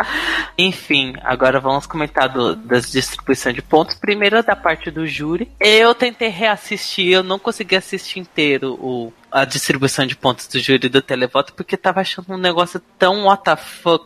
Enfim, 0.59 1.14
agora 1.22 1.61
vamos 1.61 1.87
comentar 1.87 2.29
do- 2.29 2.55
das 2.57 2.91
distribuições 2.91 3.55
de 3.55 3.62
pontos. 3.62 3.95
Primeiro 3.97 4.43
da 4.43 4.55
parte 4.57 4.91
do 4.91 5.07
júri. 5.07 5.51
Eu 5.61 5.95
tentei 5.95 6.29
reassistir, 6.29 7.11
eu 7.12 7.22
não 7.22 7.39
consegui 7.39 7.77
assistir 7.77 8.20
inteiro 8.20 8.75
o, 8.81 9.12
a 9.35 9.45
distribuição 9.45 10.07
de 10.07 10.14
pontos 10.14 10.47
do 10.47 10.61
júri 10.61 10.89
do 10.89 11.03
televoto, 11.03 11.53
porque 11.55 11.76
tava 11.76 12.01
achando 12.01 12.32
um 12.32 12.39
negócio 12.39 12.80
tão 12.97 13.26
WTF 13.26 13.99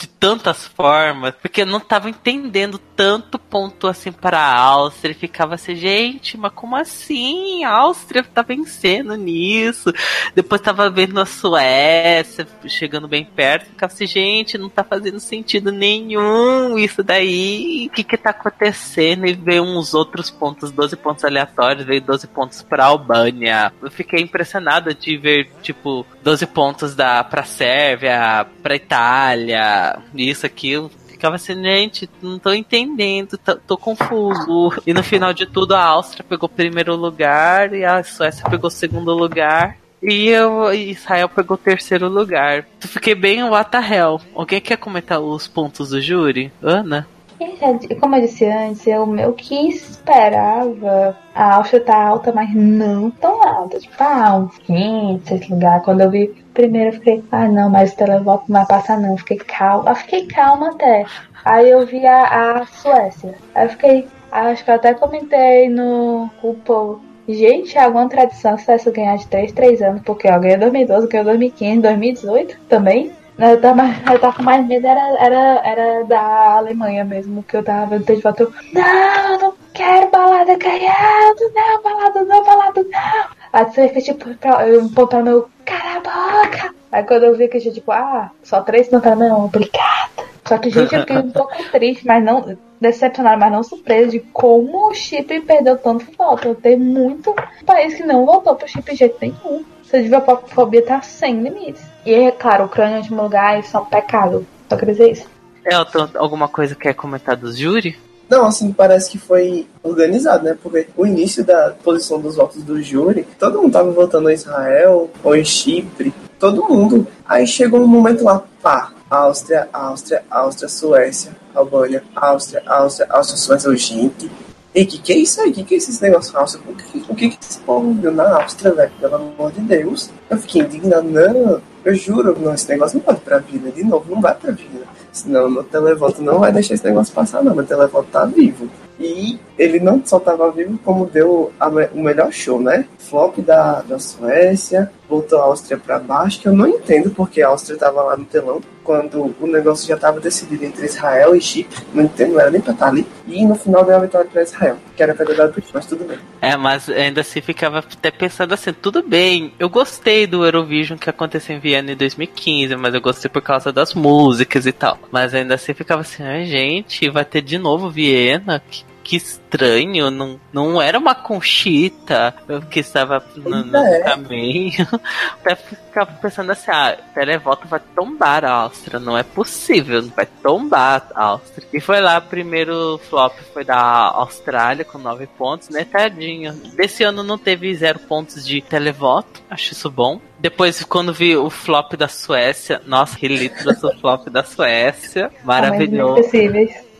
de 0.00 0.06
tantas 0.08 0.66
formas, 0.66 1.34
porque 1.42 1.60
eu 1.60 1.66
não 1.66 1.78
tava 1.78 2.08
entendendo 2.08 2.78
tanto 2.78 3.38
ponto 3.38 3.86
assim 3.86 4.10
para 4.10 4.38
a 4.38 4.58
Áustria. 4.58 5.14
Ficava 5.14 5.56
assim, 5.56 5.74
gente, 5.76 6.38
mas 6.38 6.52
como 6.54 6.74
assim? 6.74 7.64
A 7.64 7.70
Áustria 7.70 8.24
tá 8.24 8.40
vencendo 8.40 9.14
nisso. 9.14 9.92
Depois 10.34 10.60
tava 10.62 10.88
vendo 10.88 11.20
a 11.20 11.26
Suécia 11.26 12.46
chegando 12.66 13.06
bem 13.06 13.24
perto, 13.24 13.66
ficava 13.66 13.92
assim, 13.92 14.06
gente, 14.06 14.56
não 14.56 14.70
tá 14.70 14.82
fazendo 14.82 15.20
sentido 15.20 15.70
nenhum 15.70 16.78
isso 16.78 17.02
daí. 17.02 17.88
O 17.88 17.94
que 17.94 18.02
que 18.02 18.16
tá 18.16 18.30
acontecendo? 18.30 19.26
E 19.26 19.34
veio 19.34 19.62
uns 19.62 19.92
outros 19.92 20.30
pontos, 20.30 20.70
12 20.70 20.96
pontos 20.96 21.24
aleatórios, 21.24 21.84
veio 21.84 22.00
12 22.00 22.26
pontos 22.28 22.62
pra 22.62 22.86
Albânia. 22.86 23.70
Eu 23.82 23.90
fiquei 23.90 24.22
impressionado 24.22 24.94
de 24.94 25.18
ver, 25.18 25.50
tipo, 25.62 26.06
12 26.22 26.46
pontos 26.46 26.94
da, 26.94 27.22
pra 27.22 27.44
Sérvia, 27.44 28.46
pra 28.62 28.76
Itália, 28.76 29.89
isso, 30.14 30.46
aquilo. 30.46 30.90
Ficava 31.08 31.36
assim, 31.36 31.54
gente, 31.62 32.08
não 32.22 32.38
tô 32.38 32.52
entendendo, 32.52 33.36
tô, 33.36 33.56
tô 33.56 33.76
confuso. 33.76 34.72
E 34.86 34.94
no 34.94 35.02
final 35.02 35.32
de 35.32 35.44
tudo, 35.46 35.74
a 35.74 35.84
Áustria 35.84 36.24
pegou 36.26 36.48
primeiro 36.48 36.96
lugar 36.96 37.74
e 37.74 37.84
a 37.84 38.02
Suécia 38.02 38.48
pegou 38.48 38.70
segundo 38.70 39.12
lugar. 39.12 39.76
E 40.02 40.28
eu, 40.28 40.72
Israel 40.72 41.28
pegou 41.28 41.58
terceiro 41.58 42.08
lugar. 42.08 42.66
Fiquei 42.80 43.14
bem 43.14 43.44
what 43.44 43.70
the 43.70 43.78
hell. 43.78 44.20
Alguém 44.34 44.60
quer 44.60 44.78
comentar 44.78 45.20
os 45.20 45.46
pontos 45.46 45.90
do 45.90 46.00
júri? 46.00 46.50
Ana? 46.62 47.06
E, 47.40 47.94
Como 47.96 48.16
eu 48.16 48.20
disse 48.20 48.44
antes, 48.44 48.86
eu 48.86 49.06
meio 49.06 49.32
que 49.32 49.68
esperava 49.68 51.16
a 51.34 51.54
Áustria 51.56 51.82
tá 51.82 51.96
alta, 51.96 52.32
mas 52.32 52.54
não 52.54 53.10
tão 53.10 53.42
alta. 53.42 53.78
Tipo, 53.78 53.94
ah, 54.00 54.36
um 54.36 54.48
quinto, 54.48 55.28
sexto 55.28 55.50
lugar. 55.50 55.82
Quando 55.82 56.02
eu 56.02 56.10
vi 56.10 56.28
primeiro, 56.52 56.90
eu 56.90 56.92
fiquei, 56.94 57.24
ah, 57.32 57.48
não, 57.48 57.70
mas 57.70 57.92
o 57.92 57.96
televoto 57.96 58.44
não 58.48 58.60
vai 58.60 58.66
passar, 58.66 59.00
não. 59.00 59.16
Fiquei 59.16 59.38
calma. 59.38 59.90
Eu 59.90 59.94
fiquei 59.94 60.26
calma 60.26 60.70
até. 60.70 61.06
Aí 61.44 61.70
eu 61.70 61.86
vi 61.86 62.06
a, 62.06 62.60
a 62.60 62.66
Suécia. 62.66 63.34
Aí 63.54 63.66
eu 63.66 63.70
fiquei, 63.70 64.08
acho 64.30 64.64
que 64.64 64.70
eu 64.70 64.74
até 64.74 64.92
comentei 64.92 65.68
no 65.70 66.28
povo. 66.64 67.00
Gente, 67.28 67.78
é 67.78 67.84
alguma 67.84 68.08
tradição 68.08 68.58
se 68.58 68.64
Suécia 68.64 68.90
ganhar 68.92 69.16
de 69.16 69.26
3, 69.28 69.52
3 69.52 69.82
anos, 69.82 70.02
porque 70.02 70.28
ó, 70.28 70.38
ganhou 70.38 70.58
2012, 70.58 71.06
ganhou 71.06 71.26
2015, 71.26 71.80
2018 71.80 72.58
também. 72.68 73.12
Eu 73.40 73.58
tava, 73.58 73.82
eu 74.12 74.18
tava 74.18 74.36
com 74.36 74.42
mais 74.42 74.66
medo, 74.66 74.86
era, 74.86 75.00
era, 75.18 75.62
era 75.64 76.04
da 76.04 76.58
Alemanha 76.58 77.04
mesmo, 77.04 77.42
que 77.42 77.56
eu 77.56 77.64
tava 77.64 77.86
vendo 77.86 78.04
de 78.04 78.20
foto. 78.20 78.52
Não, 78.70 79.38
não 79.38 79.54
quero 79.72 80.10
balada 80.10 80.56
ganhando, 80.56 81.50
não, 81.54 81.82
balada 81.82 82.24
não, 82.24 82.44
balada 82.44 82.82
não. 82.82 83.24
Aí 83.50 83.64
você 83.64 83.88
fica 83.88 84.02
tipo, 84.02 84.34
pra, 84.34 84.68
eu 84.68 84.84
apontar 84.84 85.22
meu 85.22 85.48
cara 85.64 85.96
a 85.96 86.42
boca. 86.42 86.74
Aí 86.92 87.02
quando 87.04 87.24
eu 87.24 87.34
vi 87.34 87.48
que 87.48 87.60
tinha 87.60 87.72
tipo, 87.72 87.90
ah, 87.90 88.30
só 88.42 88.60
três 88.60 88.90
não 88.90 89.00
tá 89.00 89.16
não, 89.16 89.46
obrigada. 89.46 90.10
Só 90.44 90.58
que, 90.58 90.68
gente, 90.68 90.94
eu 90.94 91.00
fiquei 91.00 91.16
um 91.16 91.30
pouco 91.30 91.54
triste, 91.72 92.06
mas 92.06 92.22
não 92.22 92.58
decepcionada, 92.78 93.38
mas 93.38 93.52
não 93.52 93.62
surpresa 93.62 94.10
de 94.10 94.20
como 94.20 94.90
o 94.90 94.94
Chipre 94.94 95.40
perdeu 95.40 95.78
tanto 95.78 96.06
voto. 96.16 96.54
Tem 96.56 96.76
muito 96.76 97.34
país 97.64 97.94
que 97.94 98.02
não 98.02 98.26
votou 98.26 98.54
pro 98.54 98.68
Chipre 98.68 98.92
de 98.92 98.98
jeito 98.98 99.16
nenhum. 99.20 99.64
Essa 99.82 100.02
diviofobia 100.02 100.84
tá 100.84 101.00
sem 101.00 101.40
limites. 101.40 101.89
E 102.04 102.12
é 102.12 102.30
claro, 102.30 102.64
Ucrânia 102.64 102.96
em 102.96 103.00
último 103.00 103.22
lugar, 103.22 103.58
isso 103.58 103.76
é 103.76 103.80
um 103.80 103.84
pecado. 103.84 104.46
Só 104.68 104.76
queria 104.76 104.94
dizer 104.94 105.12
isso. 105.12 105.26
Elton, 105.64 106.08
alguma 106.14 106.48
coisa 106.48 106.74
quer 106.74 106.94
comentar 106.94 107.36
dos 107.36 107.56
júri? 107.56 107.98
Não, 108.28 108.46
assim, 108.46 108.72
parece 108.72 109.10
que 109.10 109.18
foi 109.18 109.66
organizado, 109.82 110.44
né? 110.44 110.56
Porque 110.62 110.86
o 110.96 111.04
início 111.04 111.44
da 111.44 111.74
posição 111.82 112.20
dos 112.20 112.36
votos 112.36 112.62
do 112.62 112.80
júri, 112.80 113.26
todo 113.38 113.60
mundo 113.60 113.72
tava 113.72 113.90
votando 113.90 114.30
em 114.30 114.34
Israel 114.34 115.10
ou 115.22 115.36
em 115.36 115.44
Chipre, 115.44 116.14
todo 116.38 116.68
mundo. 116.68 117.06
Aí 117.26 117.44
chegou 117.44 117.80
um 117.80 117.88
momento 117.88 118.22
lá, 118.22 118.44
pá, 118.62 118.92
Áustria, 119.10 119.68
Áustria, 119.72 120.22
Áustria, 120.30 120.68
Suécia, 120.68 121.32
Albânia, 121.52 122.04
Áustria, 122.14 122.62
Áustria, 122.66 123.08
Áustria, 123.10 123.36
Suécia, 123.36 123.76
gente. 123.76 124.30
E 124.72 124.86
que 124.86 124.98
que 124.98 125.12
é 125.12 125.16
isso 125.16 125.40
aí? 125.40 125.52
Que 125.52 125.64
que 125.64 125.74
é 125.74 125.78
esse 125.78 126.00
negócio 126.00 126.38
Áustria? 126.38 126.62
O 126.68 126.74
que, 126.76 127.04
o 127.08 127.14
que 127.16 127.30
que 127.30 127.38
esse 127.44 127.58
povo 127.58 127.92
viu 127.92 128.12
na 128.12 128.42
Áustria, 128.42 128.72
velho? 128.72 128.92
Pelo 129.00 129.16
amor 129.16 129.50
de 129.50 129.60
Deus. 129.62 130.08
Eu 130.30 130.38
fiquei 130.38 130.62
indignado, 130.62 131.08
não, 131.08 131.60
eu 131.84 131.94
juro, 131.94 132.38
não, 132.38 132.54
esse 132.54 132.68
negócio 132.68 132.98
não 132.98 133.04
pode 133.04 133.20
pra 133.20 133.38
vida. 133.38 133.70
De 133.70 133.82
novo, 133.84 134.12
não 134.12 134.20
vai 134.20 134.34
pra 134.34 134.52
vida. 134.52 134.86
Senão 135.12 135.50
meu 135.50 135.64
televoto 135.64 136.22
não 136.22 136.38
vai 136.38 136.52
deixar 136.52 136.74
esse 136.74 136.84
negócio 136.84 137.14
passar, 137.14 137.42
não. 137.42 137.54
Meu 137.54 137.64
televoto 137.64 138.08
tá 138.10 138.24
vivo. 138.24 138.68
E 139.00 139.38
ele 139.58 139.80
não 139.80 140.04
só 140.04 140.22
vivo, 140.54 140.78
como 140.84 141.06
deu 141.06 141.50
a 141.58 141.68
o 141.68 142.02
melhor 142.02 142.30
show, 142.30 142.60
né? 142.60 142.84
Flop 142.98 143.38
da, 143.38 143.80
da 143.80 143.98
Suécia, 143.98 144.90
voltou 145.08 145.40
a 145.40 145.44
Áustria 145.44 145.78
para 145.78 145.98
baixo, 145.98 146.40
que 146.40 146.46
eu 146.46 146.52
não 146.52 146.68
entendo 146.68 147.10
porque 147.10 147.40
a 147.40 147.48
Áustria 147.48 147.74
estava 147.74 148.02
lá 148.02 148.16
no 148.16 148.24
telão, 148.26 148.60
quando 148.84 149.34
o 149.40 149.46
negócio 149.46 149.88
já 149.88 149.94
estava 149.94 150.20
decidido 150.20 150.64
entre 150.64 150.84
Israel 150.84 151.34
e 151.34 151.40
Chipre. 151.40 151.84
Não 151.94 152.04
entendo, 152.04 152.34
não 152.34 152.40
era 152.40 152.50
nem 152.50 152.60
para 152.60 152.72
estar 152.72 152.88
ali. 152.88 153.06
E 153.26 153.44
no 153.44 153.54
final 153.54 153.84
deu 153.84 153.96
a 153.96 154.00
vitória 154.00 154.28
para 154.30 154.42
Israel, 154.42 154.76
que 154.96 155.02
era 155.02 155.14
para 155.14 155.26
ter 155.26 155.36
dado 155.36 155.52
pro 155.52 155.60
Chipre, 155.60 155.74
mas 155.74 155.86
tudo 155.86 156.04
bem. 156.04 156.18
É, 156.40 156.56
mas 156.56 156.88
ainda 156.88 157.22
assim 157.22 157.40
ficava 157.40 157.78
até 157.78 158.10
pensando 158.10 158.52
assim, 158.52 158.72
tudo 158.72 159.02
bem, 159.02 159.52
eu 159.58 159.68
gostei 159.68 160.26
do 160.26 160.44
Eurovision 160.44 160.98
que 160.98 161.08
aconteceu 161.08 161.56
em 161.56 161.60
Viena 161.60 161.92
em 161.92 161.96
2015, 161.96 162.76
mas 162.76 162.94
eu 162.94 163.00
gostei 163.00 163.30
por 163.30 163.42
causa 163.42 163.72
das 163.72 163.94
músicas 163.94 164.66
e 164.66 164.72
tal. 164.72 164.98
Mas 165.10 165.34
ainda 165.34 165.54
assim 165.54 165.72
ficava 165.72 166.02
assim, 166.02 166.22
ai 166.22 166.44
gente, 166.44 167.08
vai 167.10 167.24
ter 167.24 167.42
de 167.42 167.58
novo 167.58 167.90
Viena? 167.90 168.62
Que, 168.70 168.89
que 169.02 169.16
estranho, 169.16 170.10
não, 170.10 170.40
não 170.52 170.80
era 170.80 170.98
uma 170.98 171.14
conchita 171.14 172.34
que 172.70 172.80
estava 172.80 173.24
no, 173.36 173.64
no 173.64 173.76
É. 173.76 174.00
caminho. 174.00 174.86
Até 175.40 175.56
ficava 175.56 176.12
pensando 176.20 176.52
assim, 176.52 176.70
ah, 176.70 176.96
televoto 177.14 177.66
vai 177.66 177.80
tombar 177.94 178.44
a 178.44 178.50
Áustria, 178.52 179.00
não 179.00 179.16
é 179.18 179.22
possível, 179.22 180.02
vai 180.14 180.26
tombar 180.26 181.08
a 181.14 181.24
Áustria. 181.24 181.66
E 181.72 181.80
foi 181.80 182.00
lá, 182.00 182.20
primeiro 182.20 182.98
flop 183.08 183.34
foi 183.52 183.64
da 183.64 183.78
Austrália 183.80 184.84
com 184.84 184.98
nove 184.98 185.26
pontos, 185.26 185.68
né, 185.68 185.84
tadinho. 185.84 186.52
Desse 186.76 187.02
ano 187.02 187.22
não 187.22 187.38
teve 187.38 187.74
zero 187.74 187.98
pontos 188.00 188.46
de 188.46 188.60
televoto, 188.60 189.42
acho 189.50 189.72
isso 189.72 189.90
bom. 189.90 190.20
Depois, 190.38 190.82
quando 190.84 191.12
vi 191.12 191.36
o 191.36 191.50
flop 191.50 191.94
da 191.94 192.08
Suécia, 192.08 192.80
nossa, 192.86 193.18
que 193.18 193.28
litro 193.28 193.74
do 193.74 193.98
flop 193.98 194.28
da 194.28 194.42
Suécia, 194.44 195.30
maravilhoso. 195.44 196.22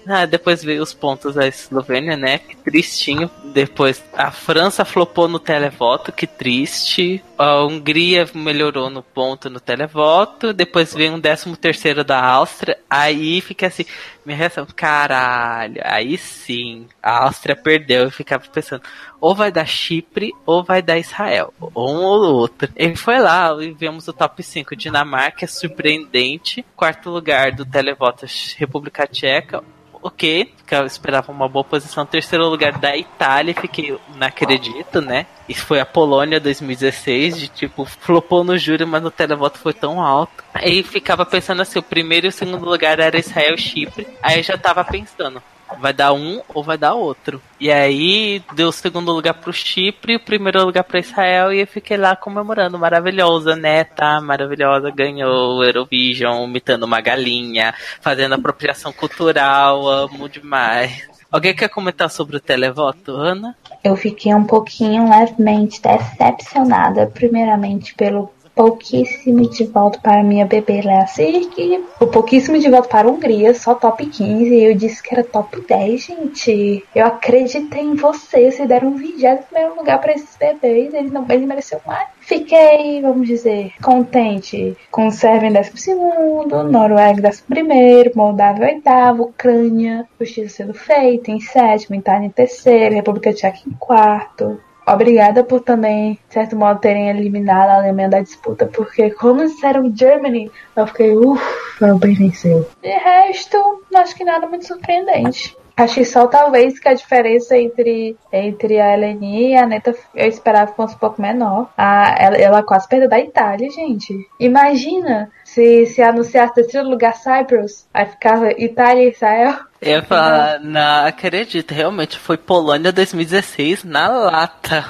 Ah, 0.06 0.26
depois 0.26 0.62
veio 0.62 0.82
os 0.82 0.94
pontos 0.94 1.34
da 1.34 1.46
Eslovênia, 1.46 2.16
né? 2.16 2.38
Que 2.38 2.56
tristinho. 2.56 3.30
Depois 3.44 4.02
a 4.12 4.30
França 4.30 4.84
flopou 4.84 5.28
no 5.28 5.38
televoto, 5.38 6.12
que 6.12 6.26
triste. 6.26 7.22
A 7.38 7.64
Hungria 7.64 8.28
melhorou 8.34 8.90
no 8.90 9.02
ponto 9.02 9.50
no 9.50 9.60
televoto. 9.60 10.52
Depois 10.52 10.94
veio 10.94 11.14
um 11.14 11.20
décimo 11.20 11.56
terceiro 11.56 12.02
da 12.02 12.22
Áustria. 12.22 12.78
Aí 12.88 13.40
fica 13.40 13.66
assim, 13.66 13.84
minha 14.24 14.36
reação, 14.36 14.66
caralho, 14.74 15.80
aí 15.84 16.16
sim, 16.18 16.86
a 17.02 17.24
Áustria 17.24 17.56
perdeu. 17.56 18.04
Eu 18.04 18.10
ficava 18.10 18.44
pensando, 18.52 18.82
ou 19.20 19.34
vai 19.34 19.50
dar 19.50 19.66
Chipre 19.66 20.32
ou 20.46 20.62
vai 20.62 20.82
dar 20.82 20.98
Israel. 20.98 21.52
Um 21.60 22.04
ou 22.04 22.34
outro. 22.34 22.68
Ele 22.76 22.96
foi 22.96 23.18
lá 23.18 23.54
e 23.60 23.72
vemos 23.72 24.08
o 24.08 24.12
top 24.12 24.42
5. 24.42 24.76
Dinamarca 24.76 25.44
é 25.44 25.48
surpreendente. 25.48 26.64
Quarto 26.76 27.10
lugar 27.10 27.52
do 27.52 27.64
televoto 27.64 28.26
República 28.56 29.06
Tcheca 29.06 29.62
ok, 30.02 30.52
que 30.66 30.74
eu 30.74 30.86
esperava 30.86 31.32
uma 31.32 31.48
boa 31.48 31.64
posição. 31.64 32.06
Terceiro 32.06 32.48
lugar 32.48 32.78
da 32.78 32.96
Itália, 32.96 33.54
fiquei, 33.54 33.98
não 34.14 34.26
acredito, 34.26 35.00
né? 35.00 35.26
Isso 35.48 35.64
foi 35.64 35.80
a 35.80 35.86
Polônia 35.86 36.40
2016, 36.40 37.38
de 37.38 37.48
tipo, 37.48 37.84
flopou 37.84 38.44
no 38.44 38.56
júri, 38.56 38.84
mas 38.84 39.02
no 39.02 39.10
televoto 39.10 39.58
foi 39.58 39.72
tão 39.72 40.00
alto. 40.00 40.44
Aí 40.54 40.82
ficava 40.82 41.26
pensando 41.26 41.62
assim, 41.62 41.78
o 41.78 41.82
primeiro 41.82 42.26
e 42.26 42.28
o 42.28 42.32
segundo 42.32 42.64
lugar 42.64 42.98
era 42.98 43.18
Israel 43.18 43.54
e 43.54 43.58
Chipre. 43.58 44.06
Aí 44.22 44.38
eu 44.38 44.42
já 44.42 44.56
tava 44.56 44.84
pensando, 44.84 45.42
vai 45.78 45.92
dar 45.92 46.12
um 46.12 46.40
ou 46.48 46.62
vai 46.62 46.76
dar 46.76 46.94
outro. 46.94 47.40
E 47.58 47.70
aí 47.70 48.42
deu 48.54 48.68
o 48.68 48.72
segundo 48.72 49.12
lugar 49.12 49.34
pro 49.34 49.52
Chipre, 49.52 50.16
o 50.16 50.20
primeiro 50.20 50.64
lugar 50.64 50.84
pra 50.84 51.00
Israel 51.00 51.52
e 51.52 51.60
eu 51.60 51.66
fiquei 51.66 51.96
lá 51.96 52.16
comemorando, 52.16 52.78
maravilhosa, 52.78 53.54
né? 53.54 53.84
Tá 53.84 54.20
maravilhosa, 54.20 54.90
ganhou 54.90 55.58
o 55.58 55.64
Eurovision, 55.64 56.44
imitando 56.44 56.84
uma 56.84 57.00
galinha, 57.00 57.74
fazendo 58.00 58.34
apropriação 58.34 58.92
cultural, 58.92 59.88
amo 59.88 60.28
demais. 60.28 61.08
Alguém 61.30 61.54
quer 61.54 61.68
comentar 61.68 62.10
sobre 62.10 62.36
o 62.36 62.40
televoto, 62.40 63.12
Ana? 63.12 63.56
Eu 63.84 63.94
fiquei 63.94 64.34
um 64.34 64.44
pouquinho 64.44 65.08
levemente 65.08 65.80
decepcionada, 65.80 67.06
primeiramente 67.06 67.94
pelo 67.94 68.32
pouquíssimo 68.60 69.48
de 69.48 69.64
volta 69.64 69.98
para 70.02 70.22
minha 70.22 70.44
bebê 70.44 70.82
Lea 70.82 71.06
Sirk, 71.06 71.82
o 71.98 72.06
pouquíssimo 72.06 72.58
de 72.58 72.68
volta 72.68 72.90
para 72.90 73.08
a 73.08 73.10
Hungria, 73.10 73.54
só 73.54 73.74
top 73.74 74.04
15, 74.04 74.54
e 74.54 74.64
eu 74.64 74.74
disse 74.74 75.02
que 75.02 75.14
era 75.14 75.24
top 75.24 75.62
10, 75.66 76.04
gente. 76.04 76.84
Eu 76.94 77.06
acreditei 77.06 77.80
em 77.80 77.94
vocês, 77.94 78.56
vocês 78.56 78.68
deram 78.68 78.88
um 78.88 78.96
20 78.96 79.18
primeiro 79.48 79.76
lugar 79.76 79.98
para 79.98 80.12
esses 80.12 80.36
bebês, 80.36 80.92
eles 80.92 81.10
não 81.10 81.24
eles 81.30 81.46
mais. 81.86 82.08
Fiquei, 82.20 83.00
vamos 83.00 83.26
dizer, 83.26 83.72
contente 83.80 84.76
com 84.90 85.10
Sérvia 85.10 85.48
em 85.48 85.52
12, 85.54 86.70
Noruega 86.70 87.18
em 87.18 88.02
11, 88.04 88.12
Moldávia 88.14 88.72
em 88.72 88.82
8, 88.86 89.22
Ucrânia, 89.22 90.06
justiça 90.20 90.56
sendo 90.56 90.74
feita 90.74 91.30
em 91.30 91.40
sétimo, 91.40 91.96
Itália 91.96 92.26
em 92.26 92.30
terceiro, 92.30 92.94
República 92.94 93.32
Tcheca 93.32 93.60
em 93.66 93.72
quarto. 93.72 94.60
Obrigada 94.92 95.44
por 95.44 95.60
também, 95.60 96.18
de 96.26 96.34
certo 96.34 96.56
modo, 96.56 96.80
terem 96.80 97.08
eliminado 97.08 97.70
a 97.70 97.76
Alemanha 97.76 98.08
da 98.08 98.20
disputa, 98.20 98.66
porque 98.66 99.10
quando 99.10 99.46
disseram 99.46 99.94
Germany, 99.94 100.50
eu 100.74 100.86
fiquei, 100.88 101.16
ufa, 101.16 101.94
bem 101.98 102.14
venceu. 102.14 102.66
De 102.82 102.88
resto, 102.88 103.84
acho 103.94 104.16
que 104.16 104.24
nada 104.24 104.46
muito 104.48 104.66
surpreendente. 104.66 105.56
Acho 105.76 105.94
que 105.94 106.04
só 106.04 106.26
talvez 106.26 106.78
que 106.78 106.88
a 106.88 106.94
diferença 106.94 107.56
entre, 107.56 108.14
entre 108.30 108.78
a 108.78 108.92
Eleni 108.92 109.52
e 109.52 109.56
a 109.56 109.66
Neta 109.66 109.94
eu 110.14 110.28
esperava 110.28 110.70
que 110.70 110.76
fosse 110.76 110.94
um 110.94 110.98
pouco 110.98 111.22
menor. 111.22 111.70
A, 111.76 112.14
ela, 112.18 112.36
ela 112.36 112.62
quase 112.62 112.86
perdeu 112.86 113.08
da 113.08 113.18
Itália, 113.18 113.70
gente. 113.70 114.28
Imagina 114.38 115.30
se, 115.54 115.86
se 115.86 116.00
anunciasse 116.00 116.54
terceiro 116.54 116.88
lugar 116.88 117.14
Cyprus, 117.16 117.84
aí 117.92 118.06
ficava 118.06 118.52
Itália 118.52 119.04
e 119.04 119.10
Israel. 119.10 119.58
Eu 119.80 119.92
ia 119.92 120.02
falar, 120.02 120.60
não 120.60 121.06
acredito, 121.06 121.72
realmente 121.72 122.18
foi 122.18 122.36
Polônia 122.36 122.92
2016 122.92 123.84
na 123.84 124.08
lata. 124.08 124.84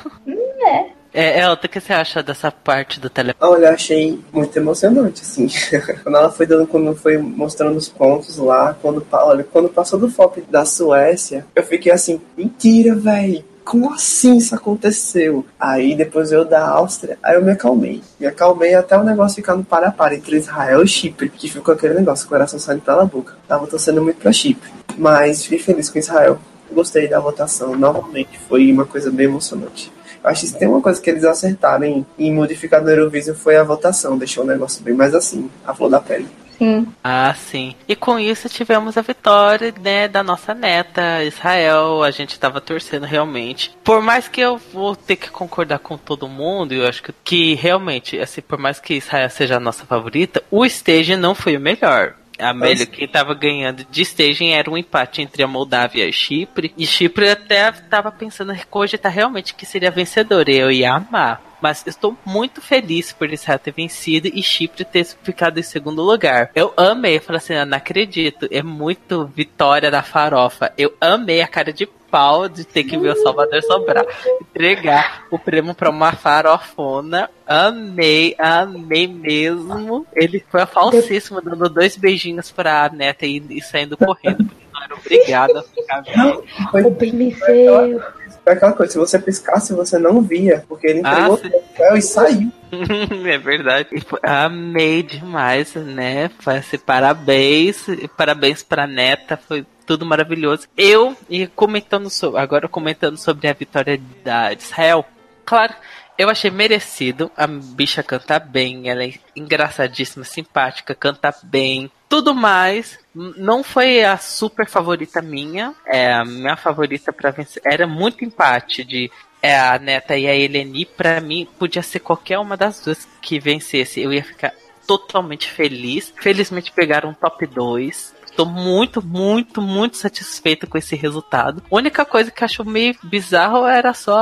É. 0.60 1.00
É, 1.12 1.40
é, 1.40 1.50
o 1.50 1.56
que 1.56 1.80
você 1.80 1.92
acha 1.92 2.22
dessa 2.22 2.52
parte 2.52 3.00
do 3.00 3.10
televoto? 3.10 3.44
Olha, 3.44 3.66
eu 3.66 3.72
achei 3.72 4.20
muito 4.32 4.56
emocionante, 4.56 5.22
assim. 5.22 5.48
quando 6.04 6.16
ela 6.16 6.30
foi 6.30 6.46
dando, 6.46 6.66
quando 6.66 6.94
foi 6.94 7.18
mostrando 7.18 7.76
os 7.76 7.88
pontos 7.88 8.36
lá, 8.36 8.76
quando, 8.80 9.04
olha, 9.10 9.42
quando 9.42 9.68
passou 9.68 9.98
do 9.98 10.10
FOP 10.10 10.42
da 10.42 10.64
Suécia, 10.64 11.46
eu 11.56 11.64
fiquei 11.64 11.90
assim, 11.90 12.20
mentira, 12.36 12.94
velho. 12.94 13.44
Como 13.70 13.94
assim 13.94 14.36
isso 14.36 14.52
aconteceu? 14.52 15.46
Aí 15.56 15.94
depois 15.94 16.32
eu 16.32 16.44
da 16.44 16.68
Áustria, 16.68 17.16
aí 17.22 17.36
eu 17.36 17.44
me 17.44 17.52
acalmei. 17.52 18.02
Me 18.18 18.26
acalmei 18.26 18.74
até 18.74 18.98
o 18.98 19.04
negócio 19.04 19.36
ficar 19.36 19.54
no 19.54 19.62
para 19.62 19.92
para 19.92 20.12
entre 20.12 20.38
Israel 20.38 20.82
e 20.82 20.88
Chipre, 20.88 21.28
que 21.28 21.48
ficou 21.48 21.72
aquele 21.72 21.94
negócio, 21.94 22.26
o 22.26 22.28
coração 22.28 22.58
saindo 22.58 22.82
pela 22.82 23.04
boca. 23.04 23.36
Tava 23.46 23.68
torcendo 23.68 24.02
muito 24.02 24.16
pra 24.16 24.32
Chipre. 24.32 24.68
Mas 24.98 25.44
fiquei 25.44 25.60
feliz 25.60 25.88
com 25.88 26.00
Israel. 26.00 26.40
Gostei 26.72 27.06
da 27.06 27.20
votação. 27.20 27.76
Novamente, 27.76 28.40
foi 28.48 28.72
uma 28.72 28.84
coisa 28.84 29.08
bem 29.08 29.26
emocionante. 29.26 29.92
Eu 30.20 30.30
acho 30.30 30.40
que 30.40 30.48
se 30.48 30.58
tem 30.58 30.66
uma 30.66 30.80
coisa 30.80 31.00
que 31.00 31.08
eles 31.08 31.22
acertaram 31.22 31.84
em, 31.84 32.04
em 32.18 32.34
modificar 32.34 32.82
no 32.82 32.90
Eurovision 32.90 33.36
foi 33.36 33.56
a 33.56 33.62
votação. 33.62 34.18
Deixou 34.18 34.42
o 34.42 34.46
negócio 34.48 34.82
bem 34.82 34.94
mais 34.94 35.14
assim, 35.14 35.48
a 35.64 35.72
flor 35.72 35.90
da 35.90 36.00
pele. 36.00 36.26
Sim. 36.60 36.86
Ah, 37.02 37.32
sim. 37.34 37.74
E 37.88 37.96
com 37.96 38.18
isso 38.18 38.46
tivemos 38.46 38.98
a 38.98 39.00
vitória, 39.00 39.72
né, 39.80 40.06
da 40.06 40.22
nossa 40.22 40.52
neta, 40.52 41.24
Israel. 41.24 42.02
A 42.02 42.10
gente 42.10 42.38
tava 42.38 42.60
torcendo 42.60 43.06
realmente. 43.06 43.74
Por 43.82 44.02
mais 44.02 44.28
que 44.28 44.42
eu 44.42 44.58
vou 44.58 44.94
ter 44.94 45.16
que 45.16 45.30
concordar 45.30 45.78
com 45.78 45.96
todo 45.96 46.28
mundo, 46.28 46.74
eu 46.74 46.86
acho 46.86 47.02
que, 47.02 47.14
que 47.24 47.54
realmente, 47.54 48.18
assim, 48.18 48.42
por 48.42 48.58
mais 48.58 48.78
que 48.78 48.94
Israel 48.94 49.30
seja 49.30 49.56
a 49.56 49.60
nossa 49.60 49.86
favorita, 49.86 50.42
o 50.50 50.66
stage 50.66 51.16
não 51.16 51.34
foi 51.34 51.56
o 51.56 51.60
melhor. 51.60 52.14
A 52.38 52.52
melhor 52.52 52.86
que 52.86 53.08
tava 53.08 53.34
ganhando 53.34 53.84
de 53.90 54.02
staging 54.02 54.50
era 54.50 54.70
um 54.70 54.76
empate 54.76 55.22
entre 55.22 55.42
a 55.42 55.46
Moldávia 55.46 56.06
e 56.06 56.12
Chipre. 56.12 56.74
E 56.76 56.86
Chipre 56.86 57.30
até 57.30 57.72
tava 57.72 58.12
pensando 58.12 58.52
em 58.52 58.60
cogitar 58.70 59.12
realmente 59.12 59.54
que 59.54 59.64
seria 59.64 59.90
vencedor. 59.90 60.48
Eu 60.48 60.70
ia 60.70 60.92
amar. 60.92 61.49
Mas 61.60 61.84
estou 61.86 62.16
muito 62.24 62.60
feliz 62.60 63.12
por 63.12 63.32
Israel 63.32 63.58
ter 63.58 63.72
vencido 63.72 64.28
e 64.28 64.42
Chipre 64.42 64.84
ter 64.84 65.04
ficado 65.04 65.58
em 65.58 65.62
segundo 65.62 66.02
lugar. 66.02 66.50
Eu 66.54 66.72
amei, 66.76 67.16
eu 67.16 67.20
falei 67.20 67.38
assim, 67.38 67.54
eu 67.54 67.66
não 67.66 67.76
acredito. 67.76 68.48
É 68.50 68.62
muito 68.62 69.26
vitória 69.26 69.90
da 69.90 70.02
farofa. 70.02 70.72
Eu 70.76 70.94
amei 71.00 71.40
a 71.40 71.48
cara 71.48 71.72
de 71.72 71.86
pau 71.86 72.48
de 72.48 72.64
ter 72.64 72.84
que 72.84 72.98
ver 72.98 73.10
o 73.10 73.22
Salvador 73.22 73.62
Sobral 73.62 74.04
entregar 74.40 75.26
o 75.30 75.38
prêmio 75.38 75.74
pra 75.74 75.90
uma 75.90 76.12
farofona. 76.12 77.30
Amei, 77.46 78.34
amei 78.38 79.06
mesmo. 79.06 80.06
Ele 80.14 80.44
foi 80.48 80.66
falsíssimo, 80.66 81.40
dando 81.40 81.68
dois 81.68 81.96
beijinhos 81.96 82.50
pra 82.50 82.90
neta 82.92 83.26
e, 83.26 83.42
e 83.50 83.62
saindo 83.62 83.96
correndo, 83.96 84.44
porque 84.44 84.66
não 84.72 84.82
era 84.82 84.94
obrigado 84.94 85.58
a 85.58 85.62
ficar 85.62 86.00
vendo. 86.00 86.44
Foi, 86.70 86.82
O 86.82 86.90
bem 86.90 87.16
venceu. 87.16 88.02
Foi 88.50 88.56
aquela 88.56 88.72
coisa, 88.72 88.92
se 88.92 88.98
você 88.98 89.18
piscasse, 89.18 89.72
você 89.72 89.98
não 89.98 90.20
via, 90.20 90.64
porque 90.68 90.86
ele 90.88 91.02
Ah, 91.04 91.12
entregou 91.12 91.36
sim. 91.38 91.46
o 91.48 91.50
papel 91.62 91.96
e 91.96 92.02
saiu. 92.02 92.52
é 93.26 93.38
verdade. 93.38 93.88
Amei 94.22 95.02
demais, 95.02 95.74
né? 95.74 96.30
Assim, 96.44 96.78
parabéns. 96.78 97.86
Parabéns 98.16 98.62
pra 98.62 98.86
neta. 98.86 99.36
Foi 99.36 99.64
tudo 99.86 100.04
maravilhoso. 100.04 100.66
Eu, 100.76 101.16
e 101.28 101.46
comentando 101.46 102.10
sobre, 102.10 102.40
agora 102.40 102.68
comentando 102.68 103.16
sobre 103.16 103.48
a 103.48 103.52
vitória 103.52 104.00
da 104.24 104.52
Israel, 104.52 105.04
claro. 105.44 105.74
Eu 106.18 106.28
achei 106.28 106.50
merecido. 106.50 107.30
A 107.36 107.46
bicha 107.46 108.02
canta 108.02 108.38
bem, 108.38 108.90
ela 108.90 109.04
é 109.04 109.14
engraçadíssima, 109.34 110.24
simpática, 110.24 110.94
canta 110.94 111.34
bem. 111.42 111.90
Tudo 112.10 112.34
mais. 112.34 112.98
Não 113.14 113.62
foi 113.62 114.04
a 114.04 114.18
super 114.18 114.68
favorita 114.68 115.22
minha. 115.22 115.72
É, 115.86 116.12
a 116.12 116.24
minha 116.24 116.56
favorita 116.56 117.12
para 117.12 117.30
vencer. 117.30 117.62
Era 117.64 117.86
muito 117.86 118.24
empate 118.24 118.84
de 118.84 119.10
é, 119.40 119.58
a 119.58 119.78
Neta 119.78 120.18
e 120.18 120.26
a 120.26 120.34
Eleni. 120.34 120.84
Pra 120.84 121.20
mim, 121.20 121.48
podia 121.58 121.82
ser 121.82 122.00
qualquer 122.00 122.38
uma 122.38 122.56
das 122.56 122.80
duas 122.84 123.08
que 123.22 123.38
vencesse. 123.38 124.02
Eu 124.02 124.12
ia 124.12 124.24
ficar 124.24 124.52
totalmente 124.86 125.48
feliz. 125.48 126.12
Felizmente 126.20 126.72
pegaram 126.72 127.10
um 127.10 127.14
top 127.14 127.46
2. 127.46 128.19
Tô 128.40 128.46
muito, 128.46 129.04
muito, 129.06 129.60
muito 129.60 129.98
satisfeito 129.98 130.66
com 130.66 130.78
esse 130.78 130.96
resultado. 130.96 131.62
A 131.70 131.76
única 131.76 132.06
coisa 132.06 132.30
que 132.30 132.42
acho 132.42 132.64
meio 132.64 132.94
bizarro 133.02 133.66
era 133.66 133.92
só 133.92 134.16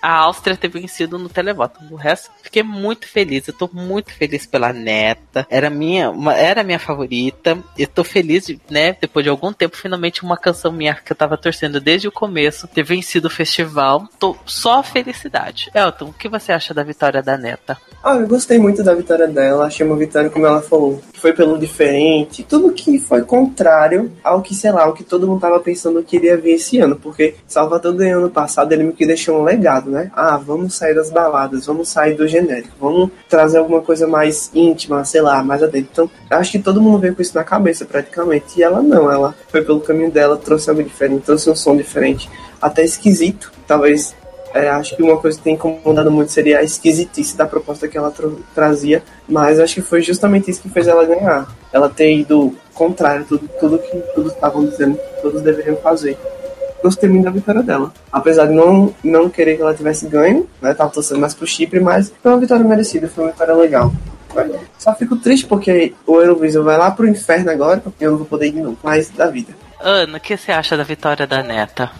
a 0.00 0.12
Áustria 0.18 0.56
ter 0.56 0.68
vencido 0.68 1.18
no 1.18 1.28
televoto. 1.28 1.80
O 1.90 1.96
resto, 1.96 2.30
fiquei 2.44 2.62
muito 2.62 3.08
feliz. 3.08 3.48
Eu 3.48 3.54
tô 3.54 3.68
muito 3.72 4.12
feliz 4.12 4.46
pela 4.46 4.72
neta. 4.72 5.44
Era 5.50 5.68
minha, 5.68 6.10
uma- 6.10 6.34
era 6.34 6.62
minha 6.62 6.78
favorita. 6.78 7.58
Eu 7.76 7.88
tô 7.88 8.04
feliz, 8.04 8.46
de, 8.46 8.60
né? 8.70 8.96
Depois 9.00 9.24
de 9.24 9.30
algum 9.30 9.52
tempo, 9.52 9.76
finalmente 9.76 10.22
uma 10.22 10.36
canção 10.36 10.70
minha 10.70 10.94
que 10.94 11.10
eu 11.10 11.16
tava 11.16 11.36
torcendo 11.36 11.80
desde 11.80 12.06
o 12.06 12.12
começo 12.12 12.68
ter 12.68 12.84
vencido 12.84 13.26
o 13.26 13.30
festival. 13.30 14.08
Tô 14.20 14.36
só 14.46 14.80
felicidade. 14.80 15.72
Elton, 15.74 16.04
o 16.04 16.12
que 16.12 16.28
você 16.28 16.52
acha 16.52 16.72
da 16.72 16.84
vitória 16.84 17.20
da 17.20 17.36
neta? 17.36 17.76
Ah, 18.02 18.14
eu 18.14 18.28
gostei 18.28 18.58
muito 18.60 18.84
da 18.84 18.94
vitória 18.94 19.26
dela. 19.26 19.66
Achei 19.66 19.84
uma 19.84 19.96
vitória, 19.96 20.30
como 20.30 20.46
ela 20.46 20.62
falou, 20.62 21.02
que 21.12 21.18
foi 21.18 21.32
pelo 21.32 21.58
diferente. 21.58 22.44
Tudo 22.44 22.72
que 22.72 22.98
foi 23.00 23.22
contrário 23.44 24.10
ao 24.22 24.42
que, 24.42 24.54
sei 24.54 24.70
lá, 24.72 24.88
o 24.88 24.92
que 24.92 25.02
todo 25.04 25.26
mundo 25.26 25.40
tava 25.40 25.58
pensando 25.60 26.02
que 26.02 26.16
iria 26.16 26.36
vir 26.36 26.52
esse 26.54 26.78
ano. 26.78 26.96
Porque 26.96 27.34
Salvador 27.46 27.94
ganhou 27.94 28.20
no 28.20 28.30
passado, 28.30 28.72
ele 28.72 28.82
meio 28.82 28.94
que 28.94 29.06
deixou 29.06 29.40
um 29.40 29.44
legado, 29.44 29.90
né? 29.90 30.10
Ah, 30.14 30.36
vamos 30.36 30.74
sair 30.74 30.94
das 30.94 31.10
baladas, 31.10 31.66
vamos 31.66 31.88
sair 31.88 32.14
do 32.14 32.26
genérico, 32.28 32.74
vamos 32.80 33.10
trazer 33.28 33.58
alguma 33.58 33.80
coisa 33.80 34.06
mais 34.06 34.50
íntima, 34.54 35.04
sei 35.04 35.20
lá, 35.22 35.42
mais 35.42 35.62
adentro. 35.62 35.88
Então, 35.92 36.10
acho 36.38 36.52
que 36.52 36.58
todo 36.58 36.80
mundo 36.80 36.98
veio 36.98 37.14
com 37.14 37.22
isso 37.22 37.34
na 37.36 37.44
cabeça, 37.44 37.84
praticamente. 37.84 38.58
E 38.58 38.62
ela 38.62 38.82
não, 38.82 39.10
ela 39.10 39.34
foi 39.48 39.62
pelo 39.62 39.80
caminho 39.80 40.10
dela, 40.10 40.36
trouxe 40.36 40.68
algo 40.70 40.82
diferente, 40.82 41.22
trouxe 41.24 41.48
um 41.50 41.56
som 41.56 41.76
diferente, 41.76 42.28
até 42.60 42.84
esquisito. 42.84 43.52
Talvez 43.66 44.14
é, 44.52 44.68
acho 44.68 44.96
que 44.96 45.02
uma 45.02 45.16
coisa 45.16 45.38
que 45.38 45.44
tem 45.44 45.54
incomodado 45.54 46.10
muito 46.10 46.32
seria 46.32 46.58
a 46.58 46.62
esquisitice 46.62 47.36
da 47.36 47.46
proposta 47.46 47.86
que 47.86 47.96
ela 47.96 48.10
tro- 48.10 48.40
trazia, 48.54 49.02
mas 49.28 49.60
acho 49.60 49.76
que 49.76 49.80
foi 49.82 50.02
justamente 50.02 50.50
isso 50.50 50.60
que 50.60 50.68
fez 50.68 50.88
ela 50.88 51.04
ganhar. 51.04 51.48
Ela 51.72 51.88
ter 51.88 52.12
ido 52.12 52.52
contrário 52.80 53.20
a 53.22 53.24
tudo, 53.24 53.46
tudo 53.60 53.78
que 53.78 53.94
todos 54.14 54.32
estavam 54.32 54.64
dizendo 54.64 54.96
que 54.96 55.20
todos 55.20 55.42
deveriam 55.42 55.76
fazer. 55.76 56.16
Gostei 56.82 57.10
muito 57.10 57.24
da 57.24 57.30
vitória 57.30 57.62
dela. 57.62 57.92
Apesar 58.10 58.46
de 58.46 58.54
não, 58.54 58.94
não 59.04 59.28
querer 59.28 59.56
que 59.56 59.60
ela 59.62 59.74
tivesse 59.74 60.06
ganho, 60.06 60.46
né? 60.62 60.72
Tava 60.72 60.88
torcendo 60.88 61.20
mais 61.20 61.34
pro 61.34 61.46
Chipre, 61.46 61.78
mas 61.78 62.10
foi 62.22 62.32
uma 62.32 62.40
vitória 62.40 62.64
merecida, 62.64 63.06
foi 63.06 63.24
uma 63.24 63.32
vitória 63.32 63.52
legal. 63.54 63.92
Só 64.78 64.94
fico 64.94 65.16
triste 65.16 65.46
porque 65.46 65.92
o 66.06 66.20
Eurovision 66.22 66.64
vai 66.64 66.78
lá 66.78 66.90
pro 66.90 67.06
inferno 67.06 67.50
agora, 67.50 67.80
porque 67.80 68.06
eu 68.06 68.12
não 68.12 68.18
vou 68.18 68.26
poder 68.26 68.46
ir 68.46 68.52
novo. 68.52 68.78
Mas 68.82 69.10
da 69.10 69.26
vida. 69.26 69.52
Ana, 69.78 70.16
o 70.16 70.20
que 70.20 70.36
você 70.38 70.52
acha 70.52 70.74
da 70.74 70.82
vitória 70.84 71.26
da 71.26 71.42
neta? 71.42 71.90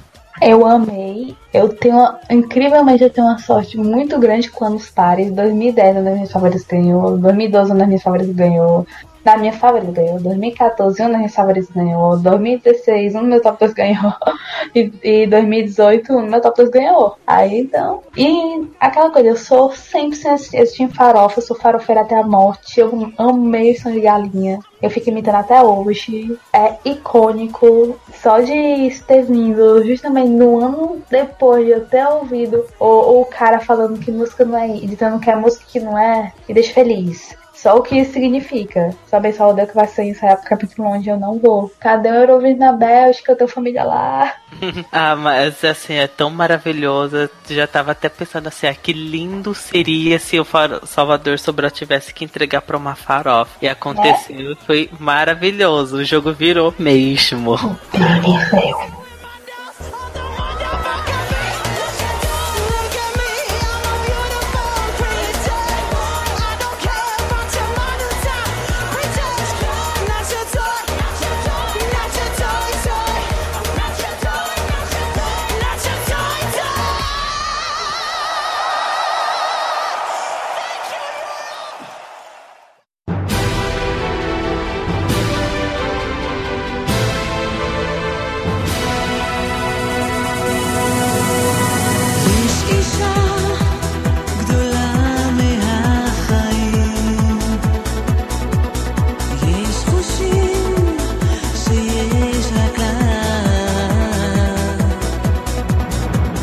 Eu 0.40 0.64
amei. 0.64 1.36
Eu 1.52 1.68
tenho, 1.68 1.96
uma- 1.96 2.18
incrivelmente, 2.30 3.02
eu 3.04 3.10
tenho 3.10 3.26
uma 3.26 3.36
sorte 3.38 3.76
muito 3.76 4.18
grande 4.18 4.48
com 4.50 4.64
anos 4.64 4.88
pares. 4.88 5.30
2010, 5.30 5.96
uma 5.96 6.02
das 6.04 6.14
minhas 6.14 6.32
favoritas 6.32 6.64
ganhou. 6.66 7.18
2012, 7.18 7.70
uma 7.70 7.78
das 7.80 7.88
minhas 7.88 8.02
favoritas 8.02 8.34
ganhou. 8.34 8.86
Da 9.24 9.36
minha 9.36 9.52
favorita 9.52 9.92
ganhou. 9.92 10.20
2014, 10.20 11.02
uma 11.02 11.08
das 11.10 11.18
minhas 11.18 11.34
favoritas 11.34 11.70
ganhou. 11.70 12.16
2016, 12.18 13.14
um 13.14 13.20
do 13.20 13.26
meu 13.26 13.42
top 13.42 13.58
2 13.58 13.72
ganhou. 13.72 14.12
E, 14.74 14.92
e 15.02 15.26
2018, 15.26 16.12
um 16.12 16.24
do 16.24 16.30
meu 16.30 16.40
top 16.40 16.56
2 16.58 16.70
ganhou. 16.70 17.16
Aí, 17.26 17.60
então. 17.60 18.02
E 18.16 18.68
aquela 18.78 19.10
coisa, 19.10 19.28
eu 19.28 19.36
sou 19.36 19.70
100% 19.70 20.54
esse 20.54 20.74
time 20.74 20.92
farofa. 20.92 21.40
Eu 21.40 21.42
sou 21.42 21.56
farofeira 21.56 22.02
até 22.02 22.16
a 22.16 22.22
morte. 22.22 22.78
Eu 22.78 23.12
amei 23.18 23.72
o 23.72 23.80
som 23.80 23.90
de 23.90 24.00
galinha. 24.00 24.60
Eu 24.80 24.90
fico 24.90 25.10
imitando 25.10 25.36
até 25.36 25.62
hoje. 25.62 26.38
É 26.52 26.74
icônico. 26.84 27.98
Só 28.14 28.40
de 28.40 28.90
ter 29.06 29.22
vindo 29.22 29.84
justamente 29.84 30.28
no 30.28 30.60
ano 30.60 31.02
depois 31.10 31.64
de 31.64 31.72
eu 31.72 31.86
ter 31.86 32.06
ouvido 32.06 32.64
o, 32.78 33.20
o 33.20 33.24
cara 33.24 33.60
falando 33.60 33.98
que 33.98 34.12
música 34.12 34.44
não 34.44 34.58
é, 34.58 34.68
dizendo 34.68 35.18
que 35.18 35.30
é 35.30 35.36
música 35.36 35.64
que 35.66 35.80
não 35.80 35.98
é, 35.98 36.32
me 36.48 36.54
deixa 36.54 36.72
feliz. 36.72 37.39
Só 37.62 37.76
o 37.76 37.82
que 37.82 37.98
isso 37.98 38.12
significa. 38.12 38.94
Saber 39.06 39.34
só 39.34 39.50
o 39.50 39.54
dia 39.54 39.66
que 39.66 39.74
vai 39.74 39.86
sair 39.86 40.12
essa 40.12 40.26
época 40.28 40.56
muito 40.56 40.82
longe, 40.82 41.10
eu 41.10 41.18
não 41.18 41.38
vou. 41.38 41.70
Cadê 41.78 42.08
o 42.08 42.14
Eurovision 42.14 42.58
na 42.58 42.72
Bélgica? 42.72 43.32
Eu 43.32 43.36
tenho 43.36 43.50
família 43.50 43.84
lá. 43.84 44.34
Ah, 44.92 45.14
mas 45.14 45.64
assim, 45.64 45.94
é 45.94 46.06
tão 46.06 46.28
maravilhosa. 46.30 47.30
Já 47.48 47.66
tava 47.66 47.92
até 47.92 48.08
pensando 48.08 48.48
assim, 48.48 48.66
ah, 48.66 48.74
que 48.74 48.92
lindo 48.92 49.54
seria 49.54 50.18
se 50.18 50.38
o 50.38 50.46
Salvador 50.84 51.38
Sobral 51.38 51.70
tivesse 51.70 52.12
que 52.12 52.24
entregar 52.24 52.60
pra 52.62 52.76
uma 52.76 52.94
farofa. 52.94 53.56
E 53.62 53.68
aconteceu, 53.68 54.56
foi 54.66 54.90
maravilhoso. 54.98 55.98
O 55.98 56.04
jogo 56.04 56.32
virou 56.32 56.74
mesmo. 56.78 57.56
יש 57.94 58.99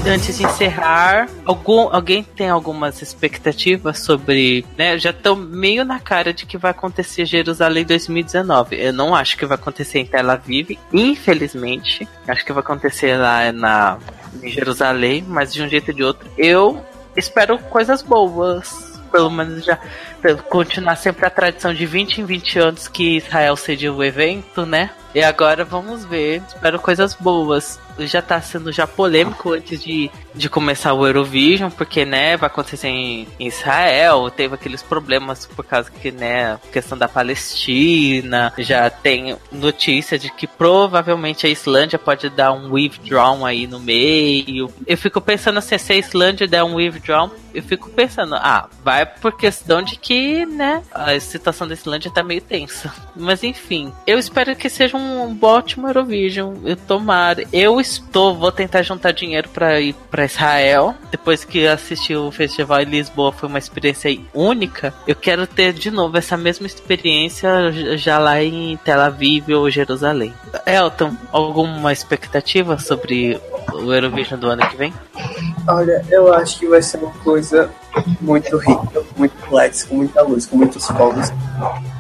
Antes 0.07 0.37
de 0.37 0.45
encerrar, 0.45 1.27
algum, 1.45 1.93
alguém 1.93 2.23
tem 2.23 2.49
algumas 2.49 3.01
expectativas 3.01 3.99
sobre. 3.99 4.65
Né, 4.77 4.97
já 4.97 5.09
estão 5.09 5.35
meio 5.35 5.83
na 5.83 5.99
cara 5.99 6.33
de 6.33 6.45
que 6.45 6.57
vai 6.57 6.71
acontecer 6.71 7.25
Jerusalém 7.25 7.83
2019. 7.83 8.81
Eu 8.81 8.93
não 8.93 9.13
acho 9.13 9.37
que 9.37 9.45
vai 9.45 9.55
acontecer 9.55 9.99
em 9.99 10.05
Tel 10.05 10.31
Aviv, 10.31 10.79
infelizmente. 10.93 12.07
Acho 12.25 12.45
que 12.45 12.53
vai 12.53 12.61
acontecer 12.61 13.17
lá 13.17 13.51
na, 13.51 13.97
em 14.41 14.49
Jerusalém, 14.49 15.25
mas 15.27 15.53
de 15.53 15.61
um 15.61 15.67
jeito 15.67 15.89
ou 15.89 15.93
de 15.93 16.03
outro. 16.03 16.29
Eu 16.37 16.81
espero 17.15 17.59
coisas 17.59 18.01
boas. 18.01 18.97
Pelo 19.11 19.29
menos 19.29 19.65
já 19.65 19.77
continuar 20.49 20.95
sempre 20.95 21.25
a 21.25 21.29
tradição 21.29 21.73
de 21.73 21.85
20 21.85 22.21
em 22.21 22.25
20 22.25 22.59
anos 22.59 22.87
que 22.87 23.17
Israel 23.17 23.55
cedia 23.55 23.91
o 23.93 24.03
evento, 24.03 24.65
né? 24.65 24.89
E 25.13 25.23
agora 25.23 25.65
vamos 25.65 26.05
ver. 26.05 26.41
Espero 26.47 26.79
coisas 26.79 27.13
boas. 27.13 27.79
Já 27.99 28.21
tá 28.21 28.39
sendo 28.41 28.71
já 28.71 28.85
polêmico 28.85 29.53
antes 29.53 29.81
de, 29.81 30.09
de 30.37 30.49
começar 30.49 30.93
o 30.93 31.05
Eurovision, 31.05 31.69
porque, 31.69 32.05
né, 32.05 32.37
vai 32.37 32.47
acontecer 32.47 32.87
em, 32.87 33.27
Israel, 33.39 34.29
teve 34.29 34.55
aqueles 34.55 34.83
problemas 34.83 35.45
por 35.45 35.65
causa 35.65 35.89
que, 35.89 36.11
né, 36.11 36.59
questão 36.71 36.97
da 36.97 37.07
Palestina, 37.07 38.53
já 38.57 38.89
tem 38.89 39.35
notícia 39.51 40.17
de 40.17 40.31
que 40.31 40.45
provavelmente 40.45 41.45
a 41.45 41.49
Islândia 41.49 41.97
pode 41.97 42.29
dar 42.29 42.51
um 42.51 42.73
withdraw 42.73 43.45
aí 43.45 43.67
no 43.67 43.79
meio. 43.79 44.69
Eu 44.85 44.97
fico 44.97 45.19
pensando 45.19 45.57
assim, 45.57 45.77
se 45.77 45.93
a 45.93 45.97
Islândia 45.97 46.47
der 46.47 46.63
um 46.63 46.75
withdraw, 46.75 47.31
eu 47.53 47.63
fico 47.63 47.89
pensando, 47.89 48.35
ah, 48.35 48.69
vai 48.83 49.05
por 49.05 49.35
questão 49.35 49.81
de 49.81 49.97
que, 49.97 50.45
né, 50.45 50.83
a 50.91 51.19
situação 51.19 51.67
da 51.67 51.73
Islândia 51.73 52.11
tá 52.11 52.21
meio 52.21 52.41
tensa. 52.41 52.93
Mas 53.15 53.43
enfim, 53.43 53.91
eu 54.05 54.19
espero 54.19 54.55
que 54.55 54.69
seja 54.69 54.95
um 54.95 55.37
ótimo 55.41 55.87
Eurovision. 55.87 56.55
Eu 56.63 56.75
tomara. 56.75 57.43
Eu 57.51 57.79
estou, 57.79 58.35
vou 58.35 58.51
tentar 58.51 58.83
juntar 58.83 59.11
dinheiro 59.11 59.49
para 59.49 59.79
ir 59.79 59.95
para 60.11 60.26
Israel. 60.27 60.95
Depois 61.09 61.43
que 61.43 61.67
assisti 61.67 62.15
o 62.15 62.31
festival 62.31 62.81
em 62.81 62.85
Lisboa, 62.85 63.31
foi 63.31 63.49
uma 63.49 63.57
experiência 63.57 64.15
única. 64.33 64.93
Eu 65.07 65.15
quero 65.15 65.47
ter 65.47 65.73
de 65.73 65.89
novo 65.89 66.17
essa 66.17 66.37
mesma 66.37 66.67
experiência 66.67 67.71
já 67.97 68.19
lá 68.19 68.41
em 68.41 68.77
Tel 68.83 69.01
Aviv 69.01 69.49
ou 69.49 69.69
Jerusalém. 69.69 70.33
Elton, 70.65 71.15
alguma 71.31 71.91
expectativa 71.91 72.77
sobre 72.77 73.39
o 73.73 73.91
Eurovision 73.91 74.39
do 74.39 74.47
ano 74.47 74.67
que 74.69 74.77
vem? 74.77 74.93
Olha, 75.67 76.05
eu 76.09 76.33
acho 76.33 76.59
que 76.59 76.67
vai 76.67 76.81
ser 76.81 76.97
uma 76.97 77.11
coisa 77.11 77.69
muito 78.21 78.57
rica, 78.57 79.03
muito 79.15 79.35
complexa, 79.41 79.87
com 79.87 79.95
muita 79.95 80.21
luz, 80.21 80.45
com 80.45 80.57
muitos 80.57 80.87
fogos. 80.87 81.31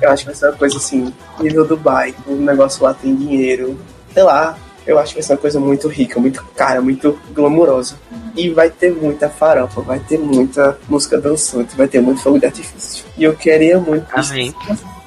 Eu 0.01 0.11
acho 0.11 0.23
que 0.23 0.27
vai 0.27 0.35
ser 0.35 0.47
uma 0.47 0.57
coisa 0.57 0.77
assim, 0.77 1.13
nível 1.39 1.65
Dubai, 1.65 2.15
o 2.25 2.35
negócio 2.35 2.83
lá 2.83 2.93
tem 2.93 3.15
dinheiro, 3.15 3.77
sei 4.13 4.23
lá. 4.23 4.57
Eu 4.87 4.97
acho 4.97 5.09
que 5.09 5.19
vai 5.19 5.23
ser 5.23 5.33
uma 5.33 5.39
coisa 5.39 5.59
muito 5.59 5.87
rica, 5.89 6.19
muito 6.19 6.43
cara, 6.55 6.81
muito 6.81 7.19
glamurosa. 7.31 7.95
E 8.35 8.49
vai 8.49 8.69
ter 8.69 8.91
muita 8.91 9.29
farofa, 9.29 9.81
vai 9.81 9.99
ter 9.99 10.17
muita 10.17 10.79
música 10.87 11.19
dançante, 11.19 11.75
vai 11.75 11.87
ter 11.87 11.99
muito 11.99 12.21
fogo 12.21 12.39
de 12.39 12.45
artifício. 12.45 13.05
E 13.17 13.23
eu 13.23 13.35
queria 13.35 13.79
muito 13.79 14.07
Amém. 14.13 14.53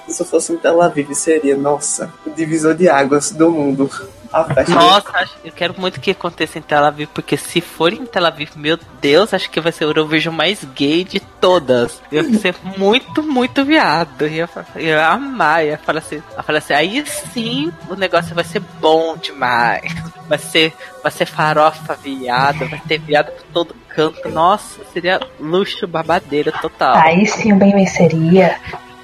isso 0.07 0.17
Se 0.17 0.23
eu 0.23 0.27
fosse 0.27 0.53
em 0.53 0.57
Tel 0.59 0.83
Aviv, 0.83 1.15
seria, 1.15 1.57
nossa, 1.57 2.13
o 2.27 2.31
divisor 2.31 2.75
de 2.75 2.89
águas 2.89 3.31
do 3.31 3.51
mundo. 3.51 3.91
A 4.33 4.45
festa. 4.45 4.73
Nossa, 4.75 5.11
acho- 5.19 5.37
eu 5.45 5.51
quero 5.53 5.75
muito 5.79 6.01
que 6.01 6.11
aconteça 6.13 6.59
em 6.59 6.63
Tel 6.63 6.85
Aviv, 6.85 7.09
porque 7.13 7.37
se 7.37 7.61
for 7.61 7.93
em 7.93 8.07
Tel 8.07 8.27
Aviv, 8.27 8.51
meu 8.57 8.79
Deus, 9.01 9.35
acho 9.35 9.51
que 9.51 9.61
vai 9.61 9.73
ser 9.73 9.85
o 9.85 9.89
Eurovision 9.89 10.35
mais 10.35 10.63
gay 10.65 11.03
de 11.05 11.19
todas. 11.19 12.01
Eu 12.13 12.23
ia 12.31 12.39
ser 12.39 12.55
muito, 12.77 13.23
muito 13.23 13.65
viado. 13.65 14.23
Eu 14.23 14.29
ia, 14.29 14.49
eu 14.77 14.83
ia 14.83 15.09
amar, 15.09 15.65
eu 15.65 15.71
ia 15.71 15.79
falar 15.79 15.99
assim, 15.99 16.17
eu 16.17 16.23
ia 16.37 16.43
falar 16.43 16.59
assim, 16.59 16.75
aí 16.75 17.05
sim 17.07 17.73
o 17.89 17.95
negócio 17.97 18.35
vai 18.35 18.45
ser 18.45 18.61
bom 18.81 19.17
demais. 19.17 19.93
Vai 20.29 20.39
ser, 20.39 20.73
vai 21.03 21.11
ser 21.11 21.27
farofa 21.27 21.95
viada, 21.95 22.65
vai 22.67 22.81
ter 22.87 22.99
viado 23.01 23.33
por 23.33 23.43
todo 23.53 23.75
canto. 23.89 24.29
Nossa, 24.29 24.81
seria 24.93 25.21
luxo 25.41 25.89
babadeira 25.89 26.53
total. 26.53 26.95
Aí 26.99 27.27
sim 27.27 27.53
o 27.53 27.57
bem 27.57 27.73
venceria. 27.73 28.57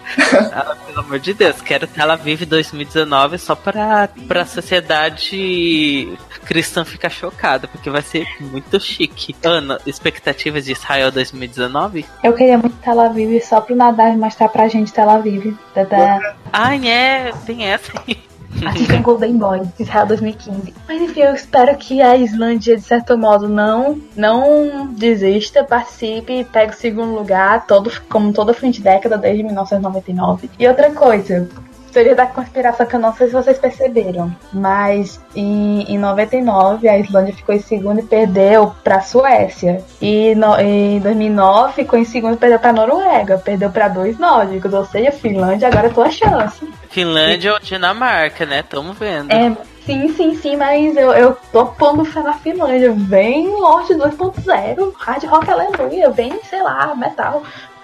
Ah, 0.52 0.76
pelo 0.86 1.00
amor 1.00 1.18
de 1.18 1.34
Deus, 1.34 1.60
quero 1.60 1.86
Tel 1.86 2.10
Aviv 2.10 2.46
2019 2.46 3.38
só 3.38 3.54
pra, 3.54 4.08
pra 4.26 4.46
sociedade 4.46 6.16
cristã 6.44 6.84
ficar 6.84 7.10
chocada, 7.10 7.68
porque 7.68 7.90
vai 7.90 8.02
ser 8.02 8.26
muito 8.40 8.78
chique. 8.80 9.34
Ana, 9.44 9.78
expectativas 9.86 10.64
de 10.64 10.72
Israel 10.72 11.10
2019? 11.10 12.06
Eu 12.22 12.32
queria 12.32 12.56
muito 12.56 12.76
Tel 12.76 13.00
Aviv 13.00 13.40
só 13.42 13.60
pro 13.60 13.76
Nadar 13.76 14.16
mostrar 14.16 14.48
pra 14.48 14.68
gente 14.68 14.92
Tel 14.92 15.10
Aviv. 15.10 15.54
Da, 15.74 15.84
da, 15.84 16.34
Ai, 16.52 16.88
é, 16.88 17.32
tem 17.44 17.66
essa 17.66 17.92
aí. 18.06 18.25
Assim 18.64 18.86
como 18.86 19.02
Golden 19.02 19.36
Boy, 19.36 19.62
Israel 19.78 20.06
2015. 20.06 20.74
Mas 20.88 21.02
enfim, 21.02 21.20
eu 21.20 21.34
espero 21.34 21.76
que 21.76 22.00
a 22.00 22.16
Islândia, 22.16 22.76
de 22.76 22.82
certo 22.82 23.16
modo, 23.18 23.48
não, 23.48 24.00
não 24.16 24.86
desista, 24.92 25.64
participe, 25.64 26.44
pegue 26.44 26.72
o 26.72 26.76
segundo 26.76 27.14
lugar, 27.14 27.66
todo, 27.66 27.90
como 28.08 28.32
toda 28.32 28.54
frente 28.54 28.80
década 28.80 29.18
desde 29.18 29.42
1999. 29.42 30.50
E 30.58 30.66
outra 30.66 30.90
coisa. 30.90 31.48
Teoria 31.96 32.14
da 32.14 32.26
conspiração 32.26 32.84
que 32.84 32.94
eu 32.94 33.00
não 33.00 33.14
sei 33.14 33.28
se 33.28 33.32
vocês 33.32 33.56
perceberam, 33.56 34.30
mas 34.52 35.18
em, 35.34 35.80
em 35.84 35.96
99 35.96 36.86
a 36.86 36.98
Islândia 36.98 37.32
ficou 37.32 37.54
em 37.54 37.58
segundo 37.58 38.00
e 38.00 38.02
perdeu 38.02 38.74
pra 38.84 39.00
Suécia. 39.00 39.82
E 39.98 40.34
no, 40.34 40.60
em 40.60 41.00
2009 41.00 41.72
ficou 41.72 41.98
em 41.98 42.04
segundo 42.04 42.34
e 42.34 42.36
perdeu 42.36 42.58
pra 42.58 42.70
Noruega, 42.70 43.38
perdeu 43.38 43.70
pra 43.70 43.88
dois 43.88 44.18
nórdicos, 44.18 44.74
ou 44.74 44.84
seja, 44.84 45.10
Finlândia 45.10 45.68
agora 45.68 45.86
é 45.86 45.90
tua 45.90 46.10
chance. 46.10 46.70
Finlândia 46.90 47.54
ou 47.54 47.60
Dinamarca, 47.60 48.44
né? 48.44 48.62
Tamo 48.62 48.92
vendo. 48.92 49.32
É, 49.32 49.56
sim, 49.86 50.12
sim, 50.12 50.34
sim, 50.34 50.54
mas 50.54 50.94
eu, 50.98 51.12
eu 51.12 51.34
tô 51.50 51.64
pondo 51.64 52.04
fé 52.04 52.20
na 52.20 52.34
Finlândia. 52.34 52.92
Vem 52.92 53.48
Lost 53.48 53.90
2.0, 53.90 54.92
hard 54.98 55.24
rock 55.24 55.50
aleluia, 55.50 56.10
vem, 56.10 56.38
sei 56.44 56.62
lá, 56.62 56.94
metal, 56.94 57.42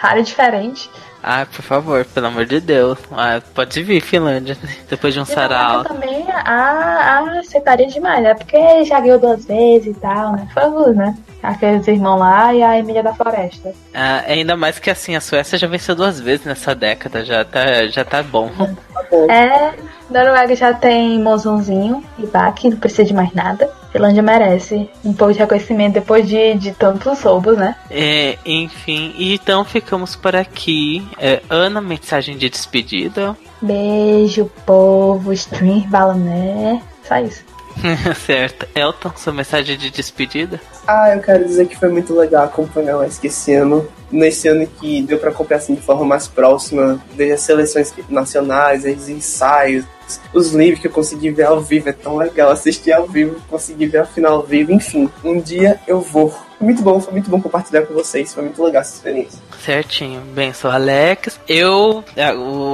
área 0.08 0.22
diferente. 0.22 0.90
Ai, 1.22 1.46
por 1.46 1.62
favor, 1.62 2.04
pelo 2.04 2.26
amor 2.26 2.44
de 2.44 2.60
Deus. 2.60 2.98
Ah, 3.12 3.40
pode 3.54 3.80
vir, 3.82 4.00
Finlândia, 4.00 4.56
depois 4.90 5.14
de 5.14 5.20
um 5.20 5.24
sarau. 5.24 5.82
Dinamarca 5.82 5.94
também 5.94 6.26
a, 6.28 7.20
a 7.20 7.38
aceitaria 7.38 7.86
demais, 7.86 8.22
né? 8.22 8.34
Porque 8.34 8.84
já 8.84 8.98
ganhou 8.98 9.20
duas 9.20 9.44
vezes 9.44 9.96
e 9.96 10.00
tal, 10.00 10.32
né? 10.32 10.48
Foi 10.52 10.66
luz, 10.66 10.96
né? 10.96 11.16
Aqueles 11.40 11.86
irmãos 11.86 12.18
lá 12.18 12.52
e 12.52 12.62
a 12.62 12.76
Emília 12.76 13.04
da 13.04 13.14
Floresta. 13.14 13.72
Ah, 13.94 14.24
ainda 14.26 14.56
mais 14.56 14.80
que 14.80 14.90
assim, 14.90 15.14
a 15.14 15.20
Suécia 15.20 15.56
já 15.56 15.68
venceu 15.68 15.94
duas 15.94 16.18
vezes 16.18 16.44
nessa 16.44 16.74
década, 16.74 17.24
já 17.24 17.44
tá, 17.44 17.86
já 17.86 18.04
tá 18.04 18.22
bom. 18.22 18.50
Tá. 19.12 19.34
É, 19.34 19.74
Noruega 20.08 20.56
já 20.56 20.72
tem 20.72 21.18
mozãozinho 21.20 22.02
e 22.18 22.24
Bach, 22.24 22.64
não 22.64 22.78
precisa 22.78 23.04
de 23.04 23.12
mais 23.12 23.30
nada. 23.34 23.68
Finlândia 23.92 24.22
merece 24.22 24.88
um 25.04 25.12
pouco 25.12 25.34
de 25.34 25.38
reconhecimento 25.38 25.94
depois 25.94 26.26
de, 26.26 26.54
de 26.54 26.72
tantos 26.72 27.22
roubos, 27.22 27.58
né? 27.58 27.76
É, 27.90 28.38
enfim, 28.44 29.14
então 29.18 29.64
ficamos 29.64 30.16
por 30.16 30.34
aqui. 30.34 31.06
É, 31.18 31.42
Ana, 31.50 31.80
mensagem 31.80 32.36
de 32.38 32.48
despedida. 32.48 33.36
Beijo, 33.60 34.50
povo, 34.64 35.32
stream, 35.32 35.82
balané. 35.88 36.82
Só 37.06 37.18
isso. 37.18 37.51
certo. 38.26 38.66
Elton, 38.74 39.12
sua 39.16 39.32
mensagem 39.32 39.76
de 39.76 39.90
despedida? 39.90 40.60
Ah, 40.86 41.14
eu 41.14 41.20
quero 41.20 41.44
dizer 41.44 41.66
que 41.66 41.78
foi 41.78 41.88
muito 41.88 42.14
legal 42.14 42.44
acompanhar 42.44 42.98
o 42.98 43.04
ESC 43.04 43.26
esse 43.26 43.54
ano. 43.54 43.86
Nesse 44.10 44.48
ano 44.48 44.66
que 44.66 45.02
deu 45.02 45.18
para 45.18 45.30
acompanhar 45.30 45.58
assim, 45.58 45.74
de 45.74 45.80
forma 45.80 46.04
mais 46.04 46.28
próxima, 46.28 47.02
desde 47.14 47.34
as 47.34 47.40
seleções 47.40 47.94
nacionais, 48.08 48.84
os 48.84 49.08
ensaios, 49.08 49.84
os 50.34 50.52
livros 50.52 50.80
que 50.80 50.86
eu 50.86 50.92
consegui 50.92 51.30
ver 51.30 51.44
ao 51.44 51.60
vivo. 51.60 51.88
É 51.88 51.92
tão 51.92 52.16
legal 52.16 52.50
assistir 52.50 52.92
ao 52.92 53.06
vivo, 53.06 53.40
conseguir 53.48 53.86
ver 53.86 53.98
a 53.98 54.04
final 54.04 54.34
ao 54.34 54.42
vivo. 54.42 54.72
Enfim, 54.72 55.08
um 55.24 55.40
dia 55.40 55.80
eu 55.86 56.00
vou. 56.00 56.34
Muito 56.62 56.80
bom, 56.80 57.00
foi 57.00 57.12
muito 57.12 57.28
bom 57.28 57.40
compartilhar 57.40 57.82
com 57.82 57.92
vocês. 57.92 58.32
Foi 58.32 58.44
muito 58.44 58.62
legal 58.62 58.82
essa 58.82 58.94
experiência. 58.94 59.40
Certinho. 59.58 60.20
Bem, 60.20 60.52
sou 60.52 60.70
Alex. 60.70 61.40
Eu, 61.48 62.04
é, 62.16 62.28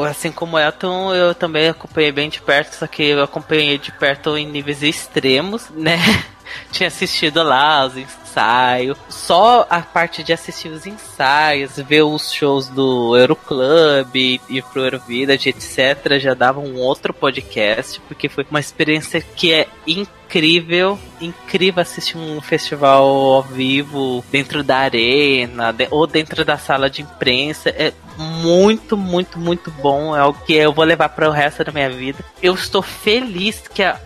assim 0.09 0.31
como 0.31 0.59
Elton, 0.59 1.15
eu 1.15 1.35
também 1.35 1.71
acompanhei 1.71 2.13
bem 2.13 2.29
de 2.29 2.39
perto, 2.43 2.75
só 2.75 2.87
que 2.87 3.03
eu 3.03 3.23
acompanhei 3.23 3.79
de 3.79 3.91
perto 3.91 4.37
em 4.37 4.47
níveis 4.47 4.83
extremos, 4.83 5.71
né? 5.71 5.97
Tinha 6.71 6.89
assistido 6.89 7.43
lá 7.43 7.87
os 7.87 7.97
ensaios. 8.39 8.99
Só 9.09 9.67
a 9.69 9.81
parte 9.81 10.23
de 10.23 10.33
assistir 10.33 10.69
os 10.69 10.87
ensaios, 10.87 11.77
ver 11.77 12.03
os 12.03 12.33
shows 12.33 12.69
do 12.69 13.17
Euroclub 13.17 14.11
e 14.15 14.41
ir 14.49 14.63
pro 14.73 14.85
Eurovillage, 14.85 15.49
etc., 15.49 16.19
já 16.19 16.35
dava 16.35 16.61
um 16.61 16.77
outro 16.79 17.13
podcast, 17.13 18.01
porque 18.07 18.29
foi 18.29 18.47
uma 18.51 18.61
experiência 18.61 19.21
que 19.21 19.53
é 19.53 19.67
incrível, 19.87 20.99
incrível 21.21 21.81
assistir 21.83 22.17
um 22.17 22.41
festival 22.41 23.05
ao 23.05 23.43
vivo 23.43 24.25
dentro 24.31 24.63
da 24.63 24.79
arena 24.79 25.73
de- 25.73 25.89
ou 25.91 26.07
dentro 26.07 26.45
da 26.45 26.59
sala 26.59 26.89
de 26.91 27.03
imprensa. 27.03 27.71
É 27.71 27.93
muito, 28.19 28.97
muito, 28.97 29.39
muito 29.39 29.71
bom. 29.71 30.15
É 30.15 30.21
algo 30.21 30.39
que 30.45 30.55
eu 30.55 30.73
vou 30.73 30.85
levar 30.85 31.09
para 31.09 31.29
o 31.29 31.33
resto 31.33 31.65
da 31.65 31.73
minha 31.73 31.89
vida. 31.89 32.25
Eu 32.43 32.55
estou 32.55 32.83
feliz 32.83 33.63
que 33.73 33.83
a 33.83 33.99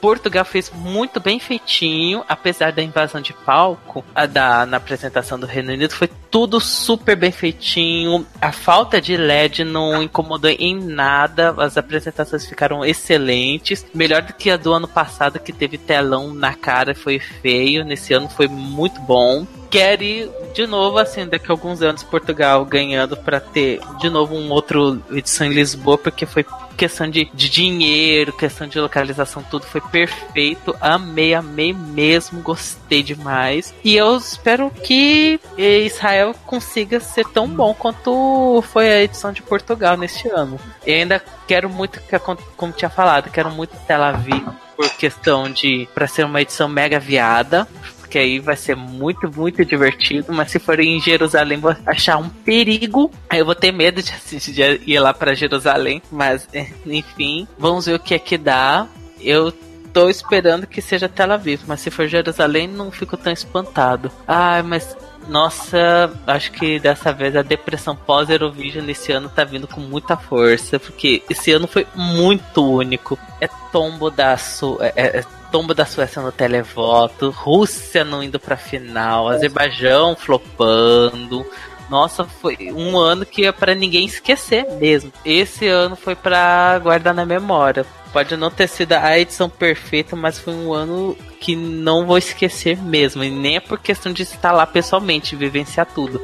Portugal 0.00 0.44
fez 0.44 0.70
muito 0.74 1.20
bem 1.20 1.38
feitinho, 1.38 2.24
apesar 2.28 2.72
da 2.72 2.82
invasão 2.82 3.20
de 3.20 3.32
palco 3.32 4.04
a 4.14 4.26
da, 4.26 4.66
na 4.66 4.76
apresentação 4.76 5.38
do 5.38 5.46
Reino 5.46 5.72
Unido, 5.72 5.92
foi 5.92 6.08
tudo 6.30 6.60
super 6.60 7.16
bem 7.16 7.32
feitinho. 7.32 8.26
A 8.40 8.52
falta 8.52 9.00
de 9.00 9.16
LED 9.16 9.64
não 9.64 10.02
incomodou 10.02 10.50
em 10.50 10.74
nada, 10.76 11.54
as 11.58 11.76
apresentações 11.76 12.46
ficaram 12.46 12.84
excelentes, 12.84 13.86
melhor 13.94 14.22
do 14.22 14.32
que 14.32 14.50
a 14.50 14.56
do 14.56 14.72
ano 14.72 14.88
passado 14.88 15.38
que 15.38 15.52
teve 15.52 15.78
telão 15.78 16.32
na 16.34 16.54
cara 16.54 16.94
foi 16.94 17.18
feio. 17.18 17.84
Nesse 17.84 18.12
ano 18.14 18.28
foi 18.28 18.48
muito 18.48 19.00
bom. 19.00 19.46
Quero 19.70 20.02
ir 20.02 20.30
de 20.54 20.66
novo, 20.66 20.98
assim, 20.98 21.26
daqui 21.26 21.46
a 21.48 21.52
alguns 21.52 21.82
anos, 21.82 22.04
Portugal 22.04 22.64
ganhando 22.64 23.16
para 23.16 23.40
ter 23.40 23.80
de 23.98 24.08
novo 24.08 24.34
um 24.34 24.50
outro 24.50 25.02
edição 25.10 25.46
em 25.46 25.50
Lisboa, 25.50 25.98
porque 25.98 26.24
foi 26.26 26.44
questão 26.74 27.08
de, 27.08 27.30
de 27.32 27.48
dinheiro, 27.48 28.32
questão 28.32 28.66
de 28.66 28.78
localização, 28.78 29.42
tudo 29.42 29.64
foi 29.66 29.80
perfeito. 29.80 30.76
Amei, 30.80 31.34
amei 31.34 31.72
mesmo, 31.72 32.40
gostei 32.40 33.02
demais. 33.02 33.74
E 33.84 33.96
eu 33.96 34.16
espero 34.16 34.70
que 34.70 35.40
eh, 35.56 35.80
Israel 35.80 36.34
consiga 36.46 37.00
ser 37.00 37.26
tão 37.26 37.48
bom 37.48 37.74
quanto 37.74 38.62
foi 38.70 38.90
a 38.90 39.02
edição 39.02 39.32
de 39.32 39.42
Portugal 39.42 39.96
neste 39.96 40.28
ano. 40.28 40.58
E 40.86 40.92
ainda 40.92 41.22
quero 41.46 41.68
muito, 41.68 42.00
que 42.00 42.18
como 42.18 42.72
tinha 42.72 42.90
falado, 42.90 43.30
quero 43.30 43.50
muito 43.50 43.76
Tel 43.86 44.02
Aviv 44.02 44.44
por 44.76 44.90
questão 44.90 45.50
de 45.50 45.88
para 45.94 46.06
ser 46.06 46.24
uma 46.24 46.42
edição 46.42 46.68
mega 46.68 46.98
viada, 46.98 47.66
porque 48.14 48.18
aí 48.20 48.38
vai 48.38 48.54
ser 48.56 48.76
muito, 48.76 49.28
muito 49.28 49.64
divertido. 49.64 50.32
Mas 50.32 50.52
se 50.52 50.60
for 50.60 50.78
em 50.78 51.00
Jerusalém, 51.00 51.58
vou 51.58 51.74
achar 51.84 52.16
um 52.16 52.28
perigo. 52.28 53.10
Aí 53.28 53.40
eu 53.40 53.44
vou 53.44 53.56
ter 53.56 53.72
medo 53.72 54.00
de, 54.00 54.12
assistir- 54.12 54.52
de 54.78 54.92
ir 54.92 55.00
lá 55.00 55.12
para 55.12 55.34
Jerusalém. 55.34 56.00
Mas, 56.12 56.48
enfim, 56.86 57.48
vamos 57.58 57.86
ver 57.86 57.94
o 57.94 57.98
que 57.98 58.14
é 58.14 58.18
que 58.20 58.38
dá. 58.38 58.86
Eu 59.20 59.50
tô 59.92 60.08
esperando 60.08 60.64
que 60.64 60.80
seja 60.80 61.08
Tel 61.08 61.32
Aviv, 61.32 61.62
mas 61.66 61.80
se 61.80 61.90
for 61.90 62.06
Jerusalém, 62.06 62.68
não 62.68 62.92
fico 62.92 63.16
tão 63.16 63.32
espantado. 63.32 64.12
Ai, 64.28 64.62
mas. 64.62 64.96
Nossa, 65.26 66.12
acho 66.26 66.52
que 66.52 66.78
dessa 66.78 67.10
vez 67.10 67.34
a 67.34 67.40
depressão 67.40 67.96
pós-Eurovision 67.96 68.84
nesse 68.84 69.10
ano 69.10 69.30
tá 69.34 69.42
vindo 69.42 69.66
com 69.66 69.80
muita 69.80 70.18
força, 70.18 70.78
porque 70.78 71.22
esse 71.30 71.50
ano 71.50 71.66
foi 71.66 71.86
muito 71.94 72.62
único. 72.62 73.18
É 73.40 73.48
tombo 73.72 74.10
da 74.10 74.36
Su 74.36 74.76
é, 74.82 74.92
é- 74.96 75.24
tombo 75.54 75.72
da 75.72 75.86
Suécia 75.86 76.20
no 76.20 76.32
televoto, 76.32 77.30
Rússia 77.30 78.02
não 78.02 78.24
indo 78.24 78.40
pra 78.40 78.56
final, 78.56 79.28
Azerbaijão 79.28 80.16
flopando. 80.16 81.46
Nossa, 81.88 82.24
foi 82.24 82.72
um 82.72 82.98
ano 82.98 83.24
que 83.24 83.46
é 83.46 83.52
pra 83.52 83.72
ninguém 83.72 84.04
esquecer 84.04 84.66
mesmo. 84.80 85.12
Esse 85.24 85.68
ano 85.68 85.94
foi 85.94 86.16
pra 86.16 86.76
guardar 86.80 87.14
na 87.14 87.24
memória. 87.24 87.86
Pode 88.12 88.36
não 88.36 88.50
ter 88.50 88.66
sido 88.66 88.94
a 88.94 89.16
edição 89.16 89.48
perfeita, 89.48 90.16
mas 90.16 90.40
foi 90.40 90.52
um 90.54 90.74
ano 90.74 91.16
que 91.38 91.54
não 91.54 92.04
vou 92.04 92.18
esquecer 92.18 92.76
mesmo. 92.82 93.22
E 93.22 93.30
nem 93.30 93.54
é 93.54 93.60
por 93.60 93.78
questão 93.78 94.12
de 94.12 94.24
estar 94.24 94.50
lá 94.50 94.66
pessoalmente, 94.66 95.36
vivenciar 95.36 95.86
tudo. 95.86 96.20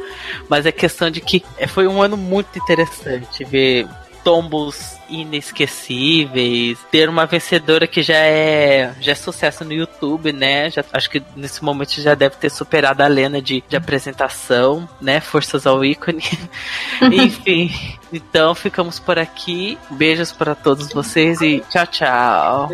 Mas 0.48 0.66
é 0.66 0.72
questão 0.72 1.08
de 1.08 1.20
que 1.20 1.44
é, 1.56 1.68
foi 1.68 1.86
um 1.86 2.02
ano 2.02 2.16
muito 2.16 2.58
interessante 2.58 3.44
ver 3.44 3.86
tombos 4.24 4.96
inesquecíveis, 5.08 6.78
ter 6.90 7.08
uma 7.08 7.26
vencedora 7.26 7.86
que 7.86 8.02
já 8.02 8.16
é 8.16 8.94
já 9.00 9.12
é 9.12 9.14
sucesso 9.14 9.64
no 9.64 9.72
YouTube, 9.72 10.32
né? 10.32 10.70
Já, 10.70 10.84
acho 10.92 11.10
que 11.10 11.22
nesse 11.36 11.64
momento 11.64 12.00
já 12.00 12.14
deve 12.14 12.36
ter 12.36 12.50
superado 12.50 13.02
a 13.02 13.06
Lena 13.06 13.42
de, 13.42 13.62
de 13.68 13.76
apresentação, 13.76 14.88
né? 15.00 15.20
Forças 15.20 15.66
ao 15.66 15.84
ícone. 15.84 16.22
Enfim, 17.02 17.70
então 18.12 18.54
ficamos 18.54 18.98
por 18.98 19.18
aqui. 19.18 19.78
Beijos 19.90 20.32
para 20.32 20.54
todos 20.54 20.92
vocês 20.92 21.40
e 21.40 21.62
tchau, 21.70 21.86
tchau. 21.86 22.68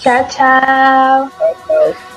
Tchau, 0.00 0.28
tchau. 0.28 1.30
Tchau. 1.66 2.13